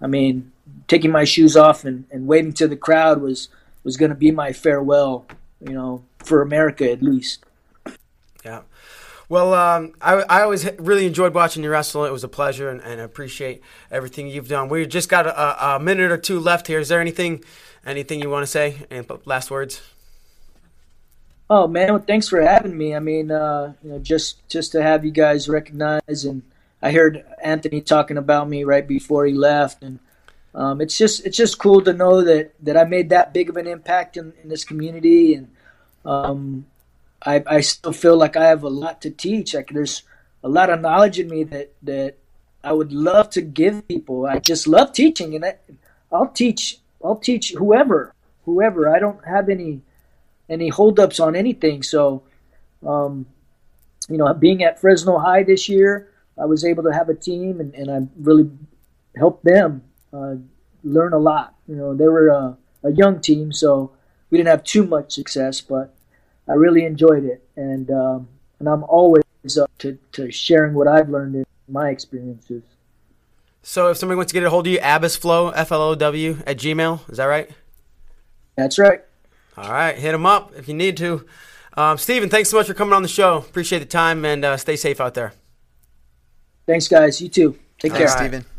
i 0.00 0.06
mean 0.06 0.52
taking 0.88 1.10
my 1.10 1.24
shoes 1.24 1.56
off 1.56 1.84
and, 1.84 2.04
and 2.10 2.26
waving 2.26 2.52
to 2.54 2.68
the 2.68 2.76
crowd 2.76 3.20
was 3.20 3.48
was 3.84 3.96
going 3.96 4.10
to 4.10 4.16
be 4.16 4.30
my 4.30 4.52
farewell 4.52 5.26
you 5.60 5.72
know 5.72 6.02
for 6.18 6.42
america 6.42 6.90
at 6.90 7.02
least. 7.02 7.44
Well, 9.28 9.54
um, 9.54 9.92
I, 10.00 10.14
I 10.14 10.42
always 10.42 10.68
really 10.78 11.06
enjoyed 11.06 11.34
watching 11.34 11.64
you 11.64 11.70
wrestle. 11.70 12.04
It 12.04 12.12
was 12.12 12.22
a 12.22 12.28
pleasure, 12.28 12.68
and, 12.68 12.80
and 12.80 13.00
I 13.00 13.04
appreciate 13.04 13.60
everything 13.90 14.28
you've 14.28 14.48
done. 14.48 14.68
We 14.68 14.86
just 14.86 15.08
got 15.08 15.26
a, 15.26 15.76
a 15.76 15.80
minute 15.80 16.12
or 16.12 16.16
two 16.16 16.38
left 16.38 16.68
here. 16.68 16.78
Is 16.78 16.88
there 16.88 17.00
anything, 17.00 17.42
anything 17.84 18.20
you 18.20 18.30
want 18.30 18.44
to 18.44 18.46
say? 18.46 18.86
And 18.88 19.10
last 19.24 19.50
words. 19.50 19.82
Oh 21.48 21.68
man, 21.68 21.92
well, 21.92 22.02
thanks 22.04 22.28
for 22.28 22.40
having 22.40 22.76
me. 22.76 22.94
I 22.94 22.98
mean, 22.98 23.30
uh, 23.30 23.74
you 23.82 23.90
know, 23.90 23.98
just 24.00 24.48
just 24.48 24.72
to 24.72 24.82
have 24.82 25.04
you 25.04 25.12
guys 25.12 25.48
recognize, 25.48 26.24
and 26.24 26.42
I 26.82 26.90
heard 26.90 27.24
Anthony 27.42 27.80
talking 27.80 28.16
about 28.16 28.48
me 28.48 28.64
right 28.64 28.86
before 28.86 29.26
he 29.26 29.32
left, 29.32 29.82
and 29.82 30.00
um, 30.54 30.80
it's 30.80 30.98
just 30.98 31.24
it's 31.24 31.36
just 31.36 31.58
cool 31.58 31.82
to 31.82 31.92
know 31.92 32.22
that 32.22 32.52
that 32.64 32.76
I 32.76 32.82
made 32.82 33.10
that 33.10 33.32
big 33.32 33.48
of 33.48 33.56
an 33.56 33.68
impact 33.68 34.16
in, 34.16 34.32
in 34.42 34.48
this 34.48 34.64
community, 34.64 35.34
and 35.34 35.48
um, 36.04 36.66
I 37.26 37.42
I 37.46 37.60
still 37.60 37.92
feel 37.92 38.16
like 38.16 38.36
I 38.36 38.46
have 38.46 38.62
a 38.62 38.68
lot 38.68 39.02
to 39.02 39.10
teach. 39.10 39.54
Like 39.54 39.70
there's 39.70 40.02
a 40.42 40.48
lot 40.48 40.70
of 40.70 40.80
knowledge 40.80 41.18
in 41.18 41.28
me 41.28 41.44
that 41.44 41.72
that 41.82 42.16
I 42.62 42.72
would 42.72 42.92
love 42.92 43.30
to 43.30 43.42
give 43.42 43.86
people. 43.88 44.26
I 44.26 44.38
just 44.38 44.66
love 44.66 44.92
teaching, 44.92 45.34
and 45.34 45.44
I, 45.44 45.56
I'll 46.12 46.28
teach 46.28 46.78
I'll 47.04 47.16
teach 47.16 47.52
whoever 47.52 48.14
whoever. 48.46 48.88
I 48.88 48.98
don't 48.98 49.22
have 49.26 49.48
any 49.50 49.82
any 50.48 50.68
holdups 50.68 51.20
on 51.20 51.36
anything. 51.36 51.82
So, 51.82 52.22
um, 52.86 53.26
you 54.08 54.16
know, 54.16 54.32
being 54.32 54.62
at 54.62 54.80
Fresno 54.80 55.18
High 55.18 55.42
this 55.42 55.68
year, 55.68 56.08
I 56.38 56.46
was 56.46 56.64
able 56.64 56.84
to 56.84 56.92
have 56.92 57.08
a 57.08 57.14
team, 57.14 57.60
and, 57.60 57.74
and 57.74 57.90
I 57.90 58.08
really 58.20 58.48
helped 59.16 59.44
them 59.44 59.82
uh, 60.12 60.36
learn 60.84 61.12
a 61.12 61.18
lot. 61.18 61.54
You 61.66 61.74
know, 61.74 61.94
they 61.94 62.06
were 62.06 62.28
a, 62.28 62.56
a 62.84 62.92
young 62.92 63.20
team, 63.20 63.52
so 63.52 63.92
we 64.30 64.38
didn't 64.38 64.48
have 64.48 64.62
too 64.62 64.86
much 64.86 65.12
success, 65.12 65.60
but 65.60 65.95
I 66.48 66.54
really 66.54 66.84
enjoyed 66.84 67.24
it, 67.24 67.42
and 67.56 67.90
um, 67.90 68.28
and 68.58 68.68
I'm 68.68 68.84
always 68.84 69.22
up 69.58 69.70
to, 69.78 69.98
to 70.12 70.30
sharing 70.30 70.74
what 70.74 70.88
I've 70.88 71.08
learned 71.08 71.34
in 71.36 71.46
my 71.68 71.90
experiences. 71.90 72.62
So, 73.62 73.90
if 73.90 73.96
somebody 73.96 74.16
wants 74.16 74.30
to 74.30 74.34
get 74.34 74.44
a 74.44 74.50
hold 74.50 74.66
of 74.66 74.72
you, 74.72 74.78
Abasflow, 74.78 75.52
F 75.54 75.72
L 75.72 75.82
O 75.82 75.94
W, 75.94 76.38
at 76.46 76.56
Gmail. 76.56 77.10
Is 77.10 77.16
that 77.18 77.24
right? 77.24 77.50
That's 78.56 78.78
right. 78.78 79.02
All 79.56 79.72
right, 79.72 79.96
hit 79.96 80.12
them 80.12 80.26
up 80.26 80.52
if 80.56 80.68
you 80.68 80.74
need 80.74 80.96
to. 80.98 81.26
Um, 81.76 81.98
Stephen, 81.98 82.28
thanks 82.28 82.48
so 82.48 82.56
much 82.56 82.66
for 82.66 82.74
coming 82.74 82.94
on 82.94 83.02
the 83.02 83.08
show. 83.08 83.38
Appreciate 83.38 83.80
the 83.80 83.86
time, 83.86 84.24
and 84.24 84.44
uh, 84.44 84.56
stay 84.56 84.76
safe 84.76 85.00
out 85.00 85.14
there. 85.14 85.32
Thanks, 86.66 86.88
guys. 86.88 87.20
You 87.20 87.28
too. 87.28 87.58
Take 87.78 87.92
care. 87.92 88.00
Thanks, 88.00 88.12
All 88.12 88.20
right. 88.20 88.30
Stephen. 88.30 88.55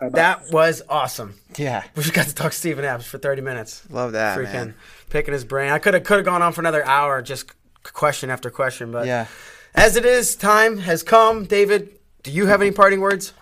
Bye-bye. 0.00 0.16
That 0.18 0.50
was 0.50 0.82
awesome. 0.88 1.34
Yeah, 1.56 1.84
We 1.96 2.02
just 2.02 2.14
got 2.14 2.26
to 2.26 2.34
talk 2.34 2.52
to 2.52 2.58
Stephen 2.58 2.84
Abas 2.84 3.06
for 3.06 3.18
30 3.18 3.42
minutes. 3.42 3.82
love 3.90 4.12
that, 4.12 4.36
Freaking 4.38 4.52
man. 4.52 4.74
picking 5.10 5.32
his 5.32 5.44
brain. 5.44 5.70
I 5.70 5.78
could 5.78 5.94
have 5.94 6.04
could 6.04 6.16
have 6.16 6.24
gone 6.24 6.42
on 6.42 6.52
for 6.52 6.60
another 6.60 6.84
hour, 6.84 7.22
just 7.22 7.52
question 7.84 8.28
after 8.30 8.50
question. 8.50 8.90
But 8.92 9.06
Yeah. 9.06 9.26
as 9.74 9.96
it 9.96 10.04
is, 10.04 10.34
time 10.36 10.78
has 10.78 11.02
come. 11.02 11.44
David, 11.44 11.90
do 12.22 12.30
you 12.32 12.46
have 12.46 12.60
any 12.60 12.70
parting 12.72 13.00
words? 13.00 13.32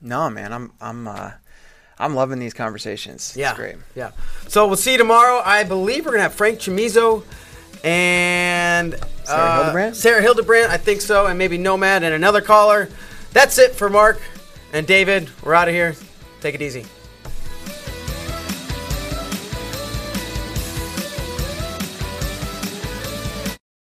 No, 0.00 0.28
man, 0.28 0.52
I'm 0.52 0.72
I'm 0.80 1.08
uh, 1.08 1.30
I'm 1.98 2.14
loving 2.14 2.38
these 2.38 2.52
conversations. 2.54 3.34
Yeah, 3.36 3.50
it's 3.50 3.58
great. 3.58 3.76
Yeah. 3.94 4.10
So 4.48 4.66
we'll 4.66 4.76
see 4.76 4.92
you 4.92 4.98
tomorrow. 4.98 5.40
I 5.44 5.64
believe 5.64 6.04
we're 6.04 6.10
gonna 6.12 6.24
have 6.24 6.34
Frank 6.34 6.58
Chamizo 6.58 7.24
and 7.82 8.94
Sarah 9.24 9.40
uh, 9.40 9.56
Hildebrand? 9.62 9.96
Sarah 9.96 10.22
Hildebrand, 10.22 10.70
I 10.72 10.76
think 10.76 11.00
so, 11.00 11.26
and 11.26 11.38
maybe 11.38 11.56
Nomad 11.58 12.02
and 12.02 12.14
another 12.14 12.40
caller. 12.40 12.88
That's 13.32 13.58
it 13.58 13.72
for 13.74 13.88
Mark 13.90 14.20
and 14.74 14.86
David. 14.86 15.30
We're 15.42 15.54
out 15.54 15.68
of 15.68 15.74
here. 15.74 15.94
Take 16.40 16.56
it 16.56 16.60
easy. 16.60 16.84